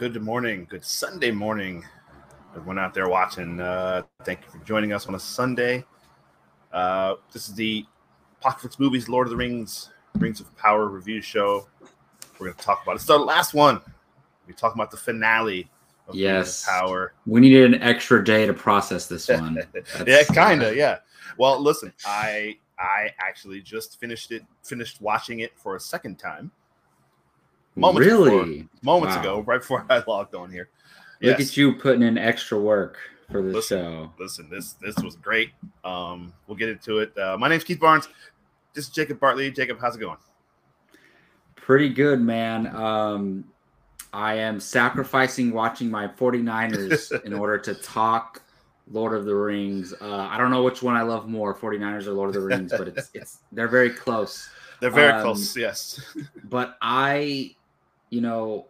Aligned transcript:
Good 0.00 0.22
morning. 0.22 0.66
Good 0.70 0.82
Sunday 0.82 1.30
morning. 1.30 1.84
Everyone 2.56 2.78
out 2.78 2.94
there 2.94 3.10
watching, 3.10 3.60
uh, 3.60 4.00
thank 4.24 4.40
you 4.40 4.50
for 4.58 4.64
joining 4.64 4.94
us 4.94 5.06
on 5.06 5.14
a 5.14 5.20
Sunday. 5.20 5.84
Uh, 6.72 7.16
this 7.34 7.50
is 7.50 7.54
the 7.54 7.84
Apocalypse 8.40 8.78
Movies 8.78 9.10
Lord 9.10 9.26
of 9.26 9.30
the 9.30 9.36
Rings 9.36 9.90
Rings 10.16 10.40
of 10.40 10.56
Power 10.56 10.88
review 10.88 11.20
show. 11.20 11.68
We're 12.38 12.46
going 12.46 12.54
to 12.54 12.64
talk 12.64 12.82
about 12.82 12.92
it. 12.92 12.94
It's 12.94 13.04
the 13.04 13.18
last 13.18 13.52
one. 13.52 13.82
We're 14.46 14.54
talking 14.54 14.80
about 14.80 14.90
the 14.90 14.96
finale 14.96 15.68
of 16.08 16.14
Rings 16.14 16.22
Yes. 16.22 16.62
of 16.66 16.70
Power. 16.70 17.12
We 17.26 17.40
needed 17.40 17.74
an 17.74 17.82
extra 17.82 18.24
day 18.24 18.46
to 18.46 18.54
process 18.54 19.06
this 19.06 19.28
one. 19.28 19.58
yeah, 20.06 20.22
kind 20.22 20.62
of. 20.62 20.76
Yeah. 20.76 21.00
Well, 21.36 21.60
listen, 21.60 21.92
I 22.06 22.56
I 22.78 23.10
actually 23.20 23.60
just 23.60 24.00
finished 24.00 24.32
it, 24.32 24.44
finished 24.62 25.02
watching 25.02 25.40
it 25.40 25.52
for 25.58 25.76
a 25.76 25.80
second 25.80 26.18
time 26.18 26.50
Moments 27.80 28.06
really? 28.06 28.68
moments 28.82 29.16
Wow. 29.16 29.20
ago, 29.22 29.40
right 29.42 29.60
before 29.60 29.84
I 29.90 30.02
logged 30.06 30.34
on 30.34 30.50
here. 30.50 30.68
Look 31.22 31.38
Yes. 31.38 31.50
at 31.50 31.56
you 31.56 31.74
putting 31.74 32.02
in 32.02 32.16
extra 32.18 32.58
work 32.58 32.96
for 33.30 33.42
this 33.42 33.54
Listen. 33.54 33.78
show. 33.82 34.12
listen, 34.18 34.48
this 34.50 34.72
this 34.74 34.96
was 35.02 35.16
great. 35.16 35.50
Um, 35.84 36.32
we'll 36.46 36.56
get 36.56 36.68
into 36.68 36.98
it. 36.98 37.16
Uh, 37.18 37.36
my 37.38 37.48
name's 37.48 37.64
Keith 37.64 37.80
Barnes. 37.80 38.08
This 38.74 38.84
is 38.86 38.90
Jacob 38.90 39.18
Bartley. 39.20 39.50
Jacob, 39.50 39.78
how's 39.80 39.96
it 39.96 40.00
going? 40.00 40.16
Pretty 41.56 41.88
good, 41.88 42.20
man. 42.20 42.66
Um, 42.74 43.44
I 44.12 44.34
am 44.34 44.58
sacrificing 44.58 45.52
watching 45.52 45.90
my 45.90 46.08
49ers 46.08 47.12
in 47.24 47.32
order 47.32 47.58
to 47.58 47.74
talk 47.74 48.42
Lord 48.90 49.14
of 49.16 49.24
the 49.24 49.34
Rings. 49.34 49.92
Uh, 50.00 50.26
I 50.30 50.36
don't 50.38 50.50
know 50.50 50.62
which 50.64 50.82
one 50.82 50.96
I 50.96 51.02
love 51.02 51.28
more, 51.28 51.54
49ers 51.54 52.06
or 52.06 52.12
Lord 52.12 52.28
of 52.28 52.34
the 52.34 52.40
Rings, 52.40 52.72
but 52.76 52.88
it's 52.88 53.10
it's 53.14 53.38
they're 53.52 53.68
very 53.68 53.90
close. 53.90 54.48
They're 54.80 54.88
very 54.90 55.12
Um, 55.12 55.22
close. 55.22 55.54
Yes. 55.58 56.00
but 56.44 56.78
I, 56.80 57.54
you 58.10 58.20
know, 58.20 58.68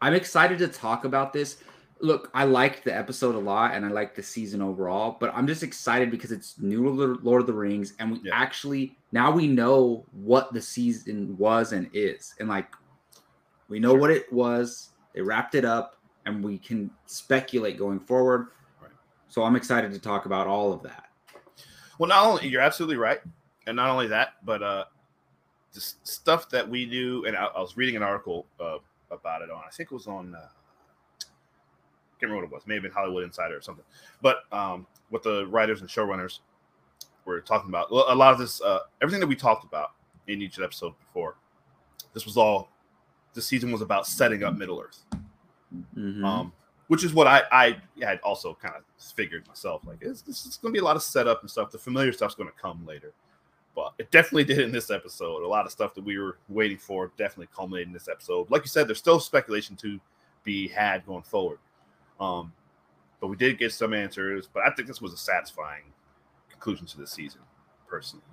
I'm 0.00 0.14
excited 0.14 0.58
to 0.58 0.68
talk 0.68 1.04
about 1.04 1.32
this. 1.32 1.58
Look, 2.00 2.30
I 2.34 2.44
liked 2.44 2.82
the 2.84 2.96
episode 2.96 3.36
a 3.36 3.38
lot 3.38 3.74
and 3.74 3.84
I 3.86 3.88
liked 3.88 4.16
the 4.16 4.22
season 4.22 4.60
overall, 4.60 5.16
but 5.20 5.32
I'm 5.34 5.46
just 5.46 5.62
excited 5.62 6.10
because 6.10 6.32
it's 6.32 6.58
new 6.58 6.88
Lord 7.22 7.40
of 7.42 7.46
the 7.46 7.52
Rings 7.52 7.94
and 8.00 8.12
we 8.12 8.20
Yeah. 8.24 8.32
actually 8.34 8.96
now 9.12 9.30
we 9.30 9.46
know 9.46 10.04
what 10.10 10.52
the 10.52 10.60
season 10.60 11.36
was 11.36 11.72
and 11.72 11.88
is. 11.92 12.34
And 12.40 12.48
like 12.48 12.68
we 13.68 13.78
know 13.78 13.90
Sure. 13.92 14.00
what 14.00 14.10
it 14.10 14.32
was. 14.32 14.90
They 15.14 15.20
wrapped 15.20 15.54
it 15.54 15.64
up 15.64 15.96
and 16.26 16.42
we 16.42 16.58
can 16.58 16.90
speculate 17.06 17.78
going 17.78 18.00
forward. 18.00 18.48
Right. 18.80 18.90
So 19.28 19.44
I'm 19.44 19.54
excited 19.54 19.92
to 19.92 19.98
talk 20.00 20.26
about 20.26 20.46
all 20.48 20.72
of 20.72 20.82
that. 20.82 21.04
Well, 21.98 22.08
not 22.08 22.24
only 22.26 22.48
you're 22.48 22.62
absolutely 22.62 22.96
right, 22.96 23.20
and 23.66 23.76
not 23.76 23.90
only 23.90 24.08
that, 24.08 24.44
but 24.44 24.62
uh, 24.62 24.84
just 25.72 26.06
stuff 26.06 26.48
that 26.50 26.68
we 26.68 26.86
do. 26.86 27.24
And 27.26 27.36
I, 27.36 27.46
I 27.46 27.60
was 27.60 27.76
reading 27.76 27.96
an 27.96 28.02
article 28.02 28.46
uh, 28.60 28.78
about 29.10 29.42
it 29.42 29.50
on. 29.50 29.62
I 29.66 29.70
think 29.70 29.90
it 29.90 29.94
was 29.94 30.06
on. 30.06 30.34
Uh, 30.34 30.48
can't 32.20 32.30
remember 32.30 32.46
what 32.46 32.52
it 32.52 32.54
was. 32.54 32.62
Maybe 32.66 32.86
in 32.86 32.92
Hollywood 32.92 33.24
Insider 33.24 33.56
or 33.56 33.60
something. 33.60 33.84
But 34.20 34.44
um, 34.52 34.86
what 35.10 35.22
the 35.22 35.46
writers 35.48 35.80
and 35.80 35.90
showrunners 35.90 36.38
were 37.24 37.40
talking 37.40 37.68
about. 37.68 37.90
Well, 37.90 38.06
a 38.08 38.14
lot 38.14 38.32
of 38.32 38.38
this, 38.38 38.60
uh, 38.60 38.80
everything 39.00 39.20
that 39.20 39.26
we 39.26 39.36
talked 39.36 39.64
about 39.64 39.92
in 40.28 40.40
each 40.40 40.58
episode 40.60 40.94
before, 40.98 41.36
this 42.14 42.24
was 42.24 42.36
all. 42.36 42.68
This 43.34 43.46
season 43.46 43.72
was 43.72 43.80
about 43.80 44.06
setting 44.06 44.44
up 44.44 44.54
Middle 44.56 44.80
Earth. 44.80 45.04
Mhm. 45.96 46.22
um, 46.22 46.52
which 46.88 47.04
is 47.04 47.14
what 47.14 47.26
I, 47.26 47.42
I 47.50 47.76
had 48.04 48.20
also 48.20 48.54
kind 48.60 48.74
of 48.76 48.82
figured 49.14 49.48
myself. 49.48 49.82
Like, 49.86 49.98
it's, 50.02 50.20
this 50.20 50.44
is 50.44 50.58
going 50.58 50.74
to 50.74 50.78
be 50.78 50.82
a 50.82 50.84
lot 50.84 50.96
of 50.96 51.02
setup 51.02 51.40
and 51.40 51.50
stuff. 51.50 51.70
The 51.70 51.78
familiar 51.78 52.12
stuff's 52.12 52.34
going 52.34 52.50
to 52.50 52.54
come 52.60 52.84
later, 52.84 53.14
but 53.74 53.94
it 53.98 54.10
definitely 54.10 54.44
did 54.44 54.58
in 54.58 54.72
this 54.72 54.90
episode. 54.90 55.42
A 55.42 55.48
lot 55.48 55.66
of 55.66 55.72
stuff 55.72 55.94
that 55.94 56.04
we 56.04 56.18
were 56.18 56.38
waiting 56.48 56.78
for 56.78 57.10
definitely 57.16 57.48
culminated 57.54 57.88
in 57.88 57.92
this 57.92 58.08
episode. 58.08 58.50
Like 58.50 58.62
you 58.62 58.68
said, 58.68 58.88
there's 58.88 58.98
still 58.98 59.20
speculation 59.20 59.76
to 59.76 60.00
be 60.44 60.68
had 60.68 61.06
going 61.06 61.22
forward, 61.22 61.58
um, 62.20 62.52
but 63.20 63.28
we 63.28 63.36
did 63.36 63.58
get 63.58 63.72
some 63.72 63.94
answers. 63.94 64.48
But 64.52 64.64
I 64.66 64.70
think 64.70 64.88
this 64.88 65.00
was 65.00 65.12
a 65.12 65.16
satisfying 65.16 65.84
conclusion 66.50 66.86
to 66.88 66.98
the 66.98 67.06
season, 67.06 67.40
personally. 67.88 68.24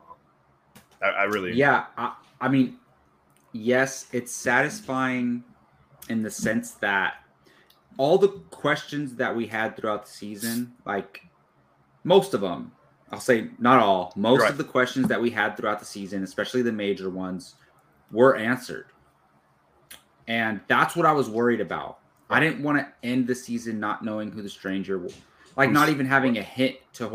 Um, 0.00 0.16
I, 1.02 1.06
I 1.08 1.22
really, 1.24 1.52
Yeah, 1.52 1.86
I, 1.96 2.14
I 2.40 2.48
mean, 2.48 2.78
yes, 3.52 4.06
it's 4.12 4.32
satisfying 4.32 5.44
in 6.08 6.22
the 6.22 6.30
sense 6.30 6.72
that 6.72 7.14
all 7.98 8.18
the 8.18 8.28
questions 8.50 9.14
that 9.16 9.34
we 9.34 9.46
had 9.46 9.76
throughout 9.76 10.06
the 10.06 10.10
season, 10.10 10.72
like 10.84 11.22
most 12.04 12.34
of 12.34 12.40
them, 12.40 12.72
I'll 13.12 13.20
say 13.20 13.48
not 13.58 13.78
all, 13.78 14.12
most 14.16 14.40
Right. 14.40 14.50
of 14.50 14.56
the 14.58 14.64
questions 14.64 15.06
that 15.08 15.20
we 15.20 15.28
had 15.30 15.56
throughout 15.56 15.78
the 15.78 15.84
season, 15.84 16.22
especially 16.22 16.62
the 16.62 16.72
major 16.72 17.10
ones, 17.10 17.56
were 18.10 18.36
answered. 18.36 18.86
And 20.28 20.60
that's 20.68 20.96
what 20.96 21.06
I 21.06 21.12
was 21.12 21.28
worried 21.28 21.60
about. 21.60 21.98
I 22.30 22.40
didn't 22.40 22.62
want 22.62 22.78
to 22.78 22.88
end 23.06 23.26
the 23.26 23.34
season 23.34 23.78
not 23.78 24.02
knowing 24.04 24.30
who 24.32 24.40
the 24.42 24.48
stranger 24.48 24.98
was. 24.98 25.14
Like 25.56 25.70
not 25.70 25.90
even 25.90 26.06
having 26.06 26.38
a 26.38 26.42
hint 26.42 26.76
to 26.94 27.08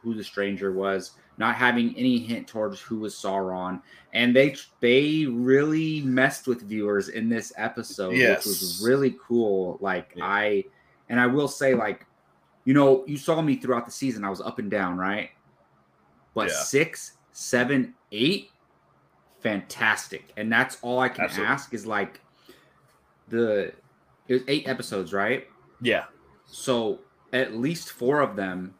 who 0.00 0.14
the 0.14 0.24
stranger 0.24 0.72
was, 0.72 1.10
not 1.36 1.54
having 1.54 1.94
any 1.98 2.16
hint 2.18 2.48
towards 2.48 2.80
who 2.80 3.00
was 3.00 3.14
Sauron, 3.14 3.82
and 4.14 4.34
they 4.34 4.56
they 4.80 5.26
really 5.26 6.00
messed 6.00 6.46
with 6.46 6.62
viewers 6.62 7.10
in 7.10 7.28
this 7.28 7.52
episode, 7.58 8.14
Yes. 8.16 8.38
which 8.38 8.46
was 8.46 8.82
really 8.82 9.14
cool. 9.22 9.76
Like 9.82 10.14
Yeah. 10.16 10.24
I, 10.24 10.64
and 11.10 11.20
I 11.20 11.26
will 11.26 11.48
say, 11.48 11.74
like, 11.74 12.06
you 12.64 12.72
know, 12.72 13.04
you 13.06 13.18
saw 13.18 13.42
me 13.42 13.56
throughout 13.56 13.84
the 13.84 13.92
season. 13.92 14.24
I 14.24 14.30
was 14.30 14.40
up 14.40 14.58
and 14.58 14.70
down, 14.70 14.96
right? 14.96 15.28
But 16.34 16.48
Yeah. 16.48 16.54
six, 16.56 17.16
seven, 17.32 17.94
eight, 18.12 18.50
fantastic, 19.40 20.32
and 20.36 20.50
that's 20.52 20.78
all 20.82 20.98
I 20.98 21.08
can 21.08 21.24
Absolutely. 21.24 21.52
ask 21.52 21.72
is 21.74 21.86
like 21.86 22.20
the 23.28 23.72
it 24.28 24.32
was 24.34 24.42
eight 24.48 24.66
episodes, 24.68 25.12
right? 25.12 25.48
yeah, 25.80 26.04
So 26.46 27.00
at 27.32 27.54
least 27.54 27.90
four 27.92 28.20
of 28.20 28.36
them 28.36 28.74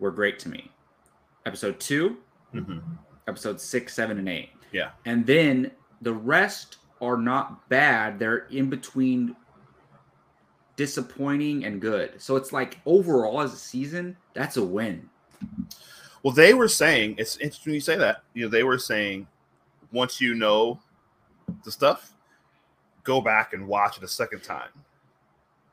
were 0.00 0.10
great 0.10 0.38
to 0.40 0.48
me. 0.48 0.70
Episode 1.46 1.78
two, 1.78 2.18
Mhm. 2.54 2.82
episode 3.28 3.60
six, 3.60 3.94
seven, 3.94 4.18
and 4.18 4.28
eight. 4.28 4.50
Yeah. 4.72 4.90
And 5.04 5.24
then 5.26 5.70
the 6.00 6.12
rest 6.14 6.78
are 7.00 7.16
not 7.16 7.68
bad. 7.68 8.18
They're 8.18 8.46
in 8.48 8.68
between 8.70 9.36
disappointing 10.76 11.64
and 11.64 11.80
good. 11.80 12.20
So 12.20 12.36
it's 12.36 12.52
like 12.52 12.80
overall 12.86 13.40
as 13.42 13.52
a 13.52 13.56
season, 13.58 14.16
that's 14.34 14.56
a 14.56 14.64
win. 14.64 15.08
Well, 16.22 16.34
they 16.34 16.54
were 16.54 16.68
saying 16.68 17.14
it's 17.18 17.36
interesting 17.38 17.74
you 17.74 17.80
say 17.80 17.96
that. 17.96 18.22
You 18.34 18.44
know, 18.44 18.50
they 18.50 18.62
were 18.62 18.78
saying 18.78 19.26
once 19.92 20.20
you 20.20 20.34
know 20.34 20.78
the 21.64 21.70
stuff, 21.72 22.12
go 23.04 23.20
back 23.20 23.52
and 23.54 23.66
watch 23.66 23.96
it 23.96 24.04
a 24.04 24.08
second 24.08 24.42
time. 24.42 24.68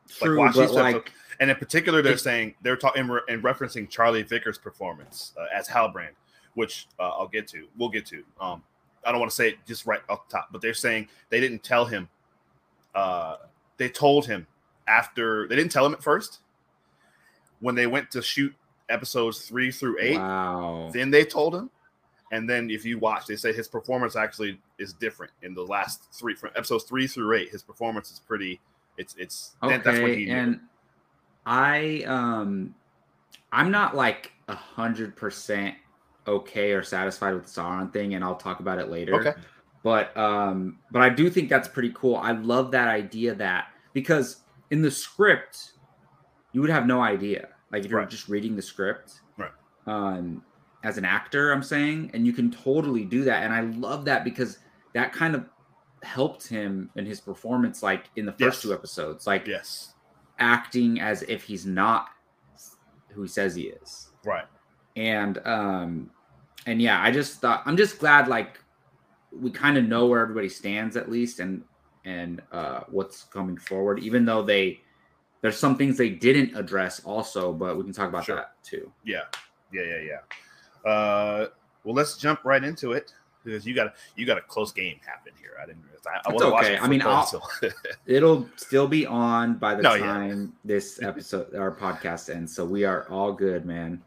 True, 0.09 0.38
watch 0.40 0.56
but 0.56 0.62
these 0.68 0.72
like 0.72 0.96
episodes. 0.96 1.16
And 1.40 1.50
in 1.52 1.56
particular, 1.58 2.02
they're 2.02 2.13
It- 2.13 2.19
saying 2.19 2.56
they're 2.62 2.78
talking 2.78 3.02
in, 3.02 3.12
re- 3.12 3.22
in 3.28 3.41
referencing 3.41 3.90
Charlie 3.90 4.24
Vickers' 4.24 4.58
performance 4.58 5.34
uh, 5.38 5.46
as 5.53 5.67
Halbrand, 5.67 6.14
which 6.55 6.88
uh, 7.00 7.09
I'll 7.09 7.28
get 7.28 7.47
to. 7.50 7.67
We'll 7.78 7.90
get 7.90 8.05
to. 8.08 8.23
Um, 8.40 8.64
I 9.05 9.11
don't 9.11 9.20
want 9.20 9.29
to 9.32 9.35
say 9.35 9.50
it 9.50 9.58
just 9.67 9.85
right 9.85 10.00
off 10.09 10.28
the 10.28 10.38
top, 10.38 10.47
but 10.52 10.61
they're 10.61 10.73
saying 10.73 11.09
they 11.29 11.40
didn't 11.40 11.64
tell 11.64 11.85
him. 11.85 12.09
Uh, 12.96 13.35
they 13.78 13.90
told 13.90 14.26
him 14.26 14.47
after 14.88 15.47
they 15.47 15.55
didn't 15.55 15.72
tell 15.72 15.85
him 15.85 15.93
at 15.93 16.02
first. 16.02 16.40
When 17.59 17.76
they 17.76 17.88
went 17.88 18.09
to 18.11 18.22
shoot 18.22 18.53
episodes 18.89 19.39
three 19.45 19.72
through 19.72 19.97
eight, 19.99 20.17
wow. 20.17 20.89
then 20.93 21.11
they 21.11 21.23
told 21.23 21.55
him. 21.55 21.69
And 22.31 22.49
then 22.49 22.69
if 22.69 22.84
you 22.84 22.99
watch, 22.99 23.25
they 23.25 23.37
say 23.37 23.53
his 23.53 23.67
performance 23.69 24.16
actually 24.17 24.59
is 24.79 24.93
different 24.93 25.31
in 25.43 25.53
the 25.53 25.63
last 25.63 26.03
three 26.13 26.35
from 26.35 26.49
episodes 26.55 26.84
three 26.84 27.07
through 27.07 27.34
eight. 27.35 27.49
His 27.49 27.63
performance 27.63 28.11
is 28.11 28.19
pretty. 28.19 28.59
It's 28.97 29.16
it's 29.17 29.55
that- 29.61 29.84
that's 29.84 29.99
what 29.99 30.11
he 30.11 30.23
Okay, 30.23 30.31
and 30.31 30.59
I 31.45 32.03
um 32.05 32.75
I'm 33.53 33.72
not 33.72 33.95
like 33.95 34.34
a 34.49 34.55
hundred 34.55 35.16
percent 35.16 35.75
okay 36.28 36.73
or 36.73 36.83
satisfied 36.83 37.33
with 37.33 37.45
the 37.45 37.61
Sauron 37.61 37.91
thing, 37.93 38.16
and 38.16 38.23
I'll 38.23 38.35
talk 38.35 38.59
about 38.59 38.79
it 38.79 38.90
later. 38.90 39.16
Okay. 39.16 39.33
But 39.83 40.16
um, 40.17 40.79
but 40.91 41.01
I 41.01 41.09
do 41.09 41.29
think 41.29 41.49
that's 41.49 41.67
pretty 41.67 41.93
cool. 41.95 42.17
I 42.17 42.31
love 42.31 42.72
that 42.72 42.90
idea 42.90 43.33
that 43.35 43.67
because 43.93 44.41
in 44.69 44.81
the 44.81 44.91
script, 44.91 45.73
you 46.51 46.61
would 46.61 46.69
have 46.69 46.85
no 46.85 47.01
idea. 47.01 47.49
Like 47.72 47.85
if 47.85 47.91
you're 47.91 47.99
Right. 47.99 48.09
just 48.09 48.29
reading 48.29 48.55
the 48.55 48.61
script, 48.61 49.22
Right. 49.37 49.52
Um, 49.85 50.41
as 50.84 50.97
an 50.97 51.05
actor, 51.05 51.52
I'm 51.52 51.64
saying, 51.64 52.11
and 52.14 52.25
you 52.25 52.34
can 52.34 52.52
totally 52.52 53.03
do 53.05 53.23
that, 53.25 53.43
and 53.43 53.53
I 53.53 53.61
love 53.61 54.05
that 54.05 54.23
because 54.23 54.59
that 54.93 55.11
kind 55.14 55.35
of 55.35 55.46
helped 56.03 56.47
him 56.47 56.91
in 56.96 57.05
his 57.05 57.19
performance, 57.22 57.81
like 57.84 58.09
in 58.16 58.25
the 58.25 58.31
first 58.34 58.41
Yes. 58.41 58.61
two 58.61 58.73
episodes, 58.73 59.25
like 59.28 59.47
Yes. 59.47 59.96
acting 60.40 60.99
as 61.02 61.23
if 61.23 61.43
he's 61.43 61.66
not 61.66 62.08
who 63.11 63.22
he 63.23 63.28
says 63.28 63.55
he 63.55 63.64
is 63.64 64.09
Right. 64.23 64.46
and 64.96 65.40
um 65.47 66.11
and 66.67 66.81
yeah 66.81 67.02
i 67.02 67.09
just 67.09 67.40
thought 67.41 67.64
i'm 67.66 67.78
just 67.78 67.97
glad 67.99 68.28
like 68.28 68.59
we 69.31 69.49
kind 69.49 69.78
of 69.78 69.85
know 69.85 70.05
where 70.05 70.22
everybody 70.22 70.49
stands 70.49 70.96
at 70.97 71.09
least 71.09 71.40
and 71.40 71.64
and 72.05 72.41
uh 72.52 72.81
what's 72.90 73.23
coming 73.23 73.58
forward 73.58 73.99
even 73.99 74.25
though 74.25 74.43
they 74.43 74.79
there's 75.41 75.57
some 75.57 75.78
things 75.78 75.97
they 75.97 76.09
didn't 76.09 76.55
address 76.57 76.99
also 77.03 77.53
but 77.53 77.78
we 77.78 77.84
can 77.84 77.93
talk 77.93 78.09
about 78.09 78.25
Sure. 78.25 78.35
that 78.37 78.61
too 78.63 78.91
Yeah. 79.03 79.22
Yeah. 79.73 79.84
Yeah. 79.84 80.01
Yeah. 80.85 80.89
Uh, 80.91 81.47
well, 81.84 81.95
let's 81.95 82.17
jump 82.17 82.43
right 82.45 82.63
into 82.63 82.93
it. 82.93 83.13
because 83.43 83.66
you 83.66 83.73
got 83.75 83.93
you 84.16 84.25
got 84.25 84.37
a 84.37 84.41
close 84.41 84.72
game 84.72 84.97
happen 85.05 85.34
here. 85.39 85.51
I 85.61 85.66
didn't. 85.66 85.84
I, 86.05 86.29
I 86.29 86.34
It's 86.34 86.41
okay. 86.43 86.78
I 86.78 86.87
mean, 86.87 87.01
so- 87.01 87.41
It'll 88.05 88.47
still 88.55 88.87
be 88.87 89.05
on 89.05 89.55
by 89.55 89.75
the 89.75 89.81
No, 89.84 89.93
yeah. 89.95 90.05
time 90.05 90.53
this 90.63 91.01
episode, 91.03 91.53
our 91.55 91.72
podcast 91.72 92.33
ends. 92.33 92.55
So 92.55 92.63
we 92.66 92.83
are 92.85 93.07
all 93.09 93.33
good, 93.33 93.66
man. 93.66 94.01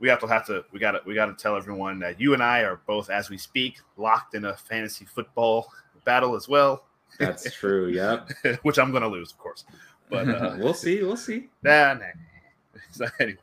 we 0.00 0.08
have 0.08 0.20
to 0.20 0.26
have 0.26 0.44
to 0.46 0.64
we 0.72 0.78
got 0.78 0.92
to 0.92 1.00
we 1.06 1.14
got 1.14 1.26
to 1.26 1.34
tell 1.34 1.56
everyone 1.56 1.98
that 2.00 2.20
you 2.20 2.34
and 2.34 2.42
I 2.42 2.60
are 2.60 2.80
both, 2.86 3.08
as 3.10 3.30
we 3.30 3.38
speak, 3.38 3.78
locked 3.96 4.34
in 4.34 4.44
a 4.46 4.54
fantasy 4.56 5.04
football 5.06 5.70
battle 6.04 6.34
as 6.36 6.48
well, 6.48 6.84
That's 7.18 7.50
true. 7.54 7.88
Yep. 7.88 8.30
which 8.62 8.78
I'm 8.78 8.90
going 8.90 9.02
to 9.02 9.08
lose, 9.08 9.32
of 9.32 9.38
course. 9.38 9.64
But 10.10 10.28
uh, 10.28 10.56
we'll 10.58 10.74
see. 10.74 11.02
We'll 11.02 11.16
see. 11.16 11.48
nah, 11.62 11.94
nah. 11.94 12.04
So 12.90 13.06
anyway, 13.20 13.38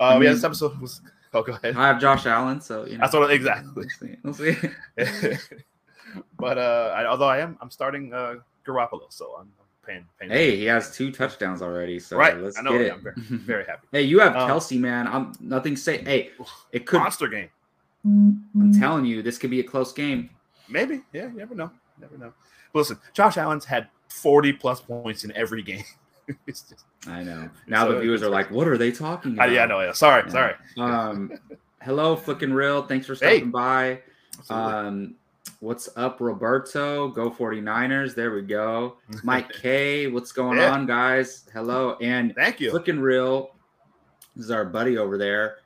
uh, 0.00 0.02
I 0.02 0.20
yeah, 0.20 0.32
this 0.32 0.44
episode 0.44 0.80
was. 0.80 1.00
Oh, 1.32 1.42
go 1.42 1.52
ahead. 1.52 1.76
I 1.76 1.88
have 1.88 2.00
Josh 2.00 2.26
Allen, 2.26 2.60
so 2.60 2.84
you 2.84 2.92
know. 2.92 2.98
That's 3.02 3.14
what 3.14 3.30
exactly. 3.30 3.70
We'll 3.74 3.88
see. 3.88 4.16
We'll 4.22 4.34
see. 4.34 4.56
but 6.38 6.58
uh, 6.58 6.92
I, 6.96 7.06
although 7.06 7.28
I 7.28 7.38
am, 7.38 7.56
I'm 7.60 7.70
starting 7.70 8.12
uh, 8.12 8.36
Garoppolo, 8.66 9.12
so 9.12 9.36
I'm, 9.38 9.48
I'm 9.58 9.66
paying. 9.86 10.04
paying 10.18 10.30
Hey, 10.30 10.56
he 10.56 10.64
has 10.64 10.96
two 10.96 11.10
touchdowns 11.12 11.62
already. 11.62 11.98
So 11.98 12.16
right. 12.16 12.36
let's 12.38 12.58
I 12.58 12.62
know. 12.62 12.72
get 12.72 12.80
yeah, 12.80 12.86
it. 12.86 12.92
I'm 12.94 13.02
very, 13.02 13.16
very 13.38 13.64
happy. 13.66 13.86
hey, 13.92 14.02
you 14.02 14.20
have 14.20 14.36
Um, 14.36 14.48
Kelce, 14.48 14.78
man. 14.78 15.06
I'm 15.06 15.32
nothing 15.40 15.76
say. 15.76 15.98
Hey, 16.02 16.30
it 16.72 16.86
could. 16.86 17.00
Monster 17.00 17.28
game. 17.28 17.50
I'm 18.04 18.72
telling 18.78 19.04
you, 19.04 19.22
this 19.22 19.38
could 19.38 19.50
be 19.50 19.60
a 19.60 19.64
close 19.64 19.92
game. 19.92 20.30
Maybe. 20.68 21.02
Yeah. 21.12 21.26
You 21.26 21.36
never 21.36 21.54
know. 21.54 21.70
Never 22.00 22.18
know. 22.18 22.32
But 22.72 22.80
listen, 22.80 22.98
Josh 23.12 23.36
Allen's 23.38 23.64
had 23.64 23.88
40 24.14 24.52
plus 24.54 24.80
points 24.80 25.24
in 25.24 25.32
every 25.32 25.62
game. 25.62 25.84
just. 26.46 26.74
I 27.06 27.22
know. 27.22 27.50
Now 27.66 27.84
So 27.86 27.92
the 27.94 28.00
viewers 28.00 28.22
are 28.22 28.30
like, 28.30 28.50
"What 28.50 28.66
are 28.68 28.78
they 28.78 28.90
talking 28.92 29.38
I, 29.38 29.46
about?" 29.46 29.54
yeah. 29.54 29.66
No. 29.66 29.80
Yeah. 29.80 29.92
Sorry. 29.92 30.22
Yeah. 30.26 30.32
Sorry. 30.32 30.54
Um, 30.78 31.32
hello, 31.82 32.16
flicking 32.16 32.52
real. 32.52 32.82
Thanks 32.86 33.06
for 33.06 33.14
Hey. 33.14 33.38
stopping 33.38 33.50
by. 33.50 34.00
Um, 34.48 35.16
what's 35.60 35.88
up, 35.96 36.20
Roberto? 36.20 37.08
Go 37.08 37.30
49ers. 37.30 38.14
There 38.14 38.32
we 38.34 38.42
go. 38.42 38.96
Mike 39.22 39.50
K. 39.52 40.06
What's 40.06 40.32
going 40.32 40.58
Yeah. 40.58 40.72
on, 40.72 40.86
guys? 40.86 41.48
Hello. 41.52 41.96
And 42.00 42.34
Thank 42.34 42.60
you. 42.60 42.70
flicking 42.70 43.00
real. 43.00 43.50
This 44.34 44.46
is 44.46 44.50
our 44.50 44.64
buddy 44.64 44.96
over 44.98 45.18
there. 45.18 45.58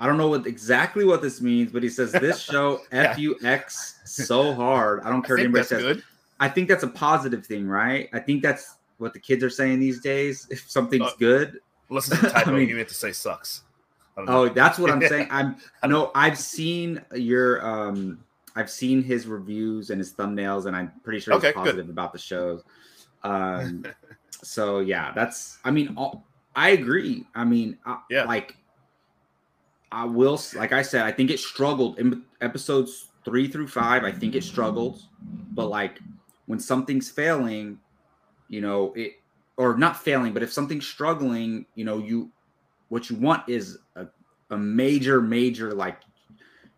I 0.00 0.06
don't 0.06 0.16
know 0.16 0.28
what 0.28 0.46
exactly 0.46 1.04
what 1.04 1.22
this 1.22 1.40
means, 1.40 1.72
but 1.72 1.82
he 1.82 1.88
says 1.88 2.12
this 2.12 2.38
show 2.50 2.80
Yeah. 2.92 3.14
FUX 3.14 3.94
so 4.04 4.52
hard. 4.54 5.00
I 5.02 5.10
don't 5.10 5.24
I 5.24 5.26
care 5.26 5.36
what 5.36 5.44
anybody 5.44 5.64
says. 5.64 5.82
good. 5.82 6.02
I 6.40 6.48
think 6.48 6.68
that's 6.68 6.82
a 6.82 6.88
positive 6.88 7.46
thing, 7.46 7.66
right? 7.68 8.08
I 8.12 8.18
think 8.18 8.42
that's 8.42 8.76
what 8.98 9.12
the 9.12 9.20
kids 9.20 9.42
are 9.44 9.50
saying 9.50 9.78
these 9.80 10.00
days. 10.00 10.46
If 10.50 10.68
something's 10.68 11.02
Uh, 11.12 11.16
good, 11.18 11.58
Listen 11.90 12.16
to 12.16 12.22
the 12.28 12.36
I 12.36 12.40
typo. 12.40 12.52
mean- 12.52 12.68
you 12.68 12.76
meant 12.76 12.88
to 12.88 12.94
say 12.94 13.12
sucks. 13.12 13.62
I. 14.16 14.24
Oh, 14.28 14.48
that's 14.48 14.78
what 14.78 14.90
I'm 14.90 15.00
saying. 15.08 15.28
I'm 15.30 15.56
I 15.82 15.86
no, 15.86 16.10
I've 16.14 16.38
seen 16.38 17.00
your 17.14 17.64
um 17.66 18.24
I've 18.56 18.70
seen 18.70 19.02
his 19.02 19.26
reviews 19.26 19.90
and 19.90 19.98
his 19.98 20.12
thumbnails, 20.14 20.66
and 20.66 20.76
I'm 20.76 20.92
pretty 21.02 21.18
sure 21.20 21.34
Okay, 21.34 21.48
he's 21.48 21.54
good. 21.54 21.64
positive 21.64 21.88
about 21.88 22.12
the 22.12 22.18
shows. 22.18 22.62
Um 23.22 23.84
so 24.42 24.80
yeah, 24.80 25.12
that's 25.14 25.58
I 25.64 25.70
mean 25.70 25.94
all, 25.96 26.24
I 26.56 26.70
agree. 26.70 27.26
I 27.34 27.44
mean 27.44 27.76
I, 27.84 27.98
Yeah. 28.10 28.24
like 28.24 28.56
I 29.92 30.04
will 30.04 30.40
like 30.56 30.72
I 30.72 30.82
said, 30.82 31.02
I 31.02 31.12
think 31.12 31.30
it 31.30 31.38
struggled 31.38 31.98
in 31.98 32.22
episodes 32.40 33.10
three 33.24 33.48
through 33.48 33.68
five, 33.68 34.04
I 34.04 34.12
think 34.12 34.34
it 34.34 34.44
struggled, 34.44 35.02
but 35.52 35.66
like 35.68 35.98
when 36.46 36.58
something's 36.58 37.10
failing, 37.10 37.78
you 38.48 38.60
know, 38.60 38.92
it 38.94 39.14
or 39.56 39.76
not 39.76 39.96
failing, 40.02 40.32
but 40.32 40.42
if 40.42 40.52
something's 40.52 40.86
struggling, 40.86 41.64
you 41.74 41.84
know, 41.84 41.98
you 41.98 42.30
what 42.88 43.08
you 43.10 43.16
want 43.16 43.48
is 43.48 43.78
a, 43.96 44.06
a 44.50 44.56
major, 44.58 45.20
major 45.20 45.72
like 45.72 45.98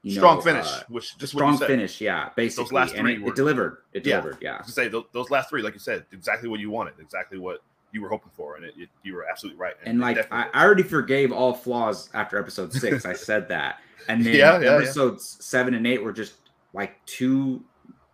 you 0.02 0.12
strong 0.14 0.36
know, 0.36 0.42
finish, 0.42 0.66
uh, 0.66 0.82
which 0.88 1.18
just 1.18 1.32
strong 1.32 1.58
finish, 1.58 2.00
yeah, 2.00 2.28
basically. 2.36 2.74
last 2.74 2.92
and 2.94 3.00
three 3.00 3.14
it, 3.14 3.22
were- 3.22 3.30
it 3.30 3.34
delivered. 3.34 3.78
It 3.92 4.06
Yeah. 4.06 4.20
delivered, 4.20 4.38
yeah. 4.40 4.58
to 4.58 4.70
say 4.70 4.88
those, 4.88 5.04
those 5.12 5.30
last 5.30 5.48
three, 5.50 5.62
like 5.62 5.74
you 5.74 5.80
said, 5.80 6.04
exactly 6.12 6.48
what 6.48 6.60
you 6.60 6.70
wanted, 6.70 6.94
exactly 7.00 7.38
what 7.38 7.60
you 7.92 8.02
were 8.02 8.08
hoping 8.08 8.30
for, 8.36 8.56
and 8.56 8.64
it, 8.64 8.74
it, 8.76 8.88
you 9.02 9.14
were 9.14 9.26
absolutely 9.28 9.58
right. 9.58 9.74
And 9.84 9.98
it 9.98 10.02
like 10.02 10.32
I, 10.32 10.48
I 10.54 10.64
already 10.64 10.82
forgave 10.84 11.32
all 11.32 11.54
flaws 11.54 12.08
after 12.14 12.38
episode 12.38 12.72
six. 12.72 13.04
I 13.04 13.12
said 13.14 13.48
that. 13.48 13.80
And 14.08 14.24
then 14.24 14.34
yeah, 14.34 14.60
yeah. 14.60 14.76
episodes 14.76 15.38
seven 15.44 15.74
and 15.74 15.86
eight 15.86 16.02
were 16.02 16.12
just 16.12 16.34
like 16.72 17.04
two 17.06 17.64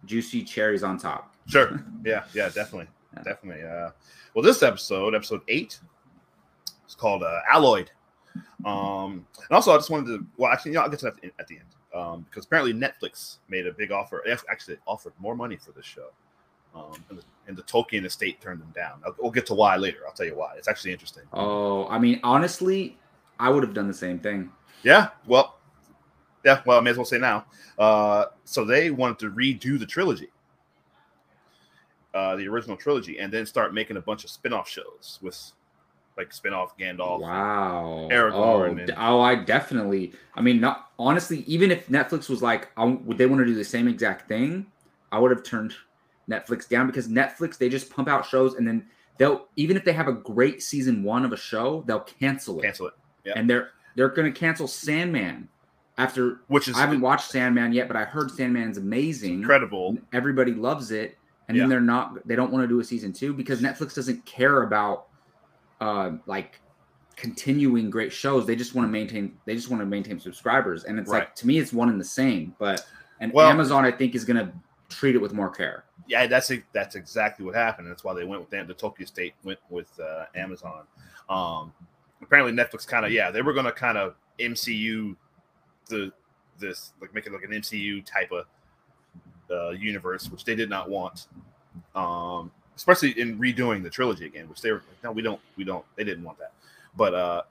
juicy 0.07 0.43
cherries 0.45 0.83
on 0.83 0.97
top. 0.99 1.32
Sure, 1.47 1.85
yeah, 2.05 2.25
yeah, 2.35 2.49
definitely, 2.49 2.89
Yeah. 3.17 3.23
definitely. 3.23 3.65
Uh, 3.65 3.91
well, 4.35 4.43
this 4.43 4.63
episode, 4.63 5.15
episode 5.15 5.43
eight, 5.49 5.79
it's 6.85 6.95
called 6.95 7.23
uh, 7.23 7.41
Alloyed. 7.51 7.91
Um, 8.65 9.27
and 9.37 9.51
also, 9.51 9.73
I 9.73 9.77
just 9.77 9.91
wanted 9.91 10.07
to, 10.07 10.27
well, 10.37 10.53
actually, 10.53 10.73
you 10.73 10.77
know, 10.77 10.83
I'll 10.85 10.89
get 10.89 11.01
to 11.01 11.07
that 11.07 11.33
at 11.39 11.47
the, 11.49 11.57
end, 11.57 11.67
um, 11.95 12.23
because 12.29 12.45
apparently 12.47 12.73
Netflix 12.73 13.39
made 13.49 13.67
a 13.67 13.73
big 13.73 13.93
offer. 13.93 14.23
They 14.25 14.33
Actually, 14.51 14.79
offered 14.87 15.13
more 15.19 15.35
money 15.35 15.57
for 15.57 15.73
this 15.73 15.85
show, 15.85 16.09
um, 16.75 16.93
and 17.11 17.19
the, 17.19 17.23
and 17.49 17.57
the 17.57 17.63
Tolkien 17.65 18.05
estate 18.07 18.41
turned 18.41 18.61
them 18.61 18.73
down. 18.75 19.03
I'll, 19.05 19.15
we'll 19.19 19.31
get 19.33 19.47
to 19.47 19.55
why 19.55 19.77
later. 19.77 20.01
I'll 20.07 20.15
tell 20.15 20.27
you 20.27 20.37
why. 20.37 20.55
It's 20.57 20.69
actually 20.69 20.93
interesting. 20.93 21.25
Oh, 21.33 21.87
I 21.89 21.99
mean, 21.99 22.21
honestly, 22.23 22.97
I 23.39 23.51
would 23.51 23.63
have 23.65 23.75
done 23.75 23.89
the 23.89 23.95
same 23.95 24.19
thing. 24.19 24.51
Yeah, 24.83 25.09
well, 25.27 25.59
yeah, 26.45 26.63
well, 26.65 26.79
I 26.79 26.81
may 26.81 26.91
as 26.91 26.97
well 26.97 27.05
say 27.05 27.19
now. 27.19 27.45
Uh, 27.79 28.27
so 28.45 28.65
they 28.65 28.91
wanted 28.91 29.19
to 29.21 29.31
redo 29.31 29.79
the 29.79 29.87
trilogy, 29.87 30.29
uh, 32.15 32.37
the 32.37 32.47
original 32.49 32.77
trilogy, 32.77 33.19
and 33.19 33.33
then 33.33 33.47
start 33.47 33.75
making 33.75 33.97
a 33.97 34.01
bunch 34.01 34.25
of 34.25 34.31
spin-off 34.31 34.69
shows 34.69 35.19
with 35.23 35.53
like 36.17 36.33
spin-off 36.33 36.77
Gandalf. 36.77 37.21
Wow. 37.21 38.09
Aragorn 38.11 38.35
oh, 38.35 38.65
and- 38.65 38.95
oh, 38.97 39.21
I 39.21 39.37
definitely. 39.37 40.13
I 40.35 40.43
mean, 40.43 40.61
not 40.61 40.91
honestly. 40.99 41.41
Even 41.47 41.71
if 41.71 41.89
Netflix 41.89 42.29
was 42.29 42.43
like, 42.43 42.71
I, 42.77 42.85
would 42.85 43.19
they 43.19 43.27
want 43.27 43.41
to 43.41 43.47
do 43.47 43.55
the 43.55 43.65
same 43.65 43.89
exact 43.89 44.29
thing? 44.29 44.67
I 45.11 45.19
would 45.19 45.31
have 45.31 45.43
turned 45.43 45.75
Netflix 46.29 46.69
down 46.69 46.87
because 46.87 47.09
Netflix 47.09 47.59
they 47.59 47.69
just 47.69 47.91
pump 47.91 48.09
out 48.09 48.27
shows 48.27 48.55
and 48.55 48.67
then 48.67 48.87
they'll 49.19 49.47
even 49.57 49.77
if 49.77 49.85
they 49.85 49.93
have 49.93 50.09
a 50.09 50.13
great 50.13 50.63
season 50.63 51.03
one 51.03 51.25
of 51.25 51.33
a 51.33 51.37
show, 51.37 51.85
they'll 51.87 52.01
cancel 52.01 52.59
it. 52.61 52.63
Cancel 52.63 52.89
it, 52.89 52.95
yeah. 53.25 53.35
And 53.37 53.49
they're 53.49 53.71
they're 53.97 54.09
going 54.09 54.33
to 54.33 54.39
cancel 54.39 54.67
Sandman 54.67 55.49
after. 55.99 56.41
which 56.49 56.69
is 56.69 56.77
I 56.77 56.81
haven't 56.81 57.01
watched 57.01 57.31
Sandman 57.31 57.73
yet, 57.73 57.89
but 57.89 57.97
I 57.97 58.05
heard 58.05 58.31
Sandman's 58.31 58.79
amazing. 58.79 59.35
incredible. 59.35 59.97
Everybody 60.13 60.53
loves 60.53 60.91
it, 60.91 61.19
and 61.49 61.57
Yeah. 61.57 61.63
then 61.65 61.69
they're 61.71 61.81
not. 61.81 62.27
They 62.27 62.37
don't 62.37 62.53
want 62.53 62.65
to 62.65 62.69
do 62.69 62.81
a 62.81 62.85
season 62.85 63.13
two 63.13 63.33
because 63.35 63.61
Netflix 63.61 63.95
doesn't 63.95 64.25
care 64.25 64.63
about, 64.63 65.07
uh, 65.81 66.13
like 66.27 66.61
continuing 67.17 67.91
great 67.91 68.13
shows. 68.13 68.47
They 68.47 68.57
just 68.57 68.75
want 68.75 68.87
to 68.89 68.93
maintain. 68.93 69.37
They 69.45 69.55
just 69.55 69.69
want 69.71 69.81
to 69.81 69.87
maintain 69.87 70.19
subscribers, 70.19 70.85
and 70.85 70.99
it's 70.99 71.11
like 71.11 71.35
to 71.37 71.47
me, 71.47 71.59
it's 71.59 71.73
one 71.73 71.89
and 71.89 72.01
the 72.01 72.05
same. 72.05 72.55
But 72.59 72.87
and 73.21 73.33
Well- 73.33 73.49
Amazon, 73.49 73.85
I 73.85 73.91
think, 73.91 74.15
is 74.15 74.25
going 74.25 74.45
to 74.45 74.53
treat 74.89 75.15
it 75.15 75.19
with 75.19 75.33
more 75.33 75.49
care. 75.51 75.85
Yeah, 76.09 76.27
that's 76.27 76.51
that's 76.73 76.97
exactly 76.97 77.45
what 77.45 77.55
happened. 77.55 77.89
That's 77.89 78.03
why 78.05 78.15
they 78.15 78.25
went 78.25 78.41
with 78.41 78.51
them 78.51 78.67
the 78.67 78.75
Tolkien 78.75 79.03
estate 79.03 79.35
went 79.45 79.61
with 79.71 79.89
uh, 80.01 80.25
Amazon. 80.35 80.85
Um, 81.29 81.73
apparently, 82.21 82.53
Netflix 82.53 82.87
kind 82.87 83.07
of 83.07 83.13
yeah, 83.13 83.31
they 83.31 83.43
were 83.43 83.53
going 83.53 83.67
to 83.67 83.73
kind 83.73 83.97
of 83.99 84.15
MCU 84.39 85.17
the 85.89 86.13
this 86.59 86.93
like 87.01 87.15
make 87.15 87.27
it 87.27 87.33
like 87.33 87.45
an 87.45 87.51
MCU 87.53 88.05
type 88.05 88.33
of 88.33 88.47
uh, 89.53 89.71
universe, 89.71 90.31
which 90.31 90.45
they 90.45 90.55
did 90.55 90.71
not 90.71 90.89
want. 90.89 91.27
Um, 91.95 92.51
especially 92.77 93.19
in 93.21 93.39
redoing 93.39 93.83
the 93.83 93.91
trilogy 93.91 94.27
again, 94.27 94.49
which 94.49 94.61
they 94.61 94.73
were 94.73 94.79
like, 94.79 95.05
no, 95.05 95.13
we 95.13 95.23
don't, 95.23 95.41
we 95.57 95.65
don't, 95.65 95.85
they 95.97 96.05
didn't 96.05 96.25
want 96.25 96.39
that. 96.39 96.53
But 96.97 97.15
uh, 97.15 97.43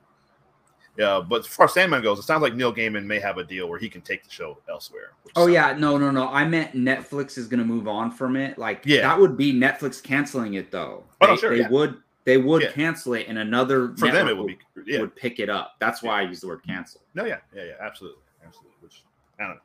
yeah, 0.96 1.22
but 1.26 1.40
as 1.40 1.46
far 1.46 1.66
as 1.66 1.74
Sandman 1.74 2.02
goes, 2.02 2.18
it 2.18 2.22
sounds 2.22 2.42
like 2.42 2.54
Neil 2.54 2.74
Gaiman 2.74 3.04
may 3.04 3.18
have 3.18 3.38
a 3.38 3.44
deal 3.44 3.68
where 3.68 3.78
he 3.78 3.88
can 3.88 4.02
take 4.02 4.24
the 4.24 4.30
show 4.30 4.58
elsewhere. 4.68 5.12
Oh 5.36 5.46
yeah, 5.46 5.74
no, 5.78 5.96
no, 5.96 6.10
no. 6.10 6.28
I 6.28 6.44
meant 6.44 6.74
Netflix 6.74 7.38
is 7.38 7.48
going 7.48 7.60
to 7.60 7.64
move 7.64 7.88
on 7.88 8.10
from 8.10 8.36
it. 8.36 8.58
Like 8.58 8.82
Yeah. 8.84 9.02
that 9.02 9.18
would 9.18 9.36
be 9.36 9.54
Netflix 9.54 10.02
canceling 10.02 10.54
it 10.54 10.70
though. 10.70 11.04
Oh, 11.20 11.26
no, 11.26 11.34
they, 11.34 11.40
sure, 11.40 11.50
they 11.56 11.62
yeah. 11.62 11.68
would. 11.68 11.96
They 12.24 12.36
would 12.36 12.62
Yeah. 12.62 12.70
cancel 12.72 13.14
it, 13.14 13.26
and 13.26 13.38
another 13.38 13.96
for 13.96 14.12
them 14.12 14.28
it 14.28 14.36
would 14.36 14.46
be 14.46 14.58
yeah, 14.86 15.00
would 15.00 15.16
pick 15.16 15.40
it 15.40 15.48
up. 15.48 15.74
That's 15.80 16.02
why 16.02 16.20
I 16.20 16.22
use 16.22 16.40
the 16.40 16.46
word 16.46 16.62
cancel. 16.64 17.00
No, 17.14 17.24
yeah, 17.24 17.38
yeah, 17.54 17.64
yeah, 17.64 17.72
absolutely, 17.80 18.22
absolutely. 18.46 18.76
Which 18.80 19.02
I 19.40 19.44
don't 19.44 19.54
know, 19.56 19.60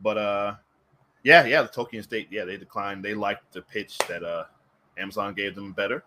but 0.00 0.18
uh, 0.18 0.54
yeah, 1.22 1.44
yeah, 1.44 1.62
the 1.62 1.68
Tolkien 1.68 2.00
estate, 2.00 2.28
yeah, 2.30 2.44
they 2.44 2.56
declined. 2.56 3.04
They 3.04 3.14
liked 3.14 3.52
the 3.52 3.62
pitch 3.62 3.98
that 4.08 4.22
uh, 4.22 4.44
Amazon 4.98 5.34
gave 5.34 5.54
them 5.54 5.72
better, 5.72 6.02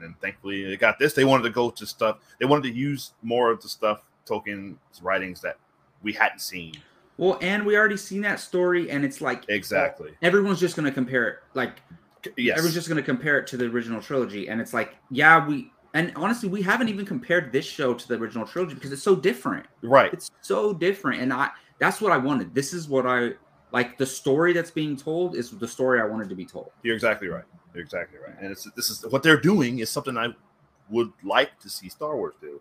and 0.00 0.18
thankfully 0.20 0.64
they 0.64 0.76
got 0.76 0.98
this. 0.98 1.12
They 1.12 1.24
wanted 1.24 1.44
to 1.44 1.50
go 1.50 1.70
to 1.70 1.86
stuff. 1.86 2.18
They 2.38 2.46
wanted 2.46 2.64
to 2.64 2.74
use 2.74 3.12
more 3.22 3.50
of 3.50 3.62
the 3.62 3.68
stuff 3.68 4.02
Tolkien's 4.26 5.02
writings 5.02 5.40
that 5.40 5.56
we 6.02 6.12
hadn't 6.12 6.40
seen 6.40 6.74
Well, 7.16 7.38
and 7.40 7.64
we 7.64 7.76
already 7.76 7.96
seen 7.96 8.20
that 8.22 8.40
story, 8.40 8.90
and 8.90 9.04
it's 9.04 9.20
like 9.20 9.44
exactly. 9.48 10.12
everyone's 10.22 10.60
just 10.60 10.76
going 10.76 10.86
to 10.86 10.92
compare 10.92 11.28
it. 11.28 11.38
Like 11.54 11.80
Yes, 12.36 12.58
everyone's 12.58 12.74
just 12.74 12.88
going 12.88 12.96
to 12.96 13.02
compare 13.02 13.38
it 13.38 13.46
to 13.48 13.56
the 13.56 13.66
original 13.66 14.00
trilogy, 14.00 14.48
and 14.48 14.60
it's 14.60 14.74
like, 14.74 14.96
yeah, 15.10 15.46
we. 15.46 15.70
And 15.94 16.12
honestly, 16.14 16.48
we 16.48 16.60
haven't 16.60 16.88
even 16.88 17.06
compared 17.06 17.52
this 17.52 17.64
show 17.64 17.94
to 17.94 18.08
the 18.08 18.16
original 18.16 18.46
trilogy 18.46 18.74
because 18.74 18.92
it's 18.92 19.02
so 19.02 19.16
different. 19.16 19.64
right. 19.82 20.12
It's 20.12 20.30
so 20.42 20.74
different, 20.74 21.22
and 21.22 21.32
I 21.32 21.50
that's 21.78 22.00
what 22.00 22.12
I 22.12 22.18
wanted. 22.18 22.54
This 22.54 22.72
is 22.72 22.88
what 22.88 23.06
I 23.06 23.30
like. 23.72 23.98
The 23.98 24.06
story 24.06 24.52
that's 24.52 24.70
being 24.70 24.96
told 24.96 25.36
is 25.36 25.50
the 25.50 25.68
story 25.68 26.00
I 26.00 26.04
wanted 26.04 26.28
to 26.28 26.34
be 26.34 26.44
told. 26.46 26.70
You're 26.82 26.94
exactly 26.94 27.28
right. 27.28 27.44
You're 27.74 27.82
exactly 27.84 28.18
right. 28.18 28.34
And 28.40 28.50
it's 28.52 28.68
this 28.76 28.90
is 28.90 29.04
what 29.10 29.22
they're 29.22 29.40
doing 29.40 29.80
is 29.80 29.90
something 29.90 30.16
I 30.16 30.28
would 30.90 31.12
like 31.22 31.58
to 31.60 31.68
see 31.68 31.88
Star 31.88 32.16
Wars 32.16 32.34
do. 32.40 32.60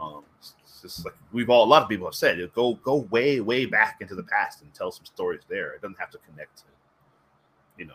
Um, 0.00 0.24
It's 0.38 0.54
just 0.82 1.04
like 1.04 1.14
we've 1.32 1.50
all 1.50 1.64
a 1.64 1.66
lot 1.70 1.82
of 1.82 1.88
people 1.88 2.06
have 2.06 2.14
said, 2.14 2.38
go 2.54 2.74
go 2.74 2.96
way 3.10 3.40
way 3.40 3.66
back 3.66 3.98
into 4.00 4.14
the 4.14 4.22
past 4.24 4.62
and 4.62 4.72
tell 4.74 4.92
some 4.92 5.04
stories 5.06 5.42
there. 5.48 5.72
It 5.72 5.82
doesn't 5.82 5.98
have 5.98 6.10
to 6.10 6.18
connect 6.18 6.58
to, 6.58 6.64
you 7.78 7.86
know, 7.86 7.94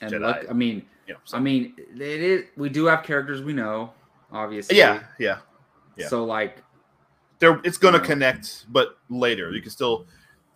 And 0.00 0.12
Jedi. 0.12 0.20
look, 0.20 0.46
I 0.50 0.52
mean, 0.52 0.84
you 1.06 1.14
know. 1.14 1.20
I 1.32 1.38
mean, 1.40 1.74
it 1.78 2.00
is. 2.00 2.44
We 2.56 2.68
do 2.70 2.86
have 2.86 3.02
characters 3.04 3.42
we 3.42 3.52
know, 3.52 3.92
obviously. 4.32 4.76
yeah, 4.78 5.02
yeah. 5.18 5.38
yeah. 5.96 6.08
So 6.08 6.24
like, 6.24 6.62
There, 7.40 7.60
it's 7.62 7.78
gonna 7.78 7.98
Yeah. 7.98 8.04
connect, 8.04 8.66
but 8.72 8.98
later 9.08 9.50
you 9.52 9.60
can 9.62 9.70
still. 9.70 10.06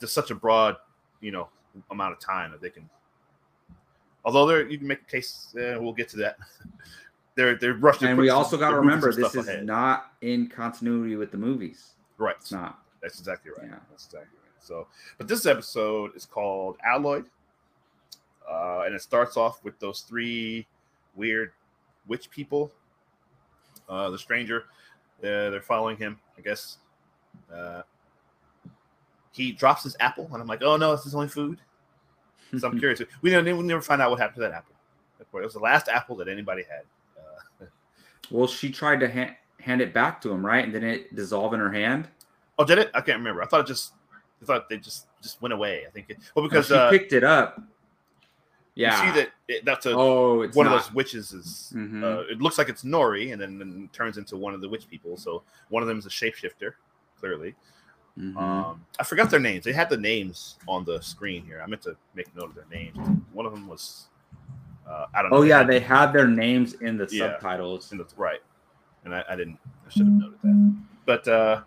There's 0.01 0.11
such 0.13 0.33
a 0.33 0.35
broad, 0.35 0.77
you 1.23 1.33
know, 1.33 1.49
amount 1.91 2.13
of 2.13 2.21
time 2.21 2.51
that 2.51 2.61
they 2.61 2.69
can. 2.69 2.89
Although 4.25 4.47
there, 4.47 4.69
you 4.69 4.77
can 4.77 4.87
make 4.87 5.01
a 5.01 5.11
case. 5.11 5.55
Uh, 5.57 5.79
we'll 5.81 5.95
get 5.95 6.09
to 6.11 6.17
that. 6.19 6.37
they're 7.35 7.57
they're 7.57 7.75
rushing. 7.75 8.09
and 8.09 8.19
we 8.19 8.29
also 8.29 8.59
got 8.59 8.71
to 8.71 8.77
remember 8.77 9.13
this 9.13 9.35
is 9.35 9.63
not 9.63 10.13
in 10.21 10.49
continuity 10.49 11.17
with 11.17 11.31
the 11.31 11.39
movies. 11.39 11.95
right. 12.19 12.37
It's 12.39 12.53
not. 12.53 12.81
That's 13.01 13.19
exactly 13.19 13.51
right. 13.57 13.69
Yeah. 13.69 13.79
That's 13.91 14.05
exactly 14.05 14.39
right. 14.43 14.63
So, 14.63 14.87
but 15.19 15.27
this 15.27 15.47
episode 15.47 16.15
is 16.15 16.27
called 16.27 16.77
Alloyed, 16.85 17.27
uh, 18.49 18.83
and 18.83 18.95
it 18.95 19.03
starts 19.03 19.37
off 19.37 19.65
with 19.65 19.79
those 19.81 20.03
three 20.03 20.67
weird 21.17 21.53
witch 22.07 22.31
people. 22.31 22.71
Uh, 23.89 24.11
the 24.11 24.19
stranger, 24.19 24.65
uh, 25.19 25.51
they're 25.51 25.61
following 25.61 25.97
him. 25.97 26.19
I 26.39 26.43
guess 26.43 26.79
uh, 27.53 27.83
he 29.33 29.53
drops 29.53 29.83
his 29.83 29.97
apple, 30.01 30.29
and 30.33 30.41
I'm 30.41 30.47
like, 30.47 30.63
oh 30.63 30.77
no, 30.77 30.93
it's 30.93 31.05
his 31.05 31.15
only 31.15 31.29
food. 31.29 31.59
So 32.59 32.69
I'm 32.69 32.79
curious. 32.79 33.01
We 33.23 33.31
never, 33.31 33.57
we 33.57 33.63
never 33.65 33.81
find 33.83 34.01
out 34.03 34.11
what 34.11 34.21
happened 34.21 34.37
to 34.37 34.41
that 34.43 34.53
apple. 34.53 34.75
It 35.21 35.45
was 35.45 35.55
the 35.55 35.61
last 35.61 35.89
apple 35.89 36.17
that 36.17 36.29
anybody 36.29 36.63
had. 36.69 36.83
Uh, 37.19 37.67
Well, 38.31 38.47
she 38.47 38.71
tried 38.71 39.01
to 39.01 39.11
ha- 39.11 39.37
hand 39.61 39.81
it 39.81 39.93
back 39.93 40.21
to 40.23 40.31
him, 40.31 40.45
right? 40.45 40.65
And 40.65 40.75
then 40.75 40.85
it 40.85 41.15
dissolved 41.15 41.55
in 41.55 41.61
her 41.61 41.71
hand. 41.73 42.09
oh, 42.59 42.65
did 42.65 42.79
it? 42.79 42.91
I 42.95 43.01
can't 43.01 43.19
remember. 43.19 43.43
I 43.43 43.47
thought 43.47 43.61
it 43.61 43.67
just. 43.67 43.93
I 44.41 44.45
thought 44.45 44.69
they 44.69 44.77
just 44.79 45.07
just 45.23 45.41
went 45.43 45.53
away. 45.53 45.85
I 45.87 45.91
think. 45.91 46.07
It, 46.11 46.19
well, 46.35 46.45
No, 46.45 46.49
because 46.49 46.67
she 46.69 46.75
uh, 46.75 46.91
picked 46.91 47.13
it 47.13 47.25
up. 47.25 47.61
Yeah. 48.75 49.05
You 49.05 49.13
see 49.13 49.21
that 49.21 49.31
it, 49.49 49.65
that's 49.65 49.87
a 49.87 49.93
oh, 49.95 50.43
it's 50.43 50.57
one 50.57 50.67
not. 50.67 50.77
of 50.77 50.83
those 50.85 50.95
witches 50.95 51.33
is. 51.33 51.73
Mhm. 51.77 52.03
Uh, 52.03 52.21
it 52.31 52.41
looks 52.41 52.57
like 52.59 52.69
it's 52.71 52.83
Nori, 52.85 53.33
and 53.33 53.41
then, 53.41 53.59
then 53.59 53.89
turns 53.93 54.17
into 54.19 54.37
one 54.37 54.55
of 54.55 54.61
the 54.61 54.69
witch 54.69 54.89
people. 54.89 55.17
So 55.17 55.43
one 55.69 55.83
of 55.83 55.89
them 55.89 55.99
is 55.99 56.07
a 56.07 56.11
shapeshifter, 56.11 56.73
clearly. 57.21 57.55
Mhm. 58.19 58.37
Um, 58.37 58.85
I 59.01 59.05
forgot 59.05 59.31
their 59.31 59.41
names. 59.41 59.65
They 59.65 59.73
had 59.73 59.89
the 59.89 59.97
names 59.97 60.57
on 60.69 60.85
the 60.85 61.01
screen 61.01 61.45
here. 61.47 61.63
I 61.63 61.67
meant 61.67 61.83
to 61.83 61.97
make 62.15 62.35
note 62.37 62.51
of 62.51 62.55
their 62.55 62.67
names. 62.71 62.97
One 63.33 63.47
of 63.47 63.53
them 63.53 63.67
was. 63.69 64.09
Uh, 64.87 65.07
I 65.15 65.23
don't 65.23 65.31
know. 65.31 65.39
oh 65.39 65.43
yeah, 65.43 65.63
they 65.63 65.81
had 65.81 66.13
their 66.13 66.27
names 66.29 66.75
in 66.75 66.99
the 66.99 67.09
Yeah. 67.11 67.33
subtitles. 67.33 67.93
in 67.93 67.99
the 67.99 68.07
right, 68.17 68.41
and 69.05 69.15
I, 69.15 69.25
I 69.31 69.37
didn't. 69.37 69.59
I 69.87 69.91
should 69.91 70.07
have 70.07 70.13
noted 70.15 70.39
that. 70.43 70.75
But 71.07 71.29
uh, 71.29 71.63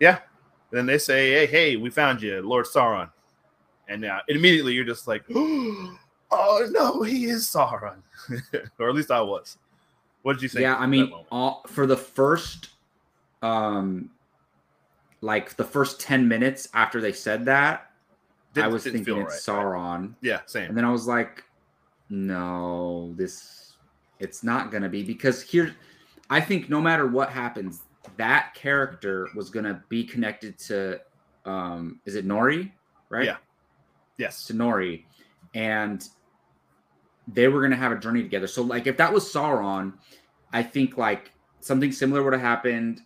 yeah, 0.00 0.18
and 0.70 0.78
then 0.78 0.86
they 0.86 0.98
say, 0.98 1.32
"Hey, 1.32 1.46
hey, 1.46 1.76
we 1.76 1.90
found 1.90 2.22
you, 2.22 2.40
Lord 2.40 2.64
Sauron," 2.66 3.10
and 3.88 4.00
now 4.00 4.20
immediately 4.28 4.72
you're 4.72 4.84
just 4.84 5.06
like, 5.06 5.24
"Oh 5.34 6.68
no, 6.70 7.02
he 7.02 7.26
is 7.26 7.46
Sauron," 7.46 8.00
or 8.78 8.88
at 8.88 8.94
least 8.94 9.10
I 9.10 9.20
was. 9.20 9.58
What 10.22 10.34
did 10.34 10.42
you 10.44 10.48
think? 10.48 10.62
Yeah, 10.62 10.76
I 10.76 10.86
mean, 10.86 11.12
all, 11.30 11.62
for 11.66 11.84
the 11.86 11.96
first, 11.96 12.70
um, 13.42 14.08
like 15.22 15.56
the 15.56 15.64
first 15.64 15.98
ten 16.00 16.28
minutes 16.28 16.68
after 16.74 17.00
they 17.00 17.12
said 17.12 17.46
that, 17.46 17.90
I 18.54 18.60
Didn't- 18.60 18.72
was 18.74 18.82
thinking 18.84 19.00
it's 19.00 19.48
right, 19.48 19.56
right. 19.56 19.64
Sauron, 19.66 20.14
yeah, 20.20 20.40
same. 20.46 20.68
and 20.68 20.76
then 20.76 20.84
I 20.84 20.90
was 20.90 21.06
like, 21.06 21.44
no, 22.10 23.14
this, 23.16 23.76
it's 24.18 24.44
not 24.44 24.70
gonna 24.70 24.88
be 24.90 25.02
because 25.02 25.40
here, 25.42 25.74
I 26.28 26.40
think 26.40 26.68
no 26.68 26.80
matter 26.80 27.06
what 27.06 27.30
happens, 27.30 27.80
that 28.18 28.52
character 28.54 29.28
was 29.34 29.48
gonna 29.48 29.82
be 29.88 30.04
connected 30.04 30.58
to, 30.58 31.00
um, 31.46 32.00
is 32.04 32.14
it 32.14 32.26
Nori, 32.26 32.70
right? 33.08 33.24
Yeah. 33.24 33.36
yes, 34.18 34.44
to 34.46 34.52
Nori, 34.54 35.04
and 35.54 36.06
they 37.28 37.48
were 37.48 37.62
gonna 37.62 37.76
have 37.76 37.92
a 37.92 37.98
journey 37.98 38.22
together. 38.22 38.46
So 38.46 38.62
like 38.62 38.86
if 38.86 38.96
that 38.98 39.12
was 39.12 39.24
Sauron, 39.32 39.94
I 40.52 40.62
think 40.62 40.98
like 40.98 41.30
something 41.60 41.92
similar 41.92 42.22
would 42.22 42.32
have 42.32 42.42
happened. 42.42 43.00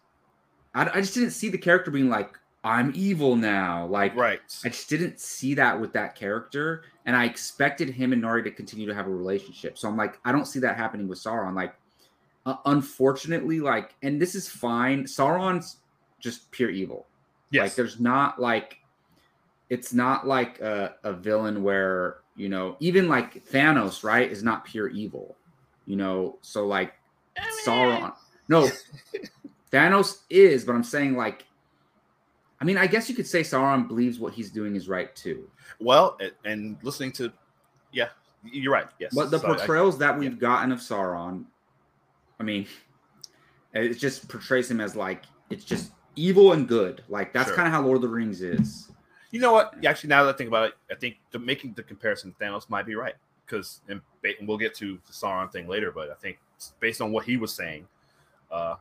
I, 0.76 0.98
I 0.98 1.00
just 1.00 1.14
didn't 1.14 1.30
see 1.30 1.48
the 1.48 1.58
character 1.58 1.90
being 1.90 2.10
like, 2.10 2.38
I'm 2.62 2.92
evil 2.94 3.34
now. 3.34 3.86
Like 3.86 4.14
right. 4.14 4.40
I 4.64 4.68
just 4.68 4.88
didn't 4.90 5.18
see 5.18 5.54
that 5.54 5.80
with 5.80 5.92
that 5.94 6.14
character. 6.14 6.84
And 7.06 7.16
I 7.16 7.24
expected 7.24 7.90
him 7.90 8.12
and 8.12 8.22
Nori 8.22 8.44
to 8.44 8.50
continue 8.50 8.86
to 8.86 8.94
have 8.94 9.06
a 9.06 9.10
relationship. 9.10 9.78
So 9.78 9.88
I'm 9.88 9.96
like, 9.96 10.18
I 10.24 10.32
don't 10.32 10.46
see 10.46 10.58
that 10.60 10.76
happening 10.76 11.08
with 11.08 11.18
Sauron. 11.18 11.54
Like, 11.54 11.74
uh, 12.44 12.56
unfortunately, 12.66 13.60
like, 13.60 13.94
and 14.02 14.20
this 14.20 14.34
is 14.34 14.48
fine. 14.48 15.04
Sauron's 15.04 15.78
just 16.20 16.50
pure 16.50 16.70
evil. 16.70 17.06
Yes. 17.50 17.62
Like, 17.62 17.74
there's 17.76 18.00
not 18.00 18.40
like, 18.40 18.78
it's 19.70 19.94
not 19.94 20.26
like 20.26 20.60
a, 20.60 20.96
a 21.04 21.12
villain 21.12 21.62
where, 21.62 22.18
you 22.36 22.48
know, 22.48 22.76
even 22.80 23.08
like 23.08 23.46
Thanos, 23.46 24.04
right, 24.04 24.30
is 24.30 24.42
not 24.42 24.64
pure 24.64 24.88
evil, 24.88 25.36
you 25.86 25.96
know? 25.96 26.38
So, 26.42 26.66
like, 26.66 26.94
Sauron, 27.64 28.12
no, 28.48 28.68
Thanos 29.72 30.20
is, 30.30 30.64
but 30.64 30.74
I'm 30.74 30.84
saying, 30.84 31.16
like, 31.16 31.44
I 32.60 32.64
mean, 32.64 32.78
I 32.78 32.86
guess 32.86 33.08
you 33.08 33.14
could 33.14 33.26
say 33.26 33.40
Sauron 33.42 33.86
believes 33.88 34.18
what 34.18 34.32
he's 34.32 34.50
doing 34.50 34.76
is 34.76 34.88
right 34.88 35.14
too. 35.14 35.48
well, 35.80 36.18
and, 36.44 36.76
listening 36.82 37.12
to, 37.12 37.32
yeah, 37.92 38.08
you're 38.44 38.72
right. 38.72 38.86
Yes, 38.98 39.14
But 39.14 39.30
the 39.30 39.38
Sorry, 39.38 39.54
I- 39.54 39.56
portrayals 39.58 39.98
that 39.98 40.16
we've 40.18 40.38
gotten 40.38 40.72
of 40.72 40.78
Sauron, 40.78 41.44
I 42.40 42.42
mean, 42.44 42.66
it 43.74 43.94
just 43.94 44.28
portrays 44.28 44.70
him 44.70 44.80
as 44.80 44.96
like 44.96 45.24
it's 45.50 45.64
just 45.64 45.92
evil 46.14 46.52
and 46.52 46.66
good. 46.66 47.02
Like 47.08 47.32
that's 47.32 47.48
Sure. 47.48 47.56
kind 47.56 47.66
of 47.68 47.74
how 47.74 47.82
Lord 47.82 47.96
of 47.96 48.02
the 48.02 48.08
Rings 48.08 48.40
is. 48.40 48.90
You 49.32 49.40
know 49.40 49.52
what? 49.52 49.84
Actually, 49.84 50.08
now 50.08 50.24
that 50.24 50.34
I 50.34 50.38
think 50.38 50.48
about 50.48 50.68
it, 50.68 50.74
I 50.90 50.94
think 50.94 51.16
the, 51.30 51.38
making 51.38 51.74
the 51.74 51.82
comparison 51.82 52.32
to 52.32 52.38
Thanos 52.38 52.70
might 52.70 52.86
be 52.86 52.94
right 52.94 53.14
because, 53.44 53.80
and 53.88 54.00
we'll 54.42 54.56
get 54.56 54.74
to 54.76 54.98
the 55.06 55.12
Sauron 55.12 55.52
thing 55.52 55.68
later, 55.68 55.92
but 55.92 56.10
I 56.10 56.14
think 56.14 56.38
based 56.80 57.00
on 57.02 57.12
what 57.12 57.24
he 57.26 57.36
was 57.36 57.52
saying, 57.52 57.86
uh, 58.50 58.76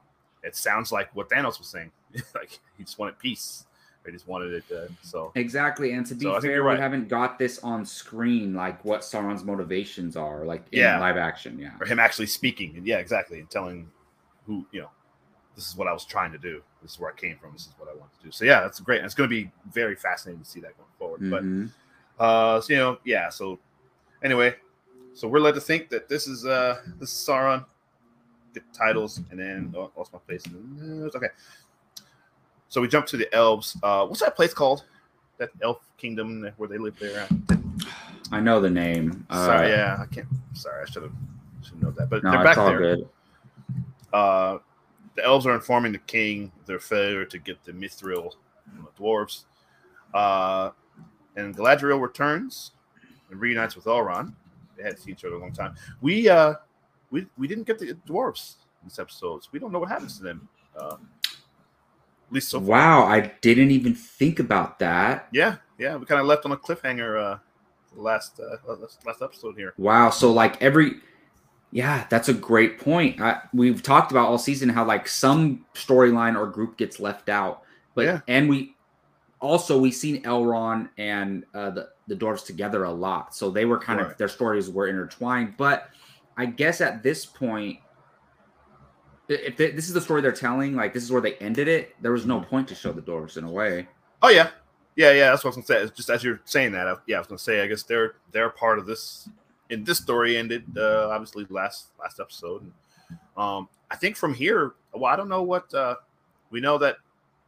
it 0.46 0.56
sounds 0.56 0.92
like 0.92 1.14
what 1.16 1.30
Thanos 1.30 1.58
was 1.60 1.68
saying. 1.68 1.92
like 2.36 2.60
he 2.78 2.84
just 2.84 2.98
wanted 3.00 3.18
peace. 3.20 3.66
He 4.06 4.12
just 4.12 4.28
wanted 4.28 4.54
it. 4.54 4.64
Uh, 4.72 4.88
so 5.02 5.32
Exactly. 5.34 5.94
And 5.94 6.06
to 6.06 6.14
be 6.14 6.26
So 6.26 6.40
fair, 6.40 6.52
you're 6.52 6.70
we 6.70 6.78
haven't 6.78 7.08
got 7.08 7.40
this 7.40 7.58
on 7.64 7.84
screen, 7.84 8.54
like 8.54 8.86
what 8.86 9.02
Sauron's 9.02 9.44
motivations 9.44 10.16
are, 10.16 10.46
like 10.46 10.64
in 10.72 10.80
Yeah. 10.82 11.00
live 11.00 11.18
action. 11.18 11.58
Yeah. 11.58 11.72
or 11.80 11.88
him 11.88 12.00
actually 12.00 12.28
speaking, 12.28 12.76
and 12.78 12.86
yeah, 12.86 12.98
exactly, 13.00 13.40
and 13.40 13.50
telling 13.50 13.90
who 14.46 14.64
you 14.72 14.82
know, 14.82 14.92
this 15.56 15.68
is 15.68 15.76
what 15.76 15.88
I 15.88 15.94
was 15.94 16.06
trying 16.06 16.32
to 16.34 16.38
do. 16.38 16.62
This 16.84 16.92
is 16.92 17.00
where 17.00 17.12
I 17.12 17.16
came 17.16 17.38
from. 17.38 17.54
This 17.54 17.64
is 17.64 17.74
what 17.80 17.90
I 17.90 17.96
want 17.96 18.12
to 18.20 18.24
do. 18.26 18.32
So 18.32 18.46
yeah, 18.46 18.62
that's 18.62 18.80
great. 18.80 18.98
And 18.98 19.06
it's 19.08 19.16
going 19.16 19.28
to 19.28 19.36
be 19.36 19.50
very 19.72 19.96
fascinating 19.96 20.44
to 20.44 20.48
see 20.50 20.60
that 20.60 20.78
going 20.78 20.90
forward. 21.00 21.32
But 21.32 21.44
Mhm. 21.44 21.72
Uh, 22.20 22.62
so, 22.62 22.72
you 22.74 22.78
know, 22.80 22.98
yeah. 23.04 23.30
So, 23.30 23.60
anyway, 24.24 24.56
so 25.16 25.28
we're 25.28 25.40
led 25.40 25.56
to 25.56 25.62
think 25.62 25.90
that 25.90 26.08
this 26.08 26.28
is 26.28 26.46
uh 26.46 26.82
this 27.00 27.12
is 27.12 27.28
Sauron. 27.28 27.66
The 28.56 28.62
titles, 28.74 29.22
and 29.30 29.40
then 29.40 29.74
oh, 29.78 29.92
lost 29.98 30.14
my 30.14 30.20
place. 30.20 30.44
Uh, 30.48 31.10
Okay. 31.16 31.28
So 32.70 32.82
we 32.82 32.88
jump 32.88 33.06
to 33.08 33.18
the 33.18 33.34
elves. 33.34 33.78
Uh, 33.84 34.06
what's 34.08 34.22
that 34.22 34.36
place 34.36 34.54
called? 34.54 34.86
That 35.38 35.50
elf 35.62 35.80
kingdom 35.98 36.50
where 36.58 36.68
they 36.68 36.78
live 36.78 36.98
there. 37.00 37.28
I 38.32 38.40
know 38.40 38.60
the 38.60 38.70
name. 38.70 39.26
Uh, 39.30 39.46
sorry, 39.46 39.70
yeah, 39.70 39.98
I 40.02 40.06
can't. 40.14 40.28
Sorry, 40.54 40.82
I 40.82 40.86
should 40.90 41.04
have 41.04 41.14
should 41.64 41.82
know 41.82 41.92
that. 41.92 42.10
But 42.10 42.24
No, 42.24 42.32
they're 42.32 42.44
back 42.44 42.58
all 42.58 42.68
there. 42.70 42.80
good. 42.80 43.10
Uh, 44.14 44.58
the 45.16 45.24
elves 45.24 45.46
are 45.46 45.54
informing 45.54 45.92
the 45.92 46.00
king 46.00 46.52
their 46.66 46.80
failure 46.80 47.26
to 47.26 47.38
get 47.38 47.64
the 47.66 47.72
mithril 47.72 48.34
from 48.74 48.86
the 48.86 49.02
dwarves. 49.04 49.44
Uh, 50.14 50.72
and 51.36 51.56
Galadriel 51.56 52.02
returns 52.02 52.72
and 53.30 53.40
reunites 53.40 53.76
with 53.76 53.86
Elrond. 53.86 54.34
They 54.78 54.84
had 54.84 54.98
seen 55.00 55.14
each 55.14 55.24
other 55.26 55.36
a 55.36 55.40
long 55.40 55.54
time. 55.54 55.76
We 56.02 56.28
uh, 56.30 56.56
we 57.12 57.28
we 57.38 57.48
didn't 57.48 57.66
get 57.66 57.80
the 57.80 57.94
dwarves 58.08 58.56
in 58.82 58.90
this 58.90 59.00
episode. 59.00 59.44
So 59.44 59.50
we 59.52 59.60
don't 59.60 59.72
know 59.72 59.80
what 59.80 59.90
happens 59.90 60.18
to 60.18 60.24
them. 60.24 60.48
Um, 60.80 61.10
at 61.26 62.34
least 62.34 62.50
so 62.50 62.60
far. 62.60 62.68
Wow, 62.70 63.04
I 63.06 63.32
didn't 63.42 63.72
even 63.72 63.94
think 63.94 64.40
about 64.40 64.80
that. 64.80 65.28
Yeah, 65.32 65.58
yeah. 65.78 65.96
We 65.96 66.06
kind 66.06 66.20
of 66.20 66.28
left 66.28 66.46
on 66.46 66.52
a 66.52 66.58
cliffhanger. 66.58 67.34
Uh, 67.34 67.38
last 67.96 68.40
uh, 68.40 68.76
last, 69.06 69.22
episode 69.22 69.56
here. 69.56 69.74
Wow. 69.78 70.10
So 70.10 70.32
like 70.32 70.62
every 70.62 70.96
yeah, 71.72 72.06
that's 72.10 72.30
a 72.30 72.34
great 72.34 72.80
point. 72.80 73.20
I, 73.20 73.42
we've 73.54 73.82
talked 73.82 74.12
about 74.12 74.28
all 74.30 74.38
season 74.38 74.70
how 74.70 74.86
like 74.86 75.08
some 75.08 75.66
storyline 75.74 76.38
or 76.38 76.48
group 76.48 76.78
gets 76.78 77.00
left 77.00 77.30
out, 77.30 77.64
but 77.94 78.06
Yeah. 78.06 78.20
and 78.28 78.50
we 78.50 78.76
also 79.40 79.78
we've 79.78 79.94
seen 79.96 80.24
Elrond 80.24 80.90
and 80.98 81.44
uh, 81.54 81.70
the 81.70 81.90
the 82.08 82.16
dwarves 82.16 82.46
together 82.46 82.84
a 82.84 82.92
lot, 82.92 83.36
so 83.36 83.50
they 83.50 83.66
were 83.66 83.80
kind 83.80 84.00
Right. 84.00 84.12
of 84.12 84.18
their 84.18 84.28
stories 84.28 84.70
were 84.70 84.88
intertwined. 84.88 85.56
But 85.58 85.90
I 86.38 86.46
guess 86.46 86.82
at 86.82 87.04
this 87.04 87.26
point, 87.26 87.80
if 89.28 89.58
this 89.58 89.88
is 89.88 89.94
the 89.94 90.02
story 90.02 90.22
they're 90.22 90.32
telling, 90.32 90.76
like 90.76 90.94
this 90.94 91.04
is 91.04 91.12
where 91.12 91.22
they 91.22 91.36
ended 91.36 91.68
it, 91.68 91.96
there 92.02 92.12
was 92.12 92.26
no 92.26 92.42
point 92.42 92.68
to 92.68 92.76
show 92.76 92.92
the 92.92 93.02
doors 93.02 93.38
in 93.38 93.44
a 93.44 93.52
way. 93.52 93.88
Oh 94.22 94.30
yeah, 94.30 94.50
yeah, 94.96 95.12
yeah. 95.12 95.30
That's 95.32 95.44
what 95.44 95.56
I 95.56 95.58
was 95.58 95.68
gonna 95.68 95.88
say. 95.88 95.94
Just 95.96 96.10
as 96.10 96.24
you're 96.24 96.42
saying 96.46 96.74
that, 96.74 96.88
I, 96.88 96.96
yeah, 97.08 97.18
I 97.18 97.20
was 97.20 97.28
gonna 97.28 97.40
say. 97.40 97.62
I 97.62 97.68
guess 97.68 97.84
they're 97.84 98.16
they're 98.32 98.50
part 98.50 98.80
of 98.80 98.86
this. 98.86 99.30
And 99.72 99.84
this 99.84 99.98
story 99.98 100.38
ended 100.38 100.64
uh, 100.78 101.10
obviously 101.10 101.48
last 101.50 101.88
last 102.00 102.20
episode. 102.20 102.72
Um, 103.36 103.68
I 103.90 103.96
think 103.96 104.16
from 104.16 104.34
here, 104.34 104.74
well, 104.94 105.12
I 105.12 105.16
don't 105.16 105.30
know 105.30 105.42
what 105.42 105.74
uh, 105.74 105.96
we 106.52 106.60
know 106.60 106.78
that 106.78 106.98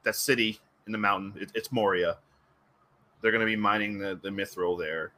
that 0.03 0.15
city 0.15 0.59
in 0.87 0.91
the 0.91 0.97
mountain. 0.97 1.33
It, 1.39 1.51
it's 1.53 1.71
Moria. 1.71 2.17
They're 3.21 3.31
to 3.31 3.45
be 3.45 3.55
mining 3.55 3.99
the 3.99 4.19
the 4.21 4.29
mithril 4.29 4.79
there. 4.79 5.11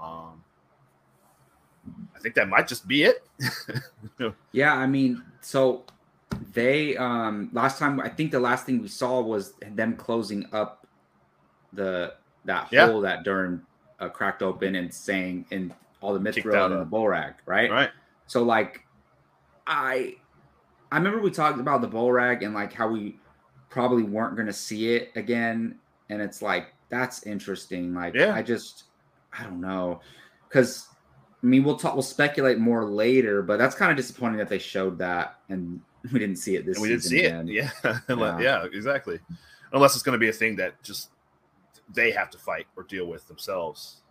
Um, 0.00 0.42
I 2.14 2.18
think 2.20 2.34
that 2.36 2.48
might 2.48 2.68
just 2.68 2.86
be 2.86 3.04
it. 3.04 3.26
Yeah, 4.52 4.74
I 4.74 4.86
mean, 4.86 5.22
so 5.40 5.84
they 6.52 6.96
um 6.96 7.50
last 7.52 7.78
time 7.78 8.00
I 8.00 8.08
think 8.08 8.30
the 8.30 8.40
last 8.40 8.66
thing 8.66 8.80
we 8.80 8.88
saw 8.88 9.20
was 9.20 9.54
them 9.72 9.96
closing 9.96 10.46
up 10.52 10.86
the 11.72 12.14
that 12.44 12.68
Yeah. 12.70 12.86
hole 12.86 13.00
that 13.02 13.24
Durin 13.24 13.62
uh, 14.00 14.08
cracked 14.08 14.42
open 14.42 14.74
and 14.76 14.92
saying 14.92 15.46
and 15.50 15.72
all 16.00 16.12
the 16.12 16.20
mithril 16.20 16.66
and 16.66 16.80
the 16.80 16.84
Balrog, 16.96 17.34
right? 17.46 17.70
right? 17.70 17.90
So 18.26 18.42
like 18.42 18.84
I 19.66 20.16
I 20.90 20.98
remember 20.98 21.20
we 21.20 21.30
talked 21.30 21.58
about 21.60 21.80
the 21.80 21.88
Balrog 21.88 22.44
and 22.44 22.54
like 22.54 22.72
how 22.72 22.88
we 22.88 23.16
probably 23.70 24.02
weren't 24.02 24.36
gonna 24.36 24.52
see 24.52 24.94
it 24.94 25.10
again. 25.16 25.78
And 26.10 26.20
it's 26.20 26.42
like 26.42 26.68
that's 26.90 27.26
interesting. 27.26 27.94
Like 27.94 28.14
Yeah. 28.14 28.34
I 28.34 28.42
just 28.42 28.84
I 29.32 29.44
don't 29.44 29.60
know. 29.60 30.00
Cause 30.50 30.88
I 31.42 31.46
mean 31.46 31.64
we'll 31.64 31.76
talk 31.76 31.94
we'll 31.94 32.02
speculate 32.02 32.58
more 32.58 32.84
later, 32.84 33.42
but 33.42 33.58
that's 33.58 33.74
kind 33.74 33.90
of 33.90 33.96
disappointing 33.96 34.38
that 34.38 34.48
they 34.48 34.58
showed 34.58 34.98
that 34.98 35.38
and 35.48 35.80
we 36.12 36.18
didn't 36.18 36.36
see 36.36 36.56
it 36.56 36.64
this 36.66 36.76
And 36.76 36.82
we 36.82 36.88
didn't 36.88 37.02
season 37.02 37.18
see 37.18 37.24
again. 37.26 37.48
it. 37.48 37.72
Yeah. 37.84 37.98
Yeah. 38.08 38.38
yeah, 38.40 38.64
exactly. 38.72 39.18
Unless 39.72 39.94
it's 39.94 40.02
going 40.02 40.14
to 40.14 40.18
be 40.18 40.28
a 40.28 40.32
thing 40.32 40.56
that 40.56 40.80
just 40.82 41.10
they 41.94 42.10
have 42.10 42.30
to 42.30 42.38
fight 42.38 42.66
or 42.76 42.82
deal 42.84 43.06
with 43.06 43.26
themselves 43.28 44.02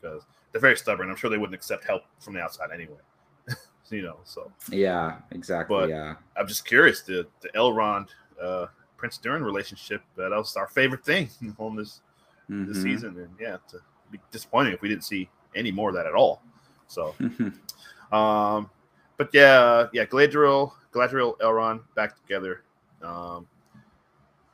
because 0.00 0.22
they're 0.52 0.60
very 0.60 0.76
stubborn. 0.76 1.10
I'm 1.10 1.16
sure 1.16 1.30
they 1.30 1.38
wouldn't 1.38 1.54
accept 1.54 1.84
help 1.84 2.02
from 2.20 2.34
the 2.34 2.40
outside 2.40 2.70
anyway. 2.72 2.98
you 3.90 4.02
know, 4.02 4.18
so 4.24 4.50
Yeah, 4.70 5.16
exactly. 5.32 5.76
But- 5.76 5.88
yeah. 5.88 6.14
I'm 6.36 6.46
just 6.46 6.64
curious 6.66 7.02
the 7.02 7.26
the 7.40 7.48
Elrond 7.50 8.08
uh, 8.40 8.66
Prince 8.96 9.18
Durin 9.18 9.42
relationship. 9.42 10.02
Uh, 10.18 10.28
that 10.28 10.36
was 10.36 10.56
our 10.56 10.68
favorite 10.68 11.04
thing 11.04 11.28
on 11.58 11.74
this 11.76 12.00
this 12.48 12.78
Mhm. 12.78 12.82
season, 12.82 13.16
and 13.18 13.30
yeah, 13.40 13.58
to 13.68 13.78
be 14.10 14.18
disappointing 14.32 14.72
if 14.72 14.82
we 14.82 14.88
didn't 14.88 15.04
see 15.04 15.28
any 15.54 15.70
more 15.70 15.88
of 15.90 15.94
that 15.94 16.06
at 16.06 16.14
all. 16.14 16.42
So, 16.90 17.14
um, 18.12 18.68
but 19.16 19.30
yeah, 19.32 19.86
yeah, 19.92 20.04
Galadriel, 20.06 20.72
Galadriel, 20.92 21.38
Elrond 21.38 21.82
back 21.94 22.20
together. 22.20 22.62
Um, 23.02 23.46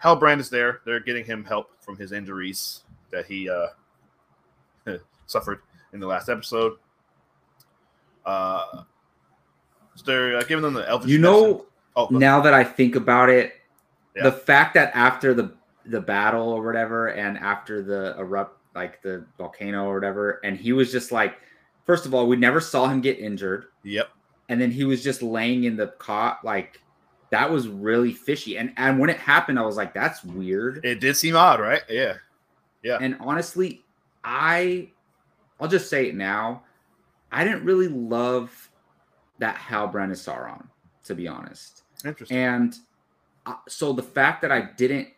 Halbrand 0.03 0.39
is 0.41 0.51
there. 0.51 0.81
They're 0.85 1.01
getting 1.01 1.25
him 1.25 1.45
help 1.45 1.71
from 1.81 1.97
his 1.97 2.13
injuries 2.13 2.85
that 3.11 3.25
he 3.27 3.49
uh, 3.49 3.69
suffered 5.27 5.61
in 5.95 6.01
the 6.01 6.07
last 6.07 6.29
episode. 6.29 6.75
Uh, 8.27 8.83
so 9.95 10.03
they're 10.05 10.37
uh, 10.37 10.43
giving 10.43 10.63
them 10.63 10.75
the 10.75 10.87
elvish. 10.89 11.09
you 11.11 11.19
know, 11.19 11.65
oh, 11.97 12.09
now 12.11 12.41
that 12.41 12.53
I 12.53 12.63
think 12.65 12.97
about 12.97 13.31
it, 13.31 13.55
Yeah. 14.15 14.25
the 14.25 14.33
fact 14.33 14.75
that 14.75 14.91
after 14.95 15.33
the 15.33 15.55
the 15.87 16.01
battle 16.01 16.49
or 16.51 16.63
whatever, 16.63 17.09
and 17.09 17.39
after 17.39 17.83
the 17.83 18.15
erupt 18.19 18.59
like 18.75 19.01
the 19.01 19.25
volcano 19.39 19.85
or 19.87 19.95
whatever, 19.95 20.41
and 20.45 20.57
he 20.59 20.73
was 20.73 20.93
just 20.93 21.13
like, 21.13 21.39
first 21.87 22.05
of 22.05 22.15
all, 22.15 22.27
we 22.27 22.37
never 22.37 22.61
saw 22.61 22.89
him 22.89 23.01
get 23.01 23.19
injured, 23.19 23.67
yep, 23.83 24.11
and 24.49 24.61
then 24.61 24.71
he 24.71 24.85
was 24.85 25.03
just 25.03 25.23
laying 25.23 25.65
in 25.65 25.77
the 25.77 25.89
cot 25.99 26.45
like 26.45 26.81
that 27.31 27.51
was 27.51 27.69
really 27.69 28.13
fishy. 28.13 28.59
And 28.59 28.73
and 28.77 28.99
when 28.99 29.11
it 29.11 29.19
happened, 29.19 29.59
I 29.59 29.63
was 29.63 29.77
like, 29.77 29.95
that's 29.95 30.25
weird. 30.25 30.85
it 30.85 31.01
did 31.01 31.17
seem 31.17 31.37
odd, 31.37 31.61
right? 31.61 31.83
Yeah, 31.89 32.15
Yeah. 32.83 32.99
And 33.01 33.17
honestly, 33.21 33.85
I 34.25 34.91
I'll 35.61 35.69
just 35.69 35.89
say 35.89 36.09
it 36.09 36.15
now. 36.15 36.63
I 37.33 37.45
didn't 37.45 37.65
really 37.65 37.89
love 37.89 38.71
that 39.39 39.57
Halbrand 39.57 40.13
is 40.13 40.21
Sauron, 40.21 40.67
to 41.05 41.15
be 41.15 41.29
honest. 41.29 41.83
interesting. 42.05 42.37
And 42.37 42.77
uh, 43.47 43.55
so 43.69 43.93
the 43.93 44.03
fact 44.03 44.43
that 44.43 44.53
I 44.53 44.71
didn't 44.77 45.09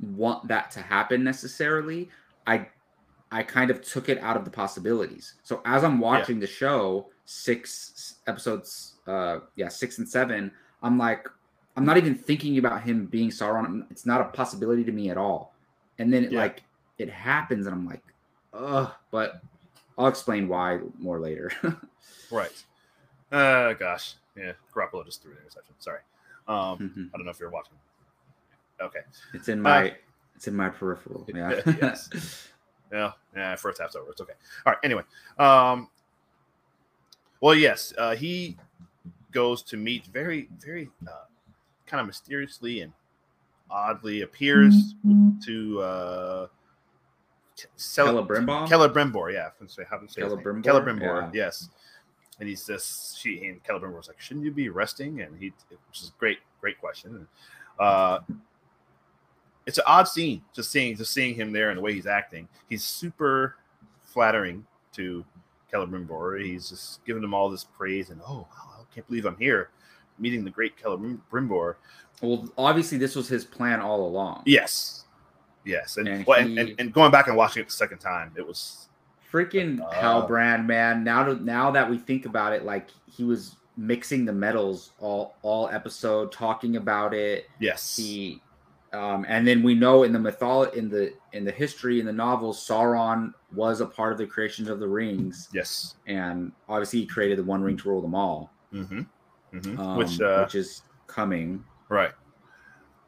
want 0.00 0.46
that 0.48 0.70
to 0.72 0.80
happen 0.80 1.24
necessarily, 1.24 2.08
I 2.46 2.68
I 3.34 3.42
kind 3.42 3.70
of 3.70 3.82
took 3.82 4.08
it 4.08 4.18
out 4.18 4.36
of 4.36 4.44
the 4.44 4.50
possibilities. 4.50 5.34
So 5.42 5.60
as 5.64 5.82
I'm 5.82 5.98
watching 5.98 6.38
the 6.38 6.46
show, 6.46 7.08
six 7.24 8.16
episodes, 8.28 8.94
uh, 9.08 9.40
yeah, 9.56 9.68
six 9.68 9.98
and 9.98 10.08
seven, 10.08 10.52
I'm 10.82 10.96
like, 10.98 11.28
I'm 11.76 11.84
not 11.84 11.96
even 11.96 12.14
thinking 12.14 12.58
about 12.58 12.82
him 12.82 13.06
being 13.06 13.30
Sauron. 13.30 13.90
It's 13.90 14.06
not 14.06 14.20
a 14.20 14.24
possibility 14.26 14.84
to 14.84 14.92
me 14.92 15.10
at 15.10 15.16
all. 15.16 15.52
And 15.98 16.12
then 16.12 16.24
it, 16.24 16.32
Yeah. 16.32 16.42
like 16.42 16.62
it 16.98 17.10
happens, 17.10 17.66
and 17.66 17.74
I'm 17.74 17.86
like, 17.86 18.02
ugh. 18.52 18.92
But 19.10 19.40
I'll 19.98 20.06
explain 20.06 20.46
why 20.48 20.78
more 20.98 21.18
later. 21.18 21.50
Right. 22.30 22.64
Uh, 23.32 23.72
gosh. 23.74 24.14
Yeah. 24.36 24.52
Garoppolo 24.74 25.04
just 25.04 25.22
threw 25.22 25.32
an 25.32 25.38
interception. 25.38 25.74
Sorry. 25.78 26.00
Um, 26.48 27.10
I 27.14 27.16
don't 27.16 27.24
know 27.26 27.30
if 27.30 27.40
you're 27.40 27.50
watching. 27.50 27.74
Okay. 28.80 29.00
It's 29.34 29.48
in 29.48 29.60
my 29.60 29.94
it's 30.36 30.46
in 30.48 30.54
my 30.54 30.68
peripheral. 30.68 31.26
Yeah. 31.34 31.60
Yes. 31.82 32.48
Yeah. 32.94 33.12
Yeah. 33.36 33.56
First 33.56 33.80
half's 33.80 33.96
over. 33.96 34.10
It's 34.10 34.20
okay. 34.20 34.34
All 34.64 34.72
right. 34.72 34.78
Anyway. 34.84 35.02
Um, 35.38 35.88
well, 37.40 37.54
yes. 37.54 37.92
Uh, 37.98 38.14
he 38.14 38.56
goes 39.32 39.62
to 39.64 39.76
meet 39.76 40.06
very, 40.06 40.48
very 40.60 40.88
uh, 41.06 41.24
kind 41.86 42.00
of 42.00 42.06
mysteriously 42.06 42.80
and 42.80 42.92
oddly 43.70 44.22
appears 44.22 44.94
to 45.44 45.80
uh, 45.82 46.46
Cel- 47.76 48.14
Celebrimbor? 48.14 48.68
Celebrimbor, 48.68 49.32
yeah. 49.32 49.46
I 49.46 49.58
can 49.58 49.68
say 49.68 49.82
how 49.88 49.98
to 49.98 50.08
say. 50.08 50.22
Celebrimbor? 50.22 50.62
Celebrimbor, 50.64 51.22
Yeah. 51.22 51.30
yes. 51.46 51.68
And 52.40 52.48
he's 52.48 52.66
just 52.66 53.18
she 53.20 53.44
and 53.46 53.60
was 53.94 54.08
like, 54.08 54.20
shouldn't 54.20 54.44
you 54.44 54.52
be 54.52 54.68
resting? 54.68 55.20
And 55.20 55.38
he, 55.38 55.52
which 55.88 56.00
is 56.00 56.08
a 56.08 56.18
great, 56.18 56.38
great 56.60 56.80
question. 56.80 57.26
Uh, 57.78 58.20
it's 59.66 59.78
an 59.78 59.84
odd 59.86 60.08
scene, 60.08 60.42
just 60.54 60.70
seeing, 60.70 60.96
just 60.96 61.12
seeing 61.12 61.34
him 61.34 61.52
there 61.52 61.70
and 61.70 61.78
the 61.78 61.82
way 61.82 61.92
he's 61.94 62.06
acting. 62.06 62.48
He's 62.68 62.84
super 62.84 63.56
flattering 64.02 64.66
to 64.92 65.24
Celebrimbor. 65.72 66.44
He's 66.44 66.68
just 66.68 67.04
giving 67.04 67.22
him 67.22 67.34
all 67.34 67.48
this 67.50 67.64
praise 67.64 68.10
and 68.10 68.20
oh, 68.26 68.46
wow, 68.50 68.80
I 68.80 68.94
can't 68.94 69.06
believe 69.08 69.24
I'm 69.26 69.36
here, 69.38 69.70
meeting 70.18 70.44
the 70.44 70.50
great 70.50 70.76
Celebrimbor. 70.78 71.76
Well, 72.22 72.48
obviously 72.56 72.98
this 72.98 73.16
was 73.16 73.26
his 73.28 73.44
plan 73.44 73.80
all 73.80 74.06
along. 74.06 74.42
Yes, 74.46 75.04
yes, 75.64 75.96
and 75.96 76.06
And 76.08 76.26
well, 76.26 76.42
he- 76.46 76.58
and, 76.58 76.74
and 76.78 76.92
going 76.92 77.10
back 77.10 77.26
and 77.26 77.36
watching 77.36 77.62
it 77.62 77.66
the 77.66 77.72
second 77.72 77.98
time, 77.98 78.32
it 78.36 78.46
was 78.46 78.88
Freaking 79.32 79.80
Uh, 79.80 79.90
Halbrand, 79.90 80.64
man. 80.66 81.02
Now 81.02 81.24
to, 81.24 81.34
now 81.44 81.72
that 81.72 81.90
we 81.90 81.98
think 81.98 82.24
about 82.24 82.52
it, 82.52 82.64
like 82.64 82.88
he 83.10 83.24
was 83.24 83.56
mixing 83.76 84.24
the 84.24 84.32
metals 84.32 84.92
all 85.00 85.34
all 85.42 85.68
episode, 85.70 86.30
talking 86.30 86.76
about 86.76 87.12
it. 87.12 87.48
yes, 87.58 87.96
He 87.96 88.40
um, 88.94 89.24
and 89.28 89.46
then 89.46 89.62
we 89.62 89.74
know 89.74 90.04
in 90.04 90.12
the 90.12 90.18
mytholo- 90.18 90.72
in 90.74 90.88
the 90.88 91.12
in 91.32 91.44
the 91.44 91.50
history 91.52 91.98
in 92.00 92.06
the 92.06 92.12
novels, 92.12 92.64
Sauron 92.66 93.32
was 93.52 93.80
a 93.80 93.86
part 93.86 94.12
of 94.12 94.18
the 94.18 94.26
creation 94.26 94.68
of 94.70 94.78
the 94.80 94.88
rings, 94.88 95.48
yes. 95.52 95.96
and 96.06 96.52
obviously 96.68 97.00
he 97.00 97.06
created 97.06 97.38
the 97.38 97.44
One 97.44 97.62
Ring 97.62 97.76
to 97.78 97.88
rule 97.88 98.00
them 98.02 98.14
all, 98.14 98.50
Mm-hmm. 98.72 99.00
Mm-hmm. 99.54 99.80
um, 99.80 99.96
which, 99.98 100.20
uh, 100.20 100.44
which 100.44 100.54
is 100.54 100.82
coming. 101.06 101.64
right. 101.88 102.12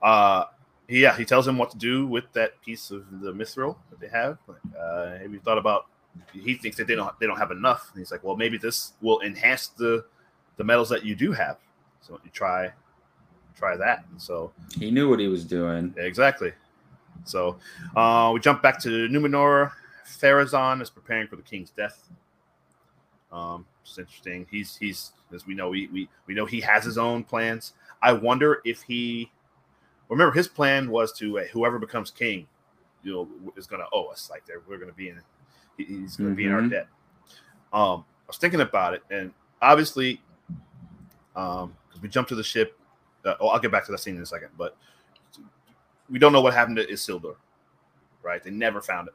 Uh, 0.03 0.45
yeah, 0.89 1.17
he 1.17 1.25
tells 1.25 1.49
him 1.49 1.59
what 1.59 1.71
to 1.73 1.79
do 1.79 2.07
with 2.07 2.25
that 2.35 2.61
piece 2.63 2.91
of 2.93 3.05
the 3.21 3.33
mithril 3.33 3.77
that 3.91 3.99
they 3.99 4.09
have. 4.09 4.39
Uh, 4.79 5.19
have 5.19 5.33
you 5.33 5.41
thought 5.41 5.59
about? 5.59 5.87
He 6.33 6.55
thinks 6.55 6.77
that 6.77 6.87
they 6.87 6.95
don't 6.95 7.19
they 7.19 7.27
don't 7.27 7.39
have 7.39 7.51
enough. 7.51 7.91
And 7.93 7.99
he's 8.01 8.13
like, 8.13 8.23
well, 8.23 8.37
maybe 8.37 8.57
this 8.57 8.93
will 9.01 9.21
enhance 9.23 9.69
the 9.69 10.05
the 10.57 10.65
metals 10.65 10.89
that 10.91 11.05
you 11.05 11.17
do 11.17 11.33
have. 11.33 11.59
So 12.03 12.21
you 12.25 12.31
try 12.31 12.71
try 13.57 13.77
that. 13.77 14.05
And 14.11 14.21
so 14.21 14.53
He 14.79 14.91
knew 14.91 15.09
what 15.09 15.19
he 15.19 15.29
was 15.29 15.45
doing. 15.45 15.95
exactly. 15.97 16.53
So 17.25 17.59
uh, 17.97 18.31
we 18.35 18.41
jump 18.41 18.63
back 18.63 18.79
to 18.83 18.89
Numenor. 19.09 19.73
Pharazon 20.07 20.81
is 20.83 20.91
preparing 20.91 21.27
for 21.27 21.37
the 21.37 21.43
king's 21.43 21.71
death. 21.71 22.09
Um, 23.33 23.67
it's 23.83 23.99
interesting. 23.99 24.47
He's 24.51 24.77
he's 24.77 25.13
as 25.35 25.47
we 25.47 25.55
know 25.55 25.69
we, 25.71 25.89
we 25.89 26.09
we 26.27 26.35
know 26.35 26.47
he 26.47 26.61
has 26.61 26.85
his 26.85 26.97
own 26.99 27.25
plans. 27.25 27.73
I 28.01 28.13
wonder 28.13 28.61
if 28.65 28.83
he 28.83 29.31
remember 30.09 30.33
his 30.33 30.47
plan 30.47 30.91
was 30.91 31.13
to 31.19 31.41
uh, 31.41 31.45
whoever 31.53 31.79
becomes 31.79 32.11
king, 32.13 32.47
you 33.03 33.13
know, 33.13 33.29
is 33.57 33.67
going 33.67 33.83
to 33.83 33.89
owe 33.93 34.07
us. 34.07 34.29
Like 34.31 34.47
they're, 34.47 34.63
we're 34.69 34.77
going 34.79 34.91
to 34.91 34.97
be 34.97 35.09
in 35.09 35.21
he's 35.77 36.17
going 36.17 36.31
to 36.31 36.37
be 36.37 36.47
in 36.47 36.53
our 36.53 36.61
Mhm. 36.63 36.71
debt. 36.71 36.87
Um, 37.73 38.05
I 38.07 38.29
was 38.29 38.37
thinking 38.39 38.61
about 38.61 38.95
it, 38.95 39.03
and 39.11 39.33
obviously, 39.61 40.23
um, 41.35 41.75
because 41.89 42.01
we 42.03 42.09
jump 42.09 42.29
to 42.29 42.35
the 42.37 42.45
ship. 42.45 42.79
Uh, 43.27 43.35
oh, 43.41 43.49
I'll 43.49 43.59
get 43.61 43.73
back 43.73 43.85
to 43.87 43.93
that 43.93 43.99
scene 43.99 44.17
in 44.17 44.23
a 44.23 44.27
second, 44.27 44.51
but 44.57 44.77
we 46.09 46.19
don't 46.19 46.33
know 46.33 46.41
what 46.41 46.55
happened 46.55 46.77
to 46.77 46.87
Isildur, 46.87 47.35
right? 48.23 48.43
They 48.43 48.51
never 48.51 48.81
found 48.81 49.09
it. 49.09 49.15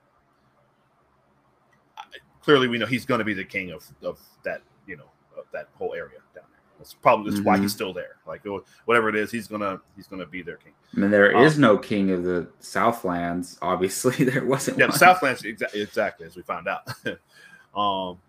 I- 1.97 2.03
Clearly, 2.43 2.67
we 2.67 2.77
know 2.79 2.85
he's 2.87 3.05
going 3.05 3.19
to 3.19 3.25
be 3.25 3.33
the 3.35 3.43
king 3.45 3.71
of 3.71 3.85
of 4.03 4.19
that, 4.43 4.61
you 4.87 4.97
know, 4.97 5.09
of 5.37 5.45
that 5.53 5.69
whole 5.77 5.93
area 5.93 6.17
down 6.35 6.45
there. 6.51 6.59
That's 6.79 6.93
probably 6.95 7.31
that's 7.31 7.45
why 7.45 7.57
Mhm. 7.57 7.61
he's 7.61 7.71
still 7.71 7.93
there. 7.93 8.15
Like 8.25 8.45
oh, 8.47 8.65
whatever 8.85 9.09
it 9.09 9.15
is, 9.15 9.29
he's 9.31 9.47
gonna 9.47 9.79
he's 9.95 10.07
gonna 10.07 10.25
be 10.25 10.41
their 10.41 10.57
king. 10.57 10.73
I 10.95 10.99
mean, 10.99 11.11
there 11.11 11.37
Um, 11.37 11.45
is 11.45 11.59
no 11.59 11.77
king 11.77 12.09
of 12.11 12.23
the 12.23 12.49
Southlands. 12.59 13.59
Obviously, 13.61 14.25
there 14.25 14.43
wasn't. 14.43 14.79
Yeah, 14.79 14.87
the 14.87 14.93
Southlands 14.93 15.43
exactly 15.43 15.81
exactly 15.81 16.25
as 16.25 16.35
we 16.35 16.41
found 16.41 16.67
out. 16.67 16.87
um, 17.75 18.19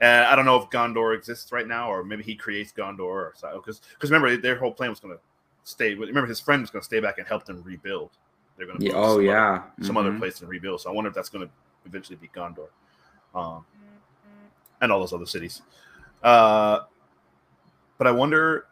and 0.00 0.26
I 0.26 0.36
don't 0.36 0.44
know 0.44 0.56
if 0.62 0.70
Gondor 0.70 1.14
exists 1.16 1.50
right 1.52 1.66
now, 1.66 1.90
or 1.90 2.04
maybe 2.04 2.22
he 2.22 2.34
creates 2.36 2.72
Gondor, 2.72 3.00
or 3.00 3.34
because 3.56 3.80
because 3.94 4.10
remember 4.10 4.36
their 4.36 4.56
whole 4.56 4.72
plan 4.72 4.90
was 4.90 5.00
going 5.00 5.14
to 5.14 5.20
stay. 5.64 5.94
with 5.94 6.08
Remember, 6.08 6.28
his 6.28 6.40
friend 6.40 6.60
was 6.62 6.70
going 6.70 6.80
to 6.80 6.84
stay 6.86 7.00
back 7.00 7.18
and 7.18 7.26
help 7.26 7.44
them 7.44 7.62
rebuild. 7.62 8.10
They're 8.56 8.66
going 8.66 8.78
to 8.78 8.84
Yeah, 8.84 8.92
oh 8.96 9.18
yeah. 9.18 9.62
some 9.82 9.96
other 9.96 10.16
place 10.18 10.40
and 10.40 10.48
rebuild. 10.48 10.80
So 10.80 10.90
I 10.90 10.92
wonder 10.92 11.08
if 11.08 11.14
that's 11.14 11.28
going 11.28 11.46
to 11.46 11.52
eventually 11.86 12.16
be 12.16 12.28
Gondor, 12.28 12.68
um, 13.34 13.64
and 14.80 14.90
all 14.92 15.00
those 15.00 15.12
other 15.12 15.26
cities. 15.26 15.62
Uh, 16.22 16.80
but 17.98 18.06
I 18.06 18.10
wonder. 18.10 18.66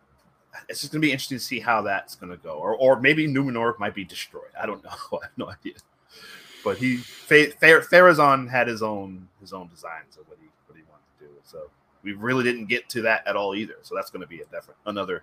It's 0.70 0.80
just 0.80 0.90
going 0.90 1.02
to 1.02 1.06
be 1.06 1.12
interesting 1.12 1.36
to 1.36 1.44
see 1.44 1.60
how 1.60 1.82
that's 1.82 2.14
going 2.16 2.30
to 2.30 2.38
go, 2.38 2.52
or 2.54 2.74
or 2.76 2.98
maybe 2.98 3.28
Numenor 3.28 3.78
might 3.78 3.94
be 3.94 4.04
destroyed. 4.04 4.50
I 4.58 4.64
don't 4.64 4.82
know. 4.84 4.90
I 4.90 5.24
have 5.24 5.36
no 5.36 5.50
idea. 5.50 5.74
But 6.64 6.78
he, 6.78 6.96
Fa- 6.96 7.50
Fa- 7.60 7.84
Pharazon 7.92 8.48
had 8.50 8.66
his 8.66 8.82
own 8.82 9.28
his 9.40 9.52
own 9.52 9.68
designs 9.68 10.16
of 10.16 10.26
what 10.28 10.38
he 10.40 10.48
what 10.66 10.76
he 10.76 10.82
wanted 10.88 11.04
to 11.20 11.24
do. 11.26 11.35
So 11.46 11.70
we 12.02 12.12
really 12.12 12.44
didn't 12.44 12.66
get 12.66 12.88
to 12.90 13.02
that 13.02 13.26
at 13.26 13.36
all 13.36 13.54
either. 13.54 13.76
So 13.82 13.94
that's 13.94 14.10
going 14.10 14.20
to 14.20 14.26
be 14.26 14.40
a 14.40 14.44
different 14.46 14.78
another 14.86 15.22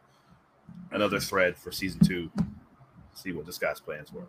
another 0.92 1.20
thread 1.20 1.58
for 1.58 1.72
season 1.72 2.00
two. 2.02 2.32
See 3.14 3.32
what 3.32 3.46
this 3.46 3.58
guy's 3.58 3.80
plans 3.80 4.12
were. 4.12 4.26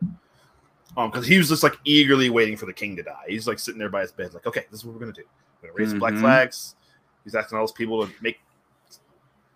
Um, 0.97 1.11
because 1.11 1.27
he 1.27 1.39
was 1.39 1.49
just 1.49 1.63
like 1.63 1.77
eagerly 1.85 2.31
waiting 2.31 2.57
for 2.57 2.67
the 2.67 2.73
king 2.73 2.95
to 2.97 3.03
die. 3.03 3.25
He's 3.27 3.49
like 3.49 3.59
sitting 3.59 3.79
there 3.79 3.89
by 3.89 4.03
his 4.03 4.13
bed, 4.13 4.35
like, 4.35 4.47
okay, 4.47 4.65
this 4.71 4.81
is 4.81 4.85
what 4.87 4.95
we're 4.95 5.01
gonna 5.01 5.13
do. 5.13 5.25
We're 5.63 5.69
gonna 5.71 5.79
raise 5.79 5.93
the 5.93 5.99
black 5.99 6.15
flags. 6.15 6.77
He's 7.25 7.35
asking 7.35 7.57
all 7.57 7.63
those 7.65 7.73
people 7.73 8.07
to 8.07 8.13
make 8.21 8.39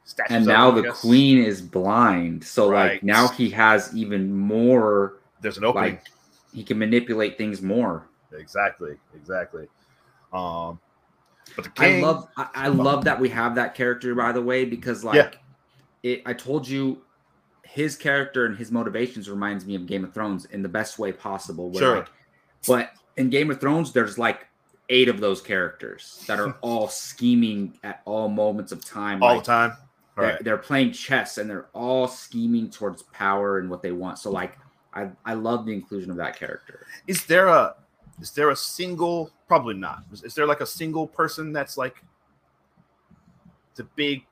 statues. 0.05 0.37
And 0.37 0.47
now 0.47 0.73
I 0.73 0.81
the 0.81 0.91
queen 0.91 1.39
is 1.45 1.61
blind, 1.61 2.43
so 2.43 2.71
Right. 2.71 2.93
like 2.95 3.03
now 3.03 3.29
he 3.29 3.51
has 3.51 3.95
even 3.95 4.33
more. 4.35 5.19
There's 5.41 5.59
an 5.59 5.65
opening. 5.65 5.93
Like 5.95 6.05
he 6.53 6.65
can 6.65 6.79
manipulate 6.79 7.37
things 7.39 7.63
more. 7.63 8.09
exactly, 8.33 8.97
exactly. 9.15 9.67
Um, 10.33 10.81
but 11.57 11.65
the 11.65 11.71
I 11.77 12.01
love 12.01 12.29
I, 12.37 12.47
I 12.55 12.69
love 12.69 13.05
that 13.05 13.19
we 13.19 13.29
have 13.31 13.55
that 13.57 13.75
character 13.75 14.15
by 14.15 14.33
the 14.33 14.43
way 14.43 14.65
because 14.65 15.05
like 15.05 15.17
Yeah. 15.17 15.31
it 16.03 16.23
I 16.27 16.33
told 16.33 16.67
you 16.67 17.03
his 17.65 17.97
character 17.97 18.47
and 18.47 18.57
his 18.57 18.73
motivations 18.73 19.29
reminds 19.29 19.67
me 19.67 19.75
of 19.75 19.87
Game 19.87 20.03
of 20.05 20.15
Thrones 20.15 20.47
in 20.47 20.63
the 20.63 20.69
best 20.69 20.99
way 20.99 21.13
possible. 21.13 21.71
Where 21.71 21.81
Sure. 21.83 21.97
like, 21.99 22.09
but 22.67 22.93
in 23.17 23.29
Game 23.31 23.51
of 23.51 23.61
Thrones, 23.61 23.93
there's 23.93 24.17
like 24.19 24.47
eight 24.89 25.09
of 25.09 25.21
those 25.21 25.43
characters 25.43 26.25
that 26.27 26.41
are 26.41 26.53
all 26.63 26.89
scheming 27.07 27.79
at 27.85 28.01
all 28.07 28.29
moments 28.29 28.73
of 28.73 28.83
time. 28.85 29.23
all 29.23 29.35
like, 29.35 29.45
the 29.45 29.47
time. 29.47 29.71
All 29.73 29.77
they're, 30.25 30.33
right. 30.33 30.45
they're 30.45 30.57
playing 30.59 30.93
chess 30.93 31.37
and 31.39 31.49
they're 31.49 31.67
all 31.75 32.09
scheming 32.09 32.71
towards 32.71 33.03
power 33.05 33.59
and 33.59 33.69
what 33.69 33.83
they 33.83 33.93
want. 33.93 34.19
So 34.19 34.31
like 34.31 34.57
I, 34.95 35.11
I 35.27 35.35
love 35.35 35.67
the 35.67 35.73
inclusion 35.75 36.11
of 36.11 36.17
that 36.17 36.37
character. 36.39 36.87
Is 37.07 37.25
there 37.27 37.49
a 37.49 37.75
is 38.21 38.31
there 38.33 38.49
a 38.51 38.57
single 38.57 39.31
probably 39.49 39.75
not. 39.75 40.05
Is, 40.13 40.23
is 40.23 40.35
there 40.35 40.47
like 40.47 40.61
a 40.61 40.67
single 40.67 41.07
person 41.07 41.53
that's 41.53 41.77
like 41.77 42.05
the 43.75 43.85
big 43.97 44.25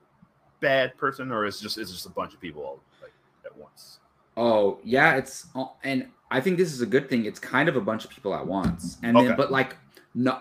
bad 0.59 0.97
person 0.97 1.31
or 1.31 1.45
is 1.45 1.59
it 1.59 1.63
just 1.63 1.77
is 1.77 1.91
just 1.91 2.05
a 2.05 2.09
bunch 2.09 2.33
of 2.33 2.39
people 2.39 2.63
all 2.63 2.79
like 3.01 3.13
at 3.45 3.57
once? 3.57 3.99
Oh 4.37 4.79
yeah, 4.83 5.15
it's 5.15 5.47
and 5.83 6.07
I 6.29 6.39
think 6.39 6.57
this 6.57 6.71
is 6.71 6.81
a 6.81 6.85
good 6.85 7.09
thing. 7.09 7.25
It's 7.25 7.39
kind 7.39 7.67
of 7.67 7.75
a 7.75 7.81
bunch 7.81 8.05
of 8.05 8.11
people 8.11 8.33
at 8.35 8.45
once, 8.45 8.97
and 9.03 9.17
Okay. 9.17 9.27
then 9.27 9.37
but 9.37 9.51
like 9.51 9.75
no, 10.13 10.39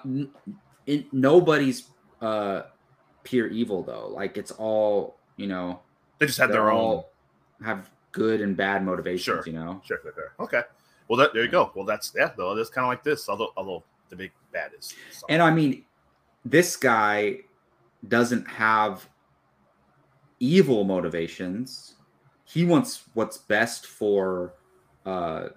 in, 0.86 1.06
nobody's 1.12 1.88
uh 2.20 2.62
pure 3.24 3.46
evil 3.48 3.82
though. 3.82 4.08
Like 4.08 4.36
it's 4.36 4.50
all 4.52 5.16
you 5.36 5.46
know. 5.46 5.80
They 6.18 6.26
just 6.26 6.38
had 6.38 6.50
their 6.50 6.70
own 6.70 7.04
have 7.64 7.90
good 8.12 8.40
and 8.40 8.56
bad 8.56 8.84
motivations. 8.84 9.24
Sure. 9.24 9.42
You 9.46 9.52
know. 9.52 9.82
Sure, 9.84 9.98
sure, 10.02 10.12
sure. 10.14 10.32
Okay. 10.40 10.62
Well, 11.08 11.18
that, 11.18 11.34
there 11.34 11.44
you 11.44 11.50
go. 11.50 11.70
Well, 11.74 11.84
that's 11.84 12.12
yeah. 12.16 12.30
Though 12.36 12.54
that's 12.54 12.70
kind 12.70 12.84
of 12.84 12.88
like 12.88 13.04
this. 13.04 13.28
Although, 13.28 13.52
although 13.56 13.84
the 14.08 14.16
big 14.16 14.32
bad 14.52 14.72
is. 14.78 14.94
And 15.28 15.42
I 15.42 15.50
mean, 15.50 15.84
this 16.44 16.76
guy 16.76 17.38
doesn't 18.08 18.46
have 18.48 19.08
evil 20.40 20.84
motivations. 20.84 21.94
He 22.44 22.64
wants 22.64 23.04
what's 23.14 23.38
best 23.38 23.86
for 23.86 24.54
uh 25.04 25.48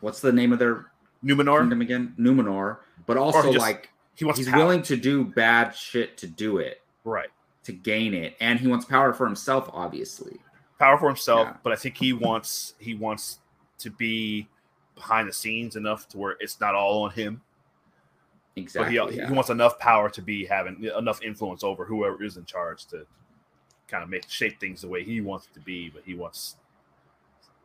what's 0.00 0.20
the 0.20 0.32
name 0.32 0.52
of 0.52 0.58
their 0.58 0.86
Numenor. 1.24 1.60
kingdom 1.60 1.80
again? 1.80 2.14
Numenor. 2.18 2.78
But 3.06 3.16
also 3.16 3.42
just 3.52 3.58
like 3.58 3.90
He 4.14 4.24
wants 4.24 4.38
he's 4.38 4.48
power. 4.48 4.58
willing 4.58 4.82
to 4.82 4.96
do 4.96 5.24
bad 5.24 5.74
shit 5.74 6.16
to 6.18 6.26
do 6.26 6.58
it, 6.58 6.80
right 7.04 7.28
to 7.64 7.72
gain 7.72 8.14
it. 8.14 8.34
And 8.40 8.58
he 8.58 8.66
wants 8.68 8.84
power 8.84 9.12
for 9.12 9.26
himself, 9.26 9.68
obviously. 9.72 10.38
power 10.78 10.98
for 10.98 11.08
himself. 11.08 11.48
Yeah. 11.48 11.56
But 11.62 11.72
I 11.72 11.76
think 11.76 11.96
he 11.96 12.12
wants 12.12 12.74
he 12.78 12.94
wants 12.94 13.38
to 13.78 13.90
be 13.90 14.48
behind 14.94 15.28
the 15.28 15.32
scenes 15.32 15.76
enough 15.76 16.08
to 16.08 16.18
where 16.18 16.36
it's 16.40 16.60
not 16.60 16.74
all 16.74 17.04
on 17.04 17.10
him. 17.10 17.42
Exactly. 18.54 18.98
but 18.98 19.10
he, 19.12 19.16
yeah. 19.18 19.28
he 19.28 19.32
wants 19.32 19.50
enough 19.50 19.78
power 19.78 20.10
to 20.10 20.20
be 20.20 20.44
having 20.44 20.84
enough 20.98 21.22
influence 21.22 21.64
over 21.64 21.84
whoever 21.84 22.22
is 22.22 22.36
in 22.36 22.44
charge 22.44 22.84
to 22.86 23.06
kind 23.88 24.02
of 24.02 24.10
make 24.10 24.28
shape 24.28 24.60
things 24.60 24.82
the 24.82 24.88
way 24.88 25.02
he 25.02 25.20
wants 25.20 25.46
it 25.46 25.54
to 25.54 25.60
be. 25.60 25.88
But 25.88 26.02
he 26.04 26.14
wants, 26.14 26.56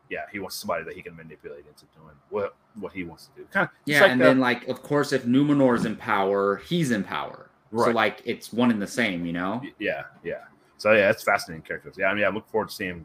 yeah, 0.08 0.22
he 0.32 0.38
wants 0.38 0.56
somebody 0.56 0.84
that 0.84 0.94
he 0.94 1.02
can 1.02 1.14
manipulate 1.14 1.66
into 1.66 1.84
doing 1.94 2.14
what 2.30 2.54
what 2.76 2.92
he 2.92 3.04
wants 3.04 3.26
to 3.26 3.42
do. 3.42 3.46
Kind 3.50 3.64
of, 3.64 3.70
yeah, 3.84 4.04
and 4.06 4.20
then 4.20 4.38
like 4.38 4.66
of 4.68 4.82
course 4.82 5.12
if 5.12 5.24
Numenor's 5.24 5.84
in 5.84 5.96
power, 5.96 6.56
he's 6.56 6.90
in 6.90 7.04
power. 7.04 7.50
So 7.70 7.90
like 7.90 8.22
it's 8.24 8.50
one 8.50 8.70
and 8.70 8.80
the 8.80 8.86
same, 8.86 9.26
you 9.26 9.34
know? 9.34 9.60
yeah, 9.78 10.04
yeah. 10.24 10.44
So 10.78 10.92
yeah, 10.92 11.10
it's 11.10 11.22
fascinating 11.22 11.62
characters. 11.62 11.96
Yeah, 11.98 12.06
I 12.06 12.14
mean, 12.14 12.24
I 12.24 12.28
look 12.28 12.48
forward 12.48 12.70
to 12.70 12.74
seeing 12.74 13.04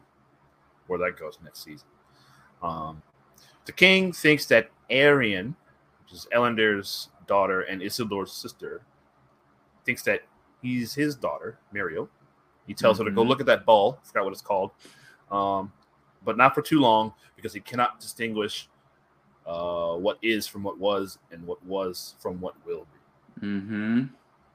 where 0.86 0.98
that 1.00 1.18
goes 1.18 1.38
next 1.44 1.64
season. 1.64 1.86
Um, 2.62 3.02
the 3.66 3.72
king 3.72 4.12
thinks 4.12 4.46
that 4.46 4.70
Arian, 4.90 5.56
which 6.02 6.12
is 6.12 6.26
Ellender's 6.32 7.08
daughter 7.26 7.62
and 7.62 7.80
Isildur's 7.80 8.32
sister, 8.32 8.82
thinks 9.84 10.02
that 10.02 10.20
he's 10.62 10.94
his 10.94 11.14
daughter, 11.14 11.58
Miriel. 11.74 12.08
He 12.66 12.74
tells 12.74 12.98
her 12.98 13.04
to 13.04 13.10
go 13.10 13.22
Mhm. 13.22 13.28
look 13.28 13.40
at 13.40 13.46
that 13.46 13.64
ball. 13.66 13.98
I 14.02 14.06
forgot 14.06 14.24
what 14.24 14.32
it's 14.32 14.42
called. 14.42 14.70
Um, 15.30 15.72
but 16.24 16.36
not 16.36 16.54
for 16.54 16.62
too 16.62 16.80
long 16.80 17.12
because 17.36 17.52
he 17.52 17.60
cannot 17.60 18.00
distinguish 18.00 18.68
uh, 19.46 19.94
what 19.96 20.16
is 20.22 20.46
from 20.46 20.62
what 20.62 20.78
was 20.78 21.18
and 21.30 21.46
what 21.46 21.62
was 21.66 22.14
from 22.18 22.40
what 22.40 22.54
will 22.64 22.86
be 23.40 23.46
Mm-hmm. 23.46 23.98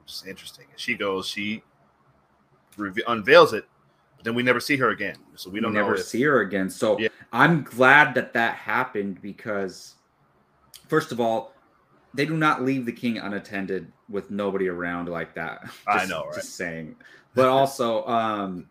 which 0.02 0.12
is 0.12 0.24
interesting. 0.28 0.66
And 0.72 0.80
she 0.80 0.96
goes, 0.96 1.28
she 1.28 1.62
reve- 2.76 3.04
unveils 3.08 3.54
it, 3.54 3.66
then 4.24 4.36
we 4.36 4.44
never 4.44 4.60
see 4.60 4.78
her 4.78 4.90
again. 4.90 5.16
So 5.36 5.50
we 5.50 5.56
We 5.56 5.62
don't 5.62 5.74
never 5.74 5.92
know 5.92 6.00
if 6.00 6.06
see 6.06 6.22
her 6.24 6.42
again. 6.42 6.70
So 6.70 7.00
Yeah. 7.00 7.10
I'm 7.32 7.64
glad 7.64 8.16
that 8.16 8.34
that 8.34 8.56
happened 8.56 9.22
because, 9.22 9.96
first 10.88 11.12
of 11.12 11.20
all, 11.20 11.54
they 12.14 12.26
do 12.26 12.36
not 12.36 12.64
leave 12.64 12.86
the 12.86 12.92
king 12.92 13.18
unattended 13.18 13.92
with 14.10 14.32
nobody 14.32 14.68
around 14.68 15.08
like 15.08 15.36
that. 15.36 15.62
I 15.88 16.06
know, 16.06 16.26
right? 16.26 16.36
Just 16.36 16.56
saying. 16.56 16.96
But 17.36 17.48
also, 17.48 18.06
um, 18.08 18.70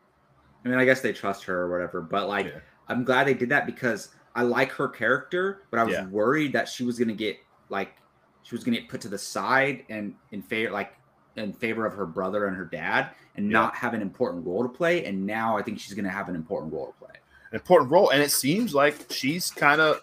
I 0.65 0.69
mean, 0.69 0.79
I 0.79 0.85
guess 0.85 1.01
they 1.01 1.13
trust 1.13 1.45
her 1.45 1.63
or 1.63 1.71
whatever. 1.71 2.01
But 2.01 2.29
like, 2.29 2.47
Yeah. 2.47 2.61
I'm 2.89 3.05
glad 3.05 3.27
they 3.27 3.35
did 3.35 3.51
that 3.51 3.67
because 3.67 4.11
I 4.35 4.43
like 4.43 4.73
her 4.73 4.89
character, 4.89 5.63
but 5.71 5.79
I 5.79 5.85
was 5.85 5.95
Yeah. 5.95 6.07
worried 6.07 6.53
that 6.55 6.69
she 6.69 6.85
was 6.85 6.99
gonna 6.99 7.15
get 7.15 7.39
like 7.69 7.95
she 8.43 8.55
was 8.55 8.65
gonna 8.65 8.79
get 8.79 8.89
put 8.89 9.01
to 9.03 9.09
the 9.09 9.19
side 9.19 9.85
and 9.91 10.15
in 10.31 10.43
favor 10.43 10.73
like 10.73 10.93
in 11.39 11.53
favor 11.53 11.87
of 11.87 11.95
her 11.95 12.07
brother 12.07 12.47
and 12.47 12.57
her 12.57 12.65
dad 12.65 13.11
and 13.37 13.47
Yeah. 13.47 13.53
not 13.53 13.77
have 13.77 13.95
an 13.95 14.03
important 14.03 14.47
role 14.47 14.63
to 14.63 14.69
play. 14.69 15.05
And 15.05 15.25
now 15.27 15.57
I 15.57 15.63
think 15.63 15.79
she's 15.81 15.95
gonna 15.95 16.09
have 16.11 16.29
an 16.29 16.35
important 16.37 16.73
role 16.73 16.87
to 16.89 16.93
play. 17.07 17.15
an 17.51 17.55
important 17.57 17.91
role, 17.91 18.11
and 18.11 18.21
it 18.23 18.31
seems 18.31 18.75
like 18.75 19.07
she's 19.11 19.51
kind 19.51 19.81
of 19.81 20.03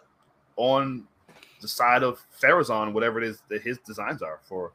on 0.56 1.08
the 1.62 1.68
side 1.68 2.02
of 2.02 2.20
Pharazon, 2.42 2.92
whatever 2.92 3.22
it 3.22 3.28
is 3.28 3.42
that 3.50 3.62
his 3.62 3.78
designs 3.80 4.22
are 4.24 4.40
for. 4.50 4.72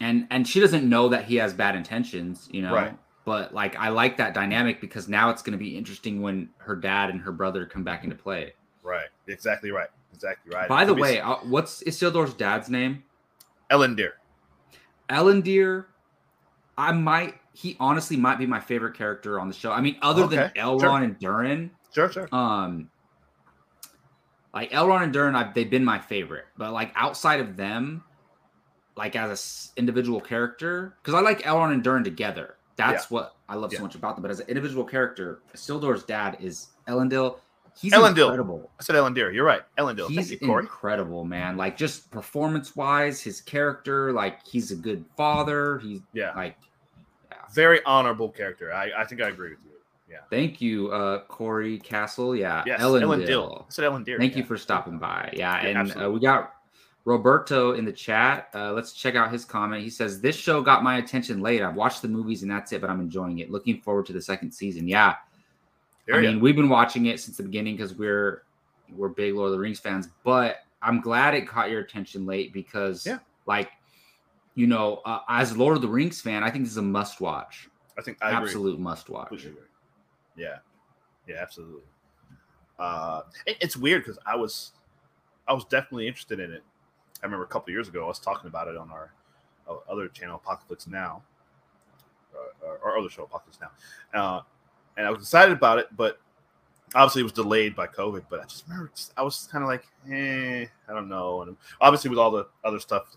and 0.00 0.26
and 0.30 0.46
she 0.48 0.60
doesn't 0.60 0.88
know 0.88 1.08
that 1.08 1.24
he 1.24 1.36
has 1.36 1.52
bad 1.52 1.74
intentions 1.74 2.48
you 2.52 2.62
know 2.62 2.72
Right. 2.72 2.96
but 3.24 3.52
like 3.52 3.74
i 3.76 3.88
like 3.88 4.16
that 4.18 4.32
dynamic 4.32 4.80
because 4.80 5.08
now 5.08 5.28
it's 5.30 5.42
going 5.42 5.52
to 5.52 5.58
be 5.58 5.76
interesting 5.76 6.22
when 6.22 6.50
her 6.58 6.76
dad 6.76 7.10
and 7.10 7.20
her 7.20 7.32
brother 7.32 7.66
come 7.66 7.82
back 7.84 8.04
into 8.04 8.14
play 8.14 8.52
Right, 8.84 9.08
exactly 9.26 9.70
right, 9.72 9.88
exactly 10.14 10.54
right. 10.54 10.68
by 10.68 10.84
the 10.84 10.94
be 10.94 11.02
way 11.02 11.20
uh, 11.20 11.36
what's 11.42 11.82
isildur's 11.82 12.32
dad's 12.34 12.70
name 12.70 13.02
Ellendir. 15.10 15.42
ellendir 15.44 15.84
i 16.76 16.92
might 16.92 17.34
he 17.52 17.76
honestly 17.80 18.16
might 18.16 18.38
be 18.38 18.46
my 18.46 18.60
favorite 18.60 18.94
character 18.94 19.40
on 19.40 19.48
the 19.48 19.54
show 19.54 19.72
i 19.72 19.80
mean 19.80 19.96
other 20.02 20.26
than 20.26 20.38
Okay, 20.40 20.60
elrond 20.60 20.80
sure. 20.80 20.98
and 21.02 21.18
durin 21.18 21.70
Sure, 21.94 22.10
sure. 22.12 22.28
um 22.32 22.90
like 24.54 24.70
elrond 24.70 25.04
and 25.04 25.12
durin 25.12 25.34
I've, 25.34 25.54
they've 25.54 25.70
been 25.70 25.84
my 25.84 25.98
favorite 25.98 26.44
but 26.56 26.72
like 26.72 26.92
outside 26.94 27.40
of 27.40 27.56
them 27.56 28.02
like 28.96 29.14
as 29.16 29.28
a 29.30 29.32
s- 29.32 29.72
individual 29.76 30.20
character 30.20 30.96
because 31.02 31.14
i 31.14 31.20
like 31.20 31.42
elrond 31.42 31.72
and 31.72 31.82
durin 31.82 32.04
together 32.04 32.56
that's 32.76 33.10
what 33.10 33.34
i 33.48 33.54
love 33.54 33.72
Yeah. 33.72 33.78
so 33.78 33.84
much 33.84 33.94
about 33.94 34.16
them 34.16 34.22
but 34.22 34.30
as 34.30 34.40
an 34.40 34.48
individual 34.48 34.84
character 34.84 35.40
Isildur's 35.54 36.04
dad 36.04 36.36
is 36.40 36.68
elendil 36.88 37.38
he's 37.80 37.92
Elendil. 37.92 38.22
incredible 38.24 38.70
I 38.78 38.82
said 38.82 38.96
Ellendir. 38.96 39.32
You're 39.32 39.44
right, 39.44 39.62
Ellendir. 39.78 40.08
he's 40.08 40.30
you, 40.32 40.38
Corey. 40.38 40.62
incredible 40.62 41.24
man 41.24 41.56
like 41.56 41.76
just 41.76 42.10
performance 42.10 42.74
wise 42.76 43.20
his 43.20 43.40
character 43.40 44.12
like 44.12 44.46
he's 44.46 44.70
a 44.72 44.76
good 44.76 45.04
father 45.16 45.78
he's 45.78 46.00
Yeah, 46.12 46.32
like 46.34 46.56
very 47.54 47.82
honorable 47.86 48.28
character. 48.28 48.72
I, 48.74 48.90
I 48.98 49.04
think 49.04 49.22
I 49.22 49.28
agree 49.28 49.50
with 49.50 49.58
you. 49.64 49.70
Yeah. 50.10 50.18
thank 50.30 50.60
you 50.60 50.90
uh 50.90 51.20
corey 51.28 51.78
castle 51.78 52.34
yeah 52.34 52.62
Yes, 52.66 52.80
elendil. 52.80 53.26
Dill. 53.26 53.66
I 53.68 53.70
said 53.70 53.84
Ellendir. 53.84 54.18
Thank 54.18 54.32
yeah. 54.32 54.38
you 54.38 54.44
for 54.44 54.56
stopping 54.56 54.98
by. 54.98 55.30
Yeah, 55.34 55.62
Yeah, 55.62 55.80
and 55.80 56.02
uh, 56.02 56.10
we 56.10 56.18
got 56.20 56.54
Roberto 57.04 57.72
in 57.72 57.84
the 57.86 57.92
chat. 57.92 58.48
Uh, 58.54 58.72
let's 58.72 58.92
check 58.92 59.14
out 59.14 59.32
his 59.32 59.44
comment. 59.46 59.82
He 59.82 59.88
says, 59.88 60.20
"This 60.20 60.36
show 60.36 60.60
got 60.60 60.82
my 60.82 60.98
attention 60.98 61.40
late. 61.40 61.62
I've 61.62 61.74
watched 61.74 62.02
the 62.02 62.08
movies 62.08 62.42
and 62.42 62.50
that's 62.50 62.72
it, 62.72 62.80
but 62.82 62.90
I'm 62.90 63.00
enjoying 63.00 63.38
it. 63.38 63.50
Looking 63.50 63.80
forward 63.80 64.04
to 64.06 64.12
the 64.12 64.20
second 64.20 64.50
season." 64.52 64.86
Yeah, 64.86 65.14
I 66.16 66.20
mean, 66.20 66.40
we've 66.40 66.56
been 66.56 66.68
watching 66.68 67.06
it 67.06 67.20
since 67.20 67.36
the 67.36 67.42
beginning 67.42 67.76
because 67.76 67.94
we're 67.94 68.44
we're 68.90 69.08
big 69.10 69.34
Lord 69.34 69.48
of 69.48 69.52
the 69.52 69.58
Rings 69.58 69.78
fans, 69.80 70.08
but 70.24 70.56
I'm 70.80 71.00
glad 71.00 71.34
it 71.34 71.46
caught 71.46 71.70
your 71.70 71.80
attention 71.80 72.24
late 72.24 72.52
because, 72.54 73.04
Yeah. 73.06 73.18
like, 73.44 73.70
you 74.54 74.66
know, 74.66 75.02
uh, 75.04 75.20
as 75.28 75.54
Lord 75.56 75.76
of 75.76 75.82
the 75.82 75.88
Rings 75.88 76.20
fan, 76.22 76.42
I 76.42 76.50
think 76.50 76.64
this 76.64 76.72
is 76.72 76.78
a 76.78 76.82
must 76.82 77.20
watch, 77.20 77.68
I 77.98 78.02
think 78.02 78.16
I 78.22 78.30
agree. 78.30 78.46
absolute 78.48 78.80
must 78.80 79.10
watch. 79.10 79.46
Yeah, 80.36 80.58
yeah, 81.26 81.36
absolutely. 81.40 81.82
Uh, 82.78 83.22
it- 83.44 83.58
it's 83.60 83.76
weird 83.76 84.02
because 84.04 84.18
I 84.24 84.36
was, 84.36 84.72
I 85.46 85.52
was 85.52 85.64
definitely 85.66 86.06
interested 86.08 86.40
in 86.40 86.50
it. 86.52 86.62
I 87.22 87.26
remember 87.26 87.44
a 87.44 87.48
couple 87.48 87.70
years 87.72 87.88
ago 87.88 88.04
I 88.04 88.08
was 88.08 88.20
talking 88.20 88.46
about 88.48 88.68
it 88.68 88.76
on 88.76 88.90
our 88.90 89.12
uh, 89.68 89.76
other 89.90 90.08
channel, 90.08 90.36
Apocalypse 90.36 90.86
Now, 90.86 91.22
uh, 92.34 92.68
our 92.84 92.96
other 92.96 93.10
show, 93.10 93.24
Apocalypse 93.24 93.58
Now, 93.60 93.70
uh, 94.18 94.42
and 94.98 95.06
I 95.06 95.10
was 95.10 95.20
excited 95.20 95.56
about 95.56 95.78
it, 95.78 95.86
but 95.96 96.18
obviously 96.94 97.20
it 97.20 97.24
was 97.24 97.32
delayed 97.32 97.76
by 97.76 97.86
COVID. 97.86 98.24
But 98.28 98.40
I 98.40 98.44
just 98.44 98.64
remember 98.68 98.90
I 99.16 99.22
was 99.22 99.48
kind 99.50 99.62
of 99.62 99.68
like, 99.68 99.84
eh, 100.10 100.66
I 100.88 100.92
don't 100.92 101.08
know. 101.08 101.42
And 101.42 101.56
obviously 101.80 102.10
with 102.10 102.18
all 102.18 102.32
the 102.32 102.48
other 102.64 102.80
stuff, 102.80 103.16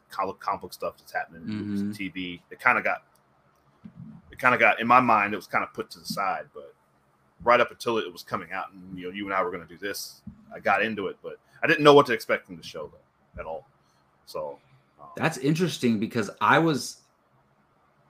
book 0.62 0.74
stuff 0.74 0.98
that's 0.98 1.12
happening, 1.12 1.41
and 1.50 1.96
TV, 1.96 2.39
it 2.52 2.60
kind 2.60 2.78
of 2.78 2.84
got, 2.84 3.04
it 4.32 4.39
kind 4.39 4.54
of 4.54 4.60
got 4.60 4.80
in 4.80 4.88
my 4.88 5.00
mind. 5.00 5.34
It 5.34 5.38
was 5.38 5.48
kind 5.48 5.63
of 5.63 5.74
put 5.74 5.89
to 5.91 6.00
the 6.00 6.06
side, 6.06 6.46
but 6.54 6.74
right 7.44 7.60
up 7.60 7.72
until 7.72 7.98
it 7.98 8.12
was 8.12 8.22
coming 8.22 8.52
out, 8.52 8.72
and 8.72 8.98
you 8.98 9.08
know, 9.08 9.13
you 9.13 9.26
and 9.26 9.34
I 9.34 9.44
were 9.44 9.50
going 9.50 9.67
to 9.67 9.70
do 9.70 9.78
this, 9.78 10.22
I 10.54 10.60
got 10.60 10.84
into 10.84 11.08
it, 11.08 11.17
but 11.24 11.38
I 11.63 11.67
didn't 11.67 11.84
know 11.84 11.96
what 11.96 12.06
to 12.06 12.13
expect 12.13 12.46
from 12.46 12.58
the 12.58 12.63
show 12.63 12.91
though 12.91 13.41
at 13.41 13.48
all. 13.48 13.65
So 14.28 14.60
um, 15.02 15.08
That's 15.15 15.38
interesting 15.39 16.00
because 16.00 16.30
I 16.39 16.60
was 16.60 16.98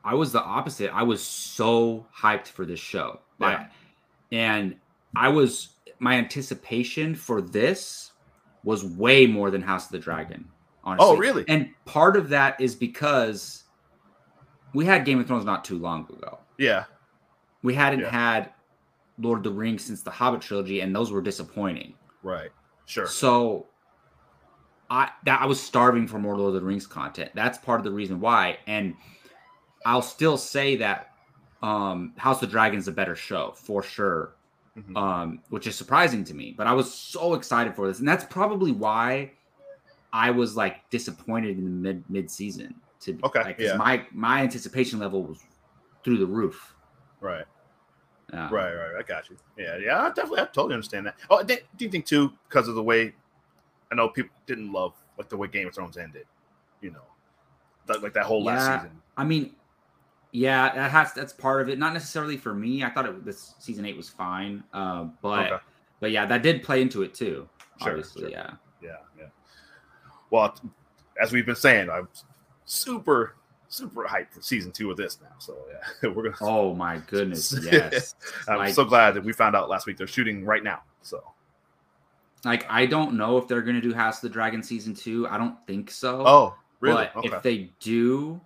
I 0.04 0.16
was 0.16 0.32
the 0.32 0.42
opposite. 0.42 0.94
I 0.94 1.04
was 1.04 1.24
so 1.24 2.06
hyped 2.16 2.48
for 2.48 2.66
this 2.66 2.80
show. 2.80 3.20
Yeah. 3.50 3.68
and 4.32 4.76
I 5.16 5.30
was 5.30 5.76
my 6.00 6.16
anticipation 6.16 7.16
for 7.16 7.42
this 7.42 8.12
was 8.64 8.84
way 8.86 9.26
more 9.28 9.52
than 9.52 9.62
House 9.62 9.86
of 9.86 9.92
the 9.92 10.00
Dragon. 10.00 10.48
Honestly. 10.84 11.06
Oh, 11.08 11.16
really? 11.18 11.46
And 11.48 11.70
part 11.86 12.16
of 12.18 12.30
that 12.30 12.60
is 12.60 12.76
because 12.76 13.64
we 14.74 14.86
had 14.86 15.06
Game 15.06 15.20
of 15.20 15.28
Thrones 15.28 15.46
not 15.46 15.64
too 15.66 15.78
long 15.78 16.06
ago. 16.10 16.40
yeah, 16.58 16.86
We 17.64 17.74
hadn't 17.76 18.00
Yeah. 18.02 18.10
had 18.10 18.54
Lord 19.20 19.40
of 19.40 19.44
the 19.44 19.52
Rings 19.52 19.84
since 19.84 20.02
the 20.02 20.10
Hobbit 20.12 20.42
trilogy, 20.42 20.82
and 20.82 20.96
those 20.96 21.12
were 21.12 21.22
disappointing. 21.22 21.94
right, 22.24 22.50
sure, 22.86 23.06
So 23.08 23.68
I 24.90 25.10
that 25.26 25.42
I 25.42 25.46
was 25.46 25.62
starving 25.62 26.08
for 26.08 26.18
more 26.20 26.36
Lord 26.38 26.56
of 26.56 26.62
the 26.62 26.66
Rings 26.68 26.88
content. 26.88 27.32
That's 27.36 27.58
part 27.58 27.80
of 27.80 27.84
the 27.84 27.92
reason 27.92 28.20
why. 28.20 28.58
And 28.68 28.96
I'll 29.86 30.02
still 30.02 30.38
say 30.38 30.76
that 30.78 31.11
um 31.62 32.13
House 32.17 32.41
of 32.41 32.50
Dragons 32.50 32.84
is 32.84 32.88
a 32.88 32.91
better 32.91 33.15
show 33.15 33.54
for 33.56 33.84
sure. 33.84 34.36
Mhm. 34.78 34.95
Um, 34.97 35.41
which 35.50 35.67
is 35.67 35.76
surprising 35.76 36.24
to 36.24 36.34
me. 36.34 36.54
But 36.58 36.65
I 36.65 36.71
was 36.74 36.91
so 36.93 37.34
excited 37.34 37.76
for 37.76 37.88
this. 37.88 38.00
And 38.00 38.08
that's 38.08 38.24
probably 38.24 38.71
why 38.71 39.34
I 40.13 40.32
was 40.32 40.56
like 40.56 40.89
disappointed 40.89 41.58
in 41.58 41.65
the 41.65 41.69
mid 41.69 42.10
mid 42.10 42.32
season 42.32 42.76
to 43.02 43.13
be 43.13 43.24
Okay, 43.26 43.43
like 43.43 43.60
yeah. 43.60 43.76
my 43.76 44.06
my 44.12 44.41
anticipation 44.41 44.97
level 44.97 45.24
was 45.24 45.43
through 46.04 46.17
the 46.19 46.26
roof. 46.26 46.74
right. 47.19 47.45
Uh, 48.34 48.47
Right, 48.50 48.74
right, 48.74 48.95
I 48.97 49.04
got 49.04 49.30
you. 49.30 49.36
Yeah, 49.58 49.76
yeah, 49.78 50.04
I 50.04 50.08
definitely, 50.08 50.39
I 50.39 50.45
totally 50.45 50.74
understand 50.76 51.06
that. 51.08 51.15
Oh, 51.30 51.43
do 51.43 51.58
do 51.76 51.84
you 51.86 51.91
think 51.91 52.06
too, 52.06 52.32
because 52.47 52.69
of 52.69 52.76
the 52.76 52.84
way 52.84 53.13
I 53.91 53.95
know 53.95 54.08
people 54.08 54.32
didn't 54.45 54.71
love 54.71 54.93
like 55.17 55.28
the 55.28 55.36
way 55.36 55.50
Game 55.50 55.67
of 55.67 55.76
Thrones 55.76 55.97
ended, 55.97 56.26
you 56.80 56.91
know, 56.91 57.04
that, 57.88 58.02
like 58.02 58.13
that 58.13 58.24
whole 58.24 58.41
last 58.41 58.84
season. 58.84 59.02
I 59.17 59.26
mean, 59.26 59.54
yeah, 60.32 60.74
that 60.74 60.91
has 60.91 61.13
that's 61.13 61.34
part 61.34 61.62
of 61.62 61.70
it. 61.70 61.78
Not 61.78 61.94
necessarily 61.94 62.38
for 62.38 62.54
me. 62.54 62.84
I 62.84 62.89
thought 62.89 63.06
it 63.06 63.26
this 63.26 63.56
season 63.60 63.86
eight 63.86 63.98
was 63.98 64.10
fine, 64.10 64.63
uh, 64.74 65.06
but 65.22 65.52
Okay. 65.52 65.63
but 66.00 66.12
yeah, 66.12 66.26
that 66.26 66.41
did 66.44 66.63
play 66.63 66.82
into 66.82 67.04
it 67.04 67.13
too. 67.13 67.48
Sure, 67.82 67.89
obviously, 67.89 68.24
sure. 68.24 68.32
yeah. 68.32 68.52
Yeah, 68.82 68.98
yeah. 69.17 69.26
Well, 70.30 70.56
as 71.22 71.32
we've 71.32 71.46
been 71.46 71.56
saying, 71.56 71.89
I'm 71.89 72.08
super, 72.65 73.36
super 73.67 74.06
hyped 74.06 74.32
for 74.32 74.41
season 74.41 74.72
two 74.72 74.89
of 74.89 74.98
this 74.98 75.20
now. 75.22 75.36
So 75.38 75.58
yeah, 75.70 76.10
we're 76.15 76.24
gonna. 76.24 76.36
Oh 76.41 76.74
my 76.74 76.98
goodness, 77.08 77.54
yes. 77.72 78.15
I'm 78.48 78.58
like, 78.60 78.74
so 78.74 78.86
glad 78.86 79.15
that 79.15 79.24
we 79.24 79.34
found 79.34 79.56
out 79.56 79.70
last 79.70 79.86
week 79.86 79.98
they're 79.98 80.08
shooting 80.08 80.46
right 80.46 80.63
now. 80.63 80.82
So 81.02 81.24
like 82.46 82.65
I 82.70 82.86
don't 82.86 83.13
know 83.13 83.38
if 83.38 83.48
they're 83.48 83.62
gonna 83.62 83.82
do 83.82 83.94
House 83.94 84.17
of 84.17 84.22
the 84.24 84.30
Dragon 84.30 84.63
season 84.63 84.94
two. 84.94 85.28
I 85.28 85.38
don't 85.38 85.58
think 85.67 85.91
so. 85.91 86.26
oh, 86.26 86.56
really? 86.80 87.10
But 87.13 87.26
okay. 87.26 87.36
if 87.36 87.44
they 87.44 87.72
do, 87.80 88.39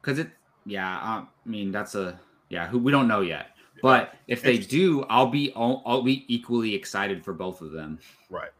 because 0.00 0.18
it, 0.18 0.30
yeah, 0.66 0.88
I 0.88 1.24
mean 1.44 1.72
that's 1.72 1.94
a 1.94 2.18
yeah. 2.48 2.66
Who 2.66 2.78
we 2.78 2.92
don't 2.92 3.08
know 3.08 3.20
yet. 3.20 3.48
But 3.82 4.14
if 4.28 4.42
they 4.42 4.58
do, 4.58 5.04
I'll 5.10 5.26
be 5.26 5.52
I'll, 5.56 5.82
I'll 5.84 6.02
be 6.02 6.24
equally 6.32 6.74
excited 6.74 7.24
for 7.24 7.32
both 7.32 7.60
of 7.62 7.72
them. 7.72 7.98
Right, 8.30 8.50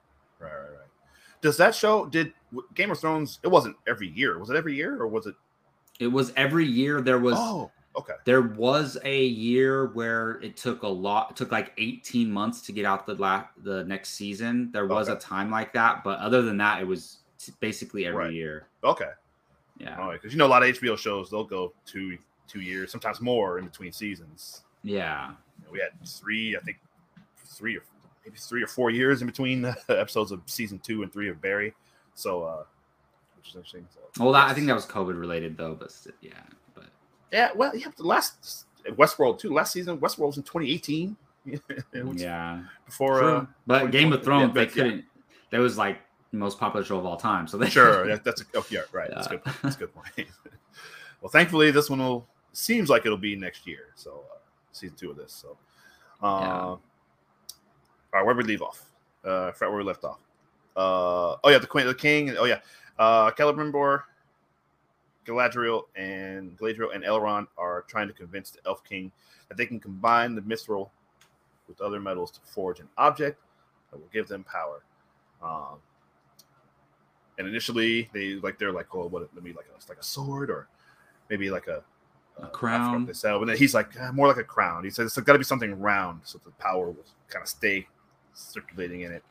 right, 0.41 0.51
right, 0.51 0.61
right. 0.61 0.89
Does 1.43 1.57
that 1.59 1.75
show? 1.75 2.07
Did 2.07 2.33
Game 2.75 2.91
of 2.91 2.99
Thrones? 2.99 3.39
It 3.45 3.49
wasn't 3.49 3.77
every 3.87 4.09
year. 4.09 4.39
Was 4.39 4.51
it 4.51 4.57
every 4.57 4.75
year, 4.75 5.01
or 5.01 5.07
was 5.07 5.27
it? 5.27 5.35
It 6.01 6.09
was 6.09 6.33
every 6.37 6.65
year 6.67 7.01
there 7.01 7.21
was 7.21 7.37
oh, 7.39 7.71
okay. 7.97 8.15
There 8.25 8.43
was 8.43 8.99
a 9.05 9.25
year 9.27 9.87
where 9.89 10.41
it 10.43 10.57
took 10.57 10.83
a 10.83 10.89
lot. 10.89 11.31
It 11.31 11.37
took 11.37 11.53
like 11.53 11.73
18 11.79 12.29
months 12.31 12.61
to 12.63 12.73
get 12.73 12.85
out 12.85 13.07
the 13.07 13.15
la- 13.15 13.47
the 13.63 13.85
next 13.85 14.11
season. 14.15 14.71
There 14.73 14.87
was 14.87 15.09
Okay. 15.09 15.17
a 15.17 15.21
time 15.21 15.51
like 15.53 15.73
that, 15.75 16.03
but 16.03 16.19
other 16.19 16.43
than 16.43 16.57
that, 16.57 16.81
it 16.81 16.87
was 16.87 17.19
basically 17.61 18.07
every 18.07 18.25
Right. 18.25 18.33
year. 18.33 18.67
Okay. 18.83 19.11
Yeah, 19.83 20.01
All 20.01 20.09
right. 20.09 20.21
Because 20.21 20.33
you 20.33 20.39
know 20.39 20.47
a 20.47 20.49
lot 20.49 20.63
of 20.63 20.69
HBO 20.77 20.97
shows 20.97 21.31
they'll 21.31 21.45
go 21.45 21.73
two 21.85 22.17
two 22.47 22.61
years, 22.61 22.91
sometimes 22.91 23.21
more 23.21 23.59
in 23.59 23.65
between 23.65 23.93
seasons. 23.93 24.63
yeah, 24.83 25.31
You 25.59 25.65
know, 25.65 25.73
we 25.73 25.79
had 25.81 25.91
three, 26.07 26.57
I 26.57 26.61
think, 26.61 26.79
three 27.47 27.77
or 27.77 27.83
maybe 28.25 28.37
three 28.39 28.63
or 28.63 28.67
four 28.67 28.91
years 28.91 29.23
in 29.23 29.27
between 29.27 29.63
the 29.63 29.77
episodes 29.89 30.33
of 30.33 30.43
season 30.47 30.79
two 30.81 31.03
and 31.03 31.13
three 31.13 31.29
of 31.29 31.41
Barry. 31.41 31.75
So, 32.15 32.45
uh, 32.45 32.65
which 33.37 33.49
is 33.49 33.57
interesting. 33.57 33.87
So, 33.93 34.25
well, 34.25 34.33
that, 34.33 34.49
I 34.49 34.55
think 34.55 34.67
that 34.67 34.75
was 34.75 34.87
COVID 34.87 35.19
related 35.19 35.57
though, 35.57 35.75
but 35.75 35.95
yeah, 36.21 36.33
but 36.75 36.85
yeah. 37.33 37.51
Well, 37.55 37.77
yeah. 37.77 37.89
The 37.97 38.05
last 38.05 38.67
Westworld 38.87 39.39
too. 39.39 39.53
Last 39.53 39.73
season, 39.73 39.99
Westworld 39.99 40.29
was 40.29 40.37
in 40.37 40.43
2018. 40.43 41.17
Yeah, 42.15 42.63
Before. 42.87 43.25
Uh, 43.25 43.47
but 43.67 43.91
Game 43.91 44.13
of 44.13 44.23
Thrones, 44.23 44.43
yeah, 44.43 44.47
they 44.55 44.65
but 44.67 44.77
yeah. 44.77 44.83
couldn't. 44.83 45.05
That 45.51 45.59
was 45.59 45.77
like 45.77 45.99
most 46.39 46.59
popular 46.59 46.85
show 46.85 46.99
of 46.99 47.07
all 47.07 47.17
time. 47.17 47.47
So 47.47 47.57
they 47.59 47.69
sure. 47.69 48.07
That, 48.09 48.25
that's 48.25 48.41
a, 48.41 48.45
oh, 48.55 48.65
yeah. 48.71 48.81
Right. 48.93 49.11
That's 49.11 49.27
a 49.27 49.31
good. 49.31 49.45
point. 49.45 49.57
That's 49.63 49.77
a 49.77 49.79
good 49.79 49.95
point. 49.95 50.29
well, 51.21 51.31
thankfully, 51.31 51.71
this 51.71 51.91
one 51.91 51.99
will 52.01 52.27
seems 52.53 52.89
like 52.89 53.07
it'll 53.07 53.19
be 53.19 53.37
next 53.37 53.67
year. 53.67 53.89
So, 53.95 54.25
uh, 54.33 54.39
season 54.73 54.97
two 54.97 55.11
of 55.11 55.17
this. 55.17 55.33
So, 55.33 55.57
uh, 56.23 56.41
Yeah. 56.41 56.61
all 56.61 56.81
right. 58.13 58.25
Where 58.25 58.35
we 58.35 58.45
leave 58.45 58.63
off? 58.63 58.83
Uh, 59.25 59.49
I 59.49 59.53
forgot 59.53 59.71
where 59.71 59.79
we 59.79 59.85
left 59.85 60.05
off. 60.05 60.19
Uh, 60.77 61.37
oh 61.45 61.49
yeah, 61.51 61.59
the 61.59 61.67
queen, 61.67 61.87
the 61.87 61.95
king. 61.95 62.35
Oh 62.39 62.45
yeah, 62.45 62.61
uh, 62.99 63.31
Celebrimbor, 63.33 64.03
Galadriel, 65.27 65.83
and 65.97 66.57
Galadriel 66.59 66.95
and 66.95 67.05
Elrond 67.05 67.47
are 67.59 67.83
trying 67.89 68.09
to 68.09 68.15
convince 68.15 68.51
the 68.51 68.59
Elf 68.67 68.83
King 68.83 69.13
that 69.49 69.57
they 69.57 69.67
can 69.67 69.79
combine 69.79 70.35
the 70.35 70.41
mithril 70.41 70.89
with 71.69 71.81
other 71.81 72.01
metals 72.01 72.31
to 72.33 72.41
forge 72.41 72.81
an 72.81 72.89
object 72.97 73.39
that 73.91 73.99
will 73.99 74.09
give 74.13 74.29
them 74.29 74.45
power. 74.45 74.83
Um, 75.43 75.79
and 77.45 77.51
initially, 77.51 78.09
they 78.13 78.35
like 78.35 78.59
they're 78.59 78.73
like, 78.73 78.95
oh, 78.95 79.07
what? 79.09 79.29
Let 79.35 79.45
me 79.45 79.53
like 79.53 79.67
a, 79.69 79.89
like 79.89 79.99
a 79.99 80.03
sword 80.05 80.51
or 80.51 80.69
maybe 81.29 81.51
like 81.51 81.67
a, 81.67 81.83
A 82.39 82.45
uh, 82.45 82.49
crown. 82.49 83.07
They 83.07 83.13
sell, 83.13 83.39
but 83.39 83.47
then 83.47 83.57
he's 83.57 83.75
like 83.75 83.91
"Ah, 84.01 84.11
more 84.13 84.29
like 84.29 84.37
a 84.39 84.45
crown. 84.45 84.85
He 84.85 84.91
says 84.91 85.07
it's 85.07 85.27
got 85.27 85.33
to 85.35 85.39
be 85.39 85.45
something 85.45 85.79
round 85.79 86.21
so 86.25 86.39
the 86.45 86.51
power 86.53 86.87
will 86.87 87.05
kind 87.29 87.43
of 87.43 87.49
stay 87.49 87.87
circulating 88.35 89.03
in 89.03 89.13
it. 89.13 89.23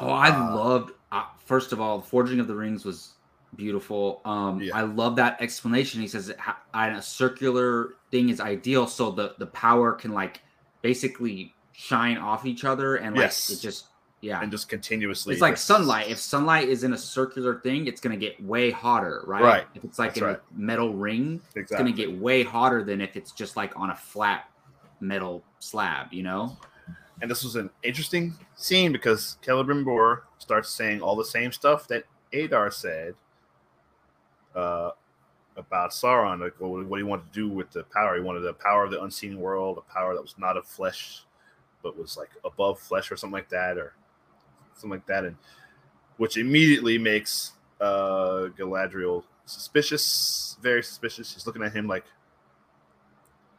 Oh, 0.00 0.08
I 0.10 0.30
Uh, 0.30 0.54
loved. 0.56 0.92
Uh, 1.12 1.26
first 1.44 1.72
of 1.72 1.80
all, 1.80 1.98
the 2.00 2.06
Forging 2.06 2.40
of 2.40 2.48
the 2.48 2.54
Rings 2.54 2.84
was 2.84 3.14
beautiful. 3.56 4.20
Um, 4.24 4.60
Yeah. 4.60 4.76
I 4.76 4.82
love 4.82 5.14
that 5.16 5.40
explanation. 5.40 6.00
He 6.00 6.08
says 6.08 6.32
ha- 6.38 6.58
a 6.74 7.00
circular 7.02 7.94
thing 8.10 8.28
is 8.28 8.40
ideal, 8.40 8.86
so 8.86 9.10
the 9.10 9.34
the 9.38 9.46
power 9.46 9.92
can 9.92 10.12
like 10.12 10.40
basically 10.82 11.54
shine 11.72 12.16
off 12.18 12.46
each 12.46 12.64
other, 12.64 12.96
and 12.96 13.14
like 13.16 13.26
Yes. 13.26 13.50
it 13.50 13.60
just 13.60 13.86
yeah. 14.24 14.40
and 14.40 14.50
just 14.50 14.68
continuously. 14.68 15.34
It's 15.34 15.42
like 15.42 15.54
just- 15.54 15.66
sunlight. 15.66 16.08
If 16.08 16.18
sunlight 16.18 16.68
is 16.68 16.84
in 16.84 16.92
a 16.92 16.98
circular 16.98 17.60
thing, 17.60 17.86
it's 17.86 18.00
gonna 18.00 18.16
get 18.16 18.42
way 18.42 18.70
hotter, 18.70 19.22
right? 19.26 19.42
Right. 19.42 19.66
If 19.74 19.84
it's 19.84 19.98
like 19.98 20.10
That's 20.10 20.20
in 20.20 20.24
right. 20.24 20.36
a 20.36 20.58
metal 20.58 20.94
ring, 20.94 21.40
it's 21.54 21.70
gonna 21.70 21.92
get 21.92 22.10
way 22.18 22.42
hotter 22.42 22.82
than 22.82 23.00
if 23.00 23.16
it's 23.16 23.32
just 23.32 23.56
like 23.56 23.72
on 23.76 23.90
a 23.90 23.96
flat 23.96 24.48
metal 25.00 25.44
slab. 25.58 26.12
You 26.12 26.22
know? 26.22 26.56
and 27.20 27.30
this 27.30 27.44
was 27.44 27.56
an 27.56 27.70
interesting 27.82 28.34
scene 28.56 28.92
because 28.92 29.38
Celebrimbor 29.42 30.22
starts 30.38 30.70
saying 30.70 31.00
all 31.00 31.16
the 31.16 31.24
same 31.24 31.52
stuff 31.52 31.86
that 31.88 32.04
Adar 32.32 32.70
said 32.70 33.14
uh, 34.54 34.90
about 35.56 35.90
Sauron, 35.90 36.40
like 36.40 36.60
what, 36.60 36.86
what 36.86 36.98
he 36.98 37.02
wanted 37.02 37.32
to 37.32 37.32
do 37.32 37.48
with 37.48 37.70
the 37.70 37.84
power. 37.84 38.16
He 38.16 38.20
wanted 38.20 38.40
the 38.40 38.52
power 38.52 38.84
of 38.84 38.90
the 38.90 39.02
unseen 39.02 39.38
world, 39.38 39.78
a 39.78 39.92
power 39.92 40.14
that 40.14 40.22
was 40.22 40.34
not 40.38 40.56
of 40.56 40.66
flesh, 40.66 41.24
but 41.82 41.96
was 41.96 42.16
like 42.16 42.30
above 42.44 42.80
flesh 42.80 43.10
or 43.10 43.16
something 43.16 43.34
like 43.34 43.48
that, 43.50 43.78
or 43.78 43.94
something 44.74 44.90
like 44.90 45.06
that, 45.06 45.24
and 45.24 45.36
which 46.16 46.36
immediately 46.36 46.98
makes 46.98 47.52
uh, 47.80 48.48
Galadriel 48.58 49.24
suspicious, 49.46 50.56
very 50.62 50.82
suspicious. 50.82 51.32
She's 51.32 51.46
looking 51.46 51.62
at 51.62 51.72
him 51.72 51.86
like, 51.86 52.04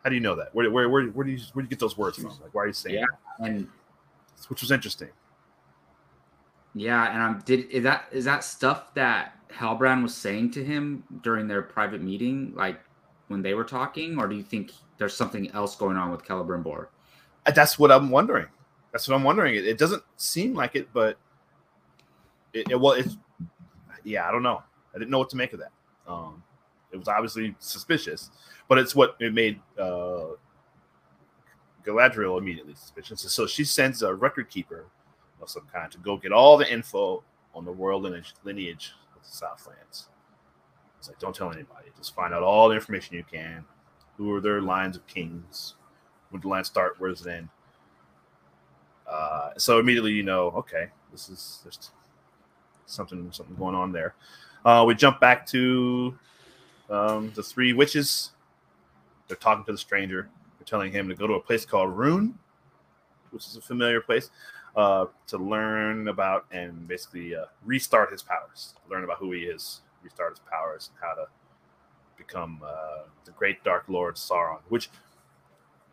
How 0.04 0.10
do 0.10 0.16
you 0.16 0.22
know 0.22 0.36
that? 0.36 0.54
Where 0.54 0.70
where 0.72 0.90
where, 0.90 1.06
where 1.08 1.26
do 1.26 1.32
you 1.32 1.40
where 1.54 1.64
do 1.64 1.68
you 1.68 1.70
get 1.70 1.80
those 1.80 1.98
words 1.98 2.18
from? 2.18 2.30
Like 2.30 2.54
why 2.54 2.64
are 2.64 2.68
you 2.68 2.74
saying? 2.74 2.96
Yeah, 2.96 3.06
that? 3.40 3.50
and 3.50 3.68
which 4.48 4.62
was 4.62 4.72
interesting. 4.72 5.10
Yeah, 6.74 7.12
and 7.14 7.22
I'm 7.22 7.40
did 7.46 7.70
is 7.70 7.84
that 7.84 8.06
is 8.12 8.26
that 8.26 8.44
stuff 8.44 8.94
that 8.96 9.34
Halbrand 9.50 10.04
was 10.04 10.14
saying 10.14 10.52
to 10.52 10.64
him 10.64 11.04
during 11.24 11.48
their 11.48 11.62
private 11.62 12.02
meeting, 12.02 12.54
like 12.56 12.80
when 13.28 13.42
they 13.42 13.54
were 13.54 13.64
talking, 13.64 14.20
or 14.20 14.28
do 14.28 14.36
you 14.36 14.44
think 14.44 14.72
there's 14.98 15.16
something 15.16 15.50
else 15.52 15.76
going 15.76 15.98
on 15.98 16.12
with 16.12 16.24
Celebrimbor? 16.26 16.88
Uh, 17.46 17.52
that's 17.52 17.80
what 17.80 17.92
I'm 17.92 18.10
wondering. 18.10 18.48
That's 18.96 19.10
what 19.10 19.16
I'm 19.16 19.26
wondering. 19.26 19.56
It, 19.56 19.68
it 19.68 19.78
doesn't 19.78 20.02
seem 20.16 20.54
like 20.54 20.78
it, 20.78 20.88
but 20.94 21.18
it, 22.54 22.72
it 22.72 22.80
well, 22.80 22.94
it's 22.94 23.18
yeah, 24.06 24.26
I 24.26 24.32
don't 24.32 24.42
know. 24.42 24.64
I 24.96 24.98
didn't 24.98 25.12
know 25.12 25.20
what 25.20 25.30
to 25.32 25.36
make 25.36 25.52
of 25.52 25.60
that. 25.60 25.74
Um, 26.08 26.42
it 26.94 26.98
was 26.98 27.10
obviously 27.10 27.54
suspicious, 27.60 28.32
but 28.70 28.78
it's 28.78 28.96
what 28.96 29.18
it 29.20 29.34
made 29.34 29.60
uh, 29.78 30.28
Galadriel 31.86 32.38
immediately 32.38 32.74
suspicious. 32.74 33.20
So 33.34 33.46
she 33.46 33.66
sends 33.66 34.02
a 34.02 34.16
record 34.16 34.50
keeper 34.50 34.86
of 35.42 35.50
some 35.50 35.68
kind 35.74 35.92
to 35.92 35.98
go 35.98 36.16
get 36.16 36.32
all 36.32 36.56
the 36.56 36.72
info 36.72 37.22
on 37.54 37.66
the 37.66 37.74
world 37.74 38.04
lineage, 38.04 38.34
lineage 38.46 38.94
of 39.14 39.24
the 39.24 39.30
Southlands. 39.30 40.08
It's 41.00 41.10
like, 41.10 41.20
don't 41.20 41.36
tell 41.36 41.52
anybody. 41.52 41.90
Just 41.98 42.16
find 42.16 42.34
out 42.34 42.44
all 42.44 42.70
the 42.70 42.76
information 42.76 43.18
you 43.18 43.26
can. 43.30 43.66
Who 44.16 44.34
are 44.34 44.40
their 44.40 44.62
lines 44.62 44.96
of 44.96 45.06
kings? 45.06 45.76
When 46.30 46.42
the 46.42 46.48
lines 46.48 46.68
start? 46.68 46.96
Where 46.98 47.10
does 47.10 47.26
it 47.26 47.30
end? 47.30 47.50
Uh, 49.10 49.52
so 49.58 49.80
immediately 49.80 50.12
you 50.12 50.24
know, 50.24 50.48
okay, 50.48 50.88
this 51.12 51.30
is 51.30 51.60
there's 51.64 51.92
something 52.86 53.32
something 53.32 53.56
going 53.56 53.76
on 53.76 53.92
there. 53.92 54.16
Uh, 54.64 54.84
we 54.88 54.96
jump 54.96 55.20
back 55.20 55.46
to 55.46 56.18
um, 56.90 57.32
the 57.36 57.44
three 57.44 57.74
witches. 57.74 58.32
They're 59.28 59.38
talking 59.38 59.64
to 59.66 59.72
the 59.72 59.78
stranger. 59.78 60.30
They're 60.58 60.66
telling 60.66 60.92
him 60.92 61.08
to 61.10 61.16
go 61.16 61.28
to 61.28 61.34
a 61.34 61.40
place 61.40 61.66
called 61.66 61.96
Rhûn, 61.96 62.34
which 63.32 63.46
is 63.46 63.56
a 63.56 63.62
familiar 63.62 64.02
place, 64.02 64.30
uh, 64.76 65.06
to 65.28 65.38
learn 65.38 66.08
about 66.08 66.46
and 66.52 66.88
basically 66.88 67.36
uh, 67.36 67.46
restart 67.64 68.12
his 68.12 68.24
powers. 68.24 68.76
Learn 68.90 69.04
about 69.04 69.18
who 69.18 69.32
he 69.32 69.42
is, 69.42 69.82
restart 70.04 70.32
his 70.32 70.42
powers, 70.52 70.90
and 70.92 71.08
how 71.08 71.16
to 71.16 71.28
become 72.18 72.62
uh, 72.66 73.04
the 73.26 73.32
great 73.32 73.64
Dark 73.64 73.86
Lord 73.88 74.16
Sauron, 74.16 74.60
which 74.70 74.90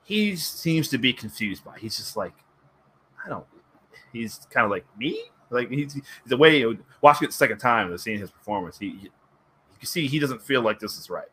he 0.05 0.37
seems 0.37 0.89
to 0.89 0.99
be 0.99 1.13
confused 1.13 1.65
by. 1.65 1.79
He's 1.79 1.97
just 1.97 2.17
like, 2.17 2.33
I 3.25 3.29
don't. 3.29 3.47
He's 4.13 4.47
kind 4.51 4.65
of 4.65 4.71
like 4.71 4.85
me. 4.99 5.25
Like 5.51 5.71
he's 5.71 6.01
the 6.27 6.37
way 6.37 6.65
watching 7.03 7.27
it 7.27 7.29
the 7.29 7.37
second 7.37 7.59
time 7.59 7.91
and 7.91 8.01
seeing 8.01 8.19
his 8.19 8.31
performance, 8.31 8.79
he, 8.79 8.91
he 8.91 9.11
you 9.81 9.87
see 9.87 10.07
he 10.07 10.19
doesn't 10.19 10.41
feel 10.41 10.63
like 10.63 10.79
this 10.79 10.99
is 10.99 11.11
right. 11.11 11.29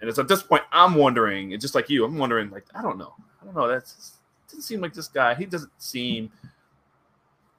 And 0.00 0.10
it's 0.10 0.18
at 0.18 0.28
this 0.28 0.42
point 0.42 0.62
I'm 0.72 0.94
wondering, 0.94 1.52
and 1.52 1.60
just 1.60 1.74
like 1.74 1.88
you, 1.88 2.04
I'm 2.04 2.18
wondering, 2.18 2.50
like 2.50 2.66
I 2.74 2.82
don't 2.82 2.98
know, 2.98 3.14
I 3.40 3.46
don't 3.46 3.54
know. 3.54 3.66
That's 3.66 4.18
doesn't 4.46 4.62
seem 4.62 4.80
like 4.80 4.92
this 4.92 5.08
guy. 5.08 5.34
He 5.34 5.46
doesn't 5.46 5.72
seem 5.78 6.30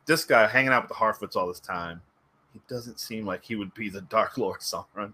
this 0.06 0.24
guy 0.24 0.48
hanging 0.48 0.72
out 0.72 0.84
with 0.84 0.90
the 0.90 0.96
Harfoots 0.96 1.36
all 1.36 1.48
this 1.48 1.60
time. 1.60 2.02
He 2.54 2.62
doesn't 2.68 3.00
seem 3.00 3.26
like 3.26 3.44
he 3.44 3.56
would 3.56 3.74
be 3.74 3.90
the 3.90 4.02
Dark 4.02 4.38
Lord 4.38 4.60
Sauron. 4.62 5.14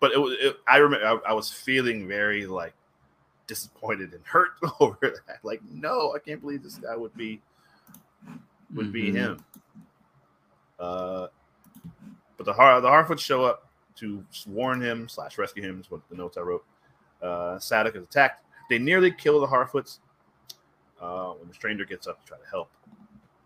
But 0.00 0.12
it 0.12 0.18
was. 0.18 0.36
It, 0.40 0.56
I 0.66 0.78
remember 0.78 1.06
I, 1.06 1.30
I 1.30 1.32
was 1.34 1.50
feeling 1.50 2.08
very 2.08 2.46
like 2.46 2.74
disappointed 3.46 4.12
and 4.12 4.24
hurt 4.24 4.52
over 4.80 4.98
that. 5.26 5.38
Like, 5.42 5.60
no, 5.70 6.12
I 6.14 6.18
can't 6.18 6.40
believe 6.40 6.62
this 6.62 6.76
guy 6.76 6.96
would 6.96 7.14
be 7.16 7.40
would 8.74 8.86
mm-hmm. 8.86 8.92
be 8.92 9.12
him. 9.12 9.44
Uh, 10.78 11.28
but 12.36 12.46
the 12.46 12.52
Har 12.52 12.80
the 12.80 12.88
Harfoot 12.88 13.18
show 13.18 13.44
up 13.44 13.68
to 13.96 14.24
warn 14.46 14.80
him 14.80 15.08
slash 15.08 15.38
rescue 15.38 15.62
him 15.62 15.80
is 15.80 15.90
what 15.90 16.00
the 16.08 16.16
notes 16.16 16.36
I 16.36 16.40
wrote. 16.40 16.64
Uh, 17.22 17.56
Sadoc 17.58 17.96
is 17.96 18.02
attacked. 18.02 18.44
They 18.68 18.78
nearly 18.78 19.12
kill 19.12 19.40
the 19.40 19.46
Harfoots 19.46 19.98
uh, 21.00 21.30
when 21.32 21.48
the 21.48 21.54
stranger 21.54 21.84
gets 21.84 22.06
up 22.06 22.20
to 22.20 22.26
try 22.26 22.38
to 22.38 22.46
help. 22.50 22.70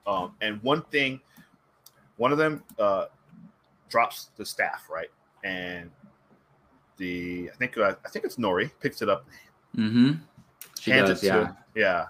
Um, 0.07 0.35
and 0.41 0.63
one 0.63 0.83
thing, 0.85 1.21
one 2.17 2.33
of 2.33 2.39
them 2.39 2.63
uh, 2.79 3.07
drops 3.89 4.31
the 4.37 4.47
staff 4.47 4.89
right, 4.91 5.11
and 5.45 5.91
the 6.97 7.51
I 7.53 7.57
think 7.57 7.77
uh, 7.77 7.95
I 8.05 8.09
think 8.09 8.25
it's 8.25 8.37
Nori 8.37 8.71
picks 8.81 9.03
it 9.03 9.09
up. 9.09 9.27
Mm-hmm. 9.77 10.13
She 10.81 10.93
does, 10.93 11.23
yeah, 11.23 11.33
to, 11.33 11.57
yeah. 11.75 12.07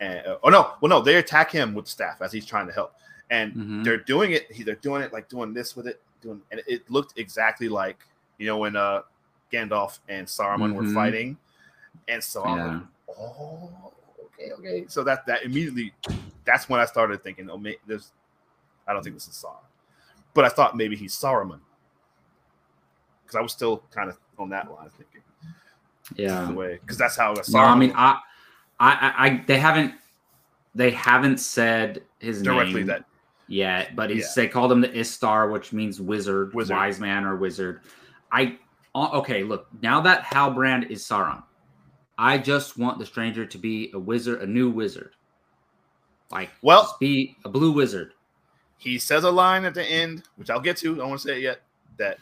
And 0.00 0.26
uh, 0.26 0.38
oh 0.42 0.48
no, 0.48 0.72
well 0.80 0.88
no, 0.88 1.00
they 1.00 1.16
attack 1.16 1.50
him 1.50 1.74
with 1.74 1.86
staff 1.86 2.22
as 2.22 2.32
he's 2.32 2.46
trying 2.46 2.66
to 2.66 2.72
help, 2.72 2.94
and 3.30 3.52
mm-hmm. 3.52 3.82
they're 3.82 3.98
doing 3.98 4.32
it. 4.32 4.46
They're 4.64 4.74
doing 4.76 5.02
it 5.02 5.12
like 5.12 5.28
doing 5.28 5.52
this 5.52 5.76
with 5.76 5.86
it, 5.86 6.00
doing, 6.22 6.40
and 6.50 6.62
it 6.66 6.90
looked 6.90 7.18
exactly 7.18 7.68
like 7.68 7.98
you 8.38 8.46
know 8.46 8.58
when 8.58 8.76
uh 8.76 9.02
Gandalf 9.52 9.98
and 10.08 10.26
Saruman 10.26 10.72
mm-hmm. 10.72 10.86
were 10.86 10.94
fighting, 10.94 11.36
and 12.08 12.22
so 12.22 12.44
yeah. 12.44 12.50
I'm 12.52 12.78
like, 12.78 13.18
oh, 13.18 13.92
okay, 14.24 14.52
okay. 14.52 14.84
So 14.88 15.04
that 15.04 15.26
that 15.26 15.44
immediately, 15.44 15.92
that's 16.44 16.68
when 16.68 16.80
I 16.80 16.86
started 16.86 17.22
thinking, 17.22 17.50
oh, 17.50 17.58
maybe 17.58 17.78
there's, 17.86 18.12
I 18.86 18.92
don't 18.92 19.02
think 19.02 19.16
this 19.16 19.28
is 19.28 19.34
Sauron, 19.34 19.58
but 20.34 20.44
I 20.44 20.48
thought 20.48 20.76
maybe 20.76 20.96
he's 20.96 21.14
Saruman, 21.14 21.60
because 23.22 23.36
I 23.36 23.42
was 23.42 23.52
still 23.52 23.82
kind 23.90 24.08
of 24.08 24.18
on 24.38 24.48
that 24.50 24.70
line 24.70 24.88
thinking, 24.96 25.22
yeah, 26.16 26.50
way 26.50 26.78
because 26.80 26.98
that's 26.98 27.16
how 27.16 27.34
Saruman. 27.34 27.52
No, 27.52 27.58
I 27.60 27.74
mean, 27.76 27.92
I 27.94 28.20
I, 28.80 29.12
I, 29.16 29.44
they 29.46 29.58
haven't, 29.58 29.94
they 30.74 30.90
haven't 30.90 31.38
said 31.38 32.02
his 32.18 32.42
directly 32.42 32.80
name 32.80 32.86
that 32.86 33.04
yet, 33.46 33.94
but 33.94 34.08
he's 34.08 34.24
yeah. 34.24 34.42
they 34.42 34.48
called 34.48 34.72
him 34.72 34.80
the 34.80 34.98
Istar, 34.98 35.50
which 35.50 35.72
means 35.74 36.00
wizard, 36.00 36.54
wizard, 36.54 36.76
wise 36.76 36.98
man, 36.98 37.24
or 37.24 37.36
wizard. 37.36 37.82
I 38.32 38.58
uh, 38.94 39.10
okay, 39.18 39.44
look 39.44 39.66
now 39.82 40.00
that 40.00 40.24
Halbrand 40.24 40.90
is 40.90 41.02
Sauron, 41.02 41.42
I 42.16 42.38
just 42.38 42.78
want 42.78 42.98
the 42.98 43.04
stranger 43.04 43.44
to 43.44 43.58
be 43.58 43.90
a 43.92 43.98
wizard, 43.98 44.40
a 44.40 44.46
new 44.46 44.70
wizard, 44.70 45.12
like 46.30 46.50
well, 46.62 46.96
be 46.98 47.36
a 47.44 47.50
blue 47.50 47.72
wizard. 47.72 48.14
He 48.78 48.98
says 48.98 49.24
a 49.24 49.30
line 49.30 49.66
at 49.66 49.74
the 49.74 49.84
end, 49.84 50.22
which 50.36 50.48
I'll 50.48 50.58
get 50.58 50.78
to. 50.78 50.94
I 50.94 50.98
don't 50.98 51.08
want 51.10 51.20
to 51.20 51.28
say 51.28 51.36
it 51.36 51.42
yet. 51.42 51.60
That 51.98 52.18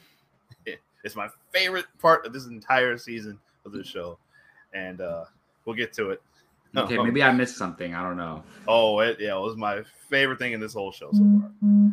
it's 1.04 1.14
my 1.14 1.28
favorite 1.52 1.86
part 2.00 2.26
of 2.26 2.32
this 2.32 2.46
entire 2.46 2.98
season 2.98 3.38
of 3.64 3.72
the 3.72 3.84
show, 3.84 4.18
and 4.72 5.00
uh, 5.00 5.24
we'll 5.64 5.76
get 5.76 5.92
to 5.94 6.10
it. 6.10 6.22
Okay, 6.76 6.98
maybe 7.02 7.22
I 7.22 7.32
missed 7.32 7.56
something. 7.56 7.94
I 7.94 8.02
don't 8.02 8.16
know. 8.16 8.42
Oh, 8.66 9.00
it, 9.00 9.18
yeah, 9.20 9.36
it 9.36 9.40
was 9.40 9.56
my 9.56 9.82
favorite 10.08 10.38
thing 10.38 10.52
in 10.52 10.60
this 10.60 10.74
whole 10.74 10.92
show 10.92 11.10
so 11.12 11.24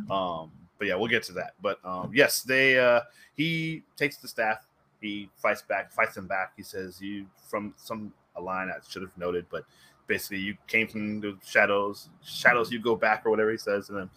far. 0.07 0.43
Um, 0.43 0.51
but 0.77 0.87
yeah, 0.87 0.95
we'll 0.95 1.07
get 1.07 1.23
to 1.23 1.33
that. 1.33 1.53
But 1.61 1.79
um, 1.85 2.11
yes, 2.13 2.41
they 2.43 2.77
uh, 2.79 3.01
he 3.35 3.83
takes 3.95 4.17
the 4.17 4.27
staff, 4.27 4.67
he 5.01 5.29
fights 5.37 5.61
back, 5.61 5.91
fights 5.91 6.15
them 6.15 6.27
back. 6.27 6.53
He 6.57 6.63
says, 6.63 7.01
"You 7.01 7.25
from 7.49 7.73
some 7.77 8.13
a 8.35 8.41
line 8.41 8.69
I 8.69 8.79
should 8.87 9.01
have 9.01 9.17
noted, 9.17 9.45
but 9.49 9.65
basically 10.07 10.39
you 10.39 10.55
came 10.67 10.87
from 10.87 11.21
the 11.21 11.37
shadows. 11.45 12.09
Shadows, 12.23 12.71
you 12.71 12.79
go 12.79 12.95
back 12.95 13.25
or 13.25 13.29
whatever 13.29 13.51
he 13.51 13.57
says, 13.57 13.89
and 13.89 13.97
then 13.97 14.09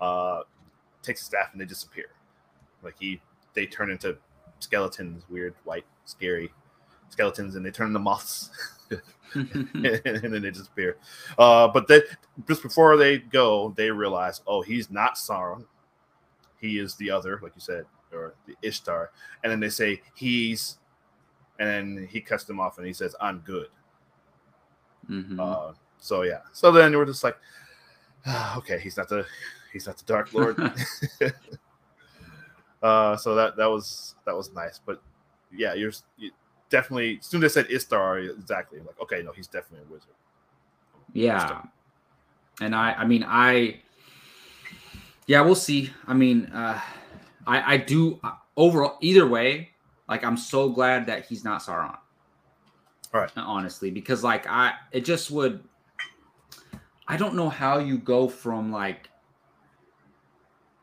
uh, 0.00 0.40
takes 1.02 1.20
the 1.20 1.26
staff 1.26 1.48
and 1.52 1.60
they 1.60 1.64
disappear. 1.64 2.06
Like 2.82 2.94
he, 2.98 3.20
they 3.54 3.66
turn 3.66 3.90
into 3.90 4.16
skeletons, 4.58 5.24
weird, 5.28 5.54
white, 5.64 5.84
scary 6.04 6.52
skeletons, 7.12 7.54
and 7.56 7.64
they 7.64 7.70
turn 7.70 7.88
into 7.88 7.98
moths." 7.98 8.50
and 9.34 10.04
then 10.04 10.42
they 10.42 10.50
disappear. 10.50 10.98
Uh, 11.38 11.68
but 11.68 11.88
they, 11.88 12.02
just 12.46 12.62
before 12.62 12.96
they 12.96 13.18
go, 13.18 13.72
they 13.76 13.90
realize, 13.90 14.42
oh, 14.46 14.60
he's 14.62 14.90
not 14.90 15.14
Sauron. 15.14 15.64
He 16.60 16.78
is 16.78 16.94
the 16.96 17.10
other, 17.10 17.40
like 17.42 17.52
you 17.54 17.60
said, 17.60 17.86
or 18.12 18.34
the 18.46 18.54
Istar. 18.62 19.10
And 19.42 19.50
then 19.50 19.60
they 19.60 19.70
say 19.70 20.02
he's, 20.14 20.78
and 21.58 21.68
then 21.68 22.08
he 22.10 22.20
cuts 22.20 22.44
them 22.44 22.60
off 22.60 22.78
and 22.78 22.86
he 22.86 22.92
says, 22.92 23.16
"I'm 23.20 23.38
good." 23.40 23.68
Mm-hmm. 25.10 25.40
Uh, 25.40 25.72
so 25.98 26.22
yeah. 26.22 26.40
So 26.52 26.70
then 26.70 26.96
we're 26.96 27.04
just 27.04 27.24
like, 27.24 27.36
ah, 28.26 28.56
okay, 28.58 28.78
he's 28.78 28.96
not 28.96 29.08
the, 29.08 29.26
he's 29.72 29.86
not 29.86 29.98
the 29.98 30.04
Dark 30.04 30.32
Lord. 30.32 30.58
uh, 32.82 33.16
so 33.16 33.34
that 33.34 33.56
that 33.56 33.66
was 33.66 34.14
that 34.24 34.36
was 34.36 34.52
nice, 34.52 34.80
but 34.84 35.02
yeah, 35.50 35.74
you're 35.74 35.92
you, 36.16 36.30
definitely 36.72 37.18
as 37.20 37.26
soon 37.26 37.44
as 37.44 37.52
I 37.52 37.62
said 37.62 37.70
Istar, 37.70 38.18
exactly 38.18 38.80
like 38.80 39.00
okay, 39.00 39.22
no, 39.22 39.30
he's 39.30 39.46
definitely 39.46 39.86
a 39.88 39.92
wizard. 39.92 40.08
Yeah, 41.12 41.62
and 42.60 42.74
I, 42.74 42.94
I 42.94 43.04
mean, 43.04 43.24
I, 43.26 43.80
yeah, 45.26 45.42
we'll 45.42 45.54
see. 45.54 45.90
I 46.06 46.14
mean, 46.14 46.46
uh, 46.46 46.80
I, 47.46 47.74
I 47.74 47.76
do 47.76 48.18
uh, 48.24 48.32
overall 48.56 48.96
either 49.00 49.26
way. 49.26 49.70
Like, 50.08 50.24
I'm 50.24 50.36
so 50.36 50.70
glad 50.70 51.06
that 51.06 51.26
he's 51.26 51.44
not 51.44 51.62
Sauron. 51.62 51.98
All 53.14 53.20
right, 53.20 53.30
honestly, 53.36 53.90
because 53.90 54.24
like 54.24 54.46
I, 54.48 54.74
it 54.90 55.04
just 55.04 55.30
would. 55.30 55.62
I 57.06 57.16
don't 57.16 57.34
know 57.34 57.50
how 57.50 57.78
you 57.78 57.98
go 57.98 58.26
from 58.26 58.72
like 58.72 59.10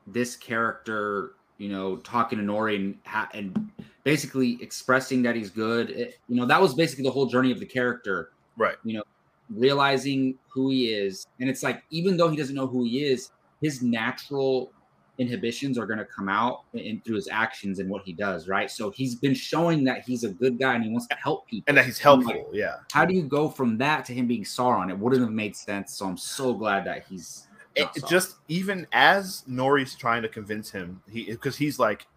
this 0.06 0.36
character 0.36 1.34
you 1.60 1.70
know, 1.70 1.98
talking 1.98 2.40
to 2.40 2.44
Nori 2.44 2.76
and, 2.78 2.98
and 3.34 3.72
basically 4.04 4.62
expressing 4.62 5.22
that 5.24 5.36
he's 5.36 5.50
good. 5.50 5.92
It, 5.92 6.20
you 6.28 6.36
know, 6.36 6.46
that 6.46 6.62
was 6.62 6.74
basically 6.74 7.04
the 7.04 7.12
whole 7.12 7.26
journey 7.26 7.52
of 7.52 7.60
the 7.60 7.66
character. 7.66 8.32
Right. 8.58 8.76
You 8.84 8.98
know, 8.98 9.04
realizing 9.50 10.36
who 10.48 10.70
he 10.70 10.94
is. 10.94 11.28
And 11.40 11.50
it's 11.50 11.64
like, 11.64 11.84
even 11.90 12.18
though 12.18 12.30
he 12.30 12.38
doesn't 12.38 12.56
know 12.56 12.68
who 12.68 12.84
he 12.84 13.06
is, 13.06 13.32
his 13.62 13.82
natural 13.82 14.72
inhibitions 15.18 15.78
are 15.78 15.86
going 15.86 16.00
to 16.00 16.06
come 16.06 16.30
out 16.30 16.62
in, 16.74 17.02
through 17.02 17.18
his 17.18 17.28
actions 17.30 17.80
and 17.80 17.90
what 17.90 18.04
he 18.06 18.14
does, 18.14 18.48
right? 18.48 18.72
So 18.72 18.90
he's 18.90 19.16
been 19.16 19.34
showing 19.34 19.84
that 19.84 20.04
he's 20.06 20.24
a 20.24 20.30
good 20.30 20.58
guy 20.58 20.76
and 20.76 20.84
he 20.84 20.90
wants 20.90 21.08
to 21.08 21.16
help 21.16 21.46
people. 21.48 21.66
and 21.68 21.78
that 21.78 21.86
he's 21.86 22.00
helpful. 22.00 22.34
Like, 22.34 22.48
yeah. 22.54 22.78
How 22.92 23.06
do 23.06 23.14
you 23.14 23.24
go 23.24 23.50
from 23.50 23.78
that 23.80 24.06
to 24.06 24.14
him 24.14 24.28
being 24.28 24.44
Sauron? 24.44 24.90
It 24.90 24.98
wouldn't 24.98 25.22
have 25.22 25.32
made 25.32 25.56
sense. 25.56 25.94
So 25.94 26.06
I'm 26.06 26.18
so 26.18 26.54
glad 26.54 26.86
that 26.86 27.06
he's 27.10 27.48
it, 27.76 27.88
just 28.08 28.38
even 28.48 28.88
as 28.92 29.44
Nori's 29.48 29.96
trying 29.96 30.22
to 30.24 30.28
convince 30.28 30.72
him, 30.72 31.02
he 31.10 31.26
because 31.26 31.56
he's 31.56 31.80
like, 31.80 32.08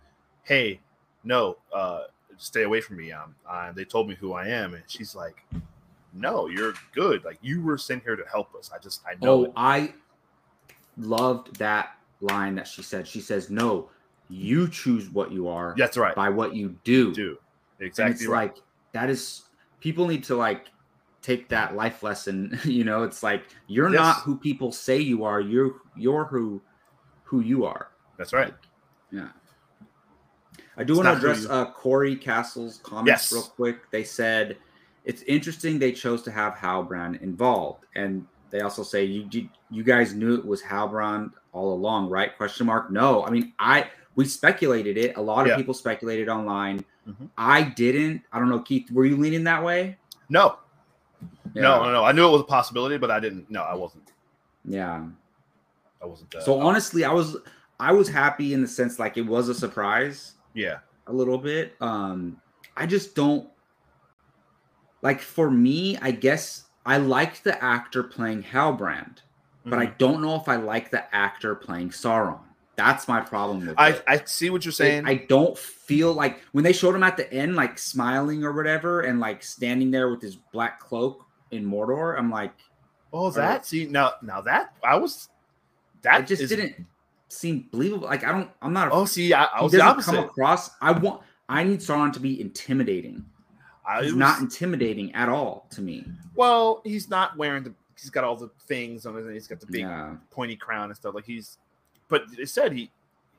"Hey, 0.42 0.80
no, 1.24 1.56
uh, 1.74 2.04
stay 2.36 2.62
away 2.62 2.80
from 2.80 2.96
me. 2.96 3.12
Um, 3.12 3.34
uh, 3.48 3.72
they 3.72 3.84
told 3.84 4.08
me 4.08 4.14
who 4.14 4.32
I 4.32 4.48
am," 4.48 4.74
and 4.74 4.82
she's 4.86 5.14
like, 5.14 5.44
"No, 6.12 6.48
you're 6.48 6.74
good. 6.94 7.24
Like 7.24 7.38
you 7.42 7.62
were 7.62 7.78
sent 7.78 8.02
here 8.02 8.16
to 8.16 8.24
help 8.30 8.54
us. 8.54 8.70
I 8.74 8.78
just 8.78 9.02
I 9.06 9.14
know." 9.22 9.46
Oh, 9.46 9.52
I 9.56 9.94
loved 10.96 11.56
that 11.56 11.96
line 12.20 12.54
that 12.56 12.66
she 12.66 12.82
said. 12.82 13.06
She 13.06 13.20
says, 13.20 13.50
"No, 13.50 13.88
you 14.32 14.68
choose 14.68 15.10
what 15.10 15.30
you 15.30 15.48
are. 15.48 15.74
That's 15.76 15.96
right. 15.96 16.14
By 16.14 16.30
what 16.30 16.54
you 16.54 16.76
do. 16.84 17.12
Do 17.12 17.38
exactly. 17.80 18.14
It's 18.14 18.26
right. 18.26 18.52
like 18.54 18.62
that 18.92 19.10
is 19.10 19.42
people 19.80 20.06
need 20.06 20.24
to 20.24 20.36
like 20.36 20.66
take 21.20 21.48
that 21.50 21.76
life 21.76 22.02
lesson. 22.02 22.58
you 22.64 22.84
know, 22.84 23.02
it's 23.02 23.22
like 23.22 23.44
you're 23.66 23.90
yes. 23.90 23.98
not 23.98 24.16
who 24.18 24.36
people 24.36 24.72
say 24.72 24.98
you 24.98 25.24
are. 25.24 25.40
You're 25.40 25.74
you're 25.96 26.24
who 26.24 26.62
who 27.24 27.40
you 27.40 27.64
are. 27.64 27.88
That's 28.16 28.32
right. 28.32 28.46
Like, 28.46 28.54
yeah. 29.10 29.28
I 30.76 30.84
do 30.84 30.96
want 30.96 31.06
to 31.06 31.12
address 31.12 31.46
uh, 31.48 31.66
Corey 31.66 32.16
Castle's 32.16 32.78
comments 32.82 33.08
yes. 33.08 33.32
real 33.32 33.42
quick. 33.42 33.90
They 33.90 34.04
said 34.04 34.56
it's 35.04 35.22
interesting 35.22 35.78
they 35.78 35.92
chose 35.92 36.22
to 36.22 36.30
have 36.30 36.54
Halbrand 36.54 37.20
involved, 37.22 37.84
and 37.94 38.26
they 38.50 38.60
also 38.60 38.82
say 38.82 39.04
you 39.04 39.48
you 39.70 39.82
guys 39.82 40.14
knew 40.14 40.34
it 40.34 40.44
was 40.44 40.62
Halbrand 40.62 41.32
all 41.52 41.74
along, 41.74 42.08
right? 42.08 42.36
Question 42.36 42.66
mark. 42.66 42.90
No, 42.90 43.24
I 43.24 43.30
mean 43.30 43.52
I 43.58 43.88
we 44.14 44.24
speculated 44.26 44.96
it. 44.96 45.16
A 45.16 45.20
lot 45.20 45.42
of 45.42 45.48
yeah. 45.48 45.56
people 45.56 45.74
speculated 45.74 46.28
online. 46.28 46.84
Mm-hmm. 47.08 47.26
I 47.36 47.62
didn't. 47.62 48.22
I 48.32 48.38
don't 48.38 48.48
know, 48.48 48.60
Keith. 48.60 48.90
Were 48.90 49.04
you 49.04 49.16
leaning 49.16 49.44
that 49.44 49.62
way? 49.62 49.96
No, 50.28 50.58
yeah. 51.54 51.62
no, 51.62 51.84
no, 51.84 51.92
no. 51.92 52.04
I 52.04 52.12
knew 52.12 52.26
it 52.26 52.30
was 52.30 52.42
a 52.42 52.44
possibility, 52.44 52.96
but 52.96 53.10
I 53.10 53.20
didn't. 53.20 53.50
No, 53.50 53.62
I 53.62 53.74
wasn't. 53.74 54.12
Yeah, 54.64 55.04
I 56.00 56.06
wasn't. 56.06 56.34
Uh, 56.34 56.40
so 56.42 56.60
honestly, 56.60 57.04
I 57.04 57.12
was 57.12 57.36
I 57.80 57.92
was 57.92 58.08
happy 58.08 58.54
in 58.54 58.62
the 58.62 58.68
sense 58.68 58.98
like 58.98 59.16
it 59.16 59.26
was 59.26 59.48
a 59.48 59.54
surprise. 59.54 60.34
Yeah, 60.54 60.78
a 61.06 61.12
little 61.12 61.38
bit. 61.38 61.74
Um, 61.80 62.40
I 62.76 62.86
just 62.86 63.14
don't 63.14 63.48
like. 65.02 65.20
For 65.20 65.50
me, 65.50 65.96
I 65.98 66.10
guess 66.10 66.64
I 66.84 66.98
like 66.98 67.42
the 67.42 67.62
actor 67.62 68.02
playing 68.02 68.42
Halbrand, 68.42 69.16
mm-hmm. 69.16 69.70
but 69.70 69.78
I 69.78 69.86
mm-hmm. 69.86 69.98
don't 69.98 70.22
know 70.22 70.36
if 70.36 70.48
I 70.48 70.56
like 70.56 70.90
the 70.90 71.14
actor 71.14 71.54
playing 71.54 71.90
Sauron. 71.90 72.40
That's 72.74 73.06
my 73.06 73.20
problem 73.20 73.66
with 73.66 73.78
I, 73.78 73.90
it. 73.90 74.04
I 74.06 74.24
see 74.24 74.48
what 74.48 74.64
you're 74.64 74.72
saying. 74.72 75.04
I 75.06 75.14
don't 75.14 75.56
feel 75.56 76.14
like 76.14 76.40
when 76.52 76.64
they 76.64 76.72
showed 76.72 76.94
him 76.94 77.02
at 77.02 77.18
the 77.18 77.30
end, 77.32 77.54
like 77.54 77.78
smiling 77.78 78.44
or 78.44 78.52
whatever, 78.52 79.02
and 79.02 79.20
like 79.20 79.42
standing 79.42 79.90
there 79.90 80.08
with 80.08 80.22
his 80.22 80.36
black 80.36 80.80
cloak 80.80 81.26
in 81.50 81.64
Mordor. 81.64 82.18
I'm 82.18 82.30
like, 82.30 82.54
oh, 83.12 83.30
that 83.32 83.66
see 83.66 83.86
now, 83.86 84.12
now 84.22 84.40
that 84.40 84.74
I 84.82 84.96
was 84.96 85.28
that 86.00 86.22
it 86.22 86.26
just 86.26 86.42
is, 86.42 86.48
didn't 86.50 86.86
seem 87.32 87.68
believable. 87.70 88.06
Like 88.06 88.24
I 88.24 88.32
don't, 88.32 88.50
I'm 88.60 88.72
not. 88.72 88.88
A, 88.88 88.90
oh, 88.92 89.04
see, 89.04 89.32
I, 89.32 89.44
I 89.44 89.62
was 89.62 89.72
doesn't 89.72 90.02
come 90.02 90.24
across. 90.24 90.70
I 90.80 90.92
want. 90.92 91.22
I 91.48 91.64
need 91.64 91.80
Sauron 91.80 92.12
to 92.14 92.20
be 92.20 92.40
intimidating. 92.40 93.24
I, 93.86 94.02
he's 94.02 94.12
was, 94.12 94.18
not 94.18 94.40
intimidating 94.40 95.14
at 95.14 95.28
all 95.28 95.66
to 95.70 95.82
me. 95.82 96.04
Well, 96.34 96.80
he's 96.84 97.08
not 97.08 97.36
wearing 97.36 97.64
the. 97.64 97.74
He's 98.00 98.10
got 98.10 98.24
all 98.24 98.36
the 98.36 98.50
things 98.66 99.06
on 99.06 99.14
his. 99.14 99.26
He's 99.28 99.46
got 99.46 99.60
the 99.60 99.66
big 99.66 99.82
yeah. 99.82 100.14
pointy 100.30 100.56
crown 100.56 100.86
and 100.86 100.96
stuff. 100.96 101.14
Like 101.14 101.24
he's 101.24 101.58
but 102.12 102.24
it 102.38 102.50
said 102.50 102.72
he 102.72 102.90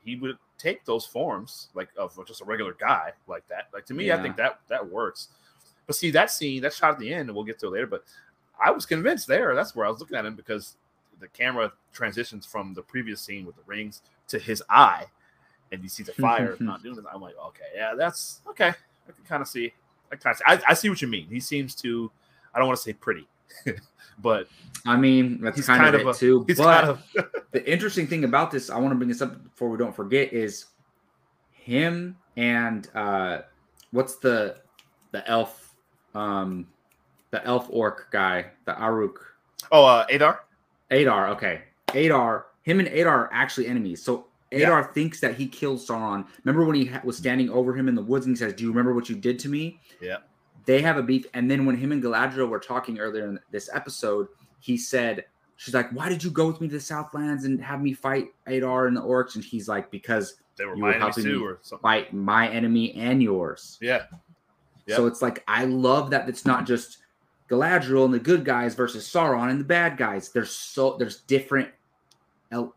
he 0.04 0.16
would 0.16 0.36
take 0.58 0.84
those 0.84 1.06
forms 1.06 1.68
like 1.74 1.88
of 1.96 2.18
just 2.26 2.40
a 2.40 2.44
regular 2.44 2.74
guy 2.74 3.12
like 3.28 3.46
that. 3.46 3.68
Like 3.72 3.86
to 3.86 3.94
me, 3.94 4.06
yeah. 4.06 4.16
I 4.16 4.22
think 4.22 4.36
that 4.36 4.58
that 4.68 4.90
works. 4.90 5.28
But 5.86 5.94
see 5.94 6.10
that 6.10 6.32
scene, 6.32 6.60
that 6.62 6.72
shot 6.72 6.90
at 6.90 6.98
the 6.98 7.14
end, 7.14 7.28
and 7.28 7.36
we'll 7.36 7.44
get 7.44 7.60
to 7.60 7.68
it 7.68 7.70
later. 7.70 7.86
But 7.86 8.02
I 8.62 8.72
was 8.72 8.84
convinced 8.84 9.28
there. 9.28 9.54
That's 9.54 9.76
where 9.76 9.86
I 9.86 9.90
was 9.90 10.00
looking 10.00 10.16
at 10.16 10.26
him 10.26 10.34
because 10.34 10.76
the 11.20 11.28
camera 11.28 11.72
transitions 11.92 12.46
from 12.46 12.74
the 12.74 12.82
previous 12.82 13.20
scene 13.20 13.46
with 13.46 13.56
the 13.56 13.62
rings 13.66 14.02
to 14.28 14.38
his 14.38 14.62
eye, 14.68 15.06
and 15.72 15.82
you 15.82 15.88
see 15.88 16.02
the 16.02 16.12
fire 16.12 16.56
not 16.60 16.82
doing 16.82 16.98
it. 16.98 17.04
I'm 17.12 17.20
like, 17.20 17.34
okay, 17.46 17.64
yeah, 17.74 17.94
that's 17.96 18.40
okay. 18.48 18.68
I 18.68 19.12
can 19.12 19.24
kind 19.28 19.42
of 19.42 19.48
see. 19.48 19.72
I 20.12 20.16
kind 20.16 20.34
of 20.34 20.38
see. 20.38 20.44
I, 20.46 20.70
I 20.70 20.74
see 20.74 20.88
what 20.88 21.02
you 21.02 21.08
mean. 21.08 21.28
He 21.28 21.40
seems 21.40 21.74
to. 21.76 22.10
I 22.54 22.58
don't 22.58 22.68
want 22.68 22.78
to 22.78 22.82
say 22.82 22.92
pretty, 22.92 23.26
but 24.20 24.48
I 24.86 24.96
mean, 24.96 25.40
that's 25.40 25.66
kind, 25.66 25.82
kind, 25.82 25.94
of, 25.94 26.02
of 26.02 26.08
it 26.08 26.16
a, 26.16 26.18
too. 26.18 26.44
But 26.46 26.56
kind 26.56 26.88
of 26.88 27.02
the 27.52 27.70
interesting 27.70 28.06
thing 28.06 28.24
about 28.24 28.50
this, 28.50 28.70
I 28.70 28.78
want 28.78 28.92
to 28.92 28.96
bring 28.96 29.08
this 29.08 29.22
up 29.22 29.42
before 29.42 29.70
we 29.70 29.78
don't 29.78 29.94
forget, 29.94 30.32
is 30.32 30.66
him 31.50 32.16
and 32.36 32.90
uh 32.94 33.40
what's 33.90 34.16
the 34.16 34.56
the 35.12 35.26
elf 35.28 35.74
um 36.14 36.66
the 37.30 37.44
elf 37.44 37.66
orc 37.70 38.08
guy, 38.12 38.46
the 38.64 38.76
Uruk. 38.78 39.34
Oh, 39.72 39.84
uh 39.84 40.06
Adar? 40.10 40.43
Adar, 40.94 41.28
okay. 41.30 41.62
Adar, 41.94 42.46
him 42.62 42.78
and 42.78 42.88
Adar 42.88 43.26
are 43.26 43.30
actually 43.32 43.66
enemies. 43.66 44.02
So 44.02 44.26
Adar 44.52 44.80
yeah. 44.80 44.86
thinks 44.92 45.20
that 45.20 45.34
he 45.34 45.46
killed 45.46 45.78
Sauron. 45.78 46.26
Remember 46.44 46.64
when 46.64 46.76
he 46.76 46.90
was 47.04 47.16
standing 47.16 47.50
over 47.50 47.76
him 47.76 47.88
in 47.88 47.94
the 47.94 48.02
woods 48.02 48.26
and 48.26 48.36
he 48.36 48.38
says, 48.38 48.54
"Do 48.54 48.64
you 48.64 48.70
remember 48.70 48.94
what 48.94 49.08
you 49.08 49.16
did 49.16 49.38
to 49.40 49.48
me?" 49.48 49.80
Yeah. 50.00 50.18
They 50.66 50.80
have 50.80 50.96
a 50.96 51.02
beef, 51.02 51.26
and 51.34 51.50
then 51.50 51.66
when 51.66 51.76
him 51.76 51.92
and 51.92 52.02
Galadriel 52.02 52.48
were 52.48 52.58
talking 52.58 52.98
earlier 52.98 53.26
in 53.26 53.38
this 53.50 53.68
episode, 53.72 54.28
he 54.60 54.78
said, 54.78 55.26
she's 55.56 55.74
like, 55.74 55.90
why 55.90 56.08
did 56.08 56.22
you 56.22 56.30
go 56.30 56.46
with 56.46 56.60
me 56.60 56.68
to 56.68 56.74
the 56.74 56.80
Southlands 56.80 57.44
and 57.44 57.60
have 57.60 57.80
me 57.80 57.92
fight 57.92 58.28
Adar 58.46 58.86
and 58.86 58.96
the 58.96 59.00
orcs? 59.00 59.34
And 59.34 59.44
he's 59.44 59.68
like, 59.68 59.90
because 59.90 60.36
they 60.56 60.64
were 60.64 60.76
you 60.76 60.82
my 60.82 60.88
were 60.88 60.98
helping 60.98 61.24
me 61.24 61.54
fight 61.82 62.12
my 62.12 62.48
enemy 62.48 62.94
and 62.94 63.22
yours. 63.22 63.78
Yeah. 63.80 64.04
Yep. 64.86 64.96
So 64.96 65.06
it's 65.06 65.22
like 65.22 65.42
I 65.48 65.64
love 65.64 66.10
that 66.10 66.28
it's 66.28 66.44
not 66.44 66.66
just 66.66 66.98
Galadriel 67.54 68.04
and 68.04 68.14
the 68.14 68.18
good 68.18 68.44
guys 68.44 68.74
versus 68.74 69.08
Sauron 69.08 69.50
and 69.50 69.60
the 69.60 69.64
bad 69.64 69.96
guys. 69.96 70.30
There's 70.30 70.50
so 70.50 70.96
there's 70.98 71.20
different 71.22 71.68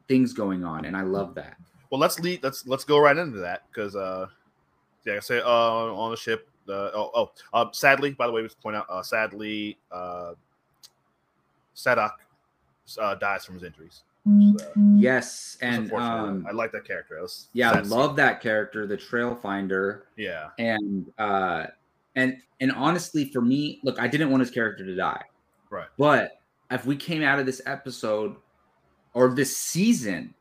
things 0.08 0.34
going 0.34 0.64
on, 0.64 0.86
and 0.86 0.96
I 0.96 1.02
love 1.02 1.36
that. 1.36 1.58
Well, 1.90 2.00
let's 2.00 2.20
lead. 2.20 2.44
Let's 2.44 2.66
let's 2.68 2.84
go 2.84 3.00
right 3.00 3.18
into 3.18 3.40
that 3.40 3.64
because 3.70 3.96
uh, 3.96 4.28
yeah, 5.06 5.16
I 5.16 5.20
say 5.20 5.40
uh 5.40 5.44
on 5.50 6.12
the 6.12 6.18
ship. 6.18 6.48
Uh, 6.68 6.92
oh, 6.94 7.12
oh 7.16 7.32
uh, 7.54 7.72
sadly, 7.72 8.12
by 8.12 8.28
the 8.28 8.34
way, 8.34 8.42
we 8.42 8.50
point 8.62 8.76
out 8.76 8.86
uh, 8.90 9.02
sadly, 9.02 9.78
uh, 9.92 10.34
Sadoc 11.76 12.12
uh, 13.00 13.16
dies 13.16 13.46
from 13.46 13.56
his 13.56 13.64
injuries. 13.64 14.04
Mm-hmm. 14.28 14.98
yes, 14.98 15.58
and 15.62 15.90
um, 15.94 16.46
I 16.50 16.52
like 16.52 16.74
that 16.74 16.84
character. 16.84 17.26
yeah, 17.54 17.72
I 17.72 17.80
love 17.80 18.18
that 18.18 18.42
character, 18.42 18.86
the 18.86 18.98
Trail 18.98 19.34
Finder. 19.34 20.08
Yeah, 20.18 20.50
and 20.60 21.10
uh, 21.18 21.68
and 22.18 22.38
and 22.60 22.72
honestly, 22.74 23.32
for 23.32 23.40
me, 23.40 23.80
look, 23.84 24.00
I 24.00 24.08
didn't 24.08 24.30
want 24.30 24.42
his 24.42 24.52
character 24.52 24.86
to 24.86 24.96
die. 24.96 25.24
Right. 25.70 25.88
But 25.98 26.42
if 26.70 26.86
we 26.86 26.98
came 26.98 27.24
out 27.24 27.40
of 27.40 27.46
this 27.46 27.62
episode 27.66 28.36
or 29.14 29.34
this 29.34 29.56
season 29.56 30.34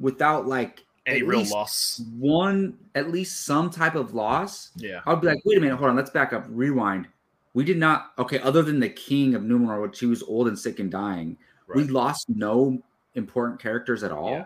without 0.00 0.46
like 0.46 0.84
any 1.06 1.22
real 1.22 1.44
loss, 1.44 2.02
one 2.18 2.76
at 2.94 3.10
least 3.10 3.46
some 3.46 3.70
type 3.70 3.94
of 3.94 4.12
loss, 4.12 4.72
yeah, 4.76 5.00
I'd 5.06 5.22
be 5.22 5.28
like, 5.28 5.38
wait 5.46 5.56
a 5.56 5.60
minute, 5.60 5.76
hold 5.76 5.88
on, 5.88 5.96
let's 5.96 6.10
back 6.10 6.34
up, 6.34 6.44
rewind 6.50 7.08
we 7.58 7.64
did 7.64 7.76
not 7.76 8.12
okay 8.18 8.38
other 8.38 8.62
than 8.62 8.78
the 8.78 8.88
king 8.88 9.34
of 9.34 9.42
numenor 9.42 9.82
which 9.82 9.98
he 9.98 10.06
was 10.06 10.22
old 10.22 10.46
and 10.46 10.56
sick 10.56 10.78
and 10.78 10.92
dying 10.92 11.36
right. 11.66 11.76
we 11.76 11.84
lost 11.84 12.26
no 12.28 12.80
important 13.16 13.60
characters 13.60 14.04
at 14.04 14.12
all 14.12 14.30
yeah, 14.30 14.44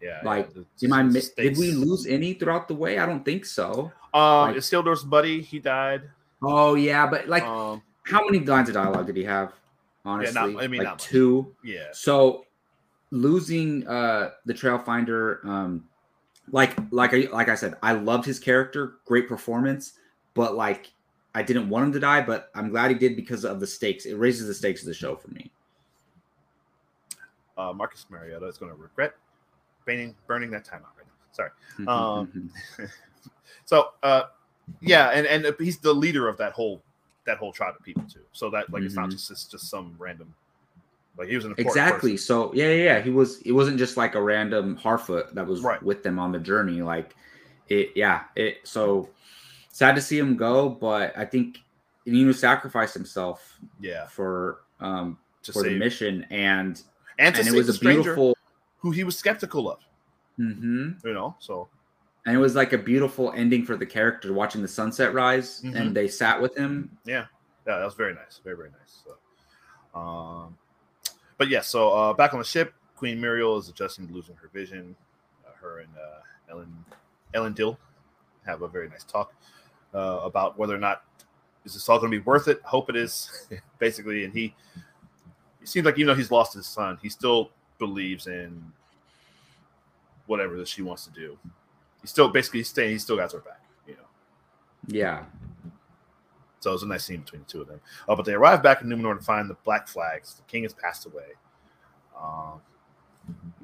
yeah 0.00 0.20
like 0.22 0.48
yeah. 0.78 0.94
am 0.96 1.10
I, 1.16 1.20
did 1.36 1.56
we 1.56 1.72
lose 1.72 2.06
any 2.06 2.34
throughout 2.34 2.68
the 2.68 2.74
way 2.74 2.98
i 2.98 3.06
don't 3.06 3.24
think 3.24 3.44
so 3.44 3.90
uh 4.14 4.42
like, 4.42 4.56
Isildur's 4.56 5.04
buddy 5.04 5.40
he 5.42 5.58
died 5.58 6.02
oh 6.42 6.74
yeah 6.74 7.06
but 7.06 7.28
like 7.28 7.44
um, 7.44 7.82
how 8.04 8.24
many 8.24 8.44
lines 8.44 8.68
of 8.68 8.74
dialogue 8.74 9.06
did 9.06 9.16
he 9.16 9.24
have 9.24 9.52
honestly 10.04 10.34
yeah, 10.34 10.46
not, 10.52 10.62
i 10.62 10.66
mean 10.66 10.82
like 10.82 10.98
two 10.98 11.54
yeah 11.62 11.86
so 11.92 12.44
losing 13.10 13.86
uh 13.86 14.30
the 14.46 14.54
trail 14.54 14.78
finder 14.78 15.40
um 15.44 15.84
like 16.50 16.76
like 16.90 17.14
I 17.14 17.28
like 17.32 17.48
I 17.48 17.54
said, 17.54 17.74
I 17.82 17.92
loved 17.92 18.24
his 18.24 18.38
character, 18.38 18.94
great 19.04 19.28
performance, 19.28 19.92
but 20.34 20.56
like 20.56 20.92
I 21.34 21.42
didn't 21.42 21.68
want 21.68 21.86
him 21.86 21.92
to 21.92 22.00
die, 22.00 22.20
but 22.20 22.50
I'm 22.54 22.68
glad 22.70 22.90
he 22.90 22.96
did 22.96 23.16
because 23.16 23.44
of 23.44 23.60
the 23.60 23.66
stakes. 23.66 24.06
It 24.06 24.14
raises 24.14 24.46
the 24.46 24.54
stakes 24.54 24.82
of 24.82 24.86
the 24.86 24.94
show 24.94 25.16
for 25.16 25.28
me. 25.28 25.50
Uh, 27.56 27.72
Marcus 27.72 28.06
Mariota 28.10 28.46
is 28.46 28.58
going 28.58 28.72
to 28.72 28.76
regret 28.76 29.14
burning 29.86 30.14
burning 30.26 30.50
that 30.50 30.64
time 30.64 30.82
out 30.84 30.92
right 30.96 31.06
now. 31.06 31.12
Sorry. 31.32 31.50
Um, 31.88 32.50
so 33.64 33.90
uh, 34.02 34.24
yeah, 34.80 35.08
and 35.08 35.26
and 35.26 35.54
he's 35.58 35.78
the 35.78 35.92
leader 35.92 36.28
of 36.28 36.36
that 36.38 36.52
whole 36.52 36.82
that 37.26 37.38
whole 37.38 37.52
tribe 37.52 37.74
of 37.78 37.84
people 37.84 38.04
too. 38.12 38.20
So 38.32 38.50
that 38.50 38.70
like 38.70 38.80
mm-hmm. 38.80 38.86
it's 38.86 38.94
not 38.94 39.04
mm-hmm. 39.04 39.12
just 39.12 39.30
it's 39.30 39.44
just 39.44 39.70
some 39.70 39.94
random 39.98 40.34
like 41.16 41.28
he 41.28 41.36
was 41.36 41.44
an 41.44 41.54
exactly. 41.58 42.12
Person. 42.12 42.24
So 42.24 42.54
yeah, 42.54 42.68
yeah, 42.68 42.84
yeah, 42.84 43.00
he 43.00 43.10
was. 43.10 43.42
It 43.42 43.52
wasn't 43.52 43.78
just 43.78 43.96
like 43.96 44.14
a 44.14 44.22
random 44.22 44.78
Harfoot 44.78 45.34
that 45.34 45.46
was 45.46 45.60
right. 45.60 45.82
with 45.82 46.02
them 46.02 46.18
on 46.18 46.32
the 46.32 46.38
journey. 46.38 46.82
Like 46.82 47.14
it, 47.68 47.90
yeah. 47.94 48.24
It 48.34 48.58
so 48.64 49.10
sad 49.70 49.94
to 49.94 50.00
see 50.00 50.18
him 50.18 50.36
go, 50.36 50.70
but 50.70 51.16
I 51.16 51.24
think 51.24 51.58
Nino 52.06 52.32
sacrificed 52.32 52.94
himself. 52.94 53.58
Yeah. 53.80 54.06
For 54.06 54.62
um 54.80 55.18
to 55.42 55.52
for 55.52 55.60
save. 55.60 55.72
the 55.72 55.78
mission 55.78 56.26
and 56.30 56.80
and, 57.18 57.36
and 57.36 57.46
it 57.46 57.52
was 57.52 57.76
a 57.76 57.78
beautiful 57.78 58.36
who 58.78 58.90
he 58.90 59.04
was 59.04 59.16
skeptical 59.16 59.70
of. 59.70 59.80
Mm-hmm. 60.38 61.06
You 61.06 61.14
know, 61.14 61.36
so 61.40 61.68
And 62.26 62.36
it 62.36 62.38
was 62.38 62.54
like 62.54 62.72
a 62.72 62.78
beautiful 62.78 63.32
ending 63.32 63.64
for 63.64 63.76
the 63.76 63.86
character 63.86 64.32
watching 64.32 64.62
the 64.62 64.68
sunset 64.68 65.12
rise, 65.12 65.60
Mhm. 65.62 65.74
and 65.76 65.96
they 65.96 66.06
sat 66.08 66.40
with 66.40 66.56
him. 66.56 66.96
yeah, 67.04 67.26
yeah, 67.66 67.78
that 67.78 67.84
was 67.84 67.94
very 67.94 68.14
nice, 68.14 68.40
very 68.44 68.56
very 68.56 68.70
nice. 68.70 69.02
So, 69.04 69.98
um, 69.98 70.56
but 71.38 71.48
yeah, 71.48 71.60
so 71.62 71.90
uh, 71.90 72.12
back 72.12 72.32
on 72.32 72.38
the 72.38 72.44
ship, 72.44 72.74
Queen 72.96 73.18
Miriel 73.20 73.58
is 73.58 73.68
adjusting 73.68 74.06
to 74.06 74.14
losing 74.14 74.36
her 74.36 74.48
vision. 74.52 74.94
Uh, 75.44 75.50
her 75.60 75.80
and 75.80 75.90
uh, 75.96 76.20
Ellen 76.52 76.84
Elendil 77.34 77.76
have 78.46 78.62
a 78.62 78.68
very 78.68 78.88
nice 78.88 79.02
talk 79.04 79.32
uh, 79.94 80.20
about 80.22 80.56
whether 80.58 80.74
or 80.74 80.78
not 80.78 81.02
is 81.64 81.74
this 81.74 81.88
all 81.88 81.98
going 81.98 82.10
to 82.12 82.18
be 82.18 82.24
worth 82.24 82.46
it. 82.48 82.60
Hope 82.62 82.88
it 82.90 82.96
is, 82.96 83.48
basically. 83.78 84.24
And 84.24 84.32
he, 84.32 84.54
it 85.60 85.68
seems 85.68 85.84
like 85.86 85.96
even 85.96 86.06
though 86.08 86.14
he's 86.14 86.30
lost 86.30 86.54
his 86.54 86.66
son, 86.66 86.98
he 87.02 87.08
still 87.08 87.50
believes 87.78 88.26
in 88.28 88.72
whatever 90.26 90.56
that 90.56 90.68
she 90.68 90.82
wants 90.82 91.04
to 91.06 91.10
do. 91.12 91.38
He's 92.02 92.10
still 92.10 92.28
basically 92.28 92.62
staying. 92.64 92.90
He 92.90 92.98
still 92.98 93.16
got 93.16 93.32
her 93.32 93.38
back, 93.38 93.62
you 93.86 93.94
know. 93.94 94.00
Yeah. 94.86 95.24
So 96.60 96.70
it 96.70 96.74
was 96.74 96.82
a 96.82 96.86
nice 96.86 97.04
scene 97.04 97.20
between 97.20 97.42
the 97.42 97.48
two 97.48 97.60
of 97.62 97.68
them. 97.68 97.80
Uh, 98.08 98.14
but 98.14 98.24
they 98.24 98.34
arrive 98.34 98.62
back 98.62 98.82
in 98.82 98.88
Numenor 98.88 99.18
to 99.18 99.24
find 99.24 99.48
the 99.48 99.56
black 99.64 99.88
flags. 99.88 100.34
The 100.34 100.42
king 100.42 100.62
has 100.64 100.74
passed 100.74 101.06
away. 101.06 101.32
Um, 102.20 102.60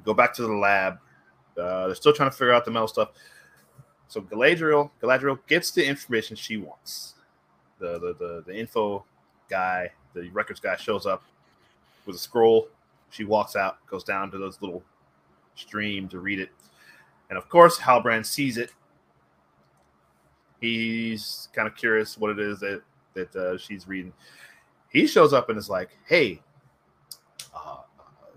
go 0.03 0.13
back 0.13 0.33
to 0.33 0.41
the 0.41 0.53
lab. 0.53 0.99
Uh, 1.57 1.87
they're 1.87 1.95
still 1.95 2.13
trying 2.13 2.29
to 2.29 2.35
figure 2.35 2.53
out 2.53 2.65
the 2.65 2.71
metal 2.71 2.87
stuff. 2.87 3.09
So 4.07 4.21
Galadriel, 4.21 4.89
Galadriel 5.01 5.39
gets 5.47 5.71
the 5.71 5.85
information 5.85 6.35
she 6.35 6.57
wants. 6.57 7.15
The 7.79 7.99
the 7.99 8.15
the, 8.17 8.43
the 8.47 8.57
info 8.57 9.05
guy, 9.49 9.91
the 10.13 10.29
records 10.29 10.59
guy, 10.59 10.75
shows 10.75 11.05
up 11.05 11.23
with 12.05 12.15
a 12.15 12.19
scroll. 12.19 12.67
She 13.11 13.23
walks 13.23 13.55
out, 13.55 13.85
goes 13.87 14.03
down 14.03 14.31
to 14.31 14.37
those 14.37 14.61
little 14.61 14.83
stream 15.55 16.07
to 16.09 16.19
read 16.19 16.39
it, 16.39 16.49
and 17.29 17.37
of 17.37 17.49
course 17.49 17.77
Halbrand 17.77 18.25
sees 18.25 18.57
it. 18.57 18.71
He's 20.59 21.49
kind 21.53 21.67
of 21.67 21.75
curious 21.75 22.17
what 22.17 22.31
it 22.31 22.39
is 22.39 22.59
that 22.59 22.81
that 23.13 23.35
uh, 23.35 23.57
she's 23.57 23.87
reading. 23.87 24.13
He 24.89 25.07
shows 25.07 25.33
up 25.33 25.49
and 25.49 25.57
is 25.57 25.69
like, 25.69 25.89
"Hey, 26.05 26.41
uh, 27.55 27.77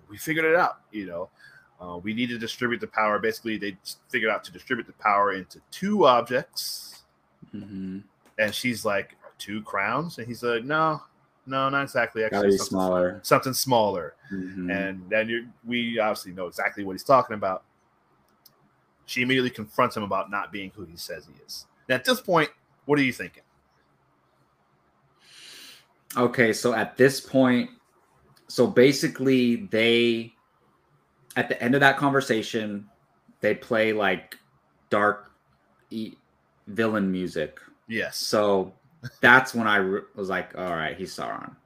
we 0.09 0.17
figured 0.17 0.45
it 0.45 0.55
out. 0.55 0.81
You 0.93 1.07
know, 1.07 1.31
uh, 1.81 1.99
we 1.99 2.15
need 2.15 2.29
to 2.29 2.39
distribute 2.39 2.81
the 2.81 2.87
power. 2.87 3.19
Basically, 3.19 3.57
they 3.57 3.77
figured 4.09 4.31
out 4.31 4.45
to 4.45 4.53
distribute 4.53 4.87
the 4.87 4.93
power 4.95 5.33
into 5.33 5.61
two 5.71 6.07
objects." 6.07 7.05
Mm-hmm. 7.55 7.99
And 8.39 8.55
she's 8.55 8.85
like, 8.85 9.17
two 9.43 9.63
crowns? 9.63 10.19
And 10.19 10.27
he's 10.27 10.43
like, 10.43 10.65
no, 10.65 11.03
no, 11.47 11.69
not 11.69 11.83
exactly. 11.83 12.23
Gotta 12.23 12.53
something, 12.53 12.59
smaller. 12.59 13.21
something 13.23 13.53
smaller. 13.53 14.15
Mhm. 14.33 14.71
And 14.71 15.11
then 15.11 15.29
you, 15.29 15.49
we 15.65 15.99
obviously 15.99 16.33
know 16.33 16.47
exactly 16.47 16.85
what 16.85 16.93
he's 16.93 17.03
talking 17.03 17.35
about. 17.35 17.65
She 19.07 19.23
immediately 19.23 19.51
confronts 19.51 19.97
him 19.97 20.03
about 20.03 20.31
not 20.31 20.53
being 20.53 20.71
who 20.75 20.85
he 20.85 20.97
says 20.97 21.27
he 21.27 21.35
is. 21.45 21.67
Now, 21.89 21.97
at 21.97 22.05
this 22.05 22.21
point, 22.21 22.51
what 22.87 22.99
are 22.99 23.03
you 23.03 23.13
thinking? 23.13 23.43
Okay, 26.17 26.53
so 26.53 26.75
at 26.75 26.97
this 26.97 27.21
point, 27.21 27.71
so 28.49 28.67
basically 28.67 29.57
they 29.71 30.33
at 31.37 31.49
the 31.49 31.61
end 31.63 31.75
of 31.75 31.81
that 31.81 31.97
conversation, 31.97 32.87
they 33.41 33.55
play 33.55 33.93
like 33.95 34.37
dark 34.91 35.31
e- 35.91 36.15
villain 36.67 37.11
music. 37.11 37.59
Yes. 37.89 38.19
So 38.19 38.75
that's 39.23 39.55
when 39.55 39.67
I 39.67 39.77
re- 39.77 40.03
was 40.15 40.29
like, 40.29 40.57
all 40.57 40.77
right, 40.77 40.95
he's 40.97 41.15
Sauron. 41.17 41.57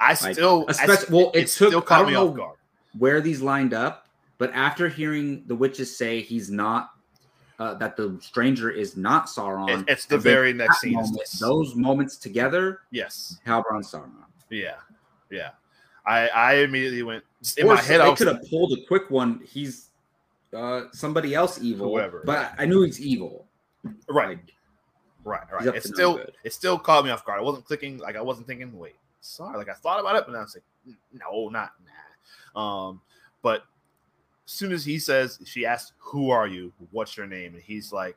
I 0.00 0.10
Like, 0.10 0.34
still, 0.34 0.64
especially- 0.68 0.96
st- 0.96 1.10
well, 1.10 1.30
it 1.34 1.40
took- 1.48 1.48
still 1.70 1.78
I 1.78 1.82
caught 1.84 2.06
me 2.06 2.14
off 2.14 2.36
guard. 2.36 2.56
Where 2.96 3.20
these 3.20 3.42
lined 3.42 3.74
up, 3.74 4.07
but 4.38 4.50
after 4.54 4.88
hearing 4.88 5.44
the 5.46 5.54
witches 5.54 5.94
say 5.96 6.20
he's 6.20 6.50
not 6.50 6.90
uh, 7.58 7.74
that 7.74 7.96
the 7.96 8.16
stranger 8.20 8.70
is 8.70 8.96
not 8.96 9.26
Sauron, 9.26 9.68
It- 9.82 9.88
it's 9.88 10.04
the 10.06 10.16
very 10.18 10.52
next 10.52 10.80
scene. 10.80 10.92
moment, 10.94 11.28
those 11.40 11.74
moments 11.74 12.16
together, 12.16 12.82
Yes. 12.92 13.40
Halbrand 13.44 13.82
Sauron. 13.84 14.12
Yeah. 14.48 14.76
Yeah. 15.30 15.50
I, 16.06 16.28
I 16.28 16.54
immediately 16.58 17.02
went 17.02 17.24
in 17.56 17.66
or 17.66 17.74
my 17.74 17.80
head. 17.82 18.00
I 18.00 18.14
could 18.14 18.28
have 18.28 18.42
pulled 18.48 18.72
a 18.78 18.86
quick 18.86 19.10
one. 19.10 19.40
He's 19.44 19.90
uh, 20.54 20.82
somebody 20.92 21.34
else 21.34 21.60
evil, 21.60 21.88
Whoever. 21.90 22.22
but 22.24 22.52
I 22.58 22.64
knew 22.64 22.82
he's 22.84 23.00
evil. 23.00 23.44
right. 24.08 24.28
Like, 24.38 24.52
Right, 25.24 25.42
right. 25.52 25.66
It 25.66 25.82
to 25.82 25.88
no 25.90 25.94
still 25.94 26.20
it 26.44 26.52
still 26.54 26.78
caught 26.78 27.04
me 27.04 27.10
off 27.10 27.22
guard. 27.26 27.40
I 27.40 27.42
wasn't 27.42 27.66
clicking 27.66 27.98
like 27.98 28.16
I 28.16 28.22
wasn't 28.22 28.46
thinking, 28.46 28.72
wait, 28.78 28.94
sorry. 29.20 29.58
Like 29.58 29.68
I 29.68 29.74
thought 29.74 30.00
about 30.00 30.16
it, 30.16 30.24
but 30.26 30.34
I 30.34 30.40
was 30.40 30.56
like, 30.56 30.96
no, 31.12 31.48
not 31.50 31.72
nah. 32.54 32.60
Um, 32.88 33.00
but 33.42 33.64
as 34.48 34.52
soon 34.52 34.72
as 34.72 34.82
he 34.82 34.98
says, 34.98 35.38
she 35.44 35.66
asks, 35.66 35.92
Who 35.98 36.30
are 36.30 36.46
you? 36.46 36.72
What's 36.90 37.18
your 37.18 37.26
name? 37.26 37.52
And 37.52 37.62
he's 37.62 37.92
like, 37.92 38.16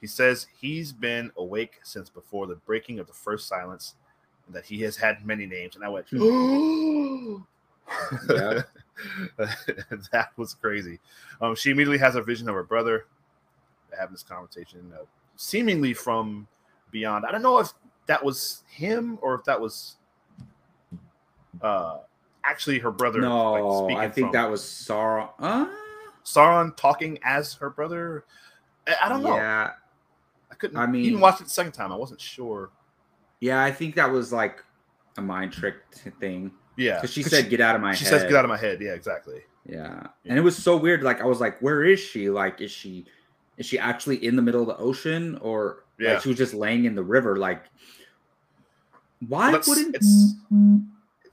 he 0.00 0.08
says 0.08 0.48
he's 0.60 0.92
been 0.92 1.30
awake 1.36 1.78
since 1.84 2.10
before 2.10 2.48
the 2.48 2.56
breaking 2.56 2.98
of 2.98 3.06
the 3.06 3.12
first 3.12 3.46
silence, 3.46 3.94
and 4.46 4.56
that 4.56 4.66
he 4.66 4.82
has 4.82 4.96
had 4.96 5.24
many 5.24 5.46
names. 5.46 5.76
And 5.76 5.84
I 5.84 5.88
went, 5.88 6.10
that 10.10 10.30
was 10.36 10.54
crazy. 10.54 10.98
Um, 11.40 11.54
she 11.54 11.70
immediately 11.70 11.98
has 11.98 12.16
a 12.16 12.22
vision 12.22 12.48
of 12.48 12.56
her 12.56 12.64
brother 12.64 13.06
having 13.96 14.14
this 14.14 14.24
conversation, 14.24 14.92
uh, 14.92 15.04
seemingly 15.36 15.94
from 15.94 16.48
beyond. 16.90 17.24
I 17.24 17.30
don't 17.30 17.42
know 17.42 17.60
if 17.60 17.72
that 18.06 18.24
was 18.24 18.64
him 18.68 19.16
or 19.22 19.36
if 19.36 19.44
that 19.44 19.60
was 19.60 19.94
uh, 21.62 21.98
actually 22.46 22.78
her 22.80 22.90
brother. 22.90 23.20
no, 23.20 23.84
speaking 23.86 23.98
I 24.00 24.08
think 24.08 24.26
from- 24.28 24.32
that 24.32 24.50
was 24.50 24.62
Sauron. 24.62 25.30
Uh, 25.38 25.66
Sauron 26.24 26.76
talking 26.76 27.18
as 27.24 27.54
her 27.54 27.70
brother. 27.70 28.24
I, 28.86 28.94
I 29.04 29.08
don't 29.08 29.22
know. 29.22 29.36
Yeah, 29.36 29.70
I 30.50 30.54
couldn't. 30.54 30.76
I 30.76 30.86
mean, 30.86 31.04
even 31.04 31.20
watched 31.20 31.40
it 31.40 31.44
the 31.44 31.50
second 31.50 31.72
time. 31.72 31.92
I 31.92 31.96
wasn't 31.96 32.20
sure. 32.20 32.70
yeah, 33.40 33.62
I 33.62 33.70
think 33.72 33.94
that 33.96 34.10
was 34.10 34.32
like 34.32 34.62
a 35.18 35.22
mind 35.22 35.52
trick 35.52 35.76
thing 36.20 36.50
Yeah, 36.76 36.96
because 36.96 37.12
she 37.12 37.22
said, 37.22 37.48
"Get 37.48 37.60
out 37.60 37.74
of 37.74 37.80
my 37.82 37.88
head. 37.90 37.98
she 37.98 38.04
head." 38.04 38.10
says, 38.10 38.22
"Get 38.24 38.34
out 38.34 38.44
of 38.44 38.48
my 38.48 38.56
head." 38.58 38.80
Yeah, 38.80 38.92
exactly. 38.92 39.40
Yeah. 39.68 40.06
And 40.24 40.38
it 40.38 40.42
was 40.42 40.56
so 40.56 40.76
weird. 40.76 41.02
Like 41.02 41.20
I 41.20 41.24
was 41.24 41.40
like, 41.40 41.58
where 41.60 41.82
is 41.84 41.98
she? 41.98 42.30
Like, 42.30 42.60
is 42.60 42.70
she 42.70 43.04
is 43.56 43.66
she 43.66 43.78
actually 43.78 44.24
in 44.24 44.36
the 44.36 44.42
middle 44.42 44.60
of 44.60 44.66
the 44.68 44.76
ocean 44.76 45.38
or 45.42 45.84
Yeah. 45.98 46.14
like 46.14 46.22
she 46.22 46.28
was 46.28 46.38
just 46.38 46.54
laying 46.54 46.84
in 46.84 46.94
the 46.94 47.02
river? 47.02 47.36
Like 47.36 47.64
why 49.26 49.50
Let's- 49.50 49.66
wouldn't 49.68 49.96
it's 49.96 50.34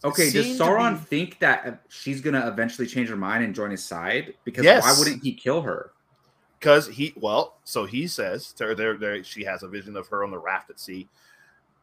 okay, 0.03 0.29
does 0.31 0.45
Sauron 0.47 0.99
be- 0.99 1.05
think 1.05 1.39
that 1.39 1.65
uh, 1.65 1.71
she's 1.89 2.21
gonna 2.21 2.47
eventually 2.47 2.87
change 2.87 3.09
her 3.09 3.15
mind 3.15 3.43
and 3.43 3.53
join 3.55 3.71
his 3.71 3.83
side? 3.83 4.33
Because 4.43 4.63
Yes. 4.65 4.83
why 4.83 4.91
wouldn't 4.99 5.23
he 5.23 5.33
kill 5.33 5.61
her? 5.61 5.91
because 6.59 6.87
he 6.87 7.13
well 7.17 7.57
so 7.65 7.83
he 7.85 8.07
says 8.07 8.53
to 8.53 8.63
her 8.65 8.73
there 8.73 8.95
there 8.95 9.21
she 9.21 9.43
has 9.43 9.63
a 9.63 9.67
vision 9.67 9.97
of 9.97 10.07
her 10.07 10.23
on 10.23 10.31
the 10.31 10.37
raft 10.37 10.69
at 10.69 10.79
sea 10.79 11.05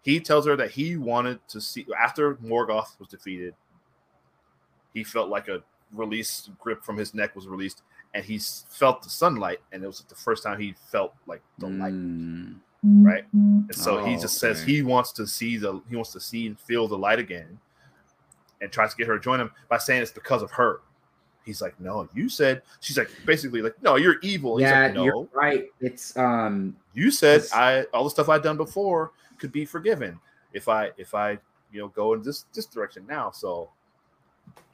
he 0.02 0.18
tells 0.18 0.46
her 0.46 0.56
that 0.56 0.70
he 0.70 0.96
wanted 0.96 1.38
to 1.48 1.60
see 1.60 1.84
after 2.02 2.36
morgoth 2.36 2.98
was 2.98 3.06
defeated 3.08 3.54
he 4.94 5.04
felt 5.04 5.28
like 5.28 5.48
a 5.48 5.62
release 5.92 6.48
grip 6.58 6.82
from 6.82 6.96
his 6.96 7.12
neck 7.12 7.36
was 7.36 7.46
released 7.46 7.82
and 8.14 8.24
he 8.24 8.38
felt 8.70 9.02
the 9.02 9.10
sunlight 9.10 9.58
and 9.72 9.84
it 9.84 9.86
was 9.86 10.00
the 10.08 10.14
first 10.14 10.42
time 10.42 10.58
he 10.58 10.74
felt 10.90 11.12
like 11.26 11.42
the 11.58 11.66
light 11.66 11.92
Mm, 11.92 12.58
right 13.04 13.24
and 13.34 13.74
so 13.74 13.98
he 13.98 14.14
Oh, 14.14 14.20
just 14.22 14.38
says 14.38 14.62
he 14.62 14.80
wants 14.80 15.12
to 15.12 15.26
see 15.26 15.58
the 15.58 15.78
he 15.90 15.94
wants 15.96 16.12
to 16.12 16.20
see 16.20 16.46
and 16.46 16.58
feel 16.58 16.88
the 16.88 16.96
light 16.96 17.18
again 17.18 17.58
and 18.60 18.70
tries 18.72 18.90
to 18.92 18.96
get 18.96 19.06
her 19.06 19.16
to 19.16 19.22
join 19.22 19.40
him 19.40 19.50
by 19.68 19.78
saying 19.78 20.02
it's 20.02 20.12
because 20.12 20.42
of 20.42 20.50
her 20.50 20.80
he's 21.44 21.62
like 21.62 21.78
no 21.80 22.06
you 22.14 22.28
said 22.28 22.60
she's 22.80 22.98
like 22.98 23.08
basically 23.24 23.62
like 23.62 23.74
no 23.82 23.96
you're 23.96 24.16
evil 24.22 24.58
He's 24.58 24.68
yeah, 24.68 24.82
like, 24.86 24.94
no 24.94 25.04
you're 25.04 25.28
right. 25.32 25.64
It's 25.80 26.14
um 26.16 26.76
you 26.92 27.10
said 27.10 27.42
I 27.54 27.84
all 27.94 28.04
the 28.04 28.10
stuff 28.10 28.28
I've 28.28 28.42
done 28.42 28.58
before 28.58 29.12
could 29.38 29.50
be 29.50 29.64
forgiven 29.64 30.20
if 30.52 30.68
I 30.68 30.90
if 30.98 31.14
I 31.14 31.38
you 31.72 31.80
know 31.80 31.88
go 31.88 32.12
in 32.12 32.22
this 32.22 32.44
this 32.52 32.66
direction 32.66 33.06
now. 33.08 33.30
So 33.30 33.70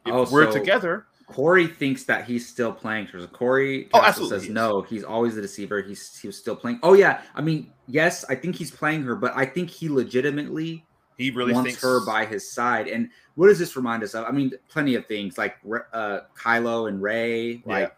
if 0.05 0.13
Oh, 0.13 0.27
we're 0.31 0.51
so- 0.51 0.59
together, 0.59 1.07
Corey 1.29 1.67
thinks 1.69 2.03
that 2.05 2.25
he's 2.25 2.49
still 2.49 2.73
playing. 2.73 3.09
So 3.13 3.27
Corey 3.29 3.89
Oh, 3.95 4.03
absolutely 4.03 4.41
says 4.41 4.49
no. 4.51 4.83
He's 4.83 5.05
always 5.05 5.35
the 5.37 5.43
deceiver. 5.43 5.83
He's 5.83 6.19
he 6.19 6.27
was 6.27 6.37
still 6.37 6.57
playing. 6.57 6.81
Oh 6.83 6.95
yeah, 6.95 7.23
I 7.37 7.43
mean 7.43 7.73
yes, 7.87 8.25
I 8.29 8.35
think 8.35 8.57
he's 8.57 8.73
playing 8.73 9.03
her, 9.05 9.15
but 9.15 9.33
I 9.37 9.47
think 9.47 9.71
he 9.71 9.89
legitimately 9.89 10.85
he 11.17 11.31
really 11.31 11.53
wants 11.53 11.71
thinks 11.71 11.83
her 11.83 12.05
by 12.05 12.25
his 12.25 12.49
side. 12.51 12.89
And 12.89 13.11
what 13.35 13.49
does 13.49 13.59
this 13.59 13.77
remind 13.77 14.03
us 14.03 14.15
of? 14.15 14.25
I 14.27 14.31
mean, 14.31 14.53
plenty 14.69 14.95
of 14.95 15.07
things 15.07 15.39
like 15.39 15.57
uh, 15.93 16.21
Kylo 16.39 16.89
and 16.89 17.01
Rey. 17.03 17.53
Yeah. 17.53 17.61
Like 17.65 17.97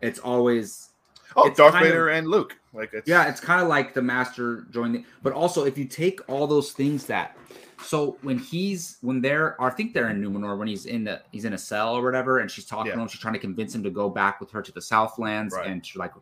it's 0.00 0.18
always 0.18 0.90
oh 1.36 1.48
it's 1.48 1.56
Darth 1.56 1.74
Vader 1.74 2.08
and 2.10 2.28
Luke. 2.28 2.56
Like 2.74 2.92
it's 2.92 3.08
yeah, 3.08 3.28
it's 3.28 3.40
kind 3.40 3.60
of 3.62 3.68
like 3.68 3.94
the 3.94 4.02
master 4.02 4.66
the, 4.72 5.04
but 5.22 5.32
also 5.32 5.64
if 5.64 5.76
you 5.78 5.84
take 5.84 6.20
all 6.28 6.46
those 6.46 6.72
things 6.72 7.06
that 7.06 7.36
so 7.82 8.16
when 8.22 8.38
he's 8.38 8.98
when 9.00 9.20
they're 9.20 9.60
I 9.60 9.68
think 9.70 9.92
they're 9.92 10.08
in 10.10 10.22
Numenor 10.22 10.56
when 10.56 10.68
he's 10.68 10.86
in 10.86 11.04
the 11.04 11.20
he's 11.32 11.44
in 11.44 11.52
a 11.52 11.58
cell 11.58 11.94
or 11.96 12.02
whatever 12.02 12.38
and 12.38 12.50
she's 12.50 12.64
talking 12.64 12.86
Yeah. 12.90 12.94
to 12.96 13.00
him 13.02 13.08
she's 13.08 13.20
trying 13.20 13.34
to 13.34 13.40
convince 13.40 13.74
him 13.74 13.82
to 13.82 13.90
go 13.90 14.08
back 14.08 14.40
with 14.40 14.50
her 14.52 14.62
to 14.62 14.72
the 14.72 14.80
Southlands 14.80 15.54
Right. 15.54 15.66
and 15.66 15.82
to 15.84 15.98
like 15.98 16.12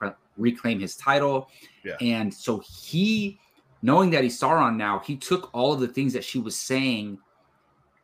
rec- 0.00 0.16
reclaim 0.36 0.80
his 0.80 0.96
title 0.96 1.50
Yeah. 1.84 1.94
and 2.00 2.32
so 2.34 2.58
he 2.66 3.38
knowing 3.84 4.08
that 4.10 4.22
he's 4.24 4.38
Sauron 4.40 4.76
now 4.76 4.98
he 5.00 5.14
took 5.16 5.50
all 5.52 5.72
of 5.74 5.80
the 5.80 5.88
things 5.88 6.12
that 6.14 6.24
she 6.24 6.38
was 6.38 6.56
saying 6.56 7.18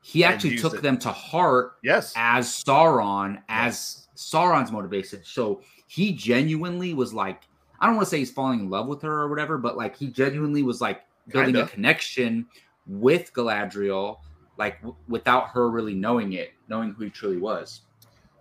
he 0.02 0.24
actually 0.24 0.56
took 0.56 0.74
it. 0.74 0.82
them 0.82 0.96
to 0.98 1.10
heart 1.10 1.76
yes. 1.82 2.12
as 2.16 2.46
Sauron 2.48 3.42
as 3.48 4.06
Yes. 4.14 4.30
Sauron's 4.32 4.70
motivation. 4.72 5.20
So 5.24 5.62
he 5.86 6.12
genuinely 6.12 6.94
was 6.94 7.12
like, 7.14 7.42
I 7.80 7.86
don't 7.86 7.96
want 7.96 8.06
to 8.06 8.10
say 8.10 8.18
he's 8.18 8.30
falling 8.30 8.60
in 8.60 8.70
love 8.70 8.86
with 8.86 9.00
her 9.02 9.20
or 9.20 9.28
whatever, 9.28 9.56
but 9.58 9.76
like 9.76 9.96
he 9.96 10.08
genuinely 10.08 10.62
was 10.62 10.80
like 10.80 11.02
building 11.28 11.54
Kinda. 11.54 11.64
a 11.64 11.68
connection 11.68 12.46
with 12.86 13.32
Galadriel, 13.34 14.18
like 14.58 14.76
w- 14.80 14.96
without 15.08 15.48
her 15.50 15.70
really 15.70 15.94
knowing 15.94 16.32
it, 16.34 16.52
knowing 16.68 16.92
who 16.92 17.04
he 17.04 17.10
truly 17.10 17.38
was. 17.38 17.82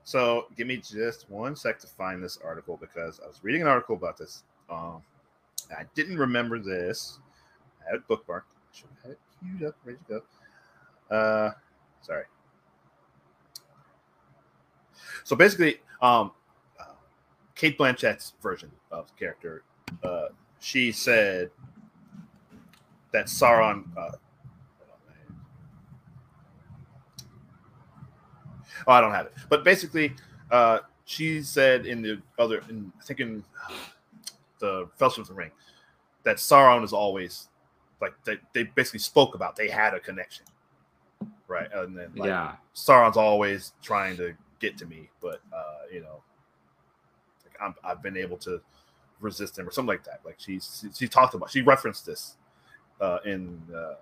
So 0.03 0.47
give 0.57 0.65
me 0.67 0.77
just 0.77 1.29
one 1.29 1.55
sec 1.55 1.77
to 1.79 1.87
find 1.87 2.23
this 2.23 2.37
article 2.43 2.77
because 2.79 3.19
I 3.23 3.27
was 3.27 3.39
reading 3.43 3.61
an 3.61 3.67
article 3.67 3.95
about 3.95 4.17
this. 4.17 4.43
Um, 4.69 5.01
I 5.77 5.83
didn't 5.93 6.17
remember 6.17 6.57
this. 6.59 7.19
Had 7.89 7.97
it 7.97 8.07
bookmarked. 8.07 8.43
Should 8.71 8.87
have 9.03 9.11
it 9.11 9.19
queued 9.39 9.67
up, 9.67 9.75
ready 9.83 9.97
to 10.07 10.21
go. 11.09 11.15
Uh, 11.15 11.51
sorry. 12.01 12.25
So 15.23 15.35
basically, 15.35 15.77
um, 16.01 16.31
uh, 16.79 16.93
Cate 17.55 17.77
Blanchett's 17.77 18.33
version 18.41 18.71
of 18.91 19.07
the 19.07 19.13
character, 19.13 19.63
uh, 20.03 20.27
she 20.59 20.91
said 20.91 21.49
that 23.11 23.25
Sauron. 23.25 23.85
Uh, 23.97 24.11
Oh, 28.87 28.93
I 28.93 29.01
don't 29.01 29.11
have 29.11 29.25
it. 29.25 29.33
But 29.49 29.63
basically, 29.63 30.13
uh, 30.51 30.79
she 31.05 31.41
said 31.41 31.85
in 31.85 32.01
the 32.01 32.21
other, 32.37 32.63
in, 32.69 32.91
I 32.99 33.03
think 33.03 33.19
in 33.19 33.43
the 34.59 34.89
Fellowship 34.97 35.23
of 35.23 35.27
the 35.27 35.33
Ring, 35.33 35.51
that 36.23 36.37
Sauron 36.37 36.83
is 36.83 36.93
always 36.93 37.48
like 38.01 38.13
they, 38.23 38.37
they 38.53 38.63
basically 38.63 38.99
spoke 38.99 39.35
about 39.35 39.55
they 39.55 39.69
had 39.69 39.93
a 39.93 39.99
connection, 39.99 40.45
right? 41.47 41.67
And 41.73 41.97
then 41.97 42.11
like, 42.15 42.27
yeah. 42.27 42.55
Sauron's 42.75 43.17
always 43.17 43.73
trying 43.81 44.17
to 44.17 44.33
get 44.59 44.77
to 44.77 44.85
me, 44.85 45.09
but 45.21 45.41
uh, 45.53 45.85
you 45.91 46.01
know, 46.01 46.21
like 47.45 47.57
I'm, 47.61 47.75
I've 47.83 48.01
been 48.01 48.17
able 48.17 48.37
to 48.37 48.61
resist 49.19 49.57
him 49.57 49.67
or 49.67 49.71
something 49.71 49.89
like 49.89 50.03
that. 50.05 50.21
Like 50.23 50.35
she's 50.37 50.79
she, 50.81 51.05
she 51.05 51.07
talked 51.07 51.33
about 51.33 51.49
she 51.51 51.61
referenced 51.61 52.05
this 52.05 52.35
uh, 53.01 53.19
in 53.25 53.61
uh, 53.75 53.95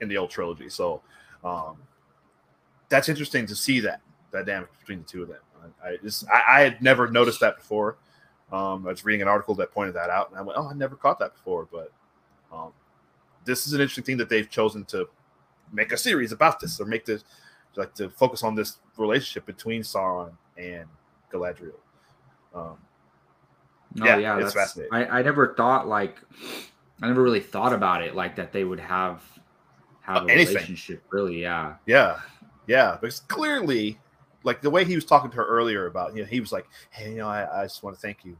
in 0.00 0.08
the 0.08 0.16
old 0.16 0.30
trilogy, 0.30 0.68
so 0.68 1.02
um, 1.44 1.76
that's 2.88 3.08
interesting 3.08 3.46
to 3.46 3.54
see 3.54 3.80
that 3.80 4.00
that 4.32 4.46
dynamic 4.46 4.68
between 4.78 5.00
the 5.00 5.06
two 5.06 5.22
of 5.22 5.28
them. 5.28 5.38
I, 5.82 5.88
I 5.88 5.96
just 6.02 6.28
I, 6.28 6.42
I 6.48 6.60
had 6.60 6.82
never 6.82 7.08
noticed 7.08 7.40
that 7.40 7.56
before. 7.56 7.96
Um, 8.52 8.86
I 8.86 8.90
was 8.90 9.04
reading 9.04 9.22
an 9.22 9.28
article 9.28 9.54
that 9.56 9.72
pointed 9.72 9.94
that 9.94 10.10
out, 10.10 10.30
and 10.30 10.38
I 10.38 10.42
went, 10.42 10.58
"Oh, 10.58 10.68
I 10.68 10.74
never 10.74 10.96
caught 10.96 11.18
that 11.18 11.34
before." 11.34 11.68
But 11.70 11.92
um, 12.52 12.72
this 13.44 13.66
is 13.66 13.72
an 13.72 13.80
interesting 13.80 14.04
thing 14.04 14.16
that 14.18 14.28
they've 14.28 14.48
chosen 14.50 14.84
to 14.86 15.08
make 15.72 15.92
a 15.92 15.96
series 15.96 16.32
about 16.32 16.60
this, 16.60 16.80
or 16.80 16.84
make 16.86 17.04
this 17.04 17.24
like 17.76 17.94
to 17.94 18.08
focus 18.10 18.42
on 18.42 18.54
this 18.54 18.78
relationship 18.96 19.46
between 19.46 19.82
Sauron 19.82 20.32
and 20.56 20.86
Galadriel. 21.32 21.72
Um, 22.54 22.76
No, 23.94 24.04
Yeah, 24.04 24.16
yeah, 24.18 24.36
it's 24.38 24.52
that's- 24.52 24.72
fascinating. 24.74 24.92
I, 24.92 25.18
I 25.20 25.22
never 25.22 25.54
thought 25.54 25.86
like 25.86 26.18
I 27.00 27.06
never 27.06 27.22
really 27.22 27.40
thought 27.40 27.72
about 27.72 28.02
it 28.02 28.14
like 28.16 28.36
that 28.36 28.52
they 28.52 28.64
would 28.64 28.80
have 28.80 29.22
have 30.02 30.24
Uh, 30.24 30.26
a 30.26 30.30
anything. 30.32 30.54
relationship. 30.56 31.02
Really, 31.10 31.40
yeah. 31.42 31.76
yeah, 31.86 32.20
yeah, 32.66 32.96
because 33.00 33.20
clearly, 33.20 34.00
like 34.42 34.60
the 34.62 34.70
way 34.70 34.84
he 34.84 34.94
was 34.94 35.04
talking 35.04 35.30
to 35.30 35.36
her 35.36 35.46
earlier 35.46 35.86
about, 35.86 36.14
you 36.16 36.22
know, 36.22 36.28
he 36.28 36.40
was 36.40 36.50
like, 36.52 36.66
"Hey, 36.90 37.10
you 37.12 37.18
know, 37.18 37.28
I, 37.28 37.60
I 37.60 37.64
just 37.64 37.82
want 37.82 37.94
to 37.94 38.00
thank 38.00 38.24
you. 38.24 38.36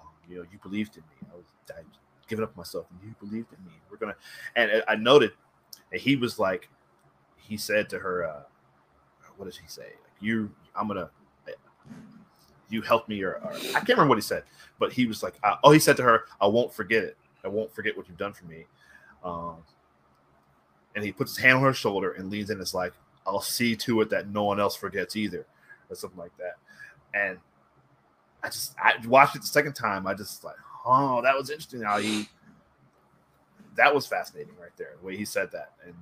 Um, 0.00 0.08
you 0.28 0.36
know, 0.38 0.46
you 0.50 0.58
believed 0.62 0.96
in 0.96 1.02
me. 1.02 1.28
I 1.32 1.36
was 1.36 1.44
I 1.70 1.80
was 1.80 1.98
giving 2.30 2.44
up 2.44 2.56
myself, 2.56 2.86
and 2.90 3.00
you 3.02 3.14
believed 3.20 3.52
in 3.52 3.62
me. 3.66 3.72
We're 3.90 3.98
gonna." 3.98 4.16
And 4.56 4.82
I 4.88 4.94
noted, 4.94 5.32
and 5.92 6.00
he 6.00 6.16
was 6.16 6.38
like, 6.38 6.70
he 7.36 7.58
said 7.58 7.90
to 7.90 7.98
her, 7.98 8.24
uh, 8.24 8.42
"What 9.36 9.44
does 9.44 9.58
he 9.58 9.66
say? 9.66 9.82
Like, 9.82 10.20
you, 10.20 10.50
I'm 10.74 10.88
gonna." 10.88 11.10
You 12.70 12.82
helped 12.82 13.08
me, 13.08 13.20
or, 13.22 13.32
or 13.32 13.52
I 13.52 13.80
can't 13.80 13.88
remember 13.88 14.10
what 14.10 14.18
he 14.18 14.22
said, 14.22 14.44
but 14.78 14.92
he 14.92 15.04
was 15.04 15.24
like, 15.24 15.34
uh, 15.42 15.56
"Oh, 15.64 15.72
he 15.72 15.80
said 15.80 15.96
to 15.96 16.04
her, 16.04 16.26
I 16.40 16.46
won't 16.46 16.72
forget 16.72 17.02
it. 17.02 17.16
I 17.44 17.48
won't 17.48 17.74
forget 17.74 17.96
what 17.96 18.08
you've 18.08 18.16
done 18.16 18.32
for 18.32 18.44
me." 18.46 18.64
Um, 19.24 19.56
and 20.94 21.04
he 21.04 21.10
puts 21.10 21.34
his 21.34 21.44
hand 21.44 21.58
on 21.58 21.64
her 21.64 21.74
shoulder 21.74 22.12
and 22.12 22.30
leans 22.30 22.50
in. 22.50 22.58
And 22.58 22.62
is 22.62 22.72
like, 22.72 22.92
"I'll 23.26 23.40
see 23.40 23.74
to 23.76 24.00
it 24.02 24.10
that 24.10 24.28
no 24.28 24.44
one 24.44 24.60
else 24.60 24.76
forgets 24.76 25.16
either," 25.16 25.46
or 25.88 25.96
something 25.96 26.18
like 26.18 26.36
that. 26.38 26.58
And 27.12 27.38
I 28.42 28.48
just 28.48 28.74
I 28.78 28.94
watched 29.06 29.36
it 29.36 29.40
the 29.40 29.48
second 29.48 29.74
time. 29.74 30.06
I 30.06 30.14
just 30.14 30.44
like, 30.44 30.56
oh, 30.84 31.20
that 31.22 31.34
was 31.36 31.50
interesting 31.50 31.82
how 31.82 31.98
he. 31.98 32.28
That 33.76 33.94
was 33.94 34.06
fascinating 34.06 34.54
right 34.60 34.72
there, 34.76 34.94
the 35.00 35.06
way 35.06 35.16
he 35.16 35.24
said 35.24 35.50
that, 35.52 35.72
and 35.84 35.94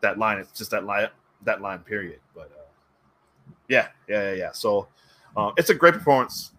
that 0.00 0.18
line. 0.18 0.38
It's 0.38 0.52
just 0.52 0.70
that 0.72 0.84
line, 0.84 1.08
that 1.44 1.60
line. 1.62 1.78
Period. 1.80 2.20
But 2.34 2.50
uh, 2.54 3.52
yeah, 3.68 3.88
yeah, 4.08 4.30
yeah, 4.30 4.34
yeah. 4.34 4.52
So 4.52 4.88
um, 5.36 5.52
it's 5.56 5.70
a 5.70 5.74
great 5.74 5.94
performance 5.94 6.52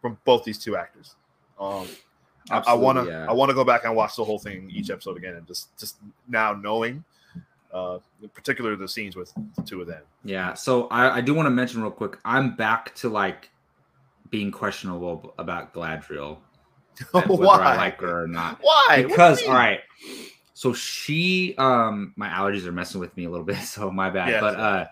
from 0.00 0.18
both 0.24 0.44
these 0.44 0.58
two 0.58 0.76
actors. 0.76 1.14
Um, 1.58 1.86
I- 2.50 2.62
I 2.68 2.74
want 2.74 2.98
to 2.98 3.10
yeah. 3.10 3.26
I 3.28 3.32
want 3.32 3.48
to 3.48 3.54
go 3.54 3.64
back 3.64 3.84
and 3.84 3.96
watch 3.96 4.14
the 4.16 4.24
whole 4.24 4.38
thing 4.38 4.70
each 4.72 4.90
episode 4.90 5.16
again 5.16 5.34
and 5.34 5.46
just 5.46 5.76
just 5.78 5.96
now 6.28 6.52
knowing 6.52 7.04
uh 7.72 7.98
in 8.22 8.28
particular 8.28 8.76
the 8.76 8.86
scenes 8.86 9.16
with 9.16 9.32
the 9.56 9.62
two 9.62 9.80
of 9.80 9.88
them. 9.88 10.02
Yeah. 10.24 10.54
So 10.54 10.86
I, 10.88 11.16
I 11.16 11.20
do 11.20 11.34
want 11.34 11.46
to 11.46 11.50
mention 11.50 11.82
real 11.82 11.90
quick. 11.90 12.18
I'm 12.24 12.54
back 12.54 12.94
to 12.96 13.08
like 13.08 13.50
being 14.30 14.52
questionable 14.52 15.34
about 15.38 15.74
whether 15.74 16.38
Why? 17.12 17.58
I 17.58 17.76
like 17.76 18.00
her 18.00 18.24
or 18.24 18.28
not. 18.28 18.58
Why? 18.60 18.84
What 18.88 18.96
do 18.96 19.02
you 19.02 19.08
Because 19.08 19.42
all 19.44 19.54
right. 19.54 19.80
So 20.54 20.72
she 20.72 21.54
um 21.58 22.14
my 22.16 22.28
allergies 22.28 22.66
are 22.66 22.72
messing 22.72 23.00
with 23.00 23.16
me 23.16 23.24
a 23.24 23.30
little 23.30 23.44
bit, 23.52 23.58
so 23.58 23.90
my 23.90 24.10
bad. 24.10 24.30
Yeah, 24.30 24.40
but 24.40 24.56
uh 24.58 24.86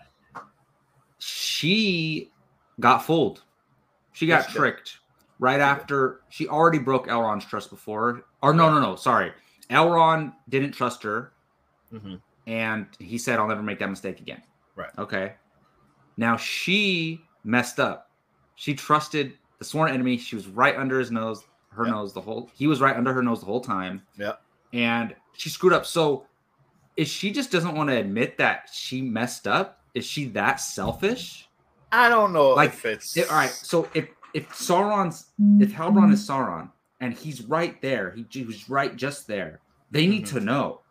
she 1.19 2.31
got 2.79 2.99
fooled. 2.99 3.43
She 4.13 4.27
got 4.27 4.43
Yes, 4.43 4.51
she 4.51 4.57
tricked 4.57 4.97
right 5.39 5.59
after 5.59 6.21
she 6.29 6.47
already 6.47 6.79
broke 6.79 7.07
Elrond's 7.07 7.45
trust 7.45 7.69
before. 7.69 8.25
Or 8.41 8.53
no, 8.53 8.69
no, 8.73 8.79
no, 8.79 8.95
sorry. 8.95 9.31
Elrond 9.69 10.33
didn't 10.49 10.71
trust 10.73 11.03
her 11.03 11.33
Mhm. 11.93 12.21
and 12.47 12.87
he 12.99 13.17
said 13.17 13.39
I'll 13.39 13.47
never 13.47 13.63
make 13.63 13.79
that 13.79 13.89
mistake 13.89 14.19
again. 14.19 14.41
Right. 14.75 14.91
Okay. 14.97 15.33
Now 16.17 16.37
she 16.37 17.21
messed 17.43 17.79
up. 17.79 18.11
She 18.55 18.73
trusted 18.73 19.33
the 19.59 19.65
sworn 19.65 19.91
enemy. 19.91 20.17
She 20.17 20.35
was 20.35 20.47
right 20.47 20.75
under 20.75 20.99
his 20.99 21.11
nose, 21.11 21.43
her 21.75 21.85
nose 21.85 22.13
the 22.13 22.21
whole. 22.21 22.49
He 22.53 22.67
was 22.67 22.81
right 22.81 22.95
under 22.95 23.13
her 23.13 23.21
nose 23.23 23.39
the 23.39 23.45
whole 23.45 23.61
time. 23.61 24.01
Yeah. 24.17 24.33
And 24.73 25.15
she 25.33 25.49
screwed 25.49 25.73
up. 25.73 25.85
So, 25.85 26.25
is 26.97 27.07
she 27.07 27.31
just 27.31 27.51
doesn't 27.51 27.75
want 27.75 27.89
to 27.89 27.95
admit 27.97 28.37
that 28.37 28.69
she 28.73 29.01
messed 29.01 29.47
up? 29.47 29.81
Is 29.93 30.05
she 30.05 30.25
that 30.29 30.59
selfish? 30.59 31.47
I 31.91 32.09
don't 32.09 32.33
know 32.33 32.49
Like, 32.51 32.69
if 32.71 32.85
it's 32.85 33.15
It- 33.17 33.29
all 33.29 33.35
right. 33.37 33.49
So 33.49 33.89
if 33.93 34.07
if 34.33 34.49
Sauron's 34.49 35.27
if 35.61 35.71
Halbrand 35.73 36.11
is 36.11 36.27
Sauron 36.27 36.69
and 36.99 37.13
he's 37.13 37.41
right 37.43 37.81
there, 37.81 38.11
he, 38.11 38.25
he 38.29 38.43
was 38.43 38.69
right 38.69 38.93
just 38.95 39.27
there. 39.27 39.61
They 39.91 40.05
need 40.07 40.25
Mhm. 40.25 40.29
to 40.31 40.39
know. 40.41 40.81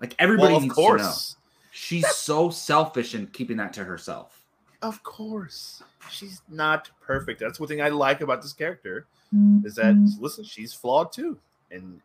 Like 0.00 0.14
everybody 0.20 0.52
well, 0.52 0.60
needs 0.60 0.74
to 0.74 0.80
know. 0.80 0.86
course. 0.86 1.36
She's 1.72 2.06
so 2.08 2.50
selfish 2.50 3.14
in 3.14 3.26
keeping 3.28 3.56
that 3.56 3.72
to 3.74 3.84
herself. 3.84 4.44
Of 4.82 5.02
course. 5.02 5.82
She's 6.10 6.42
not 6.48 6.90
perfect. 7.00 7.40
That's 7.40 7.58
one 7.58 7.68
thing 7.68 7.80
I 7.82 7.88
like 7.88 8.20
about 8.20 8.42
this 8.42 8.52
character 8.52 9.06
is 9.64 9.74
that 9.76 9.94
Mm-hmm. 9.94 10.22
listen, 10.22 10.44
she's 10.44 10.72
flawed 10.72 11.12
too. 11.12 11.38
And 11.70 12.00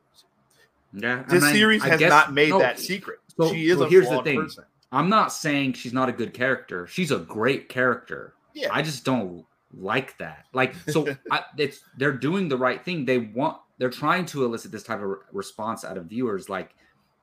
Yeah. 0.94 1.24
this 1.24 1.44
and 1.44 1.46
I- 1.46 1.54
series 1.54 1.84
I 1.84 1.90
has 1.90 2.00
guess- 2.00 2.10
not 2.10 2.34
made 2.34 2.50
no, 2.50 2.60
that 2.60 2.80
secret. 2.80 3.20
so- 3.38 3.52
she 3.52 3.70
is 3.70 3.78
so 3.80 3.86
a 3.86 3.90
here's 3.90 4.06
the 4.06 4.12
flawed 4.14 4.24
thing. 4.24 4.42
person. 4.42 4.64
I'm 4.92 5.10
not 5.10 5.34
saying 5.34 5.74
she's 5.74 5.92
not 5.94 6.08
a 6.08 6.14
good 6.14 6.34
character. 6.34 6.88
She's 6.88 7.12
a 7.12 7.20
great 7.20 7.68
character. 7.70 8.34
Yeah. 8.54 8.70
I 8.72 8.82
just 8.82 9.04
don't 9.04 9.46
like 9.74 10.18
that. 10.20 10.46
Like, 10.54 10.76
so 10.90 11.06
I, 11.32 11.44
it's 11.58 11.82
they're 11.98 12.14
doing 12.14 12.48
the 12.48 12.58
right 12.58 12.84
thing. 12.84 13.04
They 13.06 13.18
want 13.18 13.58
they're 13.80 13.90
trying 13.90 14.26
to 14.28 14.46
elicit 14.46 14.72
this 14.72 14.84
type 14.84 15.00
of 15.00 15.10
re- 15.10 15.18
response 15.34 15.84
out 15.84 15.98
of 15.98 16.06
viewers. 16.06 16.50
Like, 16.50 16.74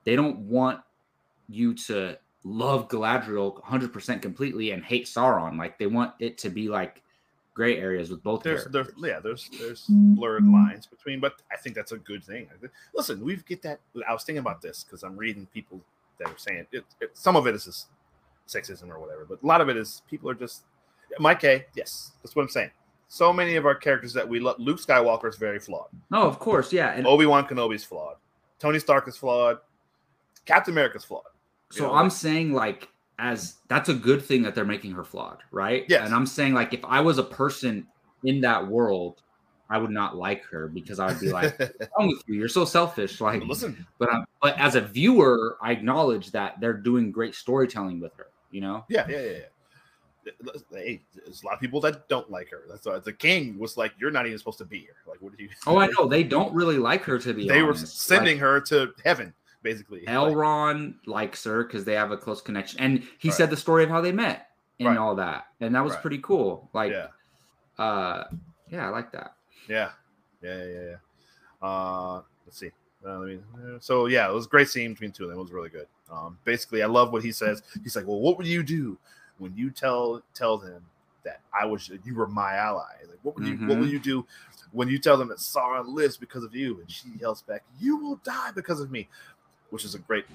they 0.05 0.15
don't 0.15 0.37
want 0.47 0.79
you 1.49 1.73
to 1.73 2.17
love 2.43 2.87
Galadriel 2.87 3.55
100 3.55 3.91
percent 3.91 4.21
completely 4.21 4.71
and 4.71 4.83
hate 4.83 5.05
Sauron. 5.07 5.57
Like, 5.57 5.79
they 5.79 5.87
want 5.87 6.13
it 6.19 6.37
to 6.39 6.49
be 6.49 6.69
like 6.69 7.01
gray 7.55 7.77
areas 7.77 8.11
with 8.11 8.21
both 8.21 8.43
there's 8.43 8.65
characters. 8.65 8.93
there's 8.97 9.11
yeah 9.11 9.19
there's 9.19 9.49
there's 9.59 9.83
mm-hmm. 9.85 10.13
blurred 10.13 10.45
lines 10.45 10.85
between 10.85 11.19
but 11.19 11.41
i 11.51 11.55
think 11.55 11.73
that's 11.73 11.93
a 11.93 11.97
good 11.97 12.23
thing. 12.23 12.47
Listen 12.93 13.23
we 13.23 13.37
get 13.37 13.61
that 13.63 13.79
i 14.07 14.13
was 14.13 14.23
thinking 14.23 14.39
about 14.39 14.61
this 14.61 14.83
because 14.83 15.01
i'm 15.03 15.15
reading 15.17 15.47
people 15.53 15.79
that 16.19 16.27
are 16.27 16.37
saying 16.37 16.67
it, 16.71 16.83
it 17.01 17.09
some 17.13 17.35
of 17.35 17.47
it 17.47 17.55
is 17.55 17.65
just 17.65 17.87
sexism 18.47 18.89
or 18.89 18.99
whatever 18.99 19.25
but 19.27 19.41
a 19.41 19.47
lot 19.47 19.61
of 19.61 19.69
it 19.69 19.77
is 19.77 20.03
people 20.07 20.29
are 20.29 20.35
just 20.35 20.63
mike 21.17 21.39
K, 21.39 21.65
yes 21.75 22.11
that's 22.21 22.35
what 22.35 22.43
i'm 22.43 22.49
saying. 22.49 22.69
So 23.07 23.31
many 23.31 23.55
of 23.55 23.65
our 23.65 23.75
characters 23.75 24.11
that 24.13 24.27
we 24.27 24.39
love 24.39 24.57
luke 24.59 24.79
skywalker 24.79 25.29
is 25.29 25.37
very 25.37 25.59
flawed. 25.59 25.87
No, 26.11 26.23
of 26.23 26.39
course, 26.39 26.73
yeah. 26.73 26.91
And 26.91 27.07
obi-wan 27.07 27.45
kenobi 27.47 27.75
is 27.75 27.83
flawed. 27.85 28.17
Tony 28.59 28.79
stark 28.79 29.07
is 29.07 29.15
flawed. 29.15 29.59
Captain 30.45 30.73
america's 30.73 31.05
flawed. 31.05 31.23
You 31.71 31.77
So 31.77 31.87
know, 31.87 31.93
I'm 31.93 32.05
like- 32.05 32.11
saying 32.11 32.53
like 32.53 32.89
as 33.19 33.55
that's 33.69 33.89
a 33.89 33.93
good 33.93 34.21
thing 34.21 34.41
that 34.43 34.55
they're 34.55 34.65
making 34.65 34.91
her 34.93 35.03
flawed, 35.03 35.39
right? 35.51 35.85
Yeah. 35.87 36.05
And 36.05 36.13
I'm 36.13 36.25
saying 36.25 36.53
like 36.53 36.73
if 36.73 36.83
I 36.85 36.99
was 37.01 37.17
a 37.17 37.23
person 37.23 37.87
in 38.23 38.41
that 38.41 38.67
world, 38.67 39.21
I 39.69 39.77
would 39.77 39.89
not 39.91 40.15
like 40.15 40.43
her 40.45 40.67
because 40.67 40.99
I 40.99 41.07
would 41.07 41.19
be 41.19 41.31
like, 41.31 41.57
"What's 41.59 41.89
wrong 41.97 42.07
with 42.09 42.21
you? 42.27 42.35
You're 42.35 42.49
so 42.49 42.65
selfish." 42.65 43.19
Like, 43.21 43.39
But 43.39 43.47
listen 43.49 43.85
but 43.97 44.13
I'm, 44.13 44.25
but 44.41 44.57
as 44.59 44.75
a 44.75 44.81
viewer, 44.81 45.57
I 45.61 45.71
acknowledge 45.71 46.31
that 46.31 46.59
they're 46.59 46.73
doing 46.73 47.11
great 47.11 47.35
storytelling 47.35 47.99
with 47.99 48.13
her. 48.15 48.27
You 48.51 48.61
know? 48.61 48.85
yeah 48.89 49.05
yeah 49.09 49.19
yeah, 49.21 49.31
yeah. 49.31 50.51
hey, 50.71 51.01
there's 51.13 51.43
a 51.43 51.45
lot 51.45 51.55
of 51.55 51.59
people 51.59 51.81
that 51.81 52.07
don't 52.09 52.29
like 52.31 52.49
her. 52.49 52.63
That's 52.69 52.85
why 52.85 52.99
the 52.99 53.13
king 53.13 53.57
was 53.57 53.75
like, 53.77 53.91
"You're 53.99 54.11
not 54.11 54.25
even 54.25 54.37
supposed 54.37 54.57
to 54.59 54.65
be 54.65 54.79
here." 54.79 54.95
Like, 55.07 55.21
what 55.21 55.31
did 55.35 55.41
you? 55.43 55.49
Oh, 55.67 55.77
I 55.77 55.87
know 55.97 56.07
they 56.07 56.23
don't 56.23 56.53
really 56.53 56.77
like 56.77 57.03
her 57.03 57.17
to 57.19 57.33
be. 57.33 57.47
they 57.47 57.61
were 57.63 57.75
sending 57.75 58.35
Like, 58.37 58.41
her 58.41 58.61
to 58.61 58.93
heaven, 59.03 59.33
basically. 59.65 60.05
Like, 60.05 60.15
Elrond 60.15 60.95
likes 61.05 61.43
her 61.43 61.63
because 61.65 61.83
they 61.83 61.95
have 61.95 62.11
a 62.11 62.17
close 62.17 62.39
connection, 62.41 62.79
and 62.79 63.03
he 63.17 63.29
Right. 63.29 63.35
said 63.35 63.49
the 63.49 63.57
story 63.57 63.83
of 63.83 63.89
how 63.89 63.99
they 63.99 64.13
met 64.13 64.51
and 64.79 64.87
Right. 64.89 64.97
all 64.97 65.15
that, 65.15 65.47
and 65.59 65.75
that 65.75 65.83
was 65.83 65.93
Right. 65.93 66.01
pretty 66.01 66.19
cool. 66.19 66.69
Like, 66.73 66.93
yeah, 66.93 67.07
uh, 67.77 68.25
yeah, 68.69 68.87
I 68.87 68.89
like 68.89 69.11
that. 69.11 69.35
yeah, 69.67 69.91
yeah, 70.41 70.63
yeah, 70.63 70.81
yeah. 70.91 70.97
Uh, 71.67 72.21
let's 72.45 72.57
see. 72.59 72.71
Uh, 73.05 73.19
let 73.19 73.27
me, 73.27 73.39
uh, 73.67 73.79
so 73.79 74.05
yeah, 74.05 74.29
it 74.29 74.33
was 74.33 74.45
a 74.45 74.49
great 74.49 74.69
scene 74.69 74.93
between 74.93 75.11
two 75.11 75.23
of 75.23 75.29
them. 75.29 75.39
It 75.39 75.41
was 75.41 75.51
really 75.51 75.69
good. 75.69 75.87
Um, 76.09 76.37
basically, 76.43 76.83
I 76.83 76.87
love 76.87 77.11
what 77.11 77.23
he 77.23 77.31
says. 77.31 77.63
He's 77.83 77.95
like, 77.95 78.05
"Well, 78.07 78.19
what 78.19 78.37
would 78.37 78.47
you 78.47 78.63
do 78.63 78.97
when 79.37 79.55
you 79.55 79.69
tell 79.71 80.21
tell 80.33 80.57
them 80.57 80.85
that 81.23 81.41
I 81.53 81.65
was 81.65 81.89
you 82.03 82.15
were 82.15 82.27
my 82.27 82.55
ally? 82.55 82.93
Like, 83.07 83.19
what 83.23 83.35
would 83.35 83.45
you 83.45 83.57
what 83.65 83.77
Mhm. 83.77 83.79
will 83.79 83.87
you 83.87 83.99
do 83.99 84.25
when 84.71 84.87
you 84.87 84.99
tell 84.99 85.17
them 85.17 85.27
that 85.29 85.37
Sauron 85.39 85.87
lives 85.93 86.17
because 86.17 86.43
of 86.43 86.53
you?" 86.55 86.79
And 86.79 86.89
she 86.91 87.09
yells 87.19 87.41
back, 87.41 87.63
"You 87.79 87.97
will 87.97 88.17
die 88.17 88.51
because 88.51 88.79
of 88.79 88.91
me," 88.91 89.07
which 89.69 89.85
is 89.85 89.95
a 89.95 89.99
great 89.99 90.25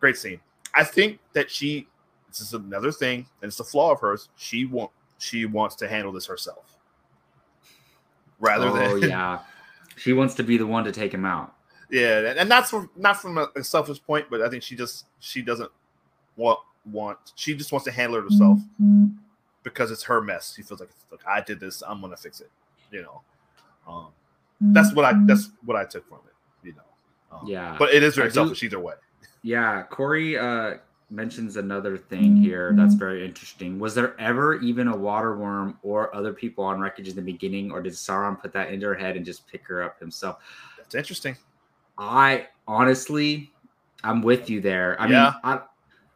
great 0.00 0.16
scene. 0.16 0.40
I 0.74 0.84
think 0.84 1.18
that 1.32 1.50
she 1.50 1.86
this 2.28 2.40
is 2.40 2.52
another 2.54 2.92
thing, 2.92 3.26
and 3.42 3.48
it's 3.48 3.58
a 3.60 3.64
flaw 3.64 3.92
of 3.92 4.00
hers. 4.00 4.28
She 4.36 4.64
want 4.66 4.90
she 5.18 5.46
wants 5.46 5.74
to 5.76 5.88
handle 5.88 6.12
this 6.12 6.26
herself 6.26 6.76
rather 8.38 8.68
oh 8.68 8.72
than 8.74 8.82
Oh 8.90 8.94
yeah, 8.96 9.38
she 9.96 10.12
wants 10.12 10.34
to 10.36 10.42
be 10.42 10.56
the 10.56 10.66
one 10.66 10.84
to 10.84 10.92
take 10.92 11.12
him 11.12 11.24
out. 11.24 11.54
Yeah, 11.90 12.18
and- 12.18 12.38
and 12.38 12.50
that's 12.50 12.70
from 12.70 12.90
not 12.96 13.20
from 13.20 13.38
a, 13.38 13.48
a 13.56 13.64
selfish 13.64 14.02
point, 14.02 14.26
but 14.30 14.42
I 14.42 14.48
think 14.50 14.62
she 14.62 14.76
just 14.76 15.06
she 15.20 15.42
doesn't 15.42 15.70
want 16.36 16.60
want 16.84 17.18
she 17.34 17.54
just 17.54 17.72
wants 17.72 17.84
to 17.86 17.90
handle 17.90 18.18
it 18.18 18.22
herself 18.24 18.58
because 19.62 19.90
it's 19.90 20.02
her 20.04 20.20
mess. 20.20 20.54
She 20.54 20.62
feels 20.62 20.80
like 20.80 20.90
look, 21.10 21.22
I 21.26 21.40
did 21.40 21.60
this, 21.60 21.82
I'm 21.86 22.00
gonna 22.00 22.16
fix 22.16 22.40
it. 22.40 22.50
You 22.92 23.02
know, 23.02 23.22
um, 23.88 24.08
that's 24.60 24.92
what 24.94 25.04
I 25.04 25.12
that's 25.26 25.50
what 25.64 25.76
I 25.76 25.84
took 25.84 26.06
from 26.08 26.18
it. 26.18 26.22
You 26.24 26.27
know, 26.27 26.27
um, 27.32 27.40
Yeah. 27.46 27.76
but 27.78 27.92
it 27.94 28.02
is 28.02 28.14
very 28.14 28.26
I 28.26 28.28
do- 28.30 28.34
selfish 28.34 28.62
either 28.62 28.78
way. 28.80 28.94
Yeah, 29.42 29.84
Corey 29.84 30.36
uh, 30.38 30.74
mentions 31.10 31.56
another 31.56 31.96
thing 31.96 32.36
here 32.36 32.72
that's 32.76 32.94
very 32.94 33.24
interesting. 33.24 33.78
Was 33.78 33.94
there 33.94 34.18
ever 34.20 34.56
even 34.56 34.88
a 34.88 34.96
water 34.96 35.36
worm 35.36 35.78
or 35.82 36.14
other 36.14 36.32
people 36.32 36.64
on 36.64 36.80
wreckage 36.80 37.08
in 37.08 37.16
the 37.16 37.22
beginning, 37.22 37.70
or 37.70 37.80
did 37.80 37.92
Sauron 37.92 38.40
put 38.40 38.52
that 38.52 38.70
into 38.72 38.86
her 38.86 38.94
head 38.94 39.16
and 39.16 39.24
just 39.24 39.46
pick 39.46 39.66
her 39.68 39.82
up 39.82 39.98
himself? 40.00 40.38
That's 40.76 40.94
interesting. 40.94 41.36
I 41.96 42.48
honestly, 42.66 43.52
I'm 44.04 44.22
with 44.22 44.50
you 44.50 44.60
there. 44.60 45.00
I 45.00 45.06
Yeah. 45.08 45.24
mean, 45.24 45.34
I, 45.44 45.60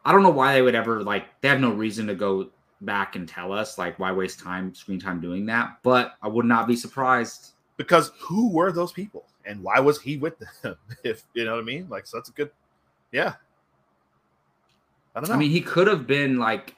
I 0.05 0.11
don't 0.11 0.23
know 0.23 0.29
why 0.29 0.53
they 0.53 0.61
would 0.61 0.75
ever 0.75 1.01
like. 1.03 1.25
They 1.41 1.47
have 1.47 1.59
no 1.61 1.71
reason 1.73 2.07
to 2.07 2.15
go 2.15 2.49
back 2.81 3.15
and 3.15 3.27
tell 3.27 3.53
us 3.53 3.77
like 3.77 3.97
why 3.99 4.11
waste 4.11 4.39
time, 4.39 4.75
screen 4.75 4.99
time 4.99 5.21
doing 5.21 5.45
that. 5.45 5.77
But 5.83 6.15
I 6.21 6.27
would 6.27 6.45
not 6.45 6.67
be 6.67 6.75
surprised. 6.75 7.51
Because 7.77 8.11
who 8.19 8.49
were 8.51 8.71
those 8.71 8.91
people, 8.91 9.25
and 9.45 9.61
why 9.61 9.79
was 9.79 10.01
he 10.01 10.17
with 10.17 10.35
them? 10.39 10.75
If 11.03 11.23
you 11.33 11.45
know 11.45 11.55
what 11.55 11.61
I 11.61 11.63
mean, 11.63 11.87
like 11.89 12.07
so 12.07 12.17
that's 12.17 12.29
a 12.29 12.33
good, 12.33 12.51
yeah. 13.11 13.33
I 15.15 15.19
don't 15.19 15.29
know. 15.29 15.35
I 15.35 15.37
mean, 15.37 15.51
he 15.51 15.61
could 15.61 15.87
have 15.87 16.07
been 16.07 16.37
like, 16.39 16.75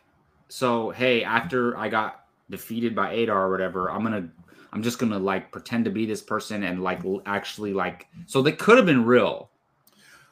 so 0.49 0.89
hey, 0.89 1.24
after 1.24 1.78
I 1.78 1.89
got 1.89 2.26
defeated 2.49 2.95
by 2.95 3.13
Adar 3.13 3.47
or 3.47 3.51
whatever, 3.51 3.89
I'm 3.89 4.03
gonna, 4.03 4.30
I'm 4.74 4.84
just 4.84 4.99
gonna 4.99 5.20
like 5.20 5.51
pretend 5.51 5.86
to 5.86 5.91
be 5.91 6.05
this 6.05 6.22
person 6.22 6.63
and 6.63 6.84
like 6.84 7.01
actually 7.26 7.74
like, 7.74 8.07
so 8.26 8.41
they 8.41 8.51
could 8.51 8.78
have 8.78 8.86
been 8.86 9.05
real. 9.05 9.49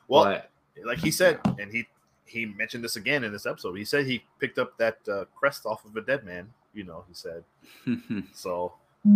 well, 0.07 0.25
but 0.25 0.49
like 0.86 0.97
he 0.97 1.11
said, 1.11 1.39
and 1.59 1.71
he 1.71 1.88
he 2.25 2.45
mentioned 2.45 2.84
this 2.84 2.95
again 2.95 3.23
in 3.23 3.31
this 3.31 3.45
episode. 3.45 3.75
He 3.75 3.86
said 3.86 4.05
he 4.05 4.23
picked 4.39 4.57
up 4.57 4.77
that 4.77 4.97
uh, 5.07 5.25
crest 5.36 5.65
off 5.65 5.86
of 5.86 5.95
a 5.95 6.01
dead 6.01 6.23
man. 6.23 6.49
You 6.73 6.84
know, 6.84 7.05
he 7.07 7.13
said 7.13 7.43
so. 8.34 8.73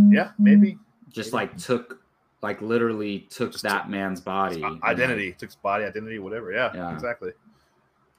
Yeah, 0.09 0.32
maybe 0.38 0.78
just 1.09 1.32
like 1.32 1.57
took, 1.57 2.01
like 2.41 2.61
literally 2.61 3.19
took 3.29 3.51
Just 3.51 3.63
that 3.63 3.89
man's 3.89 4.21
body, 4.21 4.63
identity 4.83 5.31
took 5.33 5.49
his 5.49 5.55
body 5.55 5.83
identity 5.85 6.19
whatever. 6.19 6.51
Yeah, 6.51 6.71
Yeah. 6.73 6.93
exactly. 6.93 7.31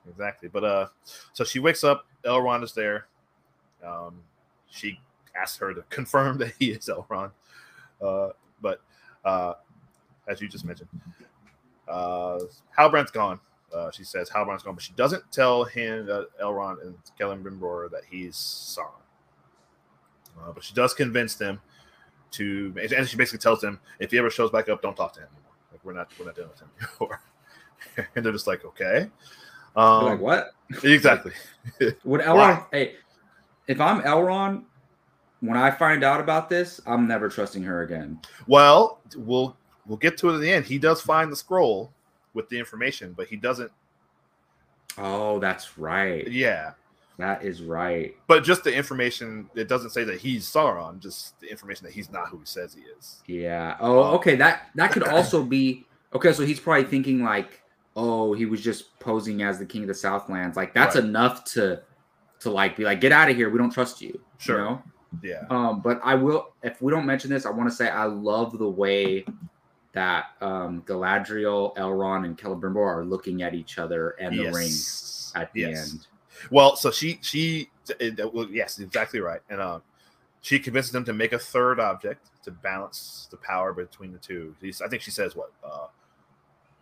Exactly. 0.08 0.48
But 0.48 0.64
uh 0.64 0.86
so 1.32 1.44
she 1.44 1.58
wakes 1.58 1.84
up 1.84 2.06
elrond 2.24 2.64
is 2.64 2.72
there. 2.72 3.06
Um 3.84 4.20
she 4.68 5.00
asks 5.36 5.58
her 5.58 5.72
to 5.74 5.82
confirm 5.90 6.38
that 6.38 6.52
he 6.58 6.70
is 6.72 6.88
elrond 6.88 7.30
uh 8.02 8.30
but 8.60 8.80
uh 9.24 9.54
as 10.26 10.40
you 10.40 10.48
just 10.48 10.64
mentioned 10.64 10.88
uh 11.88 12.38
halbrand's 12.76 13.10
gone 13.10 13.40
uh 13.74 13.90
she 13.90 14.04
says 14.04 14.28
halbrand's 14.30 14.62
gone 14.62 14.74
but 14.74 14.82
she 14.82 14.92
doesn't 14.94 15.30
tell 15.32 15.64
him 15.64 16.08
uh, 16.10 16.22
elrond 16.42 16.82
and 16.82 16.94
Celebrimbor 17.18 17.90
that 17.90 18.02
he's 18.10 18.34
sauron. 18.36 18.92
Uh, 20.40 20.52
but 20.52 20.62
she 20.62 20.74
does 20.74 20.94
convince 20.94 21.34
them 21.34 21.60
to 22.33 22.74
and 22.93 23.09
she 23.09 23.16
basically 23.16 23.39
tells 23.39 23.62
him 23.62 23.79
if 24.01 24.11
he 24.11 24.18
ever 24.18 24.31
shows 24.31 24.51
back 24.51 24.68
up 24.68 24.83
don't 24.83 24.97
talk 24.97 25.12
to 25.14 25.20
him 25.20 25.29
anymore 25.35 25.53
like 25.72 25.81
we're 25.85 25.93
not 25.95 26.09
we're 26.18 26.26
not 26.26 26.35
dealing 26.35 26.51
with 26.51 26.61
him 26.61 26.68
anymore 27.01 27.20
and 28.16 28.24
they're 28.24 28.33
just 28.33 28.47
like 28.47 28.64
okay 28.64 29.09
um 29.76 30.05
like 30.05 30.20
what? 30.20 30.51
exactly 30.85 31.33
Would 32.05 32.20
Elrond? 32.20 32.66
Hey, 32.72 32.95
if 33.68 33.81
I'm 33.81 34.03
Elrond, 34.03 34.64
when 35.41 35.57
I 35.57 35.70
find 35.70 36.03
out 36.03 36.20
about 36.20 36.49
this, 36.49 36.81
I'm 36.87 37.07
never 37.07 37.29
trusting 37.29 37.62
her 37.62 37.83
again. 37.83 38.20
well 38.47 39.01
we'll 39.16 39.57
we'll 39.87 39.99
get 39.99 40.18
to 40.18 40.31
it 40.31 40.35
at 40.35 40.41
the 40.41 40.51
end 40.53 40.64
he 40.66 40.79
does 40.79 41.01
find 41.01 41.31
the 41.33 41.37
scroll 41.37 41.93
with 42.35 42.49
the 42.51 42.59
information 42.59 43.14
but 43.16 43.26
he 43.29 43.37
doesn't 43.37 43.70
Oh, 44.99 45.39
that's 45.39 45.79
right. 45.79 46.26
yeah 46.31 46.72
That 47.18 47.42
is 47.44 47.62
right. 47.62 48.14
but 48.28 48.44
just 48.44 48.62
the 48.64 48.72
information 48.74 49.50
it 49.56 49.66
doesn't 49.68 49.90
say 49.90 50.04
that 50.04 50.20
he's 50.20 50.46
sauron 50.46 51.00
just 51.00 51.38
the 51.40 51.50
information 51.50 51.84
that 51.84 51.92
he's 51.92 52.10
not 52.12 52.28
who 52.28 52.38
he 52.38 52.46
says 52.46 52.72
he 52.74 52.82
is 52.96 53.22
Yeah. 53.26 53.76
Oh, 53.80 54.14
okay. 54.16 54.36
That 54.36 54.68
that 54.76 54.92
could 54.92 55.02
also 55.02 55.42
be 55.42 55.84
okay. 56.14 56.32
So 56.32 56.44
he's 56.44 56.60
probably 56.60 56.84
thinking 56.84 57.22
like, 57.24 57.60
oh, 57.96 58.32
he 58.34 58.46
was 58.46 58.60
just 58.60 58.98
posing 59.00 59.42
as 59.42 59.58
the 59.58 59.66
king 59.66 59.82
of 59.82 59.88
the 59.88 59.94
Southlands. 59.94 60.56
Like 60.56 60.72
that's 60.74 60.94
Right. 60.94 61.04
enough 61.04 61.44
to 61.54 61.82
to 62.40 62.50
like 62.50 62.76
be 62.76 62.84
like, 62.84 63.00
get 63.00 63.10
out 63.10 63.28
of 63.28 63.36
here. 63.36 63.50
We 63.50 63.58
don't 63.58 63.72
trust 63.72 64.00
you. 64.00 64.20
Sure. 64.38 64.58
You 64.58 64.64
know? 64.64 64.82
yeah 65.22 65.44
Um, 65.50 65.80
but 65.80 66.00
I 66.04 66.14
will 66.14 66.54
if 66.62 66.80
we 66.80 66.92
don't 66.92 67.04
mention 67.06 67.30
this, 67.30 67.46
I 67.46 67.50
want 67.50 67.68
to 67.68 67.74
say 67.74 67.88
I 67.88 68.04
love 68.04 68.56
the 68.58 68.68
way 68.70 69.24
that 69.92 70.26
um 70.40 70.82
Galadriel, 70.82 71.74
Elrond, 71.76 72.26
and 72.26 72.38
Celebrimbor 72.38 72.76
are 72.76 73.04
looking 73.04 73.42
at 73.42 73.54
each 73.54 73.78
other 73.78 74.10
and 74.20 74.38
the 74.38 74.50
ring 74.52 74.70
at 75.34 75.52
the 75.52 75.62
Yes. 75.62 75.92
end. 75.92 76.06
Well, 76.51 76.76
so 76.76 76.91
she 76.91 77.18
she 77.22 77.70
it- 77.99 78.34
well, 78.34 78.49
yes, 78.51 78.78
exactly 78.78 79.20
right, 79.20 79.41
and 79.49 79.61
um, 79.61 79.82
she 80.41 80.59
convinces 80.59 80.93
them 80.93 81.05
to 81.05 81.12
make 81.12 81.32
a 81.32 81.39
third 81.39 81.80
object 81.80 82.28
to 82.45 82.51
balance 82.51 83.28
the 83.30 83.36
power 83.36 83.72
between 83.72 84.12
the 84.12 84.18
two. 84.18 84.55
I 84.84 84.89
think 84.89 85.03
she 85.03 85.11
says 85.11 85.36
what 85.36 85.53
uh, 85.64 85.86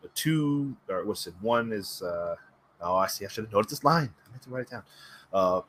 the 0.03 0.09
two 0.09 0.77
or 0.89 1.05
what's 1.05 1.27
it? 1.27 1.35
One 1.41 1.73
is 1.73 2.03
uh, 2.03 2.37
oh, 2.81 2.97
I 2.97 3.07
see. 3.07 3.25
I 3.25 3.29
should 3.29 3.45
have 3.45 3.53
noticed 3.53 3.71
this 3.71 3.85
line. 3.85 4.13
I 4.27 4.31
meant 4.31 4.43
to 4.43 4.51
write 4.51 4.63
it 4.63 4.71
down. 4.71 4.83
Uh, 5.33 5.61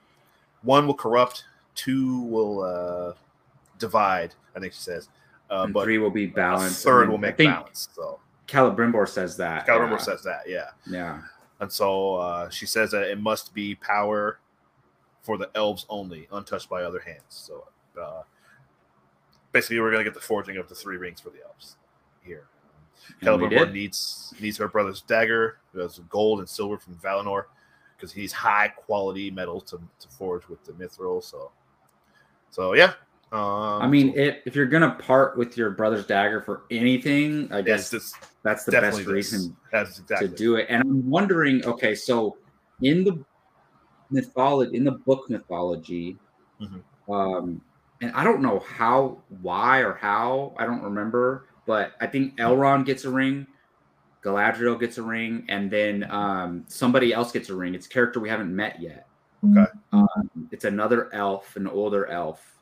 one 0.61 0.87
will 0.87 0.93
corrupt. 0.93 1.45
Two 1.75 2.21
will 2.23 2.61
uh, 2.61 3.13
divide. 3.79 4.33
I 4.55 4.59
think 4.59 4.73
she 4.73 4.79
says. 4.79 5.09
Uh, 5.49 5.67
but 5.67 5.83
three 5.83 5.97
will 5.97 6.09
be 6.11 6.25
balanced. 6.25 6.83
third 6.83 7.09
will 7.09 7.17
make 7.17 7.37
balance. 7.37 7.87
So 7.93 8.19
Celebrimbor 8.47 9.07
says 9.07 9.37
that. 9.37 9.65
Caliber 9.65 9.91
yeah. 9.91 9.97
says 9.97 10.23
that. 10.23 10.41
Yeah. 10.47 10.69
Yeah. 10.89 11.21
And 11.59 11.71
so 11.71 12.15
uh, 12.15 12.49
she 12.49 12.65
says 12.65 12.91
that 12.91 13.03
it 13.03 13.19
must 13.19 13.53
be 13.53 13.75
power 13.75 14.39
for 15.21 15.37
the 15.37 15.49
elves 15.55 15.85
only, 15.89 16.27
untouched 16.31 16.69
by 16.69 16.83
other 16.83 16.99
hands. 16.99 17.23
So 17.29 17.67
uh, 17.99 18.21
basically, 19.51 19.79
we're 19.79 19.91
going 19.91 20.03
to 20.05 20.09
get 20.09 20.13
the 20.13 20.25
forging 20.25 20.57
of 20.57 20.69
the 20.69 20.75
three 20.75 20.97
rings 20.97 21.19
for 21.19 21.29
the 21.31 21.43
elves 21.45 21.75
here. 22.23 22.45
Celebrimbor 23.21 23.71
needs 23.71 24.33
needs 24.39 24.57
her 24.57 24.67
brother's 24.67 25.01
dagger, 25.01 25.59
that's 25.73 25.99
gold 25.99 26.39
and 26.39 26.49
silver 26.49 26.77
from 26.77 26.95
Valinor, 26.95 27.45
because 27.95 28.11
he 28.11 28.21
needs 28.21 28.33
high 28.33 28.67
quality 28.67 29.31
metal 29.31 29.61
to, 29.61 29.81
to 29.99 30.07
forge 30.09 30.47
with 30.47 30.63
the 30.65 30.73
mithril. 30.73 31.23
So, 31.23 31.51
so 32.49 32.73
yeah. 32.73 32.93
Um, 33.31 33.81
I 33.81 33.87
mean, 33.87 34.13
if, 34.15 34.55
you're 34.55 34.67
gonna 34.67 34.91
part 34.91 35.37
with 35.37 35.57
your 35.57 35.71
brother's 35.71 36.05
dagger 36.05 36.41
for 36.41 36.63
anything, 36.71 37.51
I 37.51 37.61
guess 37.61 37.91
just 37.91 38.15
that's 38.43 38.63
the 38.63 38.71
best 38.71 38.99
this. 38.99 39.07
reason 39.07 39.55
exactly 39.73 40.29
to 40.29 40.33
do 40.33 40.55
it. 40.55 40.67
And 40.69 40.81
I'm 40.81 41.09
wondering, 41.09 41.65
okay, 41.65 41.93
so 41.93 42.37
in 42.81 43.03
the 43.03 43.23
mythology, 44.09 44.77
in 44.77 44.85
the 44.85 44.93
book 44.93 45.29
mythology, 45.29 46.17
Mhm. 46.61 46.81
um, 47.09 47.61
and 48.01 48.11
I 48.13 48.23
don't 48.23 48.41
know 48.41 48.59
how, 48.59 49.17
why, 49.41 49.79
or 49.79 49.93
how, 49.93 50.55
I 50.57 50.65
don't 50.65 50.81
remember, 50.81 51.47
but 51.65 51.93
I 51.99 52.07
think 52.07 52.37
Elrond 52.37 52.85
gets 52.85 53.03
a 53.03 53.09
ring, 53.09 53.45
Galadriel 54.23 54.79
gets 54.79 54.97
a 54.97 55.03
ring, 55.03 55.45
and 55.49 55.69
then 55.69 56.09
um, 56.09 56.63
somebody 56.67 57.13
else 57.13 57.31
gets 57.31 57.49
a 57.49 57.55
ring. 57.55 57.75
It's 57.75 57.87
a 57.87 57.89
character 57.89 58.19
we 58.19 58.29
haven't 58.29 58.55
met 58.55 58.81
yet. 58.81 59.07
Okay. 59.43 59.65
Um, 59.91 60.29
it's 60.51 60.65
another 60.65 61.13
elf, 61.13 61.55
an 61.55 61.67
older 61.67 62.07
elf. 62.07 62.56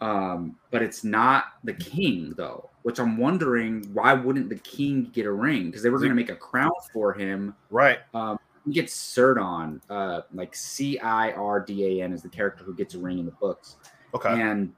Um, 0.00 0.56
but 0.70 0.82
it's 0.82 1.04
not 1.04 1.44
the 1.64 1.74
king 1.74 2.32
though, 2.36 2.70
which 2.82 2.98
I'm 2.98 3.16
wondering 3.18 3.84
why 3.92 4.14
wouldn't 4.14 4.48
the 4.48 4.56
king 4.56 5.10
get 5.12 5.26
a 5.26 5.32
ring? 5.32 5.66
Because 5.66 5.82
they 5.82 5.90
were 5.90 5.98
going 5.98 6.08
to 6.10 6.14
make 6.14 6.30
a 6.30 6.36
crown 6.36 6.70
for 6.92 7.12
him 7.12 7.54
right. 7.70 7.98
um, 8.14 8.38
he 8.66 8.72
gets 8.72 8.94
Círdan, 8.96 9.80
uh, 9.90 10.22
like 10.32 10.54
C 10.54 10.98
I 10.98 11.32
R 11.32 11.60
D 11.60 12.00
A 12.00 12.04
N 12.04 12.12
is 12.12 12.22
the 12.22 12.28
character 12.28 12.62
who 12.64 12.74
gets 12.74 12.94
a 12.94 12.98
ring 12.98 13.18
in 13.18 13.24
the 13.26 13.32
books, 13.32 13.76
Okay. 14.14 14.28
and 14.40 14.72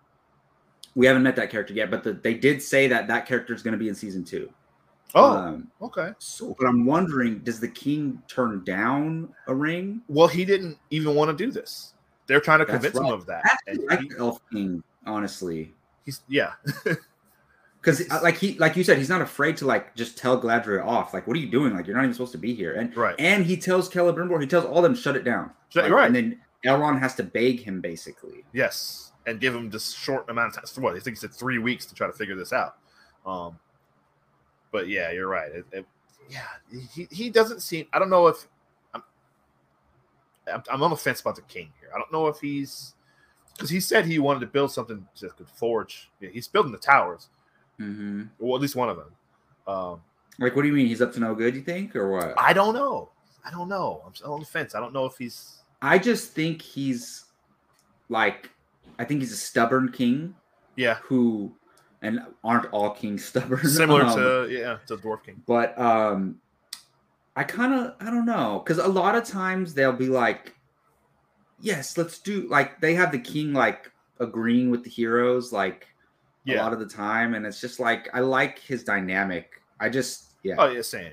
we 0.94 1.06
haven't 1.06 1.22
met 1.22 1.36
that 1.36 1.50
character 1.50 1.72
yet. 1.74 1.90
But 1.90 2.02
the, 2.04 2.12
they 2.12 2.34
did 2.34 2.62
say 2.62 2.86
that 2.88 3.06
that 3.08 3.26
character 3.26 3.54
is 3.54 3.62
going 3.62 3.72
to 3.72 3.78
be 3.78 3.88
in 3.88 3.94
season 3.94 4.24
two. 4.24 4.50
oh, 5.14 5.36
Um, 5.36 5.68
okay. 5.80 6.12
so, 6.18 6.54
but 6.58 6.66
I'm 6.66 6.84
wondering, 6.86 7.40
does 7.40 7.58
the 7.60 7.68
king 7.68 8.22
turn 8.28 8.62
down 8.64 9.28
a 9.48 9.54
ring? 9.54 10.02
Well, 10.08 10.28
he 10.28 10.44
didn't 10.44 10.78
even 10.90 11.14
want 11.14 11.36
to 11.36 11.44
do 11.44 11.50
this. 11.50 11.94
They're 12.28 12.40
trying 12.40 12.60
to 12.60 12.64
That's 12.64 12.84
convince 12.84 12.94
right. 13.00 13.06
him 13.08 13.12
of 13.12 13.26
that. 13.26 13.42
I 13.44 13.56
And 13.66 13.80
like 13.88 14.00
he- 14.00 14.08
the 14.10 14.18
elf 14.20 14.38
king, 14.52 14.82
honestly, 15.06 15.72
he's 16.04 16.22
yeah. 16.28 16.52
because 17.80 18.08
like 18.22 18.36
he, 18.36 18.54
like 18.58 18.76
you 18.76 18.84
said, 18.84 18.98
he's 18.98 19.08
not 19.08 19.20
afraid 19.22 19.56
to 19.58 19.66
like 19.66 19.94
just 19.96 20.16
tell 20.16 20.40
Galadriel 20.40 20.86
off. 20.86 21.12
Like, 21.12 21.26
what 21.26 21.36
are 21.36 21.40
you 21.40 21.50
doing? 21.50 21.74
Like, 21.74 21.86
you're 21.86 21.96
not 21.96 22.04
even 22.04 22.14
supposed 22.14 22.32
to 22.32 22.38
be 22.38 22.54
here. 22.54 22.74
And 22.74 22.96
right. 22.96 23.14
and 23.18 23.44
he 23.44 23.56
tells 23.56 23.88
Celebrimbor, 23.90 24.40
he 24.40 24.46
tells 24.46 24.64
all 24.64 24.82
them 24.82 24.94
shut 24.94 25.16
it 25.16 25.24
down. 25.24 25.50
Shut- 25.68 25.84
Like, 25.84 25.92
right. 25.92 26.06
And 26.06 26.14
then 26.14 26.40
Elrond 26.64 27.00
has 27.00 27.14
to 27.16 27.22
beg 27.24 27.60
him 27.60 27.80
basically. 27.80 28.44
Yes, 28.52 29.12
and 29.26 29.40
give 29.40 29.54
him 29.54 29.68
this 29.70 29.92
short 29.92 30.28
amount 30.30 30.56
of 30.56 30.72
time. 30.72 30.82
What 30.82 30.94
I 30.94 31.00
think 31.00 31.16
he 31.16 31.20
said 31.20 31.32
three 31.34 31.58
weeks 31.58 31.86
to 31.86 31.94
try 31.94 32.06
to 32.06 32.12
figure 32.12 32.36
this 32.36 32.52
out. 32.52 32.76
Um, 33.26 33.58
but 34.70 34.88
yeah, 34.88 35.10
you're 35.10 35.28
right. 35.28 35.50
It, 35.52 35.64
it- 35.72 35.86
yeah, 36.30 36.46
he, 36.94 37.08
he 37.10 37.28
doesn't 37.30 37.60
seem. 37.60 37.86
I 37.92 37.98
don't 37.98 38.08
know 38.08 38.28
if 38.28 38.46
I'm, 38.94 39.02
I'm. 40.50 40.62
I'm 40.70 40.82
on 40.82 40.90
the 40.90 40.96
fence 40.96 41.20
about 41.20 41.34
the 41.34 41.42
king 41.42 41.70
here. 41.80 41.90
I 41.94 41.98
don't 41.98 42.10
know 42.12 42.28
if 42.28 42.38
he's 42.38 42.94
because 43.54 43.70
he 43.70 43.80
said 43.80 44.04
he 44.06 44.18
wanted 44.18 44.40
to 44.40 44.46
build 44.46 44.72
something 44.72 45.06
that 45.20 45.36
could 45.36 45.48
forge. 45.48 46.10
Yeah, 46.20 46.30
he's 46.30 46.48
building 46.48 46.72
the 46.72 46.78
towers, 46.78 47.28
hmm 47.78 48.24
well, 48.38 48.54
at 48.56 48.62
least 48.62 48.76
one 48.76 48.88
of 48.88 48.96
them. 48.96 49.12
Um, 49.66 50.00
Like, 50.38 50.56
what 50.56 50.62
do 50.62 50.68
you 50.68 50.74
mean? 50.74 50.86
He's 50.86 51.02
up 51.02 51.12
to 51.12 51.20
no 51.20 51.34
good? 51.34 51.54
You 51.54 51.62
think, 51.62 51.94
or 51.96 52.10
what? 52.10 52.34
I 52.38 52.52
don't 52.52 52.74
know. 52.74 53.10
I 53.44 53.50
don't 53.50 53.68
know. 53.68 54.02
I'm 54.06 54.14
still 54.14 54.32
on 54.34 54.40
the 54.40 54.46
fence. 54.46 54.74
I 54.74 54.80
don't 54.80 54.92
know 54.92 55.04
if 55.06 55.16
he's. 55.18 55.58
I 55.82 55.98
just 55.98 56.32
think 56.32 56.62
he's 56.62 57.24
like, 58.08 58.50
I 58.98 59.04
think 59.04 59.20
he's 59.20 59.32
a 59.32 59.36
stubborn 59.36 59.90
king 59.90 60.34
Yeah, 60.76 60.96
who, 61.02 61.54
and 62.02 62.20
aren't 62.44 62.66
all 62.72 62.90
kings 62.90 63.24
stubborn? 63.30 63.66
similar 63.68 64.04
Um, 64.04 64.14
to 64.16 64.48
yeah 64.50 64.78
to 64.86 64.96
dwarf 64.96 65.24
king. 65.24 65.42
but 65.46 65.76
um 65.78 66.36
i 67.36 67.42
kind 67.44 67.72
of 67.74 67.94
i 68.00 68.04
don't 68.10 68.26
know 68.26 68.60
because 68.64 68.78
a 68.78 68.86
lot 68.88 69.14
of 69.14 69.24
times 69.24 69.72
they'll 69.74 69.92
be 69.92 70.08
like 70.08 70.54
yes 71.62 71.96
let's 71.96 72.18
do 72.18 72.46
like 72.48 72.80
they 72.80 72.94
have 72.94 73.10
the 73.12 73.18
king 73.18 73.52
like 73.54 73.90
agreeing 74.20 74.70
with 74.70 74.84
the 74.84 74.90
heroes 74.90 75.52
like 75.52 75.86
a 76.48 76.56
lot 76.56 76.72
of 76.72 76.78
the 76.80 76.86
time 76.86 77.34
and 77.34 77.46
it's 77.46 77.60
just 77.60 77.80
like 77.80 78.08
i 78.12 78.20
like 78.20 78.58
his 78.58 78.82
dynamic 78.84 79.62
i 79.80 79.88
just 79.88 80.34
yeah 80.42 80.56
Oh 80.58 80.68
yeah, 80.68 80.82
same. 80.82 81.12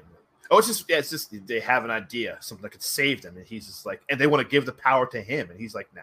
Oh, 0.52 0.58
it's 0.58 0.68
just 0.68 0.89
yeah, 0.89 0.97
it's 0.97 1.12
just 1.12 1.47
they 1.47 1.60
have 1.60 1.86
an 1.86 1.91
idea, 1.91 2.38
something 2.41 2.64
that 2.64 2.72
could 2.72 2.82
save 2.82 3.22
them, 3.22 3.38
and 3.38 3.45
he's 3.45 3.68
just 3.68 3.86
like, 3.86 4.02
and 4.10 4.20
they 4.20 4.26
want 4.26 4.41
to 4.41 4.50
give 4.50 4.66
the 4.66 4.74
power 4.74 5.06
to 5.06 5.22
him, 5.22 5.52
and 5.52 5.60
he's 5.60 5.76
like, 5.76 5.88
nah. 5.95 6.02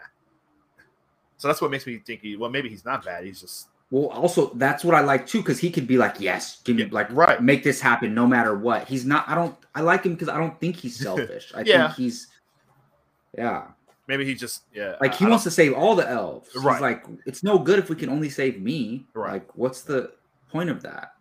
So 1.37 1.49
that's 1.49 1.61
what 1.61 1.73
makes 1.73 1.85
me 1.85 1.99
think 1.99 2.21
he. 2.23 2.37
Well, 2.37 2.49
maybe 2.49 2.69
he's 2.69 2.85
not 2.85 3.05
bad. 3.05 3.25
He's 3.25 3.41
just 3.41 3.67
well 3.91 4.07
also 4.09 4.53
that's 4.55 4.85
what 4.85 4.97
i 4.97 5.01
like 5.01 5.27
too 5.29 5.39
because 5.39 5.61
he 5.61 5.71
could 5.71 5.87
be 5.87 5.97
like 5.97 6.17
yes 6.19 6.61
give 6.63 6.75
me 6.75 6.83
Yeah, 6.83 6.89
like 6.91 7.09
right. 7.13 7.41
make 7.41 7.63
this 7.63 7.81
happen 7.81 8.15
no 8.15 8.27
matter 8.27 8.57
what 8.57 8.89
he's 8.89 9.05
not 9.05 9.29
i 9.29 9.35
don't 9.35 9.55
i 9.77 9.81
like 9.81 10.03
him 10.03 10.15
because 10.15 10.29
i 10.29 10.37
don't 10.37 10.59
think 10.59 10.75
he's 10.75 10.97
selfish 11.09 11.53
i 11.55 11.63
Yeah. 11.63 11.87
think 11.87 11.97
he's 11.97 12.27
yeah 13.39 13.69
maybe 14.07 14.25
he 14.25 14.35
just 14.35 14.65
yeah. 14.75 14.97
like 15.01 15.15
he 15.15 15.27
I 15.27 15.29
wants 15.29 15.45
to 15.45 15.51
save 15.51 15.75
all 15.75 15.95
the 15.95 16.09
elves. 16.09 16.51
He's 16.53 16.63
Right. 16.63 16.81
like 16.81 17.05
it's 17.27 17.43
no 17.43 17.59
good 17.59 17.79
if 17.79 17.89
we 17.89 17.97
can 17.97 18.09
only 18.09 18.31
save 18.31 18.61
me. 18.61 19.07
Right. 19.15 19.35
Like 19.35 19.57
what's 19.57 19.83
the 19.83 20.13
point 20.51 20.71
of 20.71 20.83
that? 20.83 21.13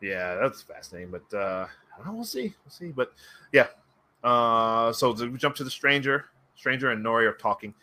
Yeah, 0.00 0.34
that's 0.36 0.62
fascinating, 0.62 1.10
but 1.10 1.36
uh 1.36 1.66
I 1.92 1.96
don't 1.98 2.06
know, 2.08 2.12
we'll 2.14 2.24
see, 2.24 2.54
we'll 2.64 2.70
see. 2.70 2.88
But 2.88 3.12
yeah, 3.52 3.68
uh, 4.22 4.92
so 4.92 5.12
we 5.12 5.38
jump 5.38 5.56
to 5.56 5.64
the 5.64 5.70
stranger. 5.70 6.26
Stranger 6.54 6.90
and 6.90 7.04
Nori 7.04 7.26
are 7.26 7.36
talking. 7.36 7.74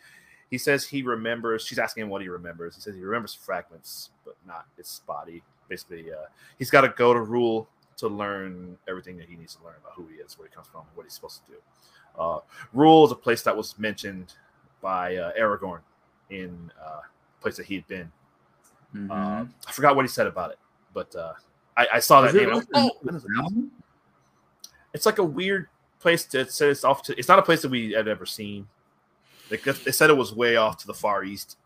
He 0.50 0.58
says 0.58 0.86
he 0.86 1.02
remembers. 1.02 1.64
She's 1.66 1.78
asking 1.80 2.04
him 2.04 2.10
what 2.10 2.22
he 2.22 2.28
remembers. 2.28 2.76
He 2.76 2.80
says 2.80 2.94
he 2.94 3.00
remembers 3.00 3.34
fragments, 3.34 4.10
but 4.24 4.36
not 4.46 4.66
its 4.78 5.00
body. 5.00 5.42
Basically, 5.68 6.12
uh, 6.12 6.26
he's 6.58 6.70
got 6.70 6.82
to 6.82 6.90
go 6.90 7.12
to 7.12 7.20
Rhûn 7.20 7.66
to 7.96 8.08
learn 8.08 8.76
everything 8.88 9.16
that 9.16 9.28
he 9.28 9.36
needs 9.36 9.56
to 9.56 9.64
learn 9.64 9.74
about 9.80 9.94
who 9.96 10.06
he 10.06 10.16
is, 10.16 10.38
where 10.38 10.46
he 10.46 10.54
comes 10.54 10.68
from, 10.68 10.82
and 10.82 10.90
what 10.96 11.04
he's 11.06 11.14
supposed 11.14 11.44
to 11.46 11.52
do. 11.52 11.58
Uh, 12.18 12.38
Rhûn 12.74 13.06
is 13.06 13.12
a 13.12 13.16
place 13.16 13.42
that 13.42 13.56
was 13.56 13.78
mentioned 13.78 14.34
by 14.80 15.16
uh, 15.16 15.32
Aragorn 15.38 15.80
in 16.30 16.70
uh, 16.80 17.00
a 17.00 17.42
place 17.42 17.56
that 17.56 17.66
he 17.66 17.74
had 17.74 17.86
been. 17.88 18.10
Mhm. 18.94 19.10
Uh, 19.10 19.46
I 19.66 19.72
forgot 19.72 19.96
what 19.96 20.04
he 20.04 20.08
said 20.08 20.26
about 20.26 20.52
it, 20.52 20.58
but 20.92 21.14
uh, 21.16 21.32
I, 21.76 21.86
I 21.94 21.98
saw 21.98 22.20
that 22.20 22.28
Is 22.28 22.34
name. 22.34 22.44
and 22.44 22.52
I 22.52 22.56
was 22.56 22.66
like 22.72 22.74
like, 22.74 22.92
a 22.92 23.16
oh, 23.44 23.52
that 23.52 23.70
it's 24.92 25.06
like 25.06 25.18
a 25.18 25.24
weird 25.24 25.66
place 25.98 26.24
to 26.26 26.40
it 26.40 26.52
says 26.52 26.84
off 26.84 27.02
to. 27.04 27.18
It's 27.18 27.26
not 27.28 27.38
a 27.38 27.42
place 27.42 27.62
that 27.62 27.70
we 27.70 27.92
had 27.92 28.06
ever 28.06 28.26
seen. 28.26 28.68
Like 29.50 29.62
they 29.62 29.90
said 29.92 30.10
it 30.10 30.16
was 30.16 30.32
way 30.32 30.56
off 30.56 30.78
to 30.78 30.86
the 30.86 30.94
far 30.94 31.24
east, 31.24 31.56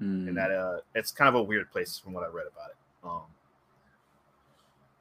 Mm. 0.00 0.28
and 0.28 0.36
that 0.38 0.50
uh, 0.50 0.78
it's 0.94 1.12
kind 1.12 1.28
of 1.28 1.34
a 1.34 1.42
weird 1.42 1.70
place 1.70 1.98
from 1.98 2.14
what 2.14 2.24
I 2.24 2.28
read 2.28 2.46
about 2.50 2.70
it. 2.70 2.76
Um, 3.04 3.22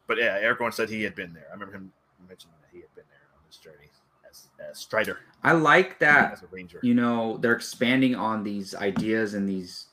but 0.06 0.18
yeah, 0.18 0.38
Aragorn 0.42 0.74
said 0.74 0.90
he 0.90 1.02
had 1.04 1.16
been 1.16 1.34
there. 1.34 1.46
I 1.50 1.54
remember 1.54 1.74
him 1.74 1.94
mentioning 2.28 2.56
that 2.62 2.68
he 2.74 2.82
had 2.82 2.94
been 2.94 3.06
there 3.10 3.30
on 3.38 3.40
this 3.48 3.56
journey 3.56 3.88
as, 4.32 4.48
as 4.72 4.80
Strider, 4.80 5.20
I 5.44 5.52
like 5.54 6.00
that 6.00 6.34
as 6.34 6.44
a 6.44 6.48
ranger. 6.48 6.80
you 6.82 6.94
know 6.96 7.38
they're 7.38 7.54
expanding 7.54 8.16
on 8.16 8.44
these 8.44 8.74
ideas 8.76 9.34
and 9.36 9.48
these 9.48 9.88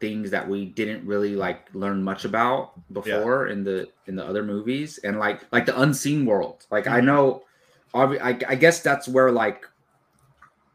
things 0.00 0.30
that 0.30 0.48
we 0.48 0.64
didn't 0.64 1.06
really 1.06 1.36
like 1.36 1.68
learn 1.74 2.02
much 2.02 2.24
about 2.24 2.72
before 2.92 3.48
in 3.48 3.62
the 3.64 3.86
in 4.06 4.16
the 4.16 4.24
other 4.24 4.42
movies. 4.42 4.98
And 5.04 5.18
like 5.18 5.42
like 5.52 5.66
the 5.66 5.78
unseen 5.80 6.24
world. 6.24 6.66
Like 6.70 6.86
i 6.86 7.00
Mhm. 7.00 7.04
know 7.04 7.42
I, 7.92 8.38
I 8.48 8.54
guess 8.54 8.80
that's 8.80 9.06
where 9.08 9.30
like 9.30 9.66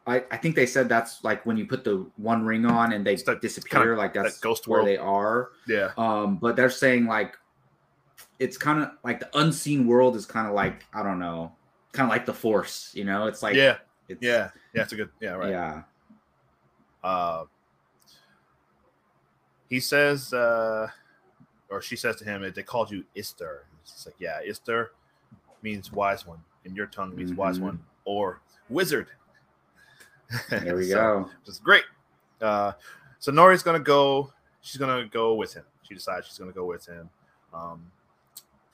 I, 0.05 0.23
I 0.29 0.37
think 0.37 0.55
they 0.55 0.67
said 0.67 0.87
that's 0.87 1.23
like 1.23 1.43
when 1.47 1.57
you 1.57 1.65
put 1.65 1.83
the 1.83 2.05
one 2.17 2.45
ring 2.45 2.65
on 2.65 2.93
and 2.93 3.03
they 3.07 3.15
that 3.15 3.41
disappear 3.41 3.79
kinda- 3.81 3.95
like 3.97 4.13
that's 4.13 4.39
ghost 4.39 4.67
where 4.67 4.81
world. 4.81 4.87
they 4.89 4.97
are. 4.97 5.49
Yeah, 5.67 5.89
um 5.97 6.37
but 6.37 6.55
they're 6.55 6.69
saying 6.69 7.07
like 7.07 7.35
it's 8.37 8.57
kind 8.57 8.83
of 8.83 8.91
like 9.03 9.19
the 9.19 9.29
unseen 9.39 9.87
world 9.87 10.15
is 10.15 10.25
kind 10.25 10.45
of 10.47 10.53
like 10.53 10.85
i 10.93 11.01
don't 11.01 11.19
know 11.19 11.51
kind 11.95 12.09
of 12.09 12.09
like 12.09 12.25
the 12.25 12.33
force 12.33 12.91
you 12.93 13.03
know 13.03 13.27
it's 13.27 13.41
like 13.41 13.55
yeah, 13.55 13.77
it's, 14.09 14.21
yeah, 14.21 14.49
yeah. 14.73 14.81
It's 14.83 14.93
a 14.93 14.95
good. 14.95 15.09
Yeah, 15.19 15.31
right. 15.31 15.49
yeah 15.49 15.81
uh, 17.03 17.45
he 19.69 19.79
says, 19.79 20.33
uh, 20.33 20.87
or 21.69 21.81
she 21.81 21.95
says 21.95 22.15
to 22.17 22.25
him, 22.25 22.51
they 22.55 22.63
called 22.63 22.89
you 22.91 23.03
Istar. 23.15 23.65
It's 23.83 24.05
like, 24.07 24.15
yeah, 24.17 24.39
Istar 24.43 24.91
means 25.61 25.91
wise 25.91 26.25
one. 26.25 26.39
In 26.65 26.75
your 26.75 26.87
tongue 26.87 27.15
means 27.15 27.33
wise 27.33 27.59
Mhm. 27.59 27.63
one 27.63 27.85
or 28.05 28.41
wizard. 28.69 29.09
there 30.49 30.75
we 30.75 30.85
So, 30.89 30.95
go 30.95 31.29
is 31.45 31.59
great. 31.59 31.83
Uh, 32.41 32.71
so 33.19 33.31
Nori's 33.31 33.61
gonna 33.61 33.79
go. 33.79 34.33
She's 34.61 34.77
gonna 34.77 35.05
go 35.07 35.35
with 35.35 35.53
him. 35.53 35.63
She 35.83 35.93
decides 35.93 36.25
she's 36.25 36.39
gonna 36.39 36.51
go 36.51 36.65
with 36.65 36.87
him. 36.87 37.09
Um, 37.53 37.91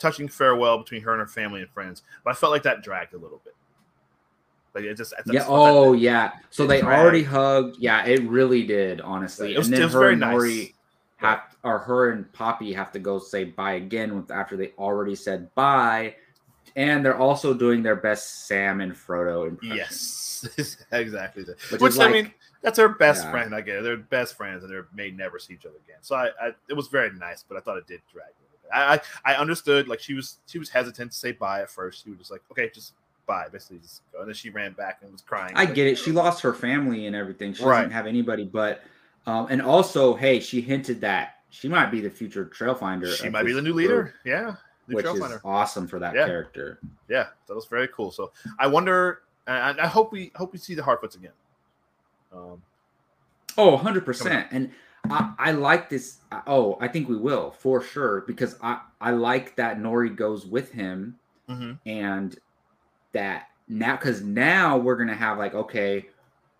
touching 0.01 0.27
farewell 0.27 0.77
between 0.79 1.01
her 1.03 1.11
and 1.13 1.19
her 1.21 1.27
family 1.27 1.61
and 1.61 1.69
friends, 1.69 2.03
but 2.23 2.31
I 2.31 2.33
felt 2.33 2.51
like 2.51 2.63
that 2.63 2.81
dragged 2.83 3.13
a 3.13 3.17
little 3.17 3.39
bit. 3.43 3.55
Like 4.73 4.85
it 4.85 4.95
just, 4.95 5.13
Yeah. 5.27 5.41
felt 5.41 5.47
that- 5.47 5.47
Oh, 5.49 5.93
yeah. 5.93 6.31
So 6.49 6.65
they 6.65 6.81
dragged. 6.81 7.01
already 7.01 7.23
hugged. 7.23 7.77
Yeah, 7.79 8.05
it 8.05 8.21
really 8.23 8.63
did. 8.65 9.01
Honestly, 9.01 9.53
It 9.53 9.57
was- 9.57 9.67
and 9.67 9.73
then 9.75 9.81
it 9.81 9.85
was 9.85 9.93
her 9.93 9.99
very 9.99 10.13
and 10.13 10.21
nice. 10.21 10.35
Nori 10.37 10.73
have, 11.17 11.41
or 11.63 11.79
her 11.79 12.11
and 12.11 12.31
Poppy 12.33 12.73
have 12.73 12.91
to 12.93 12.99
go 12.99 13.19
say 13.19 13.43
bye 13.43 13.73
again 13.73 14.15
with 14.15 14.31
after 14.31 14.55
they 14.57 14.71
already 14.79 15.13
said 15.15 15.53
bye, 15.55 16.15
and 16.75 17.05
they're 17.05 17.17
also 17.17 17.53
doing 17.53 17.83
their 17.83 17.97
best 17.97 18.47
Sam 18.47 18.81
and 18.81 18.93
Frodo 18.93 19.47
impression. 19.47 19.75
Yes, 19.77 20.47
exactly. 20.91 21.43
Which 21.69 21.81
Which, 21.81 21.99
I 21.99 22.05
like- 22.05 22.11
mean, 22.13 22.33
that's 22.61 22.79
her 22.79 22.87
best 22.89 23.25
Yeah. 23.25 23.31
friend. 23.31 23.53
I 23.53 23.61
get 23.61 23.77
it. 23.77 23.83
They're 23.83 23.97
best 23.97 24.35
friends, 24.37 24.63
and 24.63 24.71
they 24.73 24.79
may 24.93 25.11
never 25.11 25.37
see 25.37 25.53
each 25.55 25.65
other 25.65 25.75
again. 25.85 25.97
So 26.01 26.15
I, 26.15 26.27
I, 26.41 26.51
it 26.69 26.73
was 26.73 26.87
very 26.87 27.11
nice, 27.11 27.43
but 27.43 27.57
I 27.57 27.59
thought 27.59 27.77
it 27.77 27.87
did 27.87 28.01
drag 28.11 28.27
bit. 28.27 28.50
I, 28.73 28.95
I, 29.25 29.33
I 29.33 29.35
understood. 29.35 29.87
Like 29.87 29.99
she 29.99 30.13
was, 30.13 30.37
she 30.47 30.59
was 30.59 30.69
hesitant 30.69 31.11
to 31.11 31.17
say 31.17 31.31
bye 31.31 31.61
at 31.61 31.69
first. 31.69 32.03
She 32.03 32.09
was 32.09 32.19
just 32.19 32.31
like, 32.31 32.41
okay, 32.51 32.69
just 32.73 32.93
bye, 33.25 33.47
basically, 33.51 33.79
just 33.79 34.01
go. 34.11 34.19
And 34.19 34.27
then 34.27 34.35
she 34.35 34.49
ran 34.49 34.73
back 34.73 34.99
and 35.01 35.11
was 35.11 35.21
crying. 35.21 35.53
I 35.55 35.65
Like, 35.65 35.75
get 35.75 35.87
it. 35.87 35.97
She 35.97 36.11
lost 36.11 36.41
her 36.43 36.53
family 36.53 37.07
and 37.07 37.15
everything. 37.15 37.53
She 37.53 37.63
Right. 37.63 37.77
doesn't 37.81 37.91
have 37.91 38.07
anybody, 38.07 38.45
but 38.45 38.83
um, 39.27 39.47
and 39.49 39.61
also, 39.61 40.15
hey, 40.15 40.39
she 40.39 40.61
hinted 40.61 41.01
that 41.01 41.35
she 41.49 41.67
might 41.67 41.91
be 41.91 42.01
the 42.01 42.09
future 42.09 42.45
trail 42.45 42.73
finder. 42.73 43.07
She 43.07 43.29
might 43.29 43.43
be 43.43 43.53
the 43.53 43.61
new 43.61 43.73
group, 43.73 43.77
leader. 43.77 44.15
Yeah, 44.25 44.55
new 44.87 44.95
which 44.95 45.05
is 45.05 45.39
awesome 45.43 45.87
for 45.87 45.99
that 45.99 46.15
Yeah. 46.15 46.25
character. 46.25 46.79
Yeah, 47.07 47.27
that 47.47 47.53
was 47.53 47.65
very 47.65 47.87
cool. 47.89 48.11
So 48.11 48.31
I 48.57 48.67
wonder. 48.67 49.21
I, 49.47 49.75
I 49.77 49.87
hope 49.87 50.11
we 50.11 50.31
hope 50.35 50.53
we 50.53 50.59
see 50.59 50.75
the 50.75 50.81
Harfoots 50.81 51.15
again. 51.15 51.33
Um, 52.31 52.61
Oh, 53.57 53.77
100%. 53.77 54.47
And 54.51 54.71
I, 55.09 55.33
I 55.37 55.51
like 55.51 55.89
this. 55.89 56.17
Oh, 56.47 56.77
I 56.79 56.87
think 56.87 57.09
we 57.09 57.17
will 57.17 57.51
for 57.51 57.81
sure 57.81 58.21
because 58.21 58.55
I, 58.61 58.81
I 58.99 59.11
like 59.11 59.55
that 59.55 59.79
Nori 59.79 60.15
goes 60.15 60.45
with 60.45 60.71
him 60.71 61.17
mhm. 61.49 61.79
and 61.85 62.37
that 63.13 63.47
now, 63.67 63.95
because 63.95 64.21
now 64.21 64.77
we're 64.77 64.95
going 64.95 65.09
to 65.09 65.15
have 65.15 65.37
like, 65.37 65.53
okay, 65.53 66.07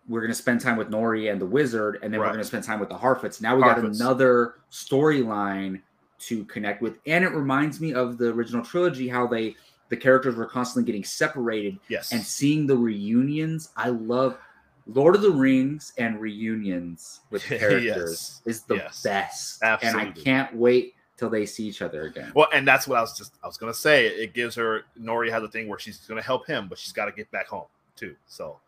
we're 0.08 0.20
going 0.20 0.32
to 0.32 0.36
spend 0.36 0.60
time 0.60 0.76
with 0.76 0.90
Nori 0.90 1.30
and 1.30 1.40
the 1.40 1.46
wizard, 1.46 1.98
and 2.02 2.12
then 2.12 2.20
we're 2.20 2.26
going 2.26 2.38
to 2.38 2.44
spend 2.44 2.64
time 2.64 2.80
with 2.80 2.88
the 2.88 2.96
Harfoots. 2.96 3.40
Now 3.40 3.54
we 3.54 3.62
got 3.62 3.78
another 3.78 4.54
storyline 4.70 5.80
to 6.20 6.44
connect 6.46 6.82
with. 6.82 6.98
And 7.06 7.24
it 7.24 7.32
reminds 7.32 7.80
me 7.80 7.94
of 7.94 8.18
the 8.18 8.28
original 8.30 8.64
trilogy, 8.64 9.08
how 9.08 9.26
they 9.26 9.56
the 9.88 9.96
characters 9.96 10.36
were 10.36 10.46
constantly 10.46 10.86
getting 10.90 11.04
separated 11.04 11.78
Yes. 11.88 12.12
and 12.12 12.22
seeing 12.22 12.66
the 12.66 12.76
reunions. 12.76 13.68
I 13.76 13.90
love 13.90 14.38
Lord 14.86 15.14
of 15.14 15.22
the 15.22 15.30
Rings 15.30 15.92
and 15.98 16.20
reunions 16.20 17.20
with 17.30 17.42
characters 17.44 17.84
Yes. 17.84 18.42
is 18.44 18.62
the 18.62 18.76
Yes. 18.76 19.02
best, 19.02 19.62
and 19.82 19.96
I 19.96 20.10
can't 20.10 20.54
wait 20.56 20.94
till 21.16 21.30
they 21.30 21.46
see 21.46 21.66
each 21.68 21.82
other 21.82 22.02
again. 22.04 22.32
Well, 22.34 22.48
and 22.52 22.66
that's 22.66 22.88
what 22.88 22.98
I 22.98 23.00
was 23.00 23.16
just 23.16 23.34
I 23.44 23.46
was 23.46 23.56
gonna 23.56 23.72
say. 23.74 24.06
It 24.06 24.34
gives 24.34 24.54
her 24.56 24.82
Nori 25.00 25.30
has 25.30 25.42
a 25.42 25.48
thing 25.48 25.68
where 25.68 25.78
she's 25.78 25.98
gonna 25.98 26.22
help 26.22 26.46
him, 26.46 26.66
but 26.68 26.78
she's 26.78 26.92
got 26.92 27.04
to 27.06 27.12
get 27.12 27.30
back 27.30 27.46
home 27.46 27.66
too. 27.96 28.16
So, 28.26 28.58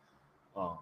um, 0.56 0.78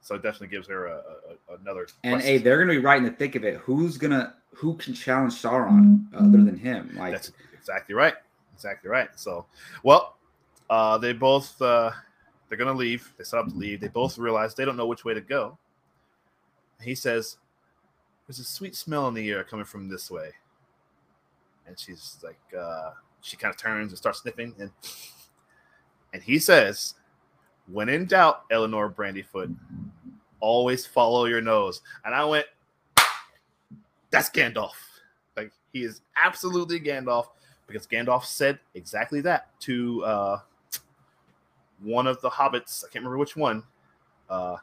so 0.00 0.14
it 0.14 0.22
definitely 0.22 0.48
gives 0.48 0.66
her 0.68 0.86
a, 0.86 0.94
a, 0.94 1.54
a- 1.54 1.56
another. 1.60 1.86
And 2.04 2.14
quest. 2.14 2.26
hey, 2.26 2.38
they're 2.38 2.58
gonna 2.58 2.72
be 2.72 2.78
right 2.78 2.96
in 2.98 3.04
the 3.04 3.10
thick 3.10 3.34
of 3.34 3.44
it. 3.44 3.56
Who's 3.58 3.98
gonna 3.98 4.34
who 4.54 4.74
can 4.76 4.94
challenge 4.94 5.34
Sauron 5.34 6.06
other 6.14 6.38
than 6.42 6.56
him? 6.56 6.94
Like 6.96 7.12
that's 7.12 7.32
exactly 7.52 7.94
right. 7.94 8.14
Exactly 8.54 8.88
right. 8.90 9.08
So, 9.14 9.44
well, 9.82 10.16
uh, 10.70 10.96
they 10.98 11.12
both 11.12 11.60
uh, 11.62 11.90
they're 12.48 12.58
gonna 12.58 12.72
leave. 12.72 13.12
They 13.16 13.24
set 13.24 13.38
up 13.38 13.48
to 13.48 13.54
leave. 13.54 13.80
They 13.80 13.88
both 13.88 14.18
realize 14.18 14.54
they 14.54 14.64
don't 14.64 14.76
know 14.76 14.86
which 14.86 15.04
way 15.04 15.14
to 15.14 15.20
go. 15.20 15.58
He 16.80 16.94
says, 16.94 17.36
"There's 18.26 18.38
a 18.38 18.44
sweet 18.44 18.76
smell 18.76 19.08
in 19.08 19.14
the 19.14 19.28
air 19.30 19.44
coming 19.44 19.64
from 19.64 19.88
this 19.88 20.10
way," 20.10 20.32
and 21.66 21.78
she's 21.78 22.18
like, 22.22 22.40
uh, 22.58 22.92
she 23.20 23.36
kind 23.36 23.52
of 23.52 23.60
turns 23.60 23.92
and 23.92 23.98
starts 23.98 24.20
sniffing, 24.20 24.54
and 24.58 24.70
and 26.12 26.22
he 26.22 26.38
says, 26.38 26.94
"When 27.66 27.88
in 27.88 28.06
doubt, 28.06 28.48
Elanor 28.50 28.94
Brandyfoot, 28.94 29.54
always 30.40 30.86
follow 30.86 31.26
your 31.26 31.42
nose." 31.42 31.82
And 32.04 32.14
I 32.14 32.24
went, 32.24 32.46
"That's 34.10 34.30
Gandalf." 34.30 34.74
Like 35.36 35.52
he 35.72 35.82
is 35.82 36.00
absolutely 36.16 36.80
Gandalf 36.80 37.26
because 37.66 37.86
Gandalf 37.86 38.24
said 38.24 38.58
exactly 38.74 39.20
that 39.22 39.48
to 39.60 40.04
uh, 40.04 40.40
one 41.82 42.06
of 42.06 42.20
the 42.20 42.30
hobbits. 42.30 42.84
I 42.84 42.88
can't 42.88 42.96
remember 43.04 43.18
which 43.18 43.36
one, 43.36 43.62
uh, 44.30 44.56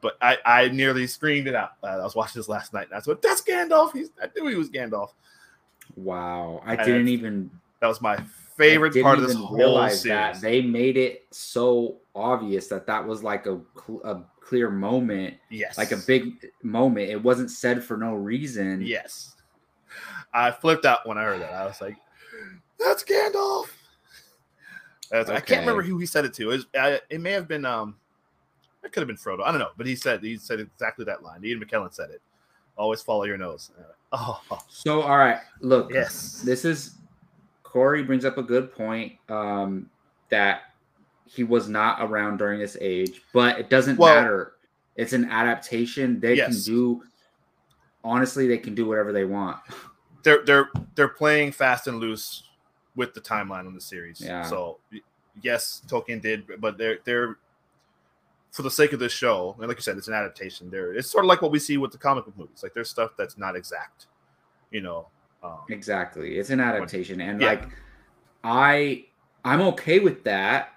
but 0.00 0.16
I, 0.20 0.38
I 0.44 0.68
nearly 0.68 1.06
screamed 1.06 1.46
it 1.48 1.54
out. 1.54 1.72
Uh, 1.82 1.86
I 1.86 2.02
was 2.02 2.14
watching 2.14 2.38
this 2.40 2.48
last 2.48 2.72
night, 2.72 2.88
and 2.88 2.94
I 2.96 3.00
said, 3.00 3.18
"That's 3.22 3.42
Gandalf." 3.42 3.92
He's, 3.92 4.10
I 4.22 4.28
knew 4.36 4.48
he 4.48 4.56
was 4.56 4.70
Gandalf. 4.70 5.10
wow, 5.96 6.62
I 6.64 6.74
And 6.76 6.84
didn't 6.86 7.08
even 7.08 7.50
That 7.80 7.86
was 7.88 8.00
my 8.00 8.16
favorite 8.56 8.94
part 9.02 9.18
of 9.18 9.26
this 9.26 9.34
whole 9.36 9.88
series. 9.88 10.02
that 10.04 10.40
they 10.40 10.60
made 10.62 10.96
it 10.96 11.26
so 11.30 11.98
obvious 12.14 12.68
that 12.68 12.86
that 12.86 13.04
was 13.06 13.22
like 13.22 13.46
a, 13.46 13.58
a 14.04 14.22
clear 14.40 14.70
moment, 14.70 15.34
yes, 15.50 15.78
like 15.78 15.92
a 15.92 15.96
big 15.96 16.50
moment. 16.62 17.08
It 17.10 17.22
wasn't 17.22 17.50
said 17.50 17.82
for 17.82 17.96
no 17.96 18.14
reason. 18.14 18.80
yes. 18.82 19.34
I 20.34 20.50
flipped 20.50 20.86
out 20.86 21.06
when 21.06 21.18
I 21.18 21.24
heard 21.24 21.42
that. 21.42 21.52
I 21.52 21.66
was 21.66 21.80
like, 21.82 21.96
"That's 22.78 23.04
Gandalf." 23.04 23.66
I, 25.12 25.18
was 25.18 25.30
I 25.30 25.40
can't 25.40 25.60
remember 25.60 25.82
who 25.82 25.98
he 25.98 26.06
said 26.06 26.24
it 26.24 26.32
to. 26.34 26.50
It, 26.50 26.56
was, 26.56 26.66
I, 26.74 27.00
it 27.10 27.20
may 27.20 27.32
have 27.32 27.46
been 27.48 27.64
um, 27.66 27.96
it 28.84 28.92
could 28.92 29.00
have 29.00 29.08
been 29.08 29.16
Frodo. 29.16 29.42
I 29.44 29.50
don't 29.50 29.60
know, 29.60 29.70
but 29.76 29.86
he 29.86 29.94
said 29.94 30.22
he 30.22 30.36
said 30.36 30.60
exactly 30.60 31.04
that 31.04 31.22
line. 31.22 31.44
Ian 31.44 31.60
McKellen 31.60 31.92
said 31.92 32.10
it. 32.10 32.20
Always 32.76 33.02
follow 33.02 33.24
your 33.24 33.36
nose. 33.36 33.70
And 33.76 33.86
Oh, 34.12 34.40
So, 34.68 35.02
all 35.02 35.18
right, 35.18 35.38
look, 35.60 35.92
yes. 35.92 36.42
this 36.44 36.64
is 36.64 36.96
Corey 37.62 38.02
brings 38.02 38.24
up 38.24 38.38
a 38.38 38.42
good 38.42 38.72
point 38.74 39.12
um, 39.28 39.88
that 40.30 40.62
he 41.26 41.44
was 41.44 41.68
not 41.68 41.98
around 42.02 42.36
during 42.38 42.58
this 42.58 42.76
age, 42.80 43.22
but 43.32 43.58
it 43.58 43.70
doesn't 43.70 43.98
Well- 43.98 44.14
matter. 44.14 44.52
It's 44.96 45.14
an 45.14 45.24
adaptation. 45.30 46.20
They 46.20 46.36
can 46.36 46.52
do. 46.64 47.02
Honestly, 48.04 48.46
they 48.46 48.58
can 48.58 48.74
do 48.74 48.86
whatever 48.86 49.10
they 49.12 49.24
want. 49.24 49.56
they're 50.22 50.44
they're 50.44 50.68
they're 50.94 51.08
playing 51.08 51.50
fast 51.52 51.86
and 51.86 51.98
loose 51.98 52.42
with 52.96 53.14
the 53.14 53.20
timeline 53.20 53.66
on 53.66 53.74
the 53.74 53.80
series. 53.80 54.20
Yeah. 54.20 54.42
So 54.42 54.78
yes, 55.42 55.82
Tolkien 55.86 56.20
did, 56.20 56.44
but 56.60 56.78
they're 56.78 56.98
they're 57.04 57.38
for 58.50 58.62
the 58.62 58.70
sake 58.70 58.92
of 58.92 59.00
this 59.00 59.12
show, 59.12 59.56
and 59.58 59.68
like 59.68 59.78
you 59.78 59.82
said, 59.82 59.96
it's 59.96 60.08
an 60.08 60.14
adaptation. 60.14 60.70
There, 60.70 60.92
it's 60.92 61.10
sort 61.10 61.24
of 61.24 61.28
like 61.28 61.40
what 61.40 61.50
we 61.50 61.58
see 61.58 61.78
with 61.78 61.90
the 61.90 61.98
comic 61.98 62.26
book 62.26 62.36
movies. 62.36 62.62
Like 62.62 62.74
there's 62.74 62.90
stuff 62.90 63.12
that's 63.16 63.38
not 63.38 63.56
exact, 63.56 64.06
you 64.70 64.82
know. 64.82 65.06
Um, 65.42 65.58
Exactly. 65.70 66.38
It's 66.38 66.50
an 66.50 66.60
adaptation 66.60 67.20
and 67.20 67.40
Yeah. 67.40 67.48
like 67.48 67.68
I 68.44 69.06
I'm 69.44 69.60
okay 69.62 69.98
with 69.98 70.22
that. 70.24 70.74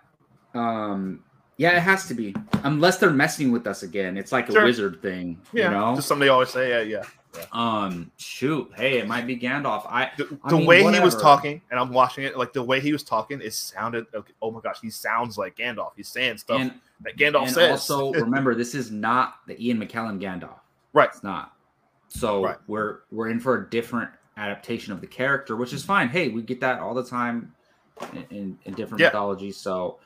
Um 0.54 1.24
yeah, 1.58 1.78
it 1.78 1.82
has 1.82 2.08
to 2.08 2.14
be. 2.14 2.36
Unless 2.64 2.98
they're 2.98 3.12
messing 3.12 3.52
with 3.52 3.68
us 3.68 3.84
again. 3.84 4.18
It's 4.18 4.32
like 4.32 4.50
a 4.50 4.54
wizard 4.54 5.02
thing, 5.02 5.40
yeah, 5.54 5.66
you 5.66 5.72
know? 5.72 5.96
just 5.96 6.08
something 6.08 6.26
they 6.26 6.30
always 6.30 6.50
say. 6.50 6.70
Yeah, 6.70 6.82
yeah. 7.00 7.04
Um 7.52 8.12
shoot, 8.18 8.72
hey, 8.76 9.00
it 9.00 9.08
might 9.08 9.28
be 9.28 9.38
Gandalf. 9.38 9.86
I 9.88 10.12
The, 10.18 10.38
I 10.44 10.50
the 10.50 10.58
mean, 10.58 10.66
way 10.68 10.80
he 10.94 11.00
was 11.00 11.16
talking, 11.16 11.62
and 11.72 11.80
I'm 11.80 11.92
watching 11.92 12.24
it, 12.24 12.38
like 12.38 12.54
the 12.54 12.64
way 12.64 12.80
he 12.80 12.92
was 12.94 13.04
talking, 13.04 13.42
it 13.42 13.54
sounded. 13.54 14.06
Like, 14.14 14.34
oh 14.42 14.52
my 14.52 14.62
gosh, 14.62 14.80
he 14.82 14.90
sounds 14.90 15.38
like 15.38 15.56
Gandalf. 15.58 15.92
He's 15.96 16.10
saying 16.10 16.38
stuff 16.38 16.62
and, 16.62 16.74
that 17.02 17.18
Gandalf 17.18 17.48
and 17.48 17.56
says. 17.56 17.80
also 17.82 18.12
remember 18.14 18.56
this 18.56 18.76
is 18.76 18.92
not 18.92 19.36
the 19.48 19.62
Ian 19.64 19.80
McKellen 19.80 20.20
Gandalf. 20.22 20.60
right. 20.94 21.10
It's 21.10 21.24
not. 21.24 21.54
So 22.08 22.44
Right. 22.44 22.58
we're 22.68 23.00
we're 23.12 23.30
in 23.30 23.40
for 23.40 23.64
a 23.66 23.70
different 23.70 24.10
adaptation 24.38 24.94
of 24.94 25.02
the 25.02 25.08
character, 25.08 25.56
which 25.56 25.74
is 25.74 25.84
fine. 25.84 26.10
Hey, 26.10 26.30
we 26.30 26.42
get 26.42 26.60
that 26.62 26.80
all 26.80 26.94
the 26.94 27.04
time 27.04 27.54
in, 28.14 28.26
in, 28.30 28.60
in 28.66 28.74
different 28.74 29.02
Yeah. 29.02 29.08
mythologies. 29.08 29.58
So 29.58 30.00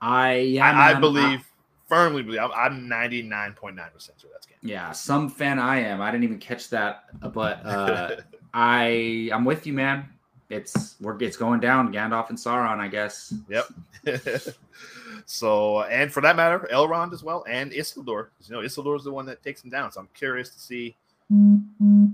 I 0.00 0.36
yeah, 0.38 0.66
I, 0.66 0.90
I 0.90 0.92
man, 0.92 1.00
believe 1.00 1.46
firmly 1.86 2.22
believe. 2.22 2.40
I'm, 2.40 2.52
I'm 2.52 2.88
99.9 2.88 3.92
percent 3.92 4.20
sure 4.20 4.30
that's 4.32 4.46
Gandalf. 4.46 4.58
Yeah, 4.62 4.92
some 4.92 5.28
fan 5.28 5.58
I 5.58 5.80
am. 5.80 6.00
I 6.00 6.10
didn't 6.10 6.24
even 6.24 6.38
catch 6.38 6.68
that, 6.70 7.04
but 7.32 7.64
uh, 7.64 8.16
I 8.54 9.30
I'm 9.32 9.44
with 9.44 9.66
you, 9.66 9.72
man. 9.72 10.08
It's 10.48 10.96
we're 11.00 11.20
it's 11.22 11.36
going 11.36 11.60
down. 11.60 11.92
Gandalf 11.92 12.28
and 12.30 12.38
Sauron, 12.38 12.78
I 12.78 12.88
guess. 12.88 13.34
Yep. 13.48 13.66
so, 15.26 15.82
and 15.82 16.12
for 16.12 16.20
that 16.20 16.36
matter, 16.36 16.68
Elrond 16.72 17.12
as 17.12 17.22
well, 17.24 17.44
and 17.48 17.72
Isildur. 17.72 18.28
'Cause, 18.38 18.48
You 18.48 18.54
know, 18.56 18.60
Isildur 18.62 18.96
is 18.96 19.04
the 19.04 19.10
one 19.12 19.26
that 19.26 19.42
takes 19.42 19.62
him 19.64 19.70
down. 19.70 19.90
So 19.92 20.00
I'm 20.00 20.08
curious 20.14 20.50
to 20.50 20.60
see, 20.60 20.96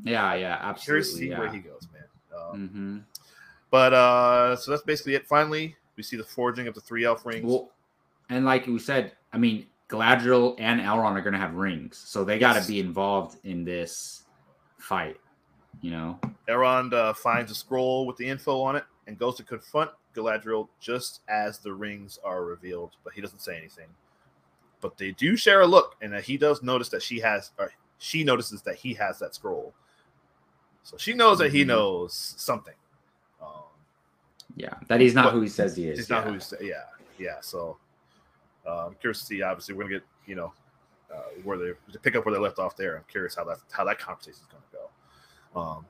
Yeah, 0.04 0.34
yeah, 0.34 0.58
absolutely. 0.62 0.84
curious 0.84 1.10
to 1.10 1.16
see 1.16 1.28
Yeah. 1.28 1.38
where 1.38 1.50
he 1.52 1.58
goes, 1.58 1.86
man. 1.92 2.02
Um, 2.34 2.68
hmm 2.68 2.98
But 3.70 3.92
uh, 3.92 4.56
so 4.56 4.70
that's 4.70 4.82
basically 4.82 5.14
it. 5.14 5.26
Finally, 5.26 5.76
we 5.96 6.02
see 6.02 6.16
the 6.16 6.24
forging 6.24 6.66
of 6.68 6.74
the 6.74 6.80
three 6.80 7.04
elf 7.04 7.24
rings. 7.26 7.44
Well, 7.44 7.70
and 8.32 8.44
like 8.44 8.66
we 8.66 8.78
said, 8.78 9.12
I 9.32 9.38
mean, 9.38 9.66
Galadriel 9.88 10.56
and 10.58 10.80
Elrond 10.80 11.12
are 11.12 11.20
going 11.20 11.34
to 11.34 11.38
have 11.38 11.54
rings, 11.54 11.98
so 11.98 12.24
they 12.24 12.38
got 12.38 12.60
to 12.60 12.66
be 12.66 12.80
involved 12.80 13.36
in 13.44 13.62
this 13.64 14.24
fight. 14.78 15.18
You 15.82 15.90
know, 15.90 16.20
Elrond 16.48 16.94
uh, 16.94 17.12
finds 17.12 17.50
a 17.50 17.54
scroll 17.54 18.06
with 18.06 18.16
the 18.16 18.26
info 18.26 18.60
on 18.62 18.76
it 18.76 18.84
and 19.06 19.18
goes 19.18 19.36
to 19.36 19.42
confront 19.42 19.90
Galadriel 20.14 20.68
just 20.80 21.20
as 21.28 21.58
the 21.58 21.72
rings 21.72 22.18
are 22.24 22.44
revealed, 22.44 22.92
but 23.04 23.12
he 23.12 23.20
doesn't 23.20 23.40
say 23.40 23.56
anything. 23.56 23.88
But 24.80 24.96
they 24.96 25.10
do 25.12 25.36
share 25.36 25.60
a 25.60 25.66
look, 25.66 25.96
and 26.00 26.14
he 26.16 26.36
does 26.38 26.62
notice 26.62 26.88
that 26.90 27.02
she 27.02 27.20
has, 27.20 27.50
or 27.58 27.70
she 27.98 28.24
notices 28.24 28.62
that 28.62 28.76
he 28.76 28.94
has 28.94 29.18
that 29.18 29.34
scroll. 29.34 29.74
So 30.84 30.96
she 30.96 31.12
knows 31.14 31.38
that 31.38 31.52
he 31.52 31.64
Mhm. 31.64 31.68
knows 31.68 32.34
something. 32.36 32.74
Um, 33.40 33.64
yeah, 34.56 34.74
that 34.88 35.00
he's 35.00 35.14
not 35.14 35.32
who 35.32 35.40
he 35.42 35.48
says 35.48 35.76
he 35.76 35.88
is. 35.88 35.98
he's 35.98 36.10
not 36.10 36.24
yeah. 36.24 36.28
who 36.28 36.34
he's, 36.34 36.54
yeah, 36.60 36.84
yeah. 37.18 37.40
So 37.40 37.78
uh, 38.66 38.86
I'm 38.86 38.94
curious 38.96 39.20
to 39.20 39.26
see. 39.26 39.42
Obviously, 39.42 39.74
we're 39.74 39.84
gonna 39.84 39.94
get 39.96 40.04
you 40.26 40.34
know 40.34 40.52
uh, 41.12 41.22
where 41.44 41.58
they 41.58 41.72
to 41.92 41.98
pick 42.00 42.16
up 42.16 42.24
where 42.24 42.34
they 42.34 42.40
left 42.40 42.58
off 42.58 42.76
there. 42.76 42.96
I'm 42.96 43.04
curious 43.08 43.34
how 43.34 43.44
that 43.44 43.58
how 43.70 43.84
that 43.84 43.98
conversation 43.98 44.40
is 44.40 44.48
gonna 44.50 44.62
go. 44.72 45.60
Um, 45.60 45.86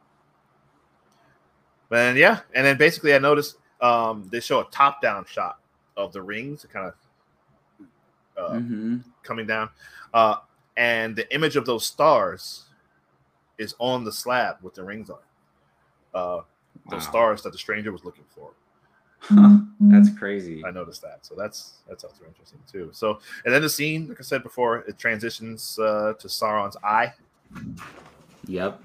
and 1.91 2.17
yeah, 2.17 2.41
and 2.55 2.65
then 2.67 2.77
basically 2.79 3.15
I 3.15 3.19
noticed 3.19 3.57
um, 3.81 4.29
they 4.31 4.41
show 4.41 4.61
a 4.61 4.65
top 4.71 5.03
down 5.03 5.25
shot 5.27 5.59
of 5.97 6.13
the 6.13 6.23
rings, 6.23 6.65
kind 6.73 6.87
of 6.87 6.95
uh, 8.37 8.55
Mhm. 8.59 9.03
coming 9.23 9.47
down, 9.47 9.69
uh, 10.15 10.37
and 10.77 11.15
the 11.15 11.33
image 11.35 11.57
of 11.57 11.67
those 11.67 11.85
stars 11.85 12.65
is 13.59 13.75
on 13.79 14.05
the 14.05 14.13
slab 14.13 14.57
with 14.63 14.75
the 14.75 14.83
rings 14.83 15.11
on. 15.11 15.19
it. 15.19 16.17
Uh, 16.17 16.43
those 16.91 17.05
stars 17.05 17.43
that 17.43 17.53
the 17.53 17.59
stranger 17.59 17.93
was 17.93 18.05
looking 18.05 18.25
for. 18.35 18.51
Huh, 19.25 19.59
that's 19.83 20.11
crazy. 20.19 20.65
I 20.65 20.71
noticed 20.73 21.01
that. 21.03 21.25
So 21.25 21.35
that's 21.37 21.79
that's 21.89 22.03
also 22.05 22.25
interesting 22.27 22.59
too. 22.71 22.91
So 22.93 23.21
and 23.45 23.55
then 23.55 23.63
the 23.63 23.69
scene, 23.69 24.09
like 24.09 24.19
I 24.21 24.23
said 24.25 24.43
before, 24.43 24.79
it 24.89 24.99
transitions 24.99 25.79
uh, 25.79 26.15
to 26.19 26.27
Sauron's 26.29 26.77
eye, 26.83 27.13
Yep. 28.47 28.81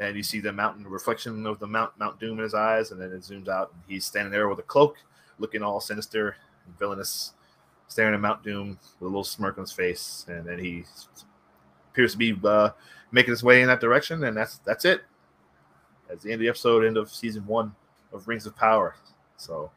and 0.00 0.16
you 0.16 0.22
see 0.24 0.40
the 0.40 0.52
mountain 0.52 0.82
the 0.82 0.88
reflection 0.88 1.46
of 1.46 1.58
the 1.60 1.66
Mount 1.66 1.92
Mount 1.98 2.18
Doom 2.18 2.38
in 2.38 2.42
his 2.44 2.54
eyes, 2.54 2.90
and 2.90 3.00
then 3.00 3.12
it 3.12 3.20
zooms 3.20 3.48
out, 3.48 3.70
and 3.72 3.80
he's 3.86 4.04
standing 4.04 4.32
there 4.32 4.48
with 4.48 4.58
a 4.58 4.62
cloak, 4.62 4.96
looking 5.38 5.62
all 5.62 5.80
sinister 5.80 6.34
and 6.66 6.76
villainous, 6.78 7.34
staring 7.86 8.14
at 8.14 8.20
Mount 8.20 8.42
Doom 8.42 8.70
with 8.98 9.02
a 9.02 9.04
little 9.04 9.22
smirk 9.24 9.56
on 9.58 9.62
his 9.62 9.72
face, 9.72 10.26
and 10.28 10.44
then 10.44 10.58
he 10.58 10.84
appears 11.92 12.12
to 12.12 12.18
be 12.18 12.36
uh, 12.44 12.70
making 13.12 13.30
his 13.30 13.44
way 13.44 13.62
in 13.62 13.68
that 13.68 13.80
direction, 13.80 14.24
and 14.24 14.36
that's 14.36 14.58
that's 14.58 14.84
it. 14.84 15.02
That's 16.08 16.24
the 16.24 16.30
end 16.32 16.40
of 16.40 16.40
the 16.40 16.48
episode, 16.48 16.84
end 16.84 16.96
of 16.96 17.08
season 17.08 17.46
one 17.46 17.72
of 18.12 18.26
Rings 18.26 18.44
of 18.46 18.56
Power. 18.56 18.96
So, 19.38 19.70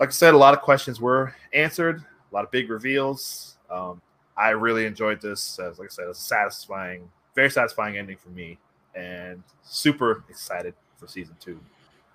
like 0.00 0.08
I 0.08 0.12
said, 0.12 0.34
a 0.34 0.36
lot 0.36 0.52
of 0.54 0.60
questions 0.60 1.00
were 1.00 1.34
answered, 1.52 2.00
a 2.00 2.34
lot 2.34 2.44
of 2.44 2.50
big 2.50 2.68
reveals. 2.70 3.56
Um, 3.70 4.00
I 4.36 4.50
really 4.50 4.84
enjoyed 4.86 5.20
this. 5.20 5.58
As 5.58 5.78
like 5.78 5.88
I 5.88 5.92
said, 5.92 6.08
it's 6.08 6.18
a 6.18 6.22
satisfying, 6.22 7.08
very 7.34 7.50
satisfying 7.50 7.96
ending 7.96 8.16
for 8.16 8.30
me, 8.30 8.58
and 8.94 9.42
super 9.62 10.24
excited 10.28 10.74
for 10.98 11.06
season 11.06 11.36
two. 11.40 11.60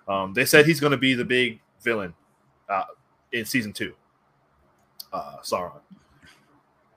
Um, 0.07 0.33
they 0.33 0.45
said 0.45 0.65
he's 0.65 0.79
going 0.79 0.91
to 0.91 0.97
be 0.97 1.13
the 1.13 1.25
big 1.25 1.59
villain 1.81 2.13
uh, 2.69 2.83
in 3.31 3.45
season 3.45 3.71
two. 3.73 3.93
Uh, 5.13 5.37
Sauron. 5.43 5.79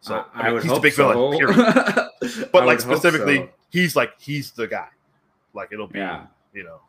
So 0.00 0.24
I, 0.34 0.48
I 0.48 0.52
would 0.52 0.62
he's 0.62 0.72
the 0.72 0.80
big 0.80 0.92
so. 0.92 1.30
villain. 1.30 1.54
I 1.58 2.08
But 2.52 2.66
like 2.66 2.80
specifically, 2.80 3.38
so. 3.38 3.48
he's 3.70 3.96
like 3.96 4.12
he's 4.20 4.50
the 4.52 4.66
guy. 4.66 4.88
Like 5.54 5.70
it'll 5.72 5.86
be, 5.86 5.98
Yeah. 5.98 6.26
you 6.52 6.64
know, 6.64 6.80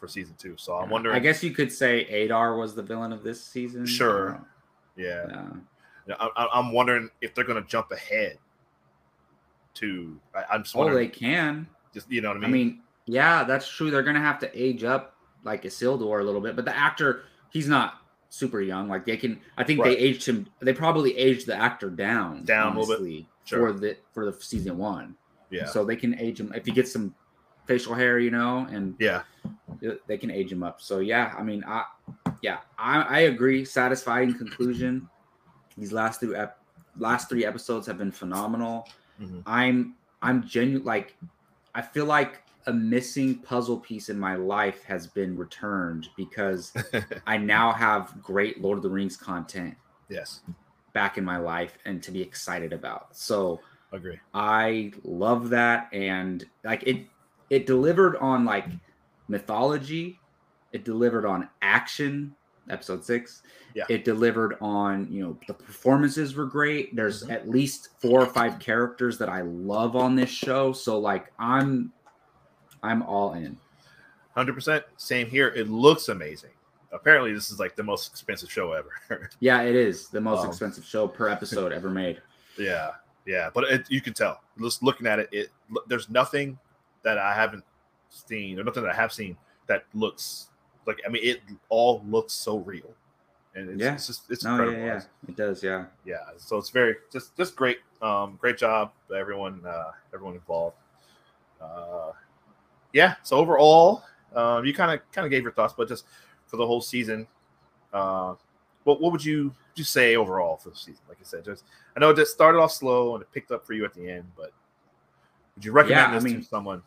for 0.00 0.08
season 0.08 0.34
two. 0.38 0.54
So 0.56 0.74
I'm 0.76 0.90
wondering. 0.90 1.14
I 1.14 1.20
guess 1.20 1.44
you 1.44 1.52
could 1.52 1.70
say 1.70 2.04
Adar 2.24 2.56
was 2.56 2.74
the 2.74 2.82
villain 2.82 3.12
of 3.12 3.22
this 3.22 3.44
season. 3.44 3.84
Sure. 3.86 4.34
Uh, 4.36 4.38
yeah, 4.96 5.26
Yeah. 5.28 5.46
Yeah, 6.08 6.14
I, 6.18 6.30
I- 6.44 6.58
I'm 6.58 6.72
wondering 6.72 7.10
if 7.20 7.34
they're 7.34 7.44
going 7.44 7.62
to 7.62 7.68
jump 7.68 7.92
ahead 7.92 8.38
to. 9.74 10.18
I, 10.34 10.44
I'm 10.54 10.62
just 10.64 10.74
Oh, 10.74 10.80
wondering. 10.80 11.08
they 11.08 11.14
can. 11.14 11.68
just 11.94 12.10
you 12.10 12.20
know 12.22 12.28
what 12.30 12.38
I 12.38 12.40
mean. 12.40 12.48
I 12.48 12.52
mean? 12.52 12.66
mean, 12.68 12.82
yeah, 13.06 13.44
that's 13.44 13.68
true. 13.68 13.90
They're 13.90 14.02
gonna 14.02 14.20
have 14.20 14.38
to 14.40 14.50
age 14.60 14.82
up 14.84 15.14
like 15.44 15.62
Isildur 15.64 16.20
a 16.20 16.24
little 16.24 16.40
bit, 16.40 16.56
but 16.56 16.64
the 16.64 16.76
actor, 16.76 17.24
he's 17.50 17.68
not 17.68 17.94
super 18.28 18.60
young. 18.60 18.88
Like 18.88 19.04
they 19.06 19.16
can, 19.16 19.40
I 19.56 19.64
think 19.64 19.80
Right. 19.80 19.96
they 19.96 20.02
aged 20.02 20.26
him. 20.26 20.46
They 20.60 20.72
probably 20.72 21.16
aged 21.16 21.46
the 21.46 21.54
actor 21.56 21.90
down, 21.90 22.44
Down 22.44 22.76
a 22.76 22.80
little 22.80 23.04
bit. 23.04 23.26
Sure. 23.44 23.72
for 23.72 23.78
the 23.78 23.96
for 24.12 24.24
the 24.30 24.32
season 24.40 24.78
one. 24.78 25.16
yeah, 25.50 25.66
So 25.66 25.84
they 25.84 25.96
can 25.96 26.18
age 26.18 26.38
him 26.40 26.52
if 26.54 26.64
he 26.66 26.72
gets 26.72 26.92
some 26.92 27.14
facial 27.70 27.94
hair, 27.94 28.18
you 28.18 28.32
know, 28.32 28.66
and 28.72 28.96
yeah, 28.98 29.22
they 30.08 30.18
can 30.18 30.28
age 30.28 30.50
him 30.50 30.64
up. 30.64 30.82
So 30.82 30.98
yeah, 30.98 31.32
I 31.38 31.42
mean, 31.44 31.62
I 31.64 31.84
yeah, 32.42 32.58
I, 32.76 33.02
I 33.02 33.18
agree. 33.20 33.64
Satisfying 33.64 34.36
conclusion. 34.36 35.08
These 35.78 35.92
last 35.92 36.18
three 36.18 36.34
ep- 36.34 36.58
last 36.98 37.28
three 37.28 37.44
episodes 37.44 37.86
have 37.86 37.96
been 37.96 38.10
phenomenal. 38.10 38.88
Mhm. 39.22 39.42
I'm 39.46 39.94
I'm 40.20 40.42
genuine 40.42 40.84
like 40.84 41.16
I 41.76 41.82
feel 41.82 42.06
like 42.06 42.42
a 42.66 42.72
missing 42.72 43.38
puzzle 43.38 43.78
piece 43.78 44.08
in 44.08 44.18
my 44.18 44.34
life 44.34 44.82
has 44.82 45.06
been 45.06 45.36
returned 45.36 46.08
because 46.16 46.72
I 47.28 47.36
now 47.36 47.72
have 47.72 48.20
great 48.20 48.60
Lord 48.60 48.78
of 48.78 48.82
the 48.82 48.90
Rings 48.90 49.16
content 49.16 49.76
yes, 50.08 50.40
back 50.92 51.18
in 51.18 51.24
my 51.24 51.36
life 51.36 51.78
and 51.84 52.02
to 52.02 52.10
be 52.10 52.20
excited 52.20 52.72
about. 52.72 53.16
So 53.16 53.60
agree. 53.92 54.18
I 54.34 54.92
love 55.04 55.50
that 55.50 55.88
and 55.92 56.44
like 56.64 56.82
it 56.82 57.06
it 57.50 57.66
delivered 57.66 58.16
on 58.16 58.44
like 58.44 58.66
mythology, 59.28 60.18
it 60.72 60.84
delivered 60.84 61.24
on 61.24 61.48
action, 61.62 62.34
episode 62.68 63.04
6. 63.04 63.42
Yeah. 63.74 63.84
It 63.88 64.04
delivered 64.04 64.56
on, 64.60 65.10
you 65.12 65.22
know, 65.22 65.38
the 65.46 65.54
performances 65.54 66.34
were 66.34 66.46
great. 66.46 66.94
There's 66.96 67.24
Mhm. 67.24 67.32
at 67.32 67.48
least 67.48 67.90
four 68.00 68.20
or 68.20 68.26
five 68.26 68.58
characters 68.58 69.18
that 69.18 69.28
I 69.28 69.42
love 69.42 69.94
on 69.96 70.16
this 70.16 70.30
show, 70.30 70.72
so 70.72 70.98
like 70.98 71.32
I'm 71.38 71.92
I'm 72.82 73.02
all 73.02 73.34
in. 73.34 73.58
Hundred 74.34 74.54
percent. 74.54 74.84
Same 74.96 75.26
here. 75.28 75.48
It 75.48 75.68
looks 75.68 76.08
amazing. 76.08 76.50
Apparently, 76.92 77.32
this 77.32 77.50
is 77.50 77.60
like 77.60 77.76
the 77.76 77.82
most 77.82 78.10
expensive 78.10 78.50
show 78.50 78.72
ever. 78.72 78.90
Yeah, 79.40 79.62
it 79.62 79.74
is 79.76 80.08
the 80.08 80.20
most 80.20 80.40
Um, 80.40 80.48
expensive 80.48 80.84
show 80.84 81.06
per 81.06 81.28
episode 81.28 81.72
ever 81.72 81.90
made. 81.90 82.20
yeah, 82.58 82.92
yeah. 83.26 83.50
But 83.52 83.64
it, 83.64 83.90
you 83.90 84.00
can 84.00 84.14
tell 84.14 84.40
just 84.60 84.82
looking 84.82 85.06
at 85.06 85.18
it. 85.18 85.28
It 85.30 85.50
there's 85.88 86.08
nothing 86.08 86.58
that 87.02 87.18
I 87.18 87.34
haven't 87.34 87.64
seen 88.10 88.58
or 88.58 88.64
nothing 88.64 88.82
that 88.82 88.92
I 88.92 88.96
have 88.96 89.12
seen 89.12 89.36
that 89.66 89.84
looks 89.94 90.48
like. 90.86 91.00
I 91.06 91.08
mean, 91.10 91.22
it 91.24 91.40
all 91.68 92.02
looks 92.08 92.32
so 92.32 92.58
real, 92.58 92.92
and 93.54 93.70
it's, 93.70 93.80
Yeah. 93.80 93.94
it's 93.94 94.06
just 94.06 94.30
it's 94.30 94.44
No, 94.44 94.50
incredible. 94.52 94.78
yeah, 94.78 94.86
yeah, 94.86 95.02
it 95.28 95.36
does, 95.36 95.62
yeah. 95.62 95.84
yeah 96.04 96.18
so 96.36 96.56
it's 96.58 96.70
very 96.70 96.96
just 97.12 97.36
just 97.36 97.54
great 97.56 97.78
um 98.02 98.36
great 98.40 98.56
job 98.58 98.92
everyone 99.14 99.60
uh 99.66 99.90
everyone 100.14 100.34
involved 100.34 100.76
uh 101.60 102.12
yeah 102.92 103.14
so 103.22 103.36
overall 103.36 104.02
um 104.34 104.64
you 104.64 104.72
kind 104.72 104.90
of 104.92 105.00
kind 105.12 105.24
of 105.26 105.30
gave 105.30 105.42
your 105.42 105.52
thoughts 105.52 105.74
but 105.76 105.86
just 105.88 106.04
for 106.46 106.56
the 106.56 106.66
whole 106.66 106.80
season 106.80 107.26
uh 107.92 108.34
what, 108.84 109.00
what 109.00 109.12
would 109.12 109.24
you 109.24 109.52
just 109.74 109.92
say 109.92 110.16
overall 110.16 110.56
for 110.56 110.70
the 110.70 110.76
season 110.76 111.02
like 111.08 111.18
i 111.20 111.24
said 111.24 111.44
just 111.44 111.64
i 111.96 112.00
know 112.00 112.10
it 112.10 112.16
just 112.16 112.32
started 112.32 112.58
off 112.58 112.72
slow 112.72 113.14
and 113.14 113.22
it 113.22 113.30
picked 113.32 113.50
up 113.50 113.66
for 113.66 113.74
you 113.74 113.84
at 113.84 113.92
the 113.94 114.08
end 114.08 114.24
but 114.36 114.52
would 115.60 115.64
you 115.66 115.72
recommend 115.72 116.00
Yeah, 116.00 116.10
I 116.10 116.14
this 116.14 116.24
mean- 116.24 116.40
to 116.40 116.46
someone 116.46 116.82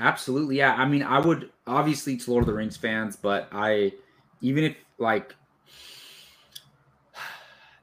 Absolutely, 0.00 0.58
yeah. 0.58 0.74
I 0.76 0.86
mean, 0.86 1.02
I 1.02 1.18
would 1.18 1.50
obviously 1.66 2.16
to 2.18 2.30
Lord 2.30 2.42
of 2.42 2.46
the 2.46 2.52
Rings 2.54 2.76
fans, 2.76 3.16
but 3.16 3.48
I 3.50 3.92
even 4.40 4.62
if 4.62 4.76
like 4.98 5.34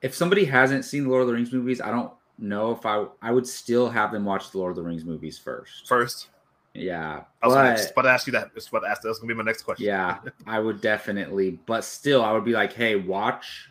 if 0.01 0.15
somebody 0.15 0.45
hasn't 0.45 0.85
seen 0.85 1.03
the 1.03 1.09
Lord 1.09 1.23
of 1.23 1.27
the 1.27 1.33
Rings 1.33 1.51
movies, 1.51 1.81
I 1.81 1.91
don't 1.91 2.13
know 2.37 2.71
if 2.71 2.85
I 2.85 3.05
I 3.21 3.31
would 3.31 3.45
still 3.45 3.89
have 3.89 4.13
them 4.13 4.23
watch 4.23 4.51
the 4.51 4.59
Lord 4.59 4.69
of 4.69 4.77
the 4.77 4.83
Rings 4.83 5.03
movies 5.03 5.37
first. 5.37 5.89
first 5.89 6.29
Yeah, 6.73 7.23
i 7.43 7.47
was 7.47 7.55
but, 7.55 7.91
about 7.91 8.01
to 8.03 8.09
ask 8.09 8.27
you 8.27 8.31
that 8.33 8.51
that's 8.53 8.71
what 8.71 8.85
I 8.85 8.91
asked 8.91 9.01
that's 9.03 9.19
gonna 9.19 9.33
be 9.33 9.37
my 9.37 9.43
next 9.43 9.63
question 9.63 9.85
yeah, 9.85 10.19
I 10.47 10.59
would 10.59 10.79
definitely. 10.79 11.59
But 11.65 11.83
still, 11.83 12.23
I 12.23 12.31
would 12.31 12.45
be 12.45 12.53
like, 12.53 12.71
hey, 12.71 12.95
watch 12.95 13.69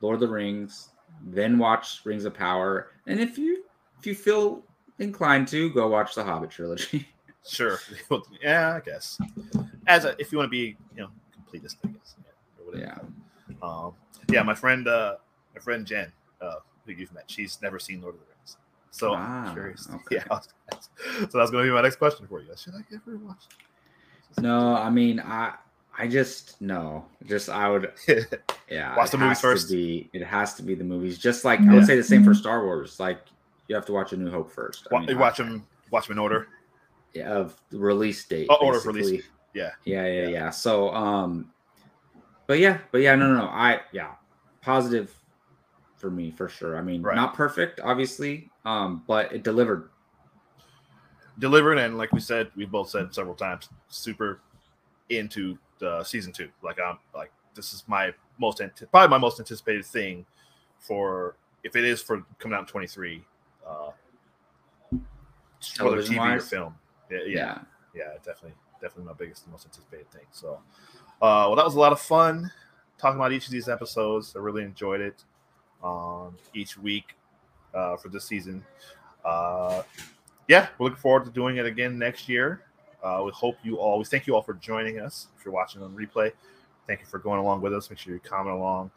Lord 0.00 0.14
of 0.14 0.20
the 0.20 0.28
Rings, 0.28 0.88
then 1.26 1.58
watch 1.58 2.00
Rings 2.04 2.24
of 2.24 2.34
Power, 2.34 2.88
and 3.06 3.20
if 3.20 3.38
you 3.38 3.62
if 4.00 4.04
you 4.06 4.16
feel 4.16 4.64
inclined 4.98 5.48
to, 5.48 5.70
go 5.70 5.88
watch 5.88 6.14
the 6.14 6.24
Hobbit 6.24 6.50
trilogy. 6.50 7.08
Sure. 7.46 7.78
yeah, 8.42 8.74
I 8.74 8.80
guess. 8.80 9.18
As 9.86 10.06
a, 10.06 10.18
if 10.18 10.32
you 10.32 10.38
want 10.38 10.46
to 10.46 10.50
be, 10.50 10.76
you 10.96 11.02
know, 11.02 11.08
completist, 11.36 11.76
I 11.84 11.88
guess. 11.88 12.14
Yeah. 12.74 12.80
Yeah. 12.80 13.54
Um, 13.62 13.92
yeah. 14.30 14.42
My 14.42 14.54
friend, 14.54 14.88
uh, 14.88 15.16
my 15.54 15.60
friend 15.60 15.86
Jen, 15.86 16.10
uh, 16.40 16.54
who 16.86 16.92
you've 16.92 17.12
met, 17.12 17.24
she's 17.26 17.60
never 17.60 17.78
seen 17.78 18.00
Lord 18.00 18.14
of 18.14 18.20
the 18.20 18.26
Rings, 18.28 18.56
so 18.90 19.12
Ah, 19.14 19.48
I'm 19.48 19.52
curious. 19.52 19.86
okay. 19.94 20.22
Yeah. 20.26 20.38
So 21.28 21.38
that's 21.38 21.50
going 21.50 21.64
to 21.64 21.70
be 21.70 21.70
my 21.70 21.82
next 21.82 21.96
question 21.96 22.26
for 22.26 22.40
you. 22.40 22.48
Should 22.56 22.76
I 22.76 22.84
ever 22.94 23.18
watch? 23.18 23.44
No, 24.40 24.74
I 24.74 24.88
mean, 24.88 25.20
I 25.20 25.54
I 25.96 26.08
just 26.08 26.60
no, 26.60 27.04
just 27.26 27.48
I 27.48 27.68
would 27.68 27.92
yeah. 28.68 28.96
Watch 28.96 29.10
the 29.10 29.18
movies 29.18 29.40
first. 29.40 29.70
Be, 29.70 30.08
it 30.12 30.24
has 30.24 30.54
to 30.54 30.62
be 30.62 30.74
the 30.74 30.82
movies. 30.82 31.18
Just 31.18 31.44
like 31.44 31.60
I 31.60 31.74
would 31.74 31.86
say 31.86 31.96
the 31.96 32.02
same 32.02 32.24
for 32.24 32.34
Star 32.34 32.64
Wars. 32.64 32.98
Like 32.98 33.20
you 33.68 33.74
have 33.74 33.86
to 33.86 33.92
watch 33.92 34.12
A 34.12 34.16
New 34.16 34.30
Hope 34.30 34.50
first. 34.50 34.86
I 34.92 34.98
mean, 35.00 35.18
watch 35.18 35.38
them. 35.38 35.66
Watch 35.90 36.08
them 36.08 36.14
in 36.14 36.18
order. 36.18 36.48
yeah, 37.14 37.30
of 37.32 37.56
release 37.70 38.24
date. 38.24 38.46
Oh, 38.50 38.56
order 38.60 38.78
of 38.78 38.86
release. 38.86 39.24
Yeah. 39.54 39.70
Yeah, 39.84 40.06
yeah, 40.06 40.22
Yeah. 40.22 40.28
yeah. 40.28 40.50
So, 40.50 40.92
um, 40.94 41.50
but 42.46 42.58
yeah, 42.58 42.78
but 42.92 43.00
yeah, 43.00 43.14
no, 43.14 43.28
no, 43.28 43.38
no. 43.38 43.44
I 43.46 43.80
yeah, 43.92 44.12
positive 44.60 45.14
for 45.96 46.10
me 46.10 46.30
for 46.30 46.48
sure. 46.48 46.76
I 46.76 46.82
mean, 46.82 47.02
Right. 47.02 47.14
not 47.16 47.34
perfect, 47.34 47.80
obviously, 47.80 48.50
um, 48.64 49.02
but 49.06 49.32
it 49.32 49.42
delivered. 49.42 49.90
Delivered 51.38 51.78
and 51.78 51.96
like 51.98 52.12
we 52.12 52.20
said, 52.20 52.50
we 52.56 52.64
both 52.64 52.88
said 52.90 53.14
several 53.14 53.34
times, 53.34 53.68
super 53.88 54.40
into 55.08 55.58
the 55.78 56.02
season 56.04 56.32
two. 56.32 56.48
Like 56.62 56.78
I'm 56.80 56.98
like 57.14 57.32
this 57.54 57.72
is 57.72 57.84
my 57.86 58.12
most 58.38 58.60
probably 58.90 59.08
my 59.08 59.18
most 59.18 59.38
anticipated 59.40 59.84
thing 59.84 60.26
for 60.78 61.36
if 61.62 61.76
it 61.76 61.84
is 61.84 62.00
for 62.02 62.22
coming 62.38 62.54
out 62.56 62.60
in 62.62 62.66
23 62.66 63.24
uh 63.66 63.90
whether 65.80 66.02
TV 66.02 66.36
or 66.36 66.40
film. 66.40 66.74
Yeah, 67.10 67.18
yeah. 67.18 67.26
Yeah. 67.26 67.58
yeah 67.94 68.12
definitely 68.24 68.54
definitely 68.80 69.04
my 69.04 69.12
biggest 69.12 69.48
most 69.50 69.66
anticipated 69.66 70.10
thing. 70.10 70.26
So 70.32 70.58
uh 71.22 71.46
well 71.48 71.56
that 71.56 71.64
was 71.64 71.74
a 71.74 71.80
lot 71.80 71.92
of 71.92 72.00
fun 72.00 72.50
talking 72.98 73.16
about 73.18 73.32
each 73.32 73.46
of 73.46 73.52
these 73.52 73.68
episodes. 73.68 74.34
I 74.36 74.40
really 74.40 74.62
enjoyed 74.62 75.00
it 75.00 75.24
um 75.82 76.36
each 76.54 76.78
week 76.78 77.14
uh 77.74 77.96
for 77.96 78.08
this 78.08 78.24
season. 78.24 78.64
Uh 79.24 79.82
yeah 80.48 80.68
we're 80.78 80.84
looking 80.84 81.00
forward 81.00 81.24
to 81.24 81.30
doing 81.30 81.56
it 81.56 81.66
again 81.66 81.98
next 81.98 82.28
year. 82.28 82.62
Uh 83.02 83.22
we 83.24 83.30
hope 83.32 83.56
you 83.62 83.76
all 83.76 83.98
we 83.98 84.04
thank 84.04 84.26
you 84.26 84.34
all 84.34 84.42
for 84.42 84.54
joining 84.54 85.00
us. 85.00 85.28
If 85.38 85.44
you're 85.44 85.54
watching 85.54 85.82
on 85.82 85.94
replay 85.94 86.32
thank 86.86 87.00
you 87.00 87.06
for 87.06 87.18
going 87.18 87.40
along 87.40 87.60
with 87.60 87.74
us. 87.74 87.90
Make 87.90 87.98
sure 87.98 88.12
you 88.12 88.20
comment 88.20 88.56
along. 88.56 88.90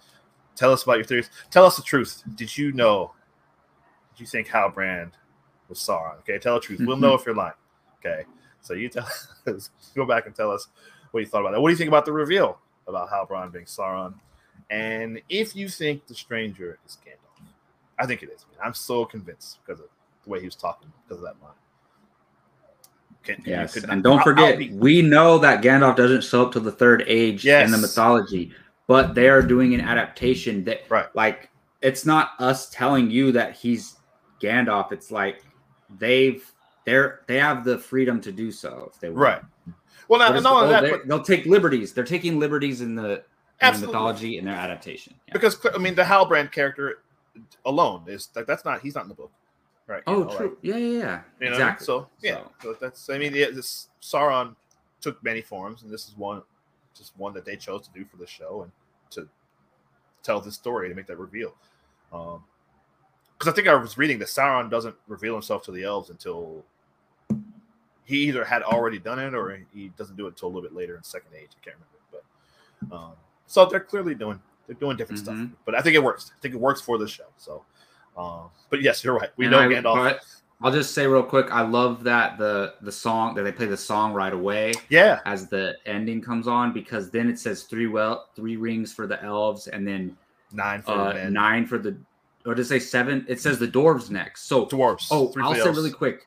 Tell 0.55 0.71
us 0.71 0.83
about 0.83 0.97
your 0.97 1.05
theories. 1.05 1.29
Tell 1.51 1.65
us 1.65 1.77
the 1.77 1.83
truth. 1.83 2.23
Did 2.35 2.57
you 2.57 2.71
know 2.71 3.11
you 4.19 4.27
think 4.27 4.47
Halbrand 4.47 5.11
was 5.69 5.79
Sauron? 5.79 6.19
Okay, 6.19 6.39
tell 6.39 6.55
the 6.55 6.61
truth. 6.61 6.79
We'll 6.79 6.95
mm-hmm. 6.95 7.01
know 7.01 7.13
if 7.13 7.25
you're 7.25 7.35
lying. 7.35 7.53
Okay, 7.99 8.23
so 8.61 8.73
you 8.73 8.89
tell 8.89 9.05
us, 9.47 9.69
go 9.95 10.05
back 10.05 10.25
and 10.25 10.35
tell 10.35 10.51
us 10.51 10.67
what 11.11 11.21
you 11.21 11.25
thought 11.25 11.41
about 11.41 11.51
that. 11.51 11.61
What 11.61 11.69
do 11.69 11.73
you 11.73 11.77
think 11.77 11.87
about 11.87 12.05
the 12.05 12.11
reveal 12.11 12.59
about 12.87 13.09
Halbrand 13.09 13.51
being 13.53 13.65
Sauron? 13.65 14.13
And 14.69 15.21
if 15.29 15.55
you 15.55 15.69
think 15.69 16.07
the 16.07 16.15
stranger 16.15 16.77
is 16.85 16.97
Gandalf, 17.05 17.47
I 17.99 18.05
think 18.05 18.23
it 18.23 18.29
is. 18.29 18.45
I'm 18.63 18.73
so 18.73 19.05
convinced 19.05 19.59
because 19.65 19.79
of 19.79 19.87
the 20.23 20.29
way 20.29 20.39
he 20.39 20.45
was 20.45 20.55
talking, 20.55 20.91
because 21.07 21.23
of 21.23 21.23
that 21.23 21.41
line. 21.41 21.53
Can, 23.23 23.41
Yes, 23.45 23.75
and 23.77 24.03
don't 24.03 24.13
I'll- 24.13 24.19
I'll 24.19 24.23
forget, 24.23 24.57
be- 24.57 24.69
we 24.71 25.01
know 25.01 25.37
that 25.39 25.63
Gandalf 25.63 25.95
doesn't 25.95 26.23
show 26.23 26.45
up 26.45 26.51
to 26.53 26.59
the 26.59 26.71
third 26.71 27.03
age 27.07 27.45
in 27.45 27.71
the 27.71 27.77
mythology, 27.77 28.51
but 28.87 29.15
they 29.15 29.27
are 29.29 29.41
doing 29.41 29.73
an 29.73 29.81
adaptation 29.81 30.63
that, 30.65 30.83
Right. 30.89 31.13
like, 31.13 31.49
it's 31.81 32.05
not 32.05 32.31
us 32.39 32.69
telling 32.69 33.11
you 33.11 33.31
that 33.33 33.53
he's 33.53 33.96
Gandalf. 34.41 34.91
It's 34.91 35.11
like 35.11 35.43
they've 35.97 36.43
they're 36.85 37.21
they 37.27 37.37
have 37.37 37.63
the 37.63 37.77
freedom 37.77 38.21
to 38.21 38.31
do 38.31 38.51
so 38.51 38.89
if 38.93 38.99
they 38.99 39.09
want. 39.09 39.19
right. 39.19 39.41
Well, 40.07 40.19
But 40.19 40.41
not, 40.41 40.53
only 40.53 40.67
oh, 40.67 40.81
that, 40.81 40.89
but 40.89 41.07
they'll 41.07 41.21
take 41.21 41.45
liberties. 41.45 41.91
They're 41.91 42.05
taking 42.05 42.39
liberties 42.39 42.79
in 42.79 42.95
the, 42.95 43.23
in 43.61 43.73
the 43.73 43.87
mythology 43.87 44.37
and 44.37 44.47
their 44.47 44.55
adaptation. 44.55 45.13
Yeah. 45.27 45.33
because 45.33 45.59
I 45.75 45.77
mean, 45.79 45.95
the 45.95 46.03
Halbrand 46.03 46.51
character 46.53 46.99
alone 47.65 48.03
is 48.07 48.29
like 48.35 48.47
that's 48.47 48.63
not 48.63 48.81
he's 48.81 48.95
not 48.95 49.03
in 49.03 49.09
the 49.09 49.15
book, 49.15 49.31
right? 49.85 50.03
You 50.07 50.13
oh, 50.13 50.19
know, 50.19 50.27
like- 50.27 50.37
true. 50.37 50.57
yeah, 50.61 50.77
yeah, 50.77 50.99
yeah. 50.99 51.21
You 51.41 51.49
know, 51.49 51.55
exactly. 51.55 51.85
so 51.85 52.07
yeah, 52.21 52.39
so 52.61 52.75
that's 52.79 53.09
I 53.09 53.17
mean, 53.17 53.33
yeah, 53.35 53.49
this 53.53 53.89
Sauron 54.01 54.55
took 55.01 55.21
many 55.23 55.41
forms, 55.41 55.83
and 55.83 55.91
this 55.91 56.07
is 56.07 56.15
one, 56.15 56.41
just 56.95 57.17
one 57.17 57.33
that 57.33 57.45
they 57.45 57.55
chose 57.55 57.87
to 57.87 57.93
do 57.93 58.05
for 58.05 58.17
the 58.17 58.27
show 58.27 58.61
and 58.63 58.71
to 59.11 59.27
tell 60.23 60.39
this 60.39 60.55
story 60.55 60.89
to 60.89 60.95
make 60.95 61.07
that 61.07 61.17
reveal. 61.17 61.53
Um, 62.13 62.43
because 63.37 63.51
I 63.51 63.55
think 63.55 63.67
I 63.67 63.75
was 63.75 63.97
reading 63.97 64.19
that 64.19 64.27
Sauron 64.29 64.69
doesn't 64.69 64.95
reveal 65.07 65.33
himself 65.33 65.63
to 65.65 65.71
the 65.71 65.83
elves 65.83 66.09
until 66.09 66.63
he 68.05 68.17
either 68.27 68.43
had 68.45 68.63
already 68.63 68.99
done 68.99 69.19
it 69.19 69.33
or 69.35 69.59
he 69.73 69.89
doesn't 69.97 70.15
do 70.15 70.25
it 70.25 70.29
until 70.29 70.47
a 70.47 70.49
little 70.49 70.61
bit 70.61 70.73
later 70.73 70.95
in 70.95 71.03
Second 71.03 71.31
Age. 71.35 71.49
I 71.61 71.63
can't 71.63 71.75
remember, 71.75 72.23
but 72.89 72.95
um, 72.95 73.11
so 73.47 73.65
they're 73.65 73.79
clearly 73.79 74.15
doing 74.15 74.39
they're 74.65 74.75
doing 74.75 74.97
different 74.97 75.21
Mhm. 75.21 75.23
stuff. 75.25 75.37
But 75.65 75.75
I 75.75 75.81
think 75.81 75.95
it 75.95 76.03
works. 76.03 76.31
I 76.35 76.39
think 76.41 76.53
it 76.53 76.59
works 76.59 76.81
for 76.81 76.97
the 76.97 77.07
show. 77.07 77.25
So, 77.37 77.63
um, 78.17 78.49
but 78.69 78.81
yes, 78.81 79.03
you're 79.03 79.15
right. 79.15 79.29
We 79.37 79.45
And 79.45 79.51
know 79.51 79.59
I- 79.59 79.67
Gandalf. 79.67 79.95
but 79.95 80.19
I'll 80.61 80.71
just 80.71 80.93
say 80.93 81.05
real 81.05 81.23
quick, 81.23 81.51
I 81.51 81.61
love 81.61 82.03
that 82.05 82.37
the 82.37 82.73
the 82.81 82.91
song 82.91 83.35
that 83.35 83.43
they 83.43 83.51
play 83.51 83.67
the 83.67 83.77
song 83.77 84.13
right 84.13 84.33
away 84.33 84.73
yeah, 84.89 85.19
as 85.25 85.47
the 85.47 85.75
ending 85.85 86.21
comes 86.21 86.47
on 86.47 86.73
because 86.73 87.11
then 87.11 87.29
it 87.29 87.37
says 87.39 87.63
three 87.63 87.87
well 87.87 88.29
three 88.35 88.57
rings 88.57 88.91
for 88.93 89.05
the 89.05 89.21
elves 89.23 89.67
and 89.67 89.87
then 89.87 90.17
nine 90.51 90.81
for 90.81 90.91
uh, 90.93 91.07
the 91.09 91.13
men. 91.15 91.33
nine 91.33 91.65
for 91.67 91.77
the 91.77 91.95
or 92.47 92.55
does 92.55 92.67
it 92.67 92.69
say 92.69 92.79
seven? 92.79 93.25
It 93.27 93.39
says 93.39 93.59
the 93.59 93.67
dwarves 93.67 94.09
next. 94.09 94.43
So 94.47 94.65
dwarves. 94.65 95.07
Oh, 95.11 95.27
three 95.27 95.43
I'll 95.43 95.53
say 95.53 95.69
really 95.69 95.91
quick. 95.91 96.25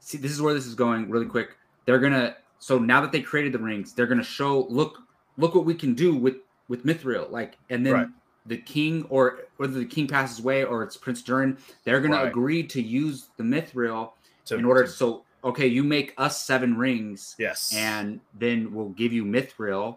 See, 0.00 0.18
this 0.18 0.30
is 0.30 0.42
where 0.42 0.52
this 0.54 0.66
is 0.66 0.74
going 0.74 1.08
really 1.10 1.26
quick. 1.26 1.56
They're 1.86 1.98
gonna 1.98 2.36
so 2.58 2.78
now 2.78 3.00
that 3.00 3.10
they 3.10 3.22
created 3.22 3.52
the 3.52 3.58
rings, 3.58 3.94
they're 3.94 4.06
gonna 4.06 4.22
show 4.22 4.66
look 4.68 4.98
look 5.38 5.54
what 5.54 5.64
we 5.64 5.74
can 5.74 5.94
do 5.94 6.14
with 6.14 6.36
with 6.68 6.84
Mithril. 6.84 7.30
Like, 7.30 7.56
and 7.70 7.84
then 7.84 7.92
Right. 7.94 8.06
the 8.46 8.58
king 8.58 9.06
or 9.08 9.40
whether 9.56 9.72
the 9.78 9.86
king 9.86 10.06
passes 10.06 10.40
away 10.40 10.64
or 10.64 10.82
it's 10.82 10.96
Prince 10.96 11.22
Durin, 11.22 11.56
they're 11.84 12.00
gonna 12.00 12.16
Right. 12.16 12.28
agree 12.28 12.62
to 12.64 12.82
use 12.82 13.30
the 13.36 13.42
Mithril 13.42 14.12
To- 14.46 14.56
in 14.56 14.64
order 14.64 14.82
to- 14.84 14.88
so 14.88 15.24
okay, 15.44 15.66
you 15.66 15.82
make 15.82 16.14
us 16.18 16.44
seven 16.44 16.76
rings 16.76 17.34
yes, 17.38 17.72
and 17.74 18.20
then 18.38 18.72
we'll 18.74 18.90
give 18.90 19.12
you 19.12 19.24
Mithril. 19.24 19.96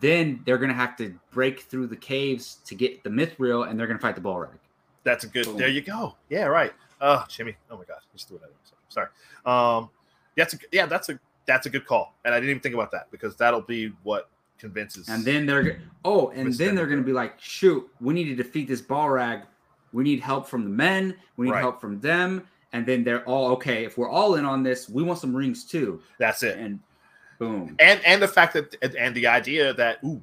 Then 0.00 0.42
they're 0.46 0.58
gonna 0.58 0.72
have 0.74 0.96
to 0.96 1.14
break 1.30 1.60
through 1.62 1.88
the 1.88 1.96
caves 1.96 2.56
to 2.66 2.74
get 2.74 3.02
the 3.04 3.10
Mithril, 3.10 3.68
and 3.68 3.78
they're 3.78 3.86
gonna 3.86 3.98
fight 3.98 4.14
the 4.16 4.20
Balrog. 4.22 4.58
That's 5.04 5.24
a 5.24 5.26
good. 5.28 5.46
Boom. 5.46 5.56
There 5.58 5.68
you 5.68 5.80
go. 5.80 6.16
Yeah, 6.28 6.44
right. 6.44 6.72
Oh, 7.00 7.24
Jimmy. 7.28 7.56
Oh 7.70 7.76
my 7.76 7.84
God, 7.84 7.98
just 8.12 8.28
threw 8.28 8.36
it 8.38 8.42
at 8.44 8.48
him. 8.50 8.56
Sorry. 8.88 9.08
Um, 9.44 9.90
that's 10.36 10.54
a 10.54 10.58
yeah. 10.70 10.86
That's 10.86 11.08
a 11.08 11.18
that's 11.46 11.66
a 11.66 11.70
good 11.70 11.86
call, 11.86 12.14
and 12.24 12.32
I 12.34 12.38
didn't 12.38 12.50
even 12.50 12.62
think 12.62 12.74
about 12.74 12.90
that 12.92 13.10
because 13.10 13.36
that'll 13.36 13.60
be 13.62 13.92
what 14.04 14.30
convinces. 14.58 15.08
And 15.08 15.24
then 15.24 15.44
they're 15.44 15.62
go- 15.64 15.76
oh, 16.04 16.28
and 16.28 16.46
Miss 16.48 16.58
then 16.58 16.76
they're 16.76 16.86
going 16.86 17.00
to 17.00 17.04
be 17.04 17.12
like, 17.12 17.40
shoot, 17.40 17.88
we 18.00 18.14
need 18.14 18.24
to 18.26 18.36
defeat 18.36 18.68
this 18.68 18.80
Balrog. 18.80 19.42
We 19.92 20.04
need 20.04 20.20
help 20.20 20.46
from 20.46 20.62
the 20.62 20.70
men. 20.70 21.16
We 21.36 21.46
need 21.46 21.52
Right. 21.52 21.60
help 21.60 21.80
from 21.80 21.98
them. 21.98 22.46
And 22.72 22.86
then 22.86 23.02
they're 23.02 23.24
all 23.24 23.50
okay. 23.54 23.84
If 23.84 23.98
we're 23.98 24.08
all 24.08 24.36
in 24.36 24.44
on 24.44 24.62
this, 24.62 24.88
we 24.88 25.02
want 25.02 25.18
some 25.18 25.34
rings 25.34 25.64
too. 25.64 26.00
that's 26.18 26.44
it. 26.44 26.58
And 26.58 26.78
boom. 27.42 27.76
And 27.78 28.00
and 28.04 28.22
the 28.22 28.28
fact 28.28 28.54
that 28.54 28.76
and, 28.96 29.14
the 29.14 29.26
idea 29.26 29.74
that 29.74 29.98
ooh 30.04 30.22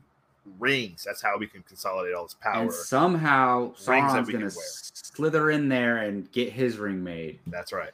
rings. 0.58 1.04
That's 1.04 1.22
how 1.22 1.38
we 1.38 1.48
can 1.48 1.62
consolidate 1.64 2.16
all 2.16 2.24
this 2.24 2.36
power. 2.42 2.64
And 2.64 2.74
somehow 2.74 3.74
Sauron's 3.74 4.30
going 4.30 4.44
to 4.44 4.52
slither 4.52 5.52
in 5.52 5.70
there 5.70 5.98
and 5.98 6.32
get 6.32 6.52
his 6.52 6.78
ring 6.78 7.04
made. 7.04 7.40
That's 7.48 7.72
right. 7.72 7.92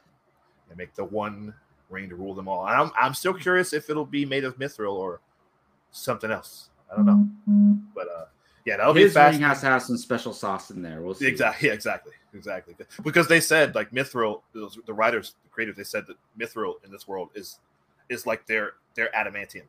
And 0.68 0.78
make 0.78 0.94
the 0.94 1.04
one 1.04 1.52
ring 1.90 2.08
to 2.08 2.16
rule 2.16 2.34
them 2.34 2.48
all. 2.48 2.64
I'm 2.64 2.90
I'm 2.98 3.14
still 3.14 3.34
curious 3.34 3.72
if 3.72 3.90
it'll 3.90 4.06
be 4.06 4.24
made 4.24 4.44
of 4.44 4.58
mithril 4.58 4.94
or 4.94 5.20
something 5.90 6.30
else. 6.30 6.70
I 6.90 6.96
don't 6.96 7.06
know. 7.06 7.78
But 7.94 8.08
uh, 8.08 8.24
yeah, 8.64 8.76
that'll 8.76 8.94
be 8.94 9.02
his 9.02 9.12
fast. 9.12 9.32
ring 9.32 9.42
has 9.42 9.60
to 9.60 9.66
have 9.66 9.82
some 9.82 9.96
special 9.96 10.32
sauce 10.32 10.70
in 10.70 10.82
there. 10.82 11.02
We'll 11.02 11.14
see. 11.14 11.26
Exactly. 11.26 11.68
Yeah, 11.68 11.74
exactly. 11.74 12.12
Exactly. 12.34 12.74
Because 13.02 13.28
they 13.28 13.40
said 13.40 13.74
like 13.74 13.90
mithril, 13.92 14.42
those- 14.52 14.78
the 14.86 14.92
writers, 14.92 15.34
the 15.44 15.50
creators, 15.50 15.76
they 15.76 15.84
said 15.84 16.04
that 16.06 16.16
mithril 16.38 16.74
in 16.84 16.90
this 16.90 17.08
world 17.08 17.30
is 17.34 17.58
is 18.08 18.26
like 18.26 18.46
their 18.46 18.74
their 18.96 19.10
adamantium 19.14 19.62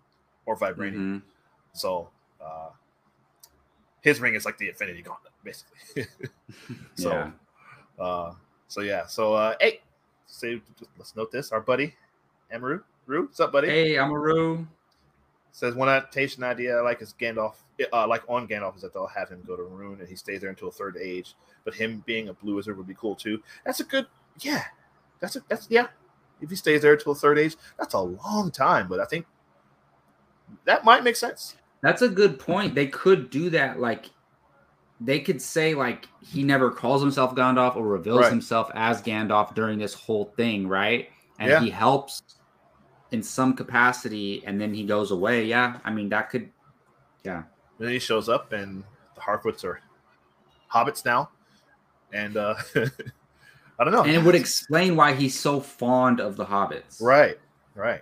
or 0.45 0.58
vibranium. 0.58 0.95
Mhm. 0.95 1.22
So 1.74 2.10
uh, 2.41 2.70
his 4.02 4.20
ring 4.20 4.34
is 4.36 4.45
like 4.45 4.58
the 4.58 4.70
Infinity 4.70 5.02
Gauntlet, 5.04 5.34
basically. 5.44 6.08
so, 6.95 7.12
Yeah. 7.12 7.32
uh, 8.04 8.34
so 8.68 8.82
yeah. 8.82 9.06
So 9.06 9.34
uh, 9.34 9.56
hey, 9.62 9.82
say 10.26 10.62
let's 10.98 11.16
note 11.16 11.32
this. 11.32 11.52
Our 11.52 11.62
buddy 11.62 11.95
Amaru, 12.52 12.82
Rue, 13.06 13.24
what's 13.24 13.40
up, 13.40 13.52
buddy? 13.52 13.68
Hey, 13.68 13.99
I'm 13.99 14.06
Amaru. 14.10 14.66
Says 15.52 15.74
one 15.76 15.90
adaptation 15.90 16.44
idea 16.44 16.78
I 16.78 16.82
like 16.82 17.02
is 17.02 17.16
Gandalf, 17.20 17.56
uh, 17.91 18.08
like 18.08 18.22
on 18.30 18.48
Gandalf, 18.48 18.76
is 18.76 18.84
that 18.84 18.94
they'll 18.94 19.08
have 19.08 19.30
him 19.30 19.44
go 19.48 19.56
to 19.56 19.64
Rhûn 19.64 19.99
and 19.99 20.08
he 20.08 20.16
stays 20.16 20.41
there 20.41 20.52
until 20.52 20.70
third 20.70 20.98
age. 20.98 21.34
But 21.66 21.74
him 21.74 22.04
being 22.06 22.30
a 22.30 22.34
blue 22.34 22.56
wizard 22.56 22.78
would 22.78 22.86
be 22.88 22.94
cool 22.94 23.16
too. 23.16 23.41
That's 23.66 23.80
a 23.80 23.84
good, 23.84 24.06
yeah. 24.40 24.64
That's 25.20 25.36
a 25.36 25.41
that's 25.49 25.66
yeah. 25.72 25.88
If 26.41 26.49
he 26.49 26.55
stays 26.55 26.81
there 26.81 26.93
until 26.93 27.15
third 27.15 27.39
age, 27.39 27.55
that's 27.80 27.93
a 27.93 27.99
long 27.99 28.51
time. 28.51 28.88
But 28.88 28.99
I 28.99 29.05
think 29.05 29.26
that 30.65 30.85
might 30.85 31.03
make 31.03 31.15
sense. 31.15 31.55
That's 31.81 32.01
a 32.01 32.09
good 32.09 32.39
point. 32.39 32.76
They 32.76 32.88
could 32.88 33.30
do 33.30 33.49
that. 33.51 33.80
Like, 33.80 34.05
they 34.99 35.19
could 35.19 35.41
say 35.41 35.73
like 35.76 36.07
he 36.22 36.43
never 36.43 36.72
calls 36.72 37.01
himself 37.01 37.35
Gandalf 37.35 37.76
or 37.76 37.85
reveals 37.85 38.22
Right. 38.22 38.30
himself 38.31 38.72
as 38.73 39.01
Gandalf 39.01 39.53
during 39.53 39.77
this 39.77 39.93
whole 39.93 40.34
thing, 40.38 40.68
right? 40.68 41.09
And 41.39 41.49
Yeah. 41.51 41.59
he 41.59 41.69
helps 41.69 42.22
in 43.11 43.22
some 43.23 43.53
capacity, 43.53 44.43
and 44.45 44.59
then 44.59 44.73
he 44.73 44.84
goes 44.85 45.11
away. 45.11 45.45
Yeah, 45.45 45.80
I 45.85 45.91
mean 45.91 46.09
that 46.09 46.30
could. 46.30 46.51
Yeah, 47.23 47.43
then 47.80 47.89
he 47.89 47.99
shows 47.99 48.27
up 48.27 48.51
and 48.53 48.84
the 49.15 49.22
Harfoots 49.22 49.64
are 49.64 49.80
hobbits 50.73 51.05
now. 51.05 51.30
And 52.11 52.35
uh 52.38 52.55
I 53.80 53.84
don't 53.84 53.94
know. 53.94 54.02
and 54.04 54.12
it 54.12 54.24
would 54.24 54.36
explain 54.36 54.95
why 54.95 55.14
he's 55.14 55.40
so 55.40 55.60
fond 55.60 56.20
of 56.20 56.36
the 56.36 56.45
hobbits. 56.45 57.02
right, 57.02 57.38
right. 57.76 58.02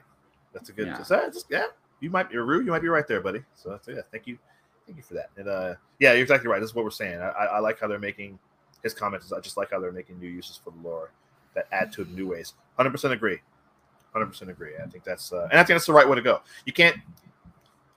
That's 0.54 0.70
a 0.70 0.72
good 0.74 0.88
Yeah. 0.88 1.02
so 1.04 1.16
that's- 1.16 1.46
yeah. 1.50 1.66
You 2.00 2.10
might 2.10 2.30
be 2.30 2.38
Rue, 2.38 2.62
you 2.62 2.72
might 2.72 2.82
be 2.82 2.88
right 2.90 3.08
there, 3.08 3.20
buddy. 3.22 3.44
So 3.56 3.70
that's 3.70 3.88
yeah, 3.88 4.02
thank 4.12 4.28
you. 4.28 4.38
Thank 4.86 4.98
you 4.98 5.04
for 5.04 5.16
that. 5.16 5.30
And 5.38 5.48
uh 5.48 5.76
yeah, 6.00 6.14
you're 6.14 6.22
exactly 6.22 6.50
right. 6.50 6.60
This 6.60 6.70
is 6.70 6.76
what 6.76 6.84
we're 6.86 6.92
saying. 6.92 7.20
I, 7.20 7.30
I 7.30 7.60
like 7.60 7.80
how 7.80 7.88
they're 7.88 8.00
making 8.00 8.38
his 8.84 8.94
comments. 8.94 9.32
I 9.34 9.40
just 9.40 9.58
like 9.58 9.72
how 9.72 9.80
they're 9.80 9.92
making 9.92 10.20
new 10.20 10.28
uses 10.28 10.60
for 10.64 10.72
the 10.72 10.78
lore 10.88 11.12
that 11.56 11.68
add 11.72 11.92
to 11.94 12.02
it 12.04 12.10
in 12.10 12.16
new 12.16 12.28
ways. 12.30 12.54
Hundred 12.78 12.92
percent 12.92 13.14
agree. 13.14 13.40
Hundred 14.14 14.28
percent 14.28 14.52
agree. 14.52 14.74
I 14.82 14.88
think 14.88 15.04
that's 15.04 15.34
uh, 15.34 15.48
and 15.52 15.60
I 15.60 15.64
think 15.64 15.76
that's 15.76 15.86
the 15.88 15.94
right 15.94 16.08
way 16.08 16.16
to 16.16 16.22
go. 16.22 16.42
You 16.66 16.74
can't 16.74 16.98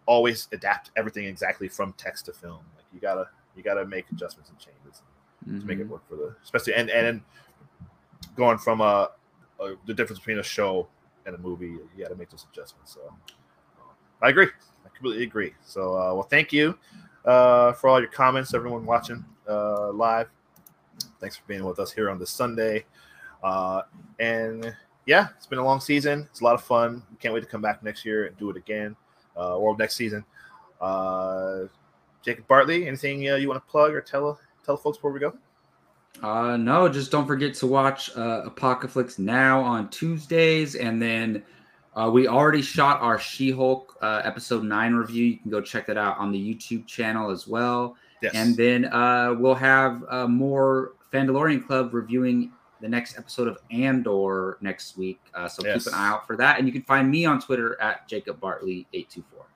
always 0.06 0.48
adapt 0.52 0.90
everything 0.96 1.26
exactly 1.26 1.68
from 1.68 1.92
text 1.94 2.26
to 2.26 2.32
film. 2.32 2.60
Like 2.76 2.86
you 2.92 3.00
gotta 3.00 3.28
you 3.56 3.62
gotta 3.62 3.84
make 3.84 4.06
adjustments 4.10 4.50
and 4.50 4.58
changes 4.58 5.02
to 5.60 5.66
make 5.66 5.78
it 5.78 5.86
Mhm. 5.86 5.90
work 5.90 6.08
for 6.08 6.16
the 6.16 6.34
especially 6.42 6.74
and 6.74 6.88
and 6.90 7.20
going 8.38 8.56
from 8.56 8.80
a, 8.80 9.10
a 9.60 9.74
the 9.86 9.92
difference 9.92 10.18
between 10.20 10.38
a 10.38 10.42
show 10.42 10.88
and 11.26 11.34
a 11.34 11.38
movie, 11.38 11.66
you 11.66 11.88
got 11.98 12.08
to 12.08 12.16
make 12.16 12.30
those 12.30 12.46
adjustments. 12.50 12.94
So 12.94 13.12
I 14.22 14.30
agree. 14.30 14.46
I 14.86 14.88
completely 14.94 15.24
agree. 15.24 15.52
So 15.66 15.90
uh, 15.90 16.14
well, 16.14 16.22
thank 16.22 16.52
you 16.52 16.78
uh, 17.26 17.72
for 17.72 17.90
all 17.90 18.00
your 18.00 18.08
comments, 18.08 18.54
everyone 18.54 18.86
watching 18.86 19.22
uh, 19.46 19.92
live. 19.92 20.28
Thanks 21.20 21.36
for 21.36 21.42
being 21.46 21.64
with 21.64 21.78
us 21.78 21.92
here 21.92 22.08
on 22.08 22.18
this 22.18 22.30
Sunday. 22.30 22.84
Uh, 23.42 23.82
and 24.18 24.74
yeah, 25.06 25.28
it's 25.36 25.46
been 25.46 25.58
a 25.58 25.64
long 25.64 25.80
season. 25.80 26.26
It's 26.30 26.40
a 26.40 26.44
lot 26.44 26.54
of 26.54 26.62
fun. 26.62 27.02
Can't 27.20 27.34
wait 27.34 27.40
to 27.40 27.46
come 27.46 27.60
back 27.60 27.82
next 27.82 28.04
year 28.04 28.26
and 28.26 28.36
do 28.38 28.50
it 28.50 28.56
again, 28.56 28.96
uh, 29.36 29.56
or 29.56 29.76
next 29.76 29.96
season. 29.96 30.24
Uh, 30.80 31.64
Jacob 32.22 32.46
Bartley, 32.46 32.86
anything 32.86 33.28
uh, 33.28 33.36
you 33.36 33.48
want 33.48 33.64
to 33.64 33.70
plug 33.70 33.92
or 33.92 34.00
tell 34.00 34.38
tell 34.64 34.76
folks 34.76 34.98
before 34.98 35.12
we 35.12 35.20
go? 35.20 35.36
Uh, 36.22 36.56
no, 36.56 36.88
just 36.88 37.10
don't 37.10 37.26
forget 37.26 37.54
to 37.54 37.66
watch 37.66 38.14
uh, 38.16 38.42
Apocalypse 38.44 39.18
now 39.18 39.60
on 39.60 39.88
Tuesdays, 39.90 40.74
and 40.74 41.00
then 41.00 41.42
uh, 41.94 42.10
we 42.10 42.28
already 42.28 42.62
shot 42.62 43.00
our 43.00 43.18
She-Hulk 43.18 43.96
uh, 44.02 44.22
episode 44.24 44.62
nine 44.64 44.94
review. 44.94 45.24
You 45.24 45.38
can 45.38 45.50
go 45.50 45.60
check 45.60 45.86
that 45.86 45.96
out 45.96 46.16
on 46.18 46.30
the 46.30 46.38
YouTube 46.54 46.86
channel 46.86 47.30
as 47.30 47.48
well. 47.48 47.96
Yes. 48.22 48.34
And 48.34 48.56
then 48.56 48.84
uh, 48.86 49.34
we'll 49.38 49.54
have 49.54 50.04
uh, 50.08 50.26
more 50.28 50.92
Fandalorian 51.12 51.66
Club 51.66 51.94
reviewing 51.94 52.52
the 52.80 52.88
next 52.88 53.18
episode 53.18 53.48
of 53.48 53.58
Andor 53.72 54.58
next 54.60 54.96
week. 54.96 55.20
Uh, 55.34 55.48
so 55.48 55.64
Yes. 55.64 55.84
keep 55.84 55.92
an 55.92 55.98
eye 55.98 56.08
out 56.08 56.26
for 56.26 56.36
that. 56.36 56.58
And 56.58 56.66
you 56.68 56.72
can 56.72 56.82
find 56.82 57.10
me 57.10 57.24
on 57.24 57.40
Twitter 57.40 57.80
at 57.80 58.06
Jacob 58.06 58.38
Bartley 58.38 58.86
eight 58.92 59.10
two 59.10 59.24
four. 59.32 59.46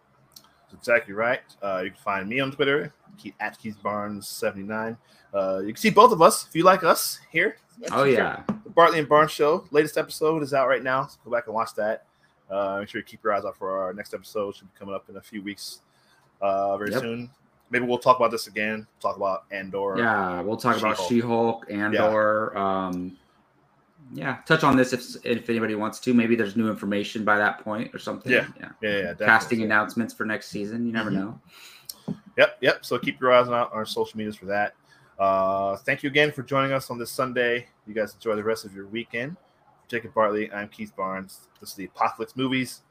That's 0.82 0.88
exactly 0.88 1.14
right. 1.14 1.40
Uh, 1.62 1.82
you 1.84 1.90
can 1.90 2.00
find 2.00 2.28
me 2.28 2.40
on 2.40 2.50
Twitter 2.50 2.92
Keith, 3.16 3.34
at 3.38 3.56
Keith 3.58 3.80
Barnes 3.82 4.26
seventy 4.26 4.66
nine. 4.66 4.96
Uh, 5.32 5.60
you 5.60 5.68
can 5.72 5.76
see 5.80 5.90
both 5.90 6.10
of 6.12 6.20
us 6.20 6.46
if 6.48 6.56
you 6.56 6.64
like 6.64 6.82
us 6.82 7.20
here. 7.30 7.56
Oh 7.92 8.02
yeah, 8.04 8.42
the 8.64 8.70
Bartley 8.70 8.98
and 8.98 9.08
Barnes 9.08 9.30
show. 9.30 9.64
Latest 9.70 9.96
episode 9.96 10.42
is 10.42 10.52
out 10.52 10.66
right 10.68 10.82
now. 10.82 11.06
So 11.06 11.18
go 11.24 11.30
back 11.30 11.46
and 11.46 11.54
watch 11.54 11.74
that. 11.76 12.06
Uh, 12.50 12.78
make 12.80 12.88
sure 12.88 12.98
you 13.00 13.04
keep 13.04 13.22
your 13.22 13.32
eyes 13.32 13.44
out 13.44 13.56
for 13.56 13.78
our 13.78 13.92
next 13.94 14.12
episode. 14.12 14.56
Should 14.56 14.72
be 14.72 14.78
coming 14.78 14.94
up 14.94 15.08
in 15.08 15.16
a 15.16 15.22
few 15.22 15.40
weeks, 15.40 15.82
uh, 16.40 16.76
very 16.76 16.90
Yep. 16.90 17.00
soon. 17.00 17.30
Maybe 17.70 17.86
we'll 17.86 17.98
talk 17.98 18.18
about 18.18 18.30
this 18.32 18.48
again. 18.48 18.86
Talk 19.00 19.16
about 19.16 19.44
Andor. 19.52 19.94
yeah. 19.98 20.42
We'll 20.42 20.56
talk 20.58 20.76
about 20.78 20.98
She-Hulk. 20.98 21.64
She-Hulk, 21.66 21.70
Andor. 21.70 22.58
Um, 22.58 23.16
yeah, 24.12 24.38
touch 24.46 24.62
on 24.64 24.76
this 24.76 24.92
if 24.92 25.16
if 25.24 25.48
anybody 25.48 25.74
wants 25.74 25.98
to. 26.00 26.14
Maybe 26.14 26.36
there's 26.36 26.56
new 26.56 26.68
information 26.68 27.24
by 27.24 27.38
that 27.38 27.58
point 27.64 27.94
or 27.94 27.98
something. 27.98 28.30
Yeah. 28.30 28.46
yeah. 28.60 28.68
yeah, 28.82 28.98
yeah. 28.98 29.14
Casting 29.14 29.62
announcements 29.62 30.12
for 30.12 30.24
next 30.24 30.48
season. 30.48 30.86
You 30.86 30.92
never 30.92 31.10
Mhm. 31.10 31.14
know. 31.14 31.40
Yep, 32.36 32.58
yep. 32.60 32.84
So 32.84 32.98
keep 32.98 33.20
your 33.20 33.32
eyes 33.32 33.48
on 33.48 33.54
our 33.54 33.84
social 33.86 34.16
medias 34.18 34.36
for 34.36 34.46
that. 34.46 34.74
Uh, 35.18 35.76
thank 35.76 36.02
you 36.02 36.08
again 36.08 36.32
for 36.32 36.42
joining 36.42 36.72
us 36.72 36.90
on 36.90 36.98
this 36.98 37.10
Sunday. 37.10 37.66
You 37.86 37.94
guys 37.94 38.14
enjoy 38.14 38.34
the 38.36 38.42
rest 38.44 38.64
of 38.64 38.74
your 38.74 38.86
weekend. 38.86 39.36
Jacob 39.88 40.14
Bartley, 40.14 40.50
I'm 40.52 40.68
Keith 40.68 40.94
Barnes. 40.96 41.48
This 41.60 41.70
is 41.70 41.74
the 41.76 41.84
Apocalypse 41.84 42.34
Movies 42.36 42.82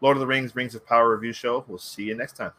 Lord 0.00 0.16
of 0.16 0.20
the 0.20 0.26
Rings, 0.26 0.54
Rings 0.54 0.74
of 0.74 0.86
Power 0.86 1.10
review 1.14 1.32
show. 1.32 1.64
We'll 1.68 1.78
see 1.78 2.04
you 2.04 2.14
next 2.14 2.34
time. 2.36 2.52